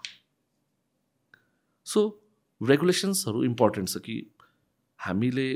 सो 1.86 2.00
रेगुलेसन्सहरू 2.62 3.44
इम्पोर्टेन्ट 3.44 3.90
छ 3.90 3.98
कि 4.02 4.16
हामीले 5.00 5.48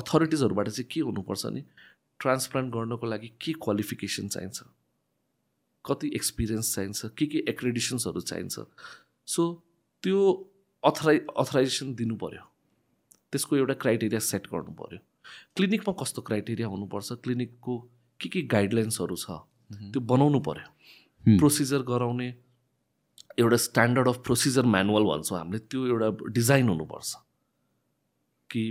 अथोरिटिजहरूबाट 0.00 0.68
चाहिँ 0.68 0.88
के 0.90 1.00
हुनुपर्छ 1.00 1.46
नि 1.52 1.62
ट्रान्सप्लान्ट 2.20 2.72
गर्नको 2.74 3.06
लागि 3.06 3.28
के 3.40 3.52
क्वालिफिकेसन 3.60 4.28
चाहिन्छ? 4.28 4.58
कति 5.84 6.06
एक्सपिरियन्स 6.14 6.74
चाहिन्छ? 6.74 7.00
के 7.16 7.26
के 7.26 7.38
एक्रेडिसन्सहरू 7.48 8.20
चाहिन्छ? 8.20 8.56
सो 9.26 9.42
त्यो 10.02 10.20
अथराइ 10.84 11.18
अथराइजेसन 11.38 11.94
दिनु 11.94 12.16
पऱ्यो 12.16 12.44
त्यसको 13.32 13.56
एउटा 13.56 13.74
क्राइटेरिया 13.74 14.20
सेट 14.20 14.46
गर्नु 14.46 14.72
पऱ्यो 14.72 14.98
क्लिनिकमा 15.56 15.92
कस्तो 16.02 16.22
क्राइटेरिया 16.22 16.68
हुनुपर्छ? 16.68 17.12
क्लिनिकको 17.12 17.78
के 18.20 18.28
के 18.28 18.42
गाइडलाइन्सहरू 18.42 19.16
छ? 19.16 19.30
त्यो 19.92 20.00
बनाउनु 20.00 20.40
पऱ्यो 20.40 21.38
प्रोसिजर 21.38 21.82
गराउने 21.82 22.28
एउटा 23.38 23.56
स्ट्यान्डर्ड 23.56 24.08
अफ 24.08 24.16
प्रोसिजर 24.24 24.64
म्यानुअल 24.66 25.04
भन्छौँ 25.04 25.38
हामीले 25.38 25.58
त्यो 25.58 25.86
एउटा 25.86 26.08
डिजाइन 26.32 26.68
हुनुपर्छ। 26.68 27.14
कि 28.50 28.62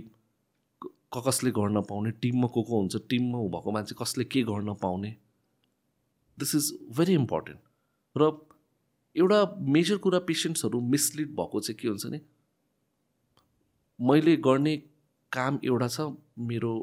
कसले 1.15 1.52
गर्न 1.52 1.81
पाउने? 1.81 2.11
टिममा 2.11 2.48
को 2.48 2.64
को 2.64 2.80
हुन्छ? 2.80 2.95
टिममा 3.10 3.38
भएको 3.56 3.72
मान्छे 3.72 3.95
कसले 4.02 4.23
के 4.26 4.44
गर्न 4.44 4.73
पाउने? 4.81 5.15
दिस 6.40 6.56
इज 6.56 6.77
भेरी 6.98 7.14
इम्पोर्टेन्ट 7.14 7.60
र 8.15 8.48
एउटा 9.19 9.39
मेजर 9.75 9.97
कुरा 9.97 10.19
पेसेन्ट्सहरू 10.27 10.81
मिसलिड 10.93 11.35
भएको 11.35 11.59
चाहिँ 11.59 11.79
के 11.79 11.87
हुन्छ 11.87 12.05
नि 12.05 12.19
मैले 13.99 14.35
गर्ने 14.37 14.75
काम 15.31 15.59
एउटा 15.63 15.87
छ 15.87 16.07
मेरो 16.39 16.73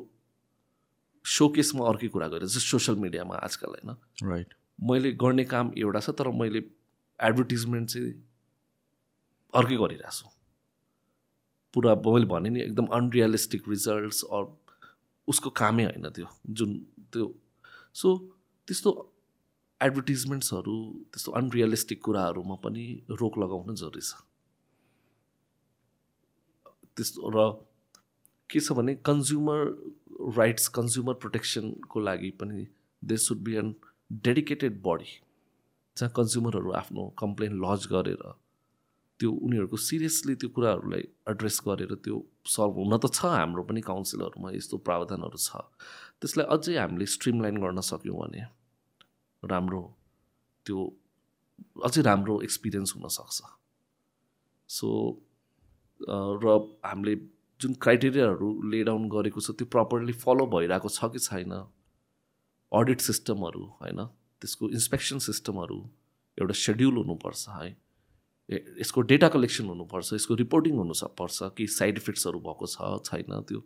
सोकेसमा 1.24 1.86
अर्कै 1.88 2.08
कुरा 2.08 2.28
गरेर 2.28 2.48
जस्तो 2.48 2.78
सोसियल 2.78 2.98
मिडियामा 2.98 3.34
आजकल 3.46 3.68
होइन? 3.68 3.96
राइट 4.22 4.54
मैले 4.78 5.12
गर्ने 5.12 5.44
काम 5.44 5.72
एउटा 5.78 6.00
छ 6.00 6.10
तर 6.10 6.28
मैले 6.40 6.62
एडभर्टिजमेन्ट 7.20 7.90
चाहिँ 7.90 8.12
अर्कै 9.54 9.76
गरिरहेको 9.76 10.12
छु। 10.12 10.28
पुरा 11.74 11.94
मैले 12.06 12.26
भने 12.26 12.50
नि 12.50 12.60
एकदम 12.60 12.86
अनरियलिस्टिक 12.98 13.68
रिजल्ट्स 13.68 14.22
अर 14.24 14.44
उसको 15.28 15.50
कामै 15.50 15.84
होइन 15.84 16.08
त्यो 16.10 16.28
जुन 16.50 16.78
त्यो। 17.12 17.26
सो 17.94 18.08
त्यस्तो 18.68 18.90
एडभर्टिजमेन्ट्सहरू 19.80 20.76
त्यस्तो 21.12 21.32
अनरियलिस्टिक 21.32 22.02
कुराहरूमा 22.04 22.54
पनि 22.64 22.84
रोक 23.20 23.38
लगाउनु 23.38 23.74
जरुरी 23.74 24.00
छ। 24.00 24.24
त्यस्तो 26.96 27.30
र 27.34 27.50
के 28.50 28.60
छ 28.60 28.72
भने 28.72 28.94
कन्ज्युमर 29.04 29.60
राइट्स 30.36 30.68
कन्ज्युमर 30.78 31.14
प्रोटेक्सनको 31.22 32.00
लागि 32.00 32.30
पनि 32.40 32.66
they 33.02 33.16
should 33.18 33.38
be 33.44 33.54
an 33.56 33.74
dedicated 34.24 34.80
body 34.82 35.12
जहाँ 35.96 36.12
कन्ज्युमरहरू 36.16 36.72
आफ्नो 36.80 37.06
कम्प्लेन 37.18 37.60
लज 37.64 37.86
गरेर 37.92 38.24
त्यो 39.20 39.30
उनीहरूको 39.46 39.76
सिरियसली 39.82 40.34
त्यो 40.40 40.48
कुराहरूलाई 40.56 41.04
एड्रेस 41.30 41.60
गरेर 41.68 41.94
त्यो 42.04 42.16
सल्भ 42.54 42.74
हुन 42.80 42.96
त 42.96 43.12
छ 43.12 43.32
हाम्रो 43.34 43.62
पनि 43.68 43.80
काउन्सिलहरूमा 43.92 44.50
यस्तो 44.56 44.76
प्रावधानहरू 44.88 45.38
छ। 45.38 45.64
त्यसलाई 46.20 46.46
अझै 46.56 46.76
हामीले 46.76 47.06
स्ट्रिमलाइन 47.12 47.56
गर्न 47.64 47.80
सक्यौँ 47.92 48.18
भने 48.20 48.44
राम्रो 49.42 49.82
त्यो 50.66 50.78
अझै 51.84 52.02
राम्रो 52.02 52.40
एक्सपिरियन्स 52.42 52.94
हुनसक्छ। 52.96 53.38
सो 54.68 54.88
र 56.44 56.44
हामीले 56.84 57.14
जुन 57.60 57.74
क्राइटेरियाहरू 57.82 58.48
ले 58.70 58.82
डाउन 58.84 59.08
गरेको 59.08 59.40
छ 59.40 59.50
त्यो 59.58 59.66
प्रपरली 59.74 60.14
फलो 60.24 60.46
भइरहेको 60.54 60.88
छ 60.88 61.08
कि 61.12 61.20
छैन 61.26 61.52
अडिट 62.72 63.00
सिस्टमहरू 63.00 63.64
होइन 63.80 64.00
त्यसको 64.42 64.68
इन्सपेक्सन 64.70 65.18
सिस्टमहरू 65.26 65.78
एउटा 66.38 66.54
सेड्युल 66.62 66.96
हुनुपर्छ 66.96 67.48
है 67.48 67.68
यसको 68.80 69.00
डेटा 69.12 69.28
कलेक्सन 69.34 69.66
हुनुपर्छ 69.66 70.12
यसको 70.12 70.34
रिपोर्टिङ 70.42 70.76
हुनु 70.78 70.94
पर्छ 71.20 71.38
कि 71.56 71.66
साइड 71.76 71.96
इफेक्ट्सहरू 71.98 72.38
भएको 72.40 72.66
छ 72.66 72.76
छैन 73.08 73.40
त्यो। 73.48 73.60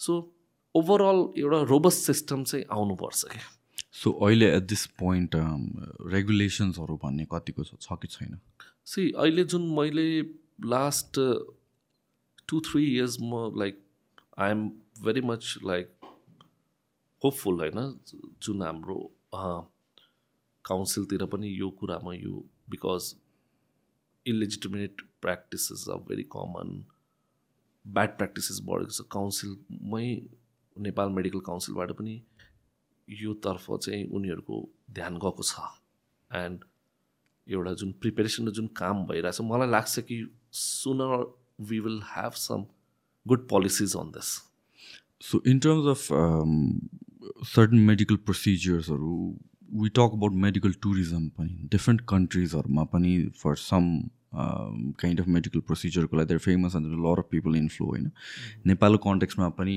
सो 0.00 0.12
ओभरअल 0.74 1.20
एउटा 1.38 1.60
रोबस्ट 1.72 2.00
सिस्टम 2.06 2.44
चाहिँ 2.44 2.64
आउनुपर्छ। 2.70 3.20
क्या 3.32 3.46
सो 3.96 4.10
अहिले 4.26 4.46
एट 4.56 4.62
दिस 4.68 4.84
पोइन्ट 5.00 5.34
रेगुलेसन्सहरू 6.12 6.96
भन्ने 7.04 7.24
कतिको 7.32 7.64
छ 7.64 7.96
कि 8.02 8.08
छैन? 8.08 8.38
सी 8.84 9.10
अहिले 9.12 9.44
जुन 9.44 9.62
मैले 9.78 10.08
लास्ट 10.72 11.20
टु 12.48 12.60
थ्री 12.66 12.84
इयर्स 12.86 13.16
म 13.22 13.40
like 13.58 13.80
I 14.38 14.50
am 14.50 14.68
very 15.04 15.20
much 15.30 15.54
like 15.64 15.86
hopeful 17.22 17.60
होइन? 17.60 17.80
जुन 18.42 18.62
हाम्रो 18.62 18.98
काउन्सिलतिर 20.64 21.24
पनि 21.32 21.48
यो 21.58 21.70
कुरामा 21.80 22.14
यो 22.14 22.44
because 22.70 23.14
illegitimate 24.26 25.02
practices 25.22 25.88
are 25.92 25.98
very 26.08 26.22
common 26.36 26.68
bad 27.84 28.16
practices 28.16 28.60
बढेको 28.64 28.92
छ। 28.92 29.08
काउन्सिलमै 29.12 30.06
नेपाल 30.76 31.08
मेडिकल 31.18 31.40
काउन्सिलबाट 31.46 31.92
पनि 31.98 32.14
योतर्फ 33.08 33.66
चाहिँ 33.72 34.04
उनीहरूको 34.10 34.62
ध्यान 34.92 35.14
गएको 35.16 35.42
छ। 35.42 35.60
एन्ड 36.30 36.64
एउटा 37.46 37.72
जुन 37.72 37.92
प्रिपेरेसन 38.00 38.48
र 38.48 38.50
जुन 38.50 38.66
काम 38.76 39.04
भइरहेछ 39.06 39.40
मलाई 39.40 39.70
लाग्छ 39.70 40.00
कि 40.00 40.18
sooner 40.52 41.16
we 41.68 41.80
will 41.80 42.00
have 42.04 42.32
some 42.32 42.64
good 43.26 43.48
policies 43.48 43.96
on 43.96 44.10
this 44.10 44.32
so 45.20 45.42
in 45.46 45.58
terms 45.58 45.86
of 45.86 47.46
certain 47.46 47.76
medical 47.76 48.16
प्रोसिजर्सहरू 48.16 49.14
we 49.82 49.88
talk 49.88 50.10
about 50.12 50.32
medical 50.42 50.72
tourism 50.82 51.28
पनि 51.28 51.68
डिफ्रेन्ट 51.72 52.00
कन्ट्रिजहरूमा 52.08 52.84
पनि 52.92 53.16
for 53.36 53.54
some 53.62 53.88
kind 54.34 55.20
of 55.20 55.26
medical 55.28 55.60
प्रोसिजरको 55.60 56.16
लागि 56.16 56.26
there 56.26 56.40
famous 56.40 56.76
and 56.76 56.86
lot 57.06 57.18
of 57.18 57.28
people 57.30 57.56
in 57.56 57.68
flow 57.68 57.86
होइन 57.86 58.10
नेपालको 58.66 59.10
कन्टेक्समा 59.10 59.48
पनि 59.58 59.76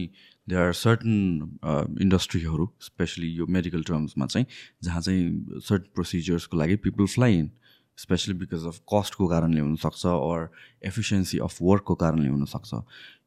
they 0.50 0.56
are 0.56 0.74
certain 0.74 1.98
इन्डस्ट्रीहरू 2.02 2.66
specially 2.82 3.30
यो 3.34 3.46
मेडिकल 3.58 3.84
टर्म्समा 3.84 4.26
चाहिँ 4.26 4.46
जहाँ 4.84 5.02
चाहिँ 5.02 5.60
सर्टन 5.70 5.92
प्रोसिजर्सको 5.96 6.58
लागि 6.58 6.76
people 6.86 7.06
fly 7.16 7.38
in 7.40 7.50
especially 7.98 8.34
because 8.40 8.66
of 8.68 8.80
कस्टको 8.94 9.28
कारणले 9.28 9.62
हुनसक्छ 9.62 10.06
अर 10.08 10.50
एफिसियन्सी 10.88 11.38
अफ 11.48 11.58
वर्कको 11.62 11.96
कारणले 12.04 12.30
हुनसक्छ। 12.30 12.82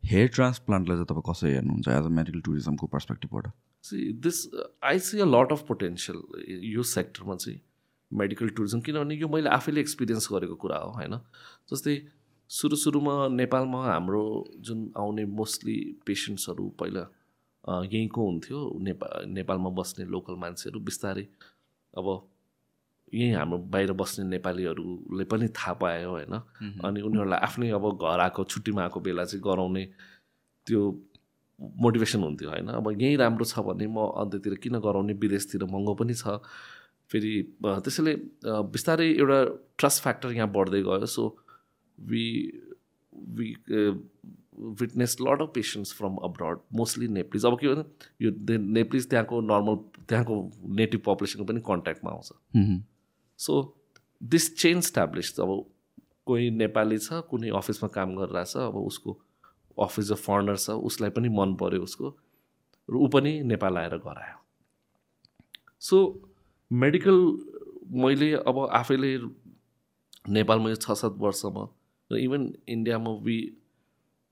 हेयर 0.05 0.29
ट्रान्सप्लान्टलाई 0.35 0.97
चाहिँ 0.97 1.07
तपाईँ 1.07 1.27
कसरी 1.31 1.51
हेर्नुहुन्छ 1.51 1.89
एज 1.89 2.05
अ 2.05 2.15
मेडिकल 2.19 2.41
टुरिज्मको 2.41 2.87
पर्सपेक्टिभबाट 2.87 3.47
this 4.27 4.39
I 4.85 4.99
see 5.09 5.21
a 5.21 5.25
lot 5.27 5.53
of 5.53 5.65
potential 5.69 6.23
यो 6.75 6.83
सेक्टरमा 6.95 7.37
चाहिँ 7.37 7.61
मेडिकल 8.11 8.49
टुरिज्म 8.57 8.81
किनभने 8.81 9.15
यो 9.15 9.29
मैले 9.29 9.49
आफैले 9.49 9.81
एक्सपिरियन्स 9.81 10.29
गरेको 10.33 10.55
कुरा 10.65 10.79
हो 10.79 10.91
होइन? 10.93 11.15
जस्तै 11.73 11.97
सुरु 12.53 12.77
सुरुमा 12.77 13.13
नेपालमा 13.33 13.79
हाम्रो 13.85 14.23
जुन 14.61 14.81
आउने 15.01 15.25
मोस्टली 15.25 15.77
पेसेन्ट्सहरू 16.07 16.65
पहिला 16.81 17.05
यहीँको 17.65 18.21
हुन्थ्यो। 18.29 18.59
नेपा 18.87 19.07
नेपालमा 19.27 19.71
बस्ने 19.79 20.05
लोकल 20.05 20.35
मान्छेहरू 20.37 20.81
बिस्तारै 20.81 21.25
अब 21.95 22.07
यहीँ 23.13 23.33
हाम्रो 23.35 23.59
बाहिर 23.73 23.93
बस्ने 23.97 24.25
नेपालीहरूले 24.29 25.25
पनि 25.33 25.49
थाहा 25.49 25.73
पायो 25.81 26.11
होइन? 26.11 26.35
अनि 26.85 27.01
उनीहरूलाई 27.01 27.41
आफ्नै 27.41 27.71
अब 27.73 27.85
घर 27.97 28.21
आएको 28.21 28.45
छुट्टीमा 28.45 28.83
आएको 28.83 29.01
बेला 29.01 29.25
चाहिँ 29.25 29.43
गराउने 29.49 29.85
त्यो 30.67 30.81
मोटिभेसन 31.59 32.23
हुन्थ्यो 32.23 32.51
होइन? 32.51 32.69
अब 32.69 32.91
यहीँ 33.01 33.17
राम्रो 33.17 33.45
छ 33.49 33.65
भने 33.65 33.87
म 33.89 34.13
अन्त्यतिर 34.13 34.55
किन 34.61 34.77
गराउने? 34.77 35.13
विदेशतिर 35.17 35.65
महँगो 35.73 35.95
पनि 35.97 36.15
छ। 36.21 36.37
फेरि 37.11 37.33
त्यसैले 37.65 38.13
बिस्तारै 38.45 39.09
एउटा 39.09 39.39
ट्रस्ट 39.79 40.03
फ्याक्टर 40.03 40.33
यहाँ 40.33 40.53
बढ्दै 40.53 40.83
गयो। 40.83 41.07
So 41.07 41.25
we 42.11 42.27
we 43.39 43.49
witness 44.81 45.17
lot 45.21 45.43
of 45.43 45.51
patients 45.55 45.93
from 45.95 46.17
abroad 46.25 46.59
mostly 46.75 47.09
Nepalese 47.09 47.47
अब 47.47 47.59
के 47.61 47.69
भन्छ 47.69 48.09
यो 48.23 48.31
नेप्लिज 48.59 49.09
त्यहाँको 49.11 49.41
नर्मल 49.41 49.77
त्यहाँको 50.09 50.37
नेटिभ 50.81 51.03
पपुलेसनको 51.07 51.45
पनि 51.53 51.61
कन्ट्याक्टमा 51.67 52.11
आउँछ। 52.11 52.29
सो 53.39 53.61
दिस 54.21 54.55
चेन्ज 54.57 54.85
स्ट्याब्लिस 54.85 55.41
अब 55.41 55.51
कोही 56.27 56.51
नेपाली 56.53 56.99
छ 56.99 57.21
कुनै 57.31 57.51
अफिसमा 57.59 57.89
काम 57.95 58.15
गरिरहेछ 58.17 58.57
अब 58.57 58.77
उसको 58.77 59.19
अफिस 59.79 60.13
अफ 60.13 60.21
फर्नर 60.27 60.57
छ 60.57 60.71
उसलाई 60.91 61.11
पनि 61.11 61.29
मन 61.39 61.55
पऱ्यो 61.61 61.83
उसको। 61.83 62.09
र 62.89 62.95
ऊ 62.95 63.09
पनि 63.09 63.33
नेपाल 63.45 63.77
आएर 63.79 63.97
गरायो। 64.05 64.39
सो 65.81 65.97
मेडिकल 66.71 67.19
मैले 68.03 68.33
अब 68.43 68.59
आफैले 68.73 69.17
नेपालमा 70.29 70.71
यो 70.71 70.77
छ 70.77 70.93
सात 71.01 71.15
वर्षमा 71.19 71.65
र 72.13 72.19
इभन 72.19 72.53
इन्डियामा 72.69 73.11
वि 73.11 73.37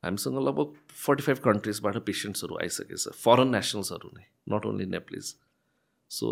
हामीसँग 0.02 0.39
लगभग 0.39 0.74
फोर्टी 1.05 1.23
फाइभ 1.23 1.39
कन्ट्रिजबाट 1.44 1.97
पेसेन्ट्सहरू 1.97 2.59
आइसकेछ 2.59 3.09
फरेन 3.09 3.48
नेसनल्सहरू 3.48 4.11
नै 4.16 4.27
not 4.48 4.66
only 4.66 4.86
Nepalese 4.86 5.35
so 6.11 6.28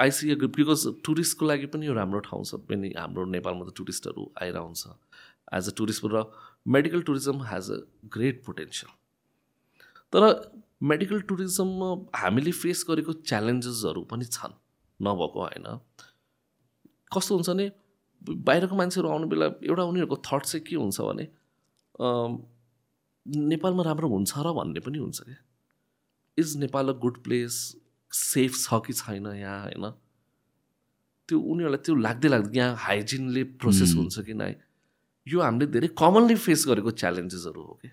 ICA 0.00 0.34
because 0.34 0.86
टुरिस्टको 1.04 1.46
लागि 1.46 1.66
पनि 1.66 1.86
यो 1.86 1.92
राम्रो 1.92 2.20
ठाउँ 2.20 2.44
छ 2.44 2.54
पनि 2.70 2.92
हाम्रो 2.98 3.24
नेपालमा 3.24 3.64
त 3.64 3.74
टुरिस्टहरू 3.76 4.32
आइरहन्छ 4.42 4.82
एज 5.52 5.68
अ 5.68 5.74
टुरिस्ट 5.76 6.04
र 6.04 6.24
medical 6.66 7.02
tourism 7.02 7.42
has 7.42 7.70
a 7.70 7.78
great 8.08 8.44
potential 8.44 8.98
तर 10.12 10.22
मेडिकल 10.82 11.20
टुरिज्ममा 11.20 11.88
हामीले 12.18 12.52
फेस 12.52 12.84
गरेको 12.88 13.12
च्यालेन्जेसहरू 13.12 14.02
पनि 14.02 14.24
छन्. 14.24 14.54
नभएको 15.00 15.40
होइन. 15.40 15.66
कस्तो 17.14 17.34
हुन्छ 17.34 17.50
भने 17.50 17.66
बाहिरको 18.28 18.74
मान्छेहरू 18.76 19.08
आउने 19.08 19.26
बेला 19.32 19.46
एउटा 19.68 19.82
उनीहरूको 19.92 20.16
थट 20.26 20.42
चाहिँ 20.50 20.64
के 20.66 20.76
हुन्छ 20.76 21.00
भने 21.00 21.24
नेपालमा 23.50 23.82
राम्रो 23.82 24.08
हुन्छ 24.08 24.32
र 24.46 24.52
भन्ने 24.58 24.80
पनि 24.86 24.98
हुन्छ 24.98 25.20
क्या। 25.22 25.40
Is 26.38 26.56
Nepal 26.64 26.88
a 26.88 26.96
good 27.04 27.22
place 27.24 27.54
safe 28.12 28.52
छ 28.62 28.80
कि 28.86 28.92
छैन 28.92 29.26
यहाँ 29.26 29.60
होइन? 29.64 29.90
त्यो 31.28 31.38
उनीहरूलाई 31.40 31.82
त्यो 31.86 31.94
लाग्दै 31.96 32.28
लाग्दै 32.28 32.58
यहाँ 32.58 32.76
हाइजिनले 32.86 33.42
प्रोसेस 33.62 33.94
हुन्छ 33.96 34.20
कि 34.26 34.34
नै 34.34 34.54
यो 35.26 35.40
हामीले 35.40 35.66
धेरै 35.72 35.88
कमनली 35.98 36.36
फेस 36.46 36.66
गरेको 36.68 36.90
च्यालेन्जेसहरू 37.02 37.62
हो 37.62 37.74
कि 37.82 37.90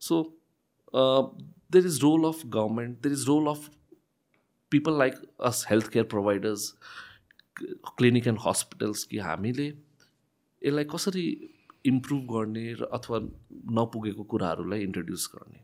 so 0.00 0.16
uh, 0.94 1.22
there 1.70 1.86
is 1.86 2.02
role 2.02 2.24
of 2.26 2.42
government 2.50 3.02
there 3.02 3.12
is 3.12 3.26
role 3.28 3.48
of 3.48 3.70
people 4.70 4.94
like 5.02 5.16
us 5.50 5.64
healthcare 5.70 6.08
providers 6.14 6.74
clinic 7.58 8.26
and 8.26 8.38
hospitals 8.46 9.04
कि 9.10 9.18
हामीले 9.26 9.66
यसलाई 9.66 10.84
कसरी 10.94 11.26
इम्प्रुभ 11.92 12.22
गर्ने 12.32 12.64
र 12.80 12.88
अथवा 12.98 13.18
नपुगेको 13.78 14.24
कुराहरूलाई 14.32 14.82
इन्ट्रोड्युस 14.88 15.28
गर्ने 15.34 15.60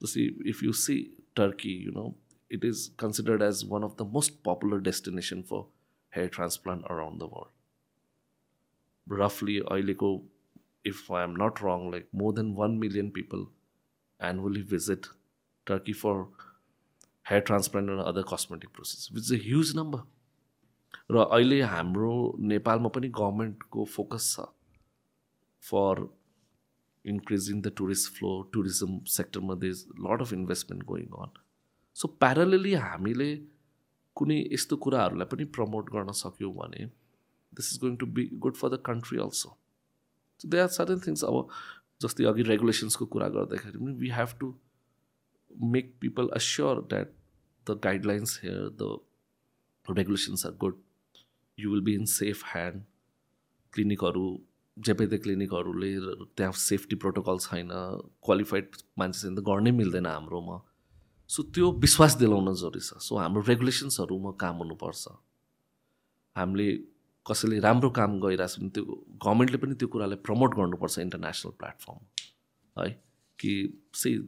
जस्तै 0.00 0.24
if 0.54 0.62
you 0.62 0.72
see 0.84 0.96
Turkey 1.36 1.74
you 1.84 1.92
know 1.92 2.06
it 2.50 2.64
is 2.64 2.86
considered 3.00 3.42
as 3.42 3.64
one 3.74 3.82
of 3.90 3.94
the 4.00 4.08
most 4.16 4.40
popular 4.48 4.80
destination 4.88 5.42
for 5.52 5.62
hair 6.12 6.28
transplant 6.38 6.84
around 6.96 7.22
the 7.22 7.30
world 7.36 9.20
रफली 9.22 9.58
अहिलेको 9.60 10.10
if 10.86 11.12
I 11.12 11.22
am 11.24 11.36
not 11.44 11.62
wrong 11.64 11.90
like 11.92 12.08
more 12.22 12.34
than 12.34 12.54
one 12.56 12.78
million 12.84 13.10
people 13.20 13.46
annually 14.20 14.62
visit 14.62 15.08
Turkey 15.66 15.92
for 15.92 16.28
hair 17.22 17.40
transplant 17.40 17.90
and 17.90 18.00
other 18.00 18.22
cosmetic 18.22 18.72
procedures, 18.72 19.10
which 19.10 19.24
is 19.24 19.32
a 19.32 19.36
huge 19.36 19.74
number. 19.74 20.02
र 21.10 21.24
अहिले 21.26 21.60
हाम्रो 21.64 22.12
नेपालमा 22.46 22.88
पनि 22.94 23.08
गभर्मेन्टको 23.14 23.84
focus 23.88 24.24
छ 24.30 24.46
for 25.62 26.00
increasing 27.04 27.60
the 27.62 27.72
tourist 27.76 28.12
flow 28.14 28.30
tourism 28.52 28.98
सेक्टरमा 29.10 29.54
they 29.56 29.68
is 29.68 29.84
lot 30.00 30.22
of 30.22 30.32
investment 30.32 30.84
going 30.86 31.06
on 31.18 31.30
so 31.96 32.08
parallelly 32.16 32.74
हामीले 32.82 33.28
कुनै 34.16 34.36
यस्तो 34.48 34.76
कुराहरूलाई 34.78 35.30
पनि 35.30 35.44
प्रमोट 35.56 35.90
गर्न 35.92 36.12
सक्यौँ 36.18 36.52
भने 36.54 36.86
this 37.52 37.72
is 37.72 37.80
going 37.80 37.96
to 37.96 38.06
be 38.18 38.24
good 38.38 38.56
for 38.56 38.70
the 38.70 38.80
country 38.86 39.18
also 39.20 39.52
so 40.40 40.48
they 40.48 40.60
are 40.60 40.68
certain 40.74 41.00
things 41.06 41.24
अब 41.24 41.38
जस्तै 42.02 42.24
अघि 42.30 42.46
रेगुलेसन्सको 42.48 43.06
कुरा 43.14 43.28
गर्दाखेरि 43.36 43.78
पनि 43.78 43.94
we 44.02 44.10
have 44.16 44.34
to 44.40 44.50
make 45.70 45.94
people 46.00 46.28
assure 46.34 46.84
that 46.90 47.16
the 47.66 47.78
guidelines 47.84 48.38
here 48.42 48.68
the 48.82 48.92
regulations 49.86 50.46
are 50.46 50.52
good 50.66 50.78
you 51.58 51.70
will 51.70 51.80
be 51.80 51.94
in 51.94 52.04
safe 52.04 52.42
hand 52.46 52.82
क्लिनिकहरू 53.72 54.40
जेपेदे 54.78 55.18
so 61.28 61.42
त्यो 61.42 61.72
विश्वास 61.72 62.14
दिलाउन 62.14 62.54
जरुरी 62.54 62.80
छ. 62.80 62.92
सो 62.92 63.16
हाम्रो 63.16 63.42
रेगुलेसन्सहरूमा 63.42 64.30
काम 64.30 64.56
हुनुपर्छ. 64.56 65.08
हामीले 66.36 66.76
कसैले 67.26 67.58
राम्रो 67.58 67.90
काम 67.90 68.20
गरिरहेछ 68.20 68.58
भने 68.58 68.68
त्यो 68.68 68.84
गभर्मेन्टले 69.24 69.58
पनि 69.58 69.74
त्यो 69.74 69.88
कुरालाई 69.88 70.16
प्रमोट 70.16 70.54
गर्नुपर्छ 70.54 70.98
इन्टरनेसनल 70.98 71.52
प्लेटफर्म 71.52 71.98
है? 72.82 72.90
कि 73.40 73.52
see 73.94 74.18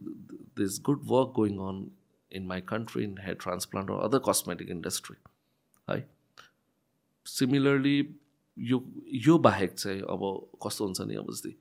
this 0.59 0.81
good 0.85 0.99
work 1.03 1.33
going 1.35 1.57
on 1.57 1.91
in 2.31 2.47
my 2.47 2.61
country 2.61 3.03
in 3.03 3.17
hair 3.19 3.35
transplant 3.35 3.89
र 3.89 3.93
अदर 3.93 4.19
कस्मेटिक 4.29 4.69
इन्डस्ट्री 4.69 5.17
है? 5.89 6.20
सिमिलरली 7.25 7.97
यो 8.57 8.83
यो 9.25 9.37
बाहेक 9.37 9.73
चाहिँ 9.73 10.01
अब 10.15 10.21
कस्तो 10.63 10.85
हुन्छ 10.85 11.01
नि 11.01 11.15
अब 11.15 11.31
जस्तै 11.31 11.53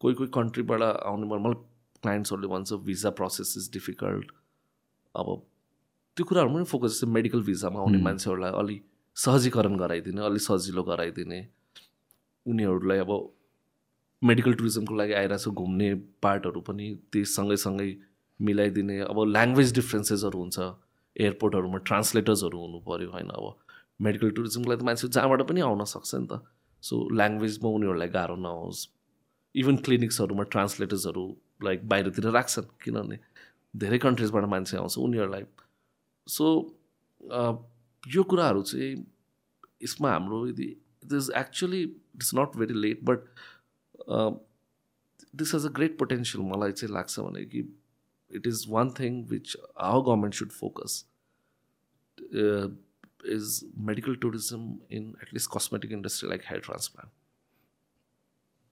कोही 0.00 0.14
कोही 0.14 0.30
कन्ट्रीबाट 0.34 0.82
आउने 0.82 1.26
मलाई 1.26 1.54
क्लाइन्ट्सहरूले 2.02 2.48
भन्छ 2.48 2.72
भिजा 2.86 3.10
प्रोसेस 3.18 3.54
इज 3.58 3.70
डिफिकल्ट 3.72 4.32
अब 5.14 5.28
त्यो 6.16 6.24
कुराहरू 6.26 6.54
पनि 6.54 6.64
फोकस 6.64 6.90
जस्तै 6.92 7.06
मेडिकल 7.18 7.42
भिजामा 7.42 7.80
आउने 7.80 7.98
मान्छेहरूलाई 8.02 8.52
अलिक 8.62 8.84
सहजीकरण 9.16 9.76
गराइदिने 9.76 10.20
अलिक 10.26 10.42
सजिलो 10.42 10.82
गराइदिने। 10.82 11.40
उनीहरूलाई 12.46 12.98
अब 12.98 13.10
मेडिकल 14.22 14.54
टुरिज्मको 14.54 14.94
लागि 14.96 15.12
आइरहेको 15.12 15.50
छ 15.50 15.54
घुम्ने 15.54 15.88
पार्टहरू 16.22 16.60
पनि 16.68 16.86
त्यही 17.12 17.24
सँगै 17.64 17.88
मिलाइदिने। 18.40 18.98
अब 19.00 19.18
ल्याङ्ग्वेज 19.36 19.72
डिफ्रेन्सेसहरू 19.74 20.38
हुन्छ 20.38 20.58
एयरपोर्टहरूमा 21.16 21.78
ट्रान्सलेटर्सहरू 21.88 22.58
हुनु 22.64 22.78
पऱ्यो 22.88 23.10
होइन 23.12 23.30
अब। 23.38 23.46
मेडिकल 24.06 24.30
टुरिज्मको 24.36 24.70
लागि 24.70 24.80
त 24.80 24.84
मान्छे 24.88 25.08
जहाँबाट 25.08 25.42
पनि 25.48 25.60
आउन 25.68 25.84
सक्छ 25.94 26.14
नि 26.14 26.26
त। 26.26 26.40
सो 26.82 26.94
ल्याङ्ग्वेजमा 27.18 27.68
उनीहरूलाई 27.76 28.08
गाह्रो 28.18 28.36
नहोस्। 28.36 28.80
इभन 29.54 29.76
क्लिनिक्सहरूमा 29.86 30.44
ट्रान्सलेटर्सहरू 30.52 31.24
लाइक 31.64 31.88
बाहिरतिर 31.88 32.26
राख्छन् 32.38 32.68
किनभने 32.84 33.18
धेरै 33.74 33.98
कन्ट्रिजबाट 34.04 34.44
मान्छे 34.54 34.76
आउँछ 34.76 34.98
उनीहरूलाई। 34.98 35.44
सो 36.26 36.46
यो 38.04 38.22
कुराहरू 38.30 38.62
चाहिँ 38.62 38.94
यसमा 39.82 40.10
हाम्रो 40.12 40.46
यदि 40.48 40.68
it 41.04 41.12
is 41.12 41.30
actually 41.36 41.82
it's 41.82 42.30
not 42.34 42.56
very 42.56 42.74
late 42.80 43.04
but 43.04 43.18
this 45.40 45.54
has 45.54 45.66
a 45.66 45.72
great 45.76 45.98
potential 45.98 46.44
मलाई 46.44 46.72
चाहिँ 46.72 46.94
लाग्छ 46.94 47.20
भने 47.20 47.44
कि 47.44 47.60
it 48.30 48.46
is 48.46 48.64
one 48.70 48.90
thing 49.00 49.22
which 49.30 49.56
our 49.76 50.02
government 50.02 50.34
should 50.34 50.50
focus 50.52 51.04
is 53.30 53.60
medical 53.90 54.14
tourism 54.22 54.78
in 54.90 55.12
at least 55.22 55.50
cosmetic 55.56 55.92
industry 55.92 56.28
like 56.28 56.42
hair 56.50 56.60
transplant 56.60 57.10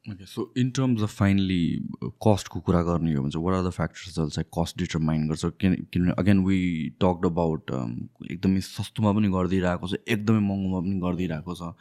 okay 0.05 0.27
so 0.27 0.43
in 0.57 0.71
terms 0.71 1.03
of 1.03 1.15
finally 1.15 1.65
कस्टको 2.25 2.61
कुरा 2.61 2.83
गर्ने 2.83 3.15
हो 3.15 3.23
भने 3.23 3.31
चाहिँ 3.31 3.45
वाट 3.47 3.55
आर 3.55 3.65
द 3.65 3.71
फ्याक्टर्सहरू 3.71 4.29
चाहिँ 4.29 4.47
कस्ट 4.59 4.79
डिटरमाइन 4.79 5.27
गर्छ 5.29 5.47
किन 5.61 5.75
किनभने 5.93 6.15
again 6.19 6.39
we 6.45 6.61
talked 7.01 7.27
about 7.27 7.71
एकदमै 8.31 8.61
सस्तोमा 8.61 9.13
पनि 9.13 9.29
गरिदिइरहेको 9.29 9.89
छ 9.89 10.01
एकदमै 10.09 10.41
महँगोमा 10.41 10.81
पनि 10.81 11.01
गरिदिइरहेको 11.01 11.55
छ 11.55 11.73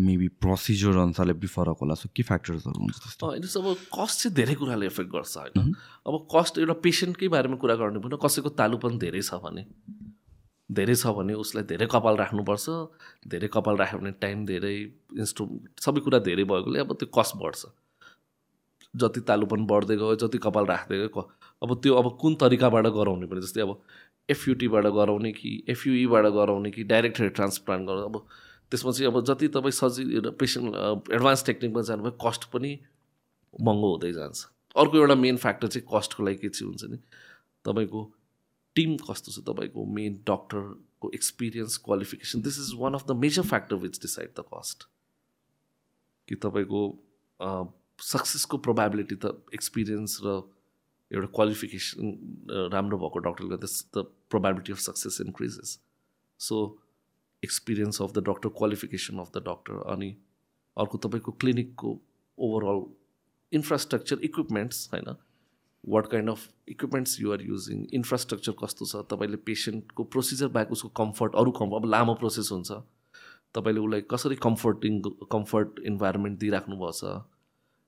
मेबी 0.00 0.28
प्रोसिजर 0.44 0.98
अनुसारले 1.04 1.34
पनि 1.34 1.52
फरक 1.54 1.78
होला 1.80 1.94
सो 1.94 2.10
के 2.16 2.22
फ्याक्टर्सहरू 2.22 2.80
हुन्छ 2.80 2.98
त्यस्तो 2.98 3.62
अब 3.62 3.88
कस्ट 3.94 4.22
चाहिँ 4.22 4.34
धेरै 4.36 4.54
कुराले 4.60 4.86
इफेक्ट 4.86 5.12
गर्छ 5.12 5.36
होइन 5.36 5.72
अब 6.06 6.20
कस्ट 6.34 6.58
एउटा 6.58 6.78
पेसेन्टकै 6.84 7.32
बारेमा 7.36 7.56
कुरा 7.64 7.80
गर्ने 7.84 8.04
पनि 8.08 8.20
कसैको 8.26 8.54
तालु 8.60 8.82
पनि 8.84 9.04
धेरै 9.06 9.24
छ 9.30 9.40
भने 9.46 9.64
धेरै 10.70 10.94
छ 10.94 11.06
भने 11.16 11.34
उसलाई 11.40 11.64
धेरै 11.64 11.86
कपाल 11.90 12.16
राख्नुपर्छ 12.16 12.66
धेरै 13.28 13.48
कपाल 13.54 13.76
राख्यो 13.76 13.98
भने 13.98 14.12
टाइम 14.22 14.46
धेरै 14.46 14.74
इन्स्ट्रु 15.22 15.44
सबै 15.84 16.00
कुरा 16.06 16.18
धेरै 16.28 16.44
भएकोले 16.44 16.80
अब 16.80 16.92
त्यो 17.00 17.08
कस्ट 17.18 17.36
बढ्छ। 17.42 17.66
जति 18.94 19.20
तालुपन 19.28 19.66
बढ्दै 19.66 19.96
गयो 19.96 20.16
जति 20.22 20.38
कपाल 20.38 20.66
राख्दै 20.66 20.98
गयो 20.98 21.22
अब 21.62 21.74
त्यो 21.82 21.94
अब 21.94 22.06
कुन 22.20 22.34
तरिकाबाट 22.42 22.86
गराउने 22.98 23.26
पनि 23.26 23.40
जस्तै 23.40 23.60
अब 23.62 23.78
एफयुटीबाट 24.28 24.86
गराउने 24.98 25.32
कि 25.32 25.50
एफयुईबाट 25.68 26.26
गराउने 26.34 26.70
कि 26.70 26.82
डाइरेक्ट 26.92 27.20
हेयर 27.20 27.32
ट्रान्सप्लान्ट 27.38 27.86
गराउने 27.88 28.06
अब 28.10 28.26
त्यसमा 28.72 28.92
चाहिँ 28.92 29.12
अब 29.12 29.22
जति 29.24 29.48
तपाईँ 29.54 29.72
सजिलो 29.72 30.30
पेसेन्ट 30.40 31.12
एडभान्स 31.12 31.44
टेक्निकमा 31.46 31.82
जानुभयो 31.88 32.18
कस्ट 32.26 32.44
पनि 32.52 32.78
महँगो 33.54 33.90
हुँदै 33.92 34.12
जान्छ। 34.12 34.46
अर्को 34.76 34.98
एउटा 34.98 35.14
मेन 35.14 35.36
फ्याक्टर 35.36 35.68
चाहिँ 35.68 35.86
कस्टको 35.94 36.24
लागि 36.24 36.36
के 36.36 36.48
चाहिँ 36.48 36.68
हुन्छ 36.68 36.84
नि 36.90 36.98
तपाईँको 37.64 38.00
टिम 38.76 38.96
कस्तो 39.02 39.32
छ 39.32 39.44
तपाईँको 39.46 39.84
मेन 39.98 40.18
डक्टरको 40.30 41.10
experience 41.14 41.76
qualification 41.84 42.42
this 42.42 42.58
is 42.58 42.72
one 42.80 42.94
of 42.94 43.06
the 43.08 43.16
major 43.24 43.42
factor 43.52 43.76
which 43.84 44.00
decide 44.02 44.32
the 44.38 44.44
cost 44.54 44.88
कि 46.28 46.34
तपाईँको 46.44 46.82
सक्सेसको 48.02 48.58
प्रोभाबिलिटी 48.68 49.16
त 49.24 49.32
एक्सपिरियन्स 49.54 50.18
र 50.24 50.36
एउटा 51.10 51.28
क्वालिफिकेसन 51.34 52.12
राम्रो 52.72 52.98
भएको 52.98 53.18
डक्टरले 53.28 53.50
गर्दा 53.50 53.70
the 53.94 54.04
probability 54.30 54.72
of 54.72 54.78
success 54.78 55.20
increases 55.26 55.78
so 56.40 56.56
experience 57.42 58.02
of 58.02 58.12
the 58.12 58.24
doctor 58.28 58.48
qualification 58.58 59.18
of 59.24 59.30
the 59.36 59.42
doctor 59.48 59.82
अनि 59.92 60.10
अर्को 60.76 60.98
तपाईँको 61.06 61.32
क्लिनिकको 61.42 61.92
ओभरअल 62.38 62.82
इन्फ्रास्ट्रक्चर 63.52 64.18
इक्विपमेन्ट्स 64.24 64.88
होइन? 64.92 65.16
What 65.86 66.06
kind 66.10 66.30
of 66.30 66.48
equipments 66.68 67.20
you're 67.20 67.42
using 67.42 67.86
infrastructure 67.94 68.54
कस्तो 68.60 68.86
छ 68.86 69.02
तपाईँले 69.10 69.36
पेसेन्टको 69.48 70.04
प्रोसिजर 70.14 70.48
बाहेक 70.56 70.72
उसको 70.72 70.88
कम्फर्ट 71.00 71.34
अरू 71.42 71.50
कम् 71.58 71.74
अब 71.76 71.84
लामो 71.94 72.14
प्रोसेस 72.22 72.48
हुन्छ। 72.52 72.70
तपाईँले 73.54 73.80
उसलाई 73.80 74.02
कसरी 74.10 74.36
कम्फर्टिङ 74.42 75.00
कम्फर्ट 75.32 75.78
इन्भाइरोमेन्ट 75.90 76.38
दिइराख्नु 76.38 76.76
भएको 76.76 76.92
छ 76.92 77.14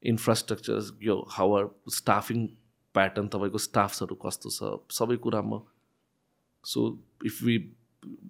इन्फ्रास्ट्रक्चर 0.03 0.79
यो 1.03 1.17
हावर 1.37 1.69
स्टाफिङ 1.97 2.47
प्याटर्न 2.95 3.29
तपाईँको 3.35 3.59
स्टाफ्सहरू 3.65 4.15
कस्तो 4.27 4.51
छ 4.51 4.71
सबै 4.99 5.17
कुरामा। 5.27 5.59
सो 6.65 6.85
इफ 7.27 7.43
वी 7.43 7.57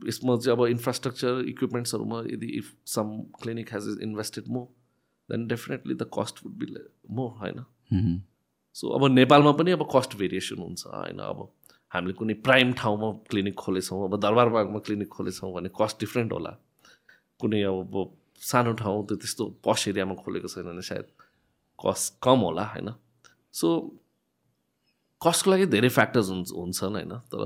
यसमा 0.09 0.37
चाहिँ 0.37 0.57
अब 0.57 0.67
इन्फ्रास्ट्रक्चर 0.67 1.45
इक्विपमेन्ट्सहरूमा 1.49 2.19
यदि 2.33 2.47
if 2.59 2.73
some 2.89 3.11
clinic 3.43 3.73
has 3.75 3.89
is 3.89 4.03
invested 4.03 4.49
more 4.57 4.67
then 5.29 5.47
definitely 5.49 5.95
the 5.95 6.11
cost 6.19 6.45
would 6.45 6.59
be 6.59 6.67
more 7.21 7.31
होइन? 7.41 7.65
सो 8.79 8.89
अब 8.97 9.07
नेपालमा 9.11 9.53
पनि 9.59 9.71
अब 9.75 9.83
कस्ट 9.95 10.17
भेरिएसन 10.17 10.59
हुन्छ 10.63 10.87
होइन? 10.87 11.19
अब 11.21 11.39
हामीले 11.93 12.15
कुनै 12.15 12.35
प्राइम 12.47 12.73
ठाउँमा 12.81 13.09
क्लिनिक 13.31 13.55
खोलेछौँ 13.59 14.03
अब 14.05 14.17
दरबारबागमा 14.21 14.79
क्लिनिक 14.87 15.09
खोलेछौँ 15.09 15.53
भने 15.55 15.71
कस्ट 15.81 16.01
डिफ्रेन्ट 16.01 16.33
होला। 16.33 16.53
कुनै 17.41 17.63
अब 17.63 17.95
सानो 18.43 18.73
ठाउँ 18.81 19.07
त्यो 19.07 19.17
त्यस्तो 19.23 19.45
पस 19.67 19.89
एरियामा 19.89 20.15
खोलेको 20.23 20.49
छैन 20.49 20.65
भने 20.65 20.83
सायद 20.89 21.07
कस्ट 21.79 22.19
कम 22.23 22.39
होला 22.47 22.65
होइन? 22.75 22.89
सो 23.53 23.67
कस्टको 25.21 25.51
लागि 25.51 25.67
धेरै 25.75 25.89
फ्याक्टर्स 25.89 26.29
हुन्छ 26.31 26.49
हुन्छन् 26.57 26.95
होइन? 26.99 27.15
तर 27.33 27.43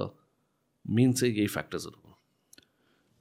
मेन 0.85 1.13
चाहिँ 1.13 1.35
यही 1.35 1.47
फ्याक्टर्सहरू 1.57 1.99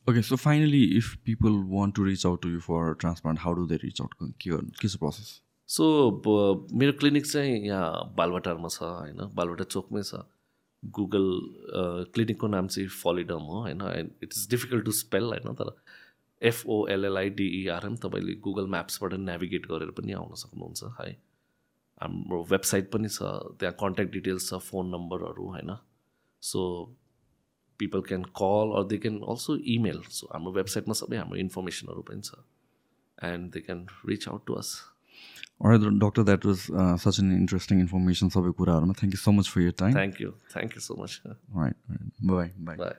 okay 0.08 0.22
so 0.22 0.36
finally 0.36 0.84
if 0.98 1.16
people 1.26 1.54
want 1.72 1.96
to 1.96 2.04
reach 2.04 2.26
out 2.26 2.42
to 2.44 2.50
you 2.50 2.60
for 2.60 2.94
transplant 3.00 3.40
how 3.40 3.54
do 3.54 3.66
they 3.68 3.76
reach 3.84 4.02
out 4.02 4.14
के 4.42 4.50
के 4.82 4.88
छ 4.88 4.96
प्रोसेस 4.98 5.30
सो 5.72 5.86
मेरो 6.80 6.94
क्लिनिक 7.00 7.26
चाहिँ 7.26 7.56
यहाँ 7.66 8.14
बालवाटारमा 8.16 8.68
छ 8.68 8.84
होइन? 8.84 9.20
बालवाटार 9.36 9.68
चोकमै 9.72 10.02
छ। 10.04 10.24
गुगल 10.84 11.28
क्लिनिकको 12.14 12.48
नाम 12.48 12.68
चाहिँ 12.68 12.88
फलिडम 12.92 13.44
हो 13.52 13.60
होइन? 13.62 13.82
It 14.24 14.34
is 14.38 14.48
difficult 14.52 14.86
to 14.86 14.92
spell 15.00 15.24
होइन? 15.26 15.54
तर 15.56 15.72
एफओएलएलआइडिइआरएम 16.42 17.96
तपाईँले 18.04 18.34
गुगल 18.44 18.68
म्याप्सबाट 18.76 19.14
नेभिगेट 19.22 19.68
गरेर 19.72 19.92
पनि 19.98 20.14
आउन 20.20 20.36
सक्नुहुन्छ 20.44 20.84
है? 21.00 21.12
हाम्रो 22.02 22.44
वेबसाइट 22.52 22.92
पनि 22.92 23.10
छ 23.10 23.32
त्यहाँ 23.60 23.76
कन्ट्याक्ट 23.80 24.14
डिटेल्स 24.14 24.50
छ 24.50 24.62
फोन 24.68 24.96
नम्बरहरू 24.96 25.50
होइन? 25.50 25.76
So 26.44 26.62
people 27.80 28.02
can 28.08 28.24
call 28.38 28.78
or 28.78 28.88
they 28.88 28.98
can 28.98 29.20
also 29.30 29.56
email 29.76 30.02
so 30.12 30.28
हाम्रो 30.34 30.52
वेबसाइटमा 30.54 30.94
सबै 31.00 31.18
हाम्रो 31.18 31.40
इन्फर्मेसनहरू 31.40 32.02
पनि 32.10 32.22
छ। 32.22 32.44
And 33.18 33.52
they 33.54 33.60
can 33.62 33.86
reach 34.08 34.28
out 34.28 34.46
to 34.48 34.54
us 34.54 34.80
है 35.66 35.78
त 35.78 35.94
doctor 36.02 36.24
that 36.24 36.46
was 36.46 37.20
an 37.20 37.32
interesting 37.36 37.80
information 37.80 38.30
सबै 38.36 38.52
कुराहरूमा 38.58 38.94
thank 39.02 39.14
you 39.14 39.22
so 39.22 39.32
much 39.32 39.50
for 39.54 39.62
your 39.62 39.74
time 39.80 39.94
thank 39.94 40.22
you 40.22 40.32
thank 40.54 40.72
you 40.76 40.82
so 40.82 41.02
much 41.04 41.22
है 41.26 41.38
बाई 41.56 42.48
बाई 42.60 42.94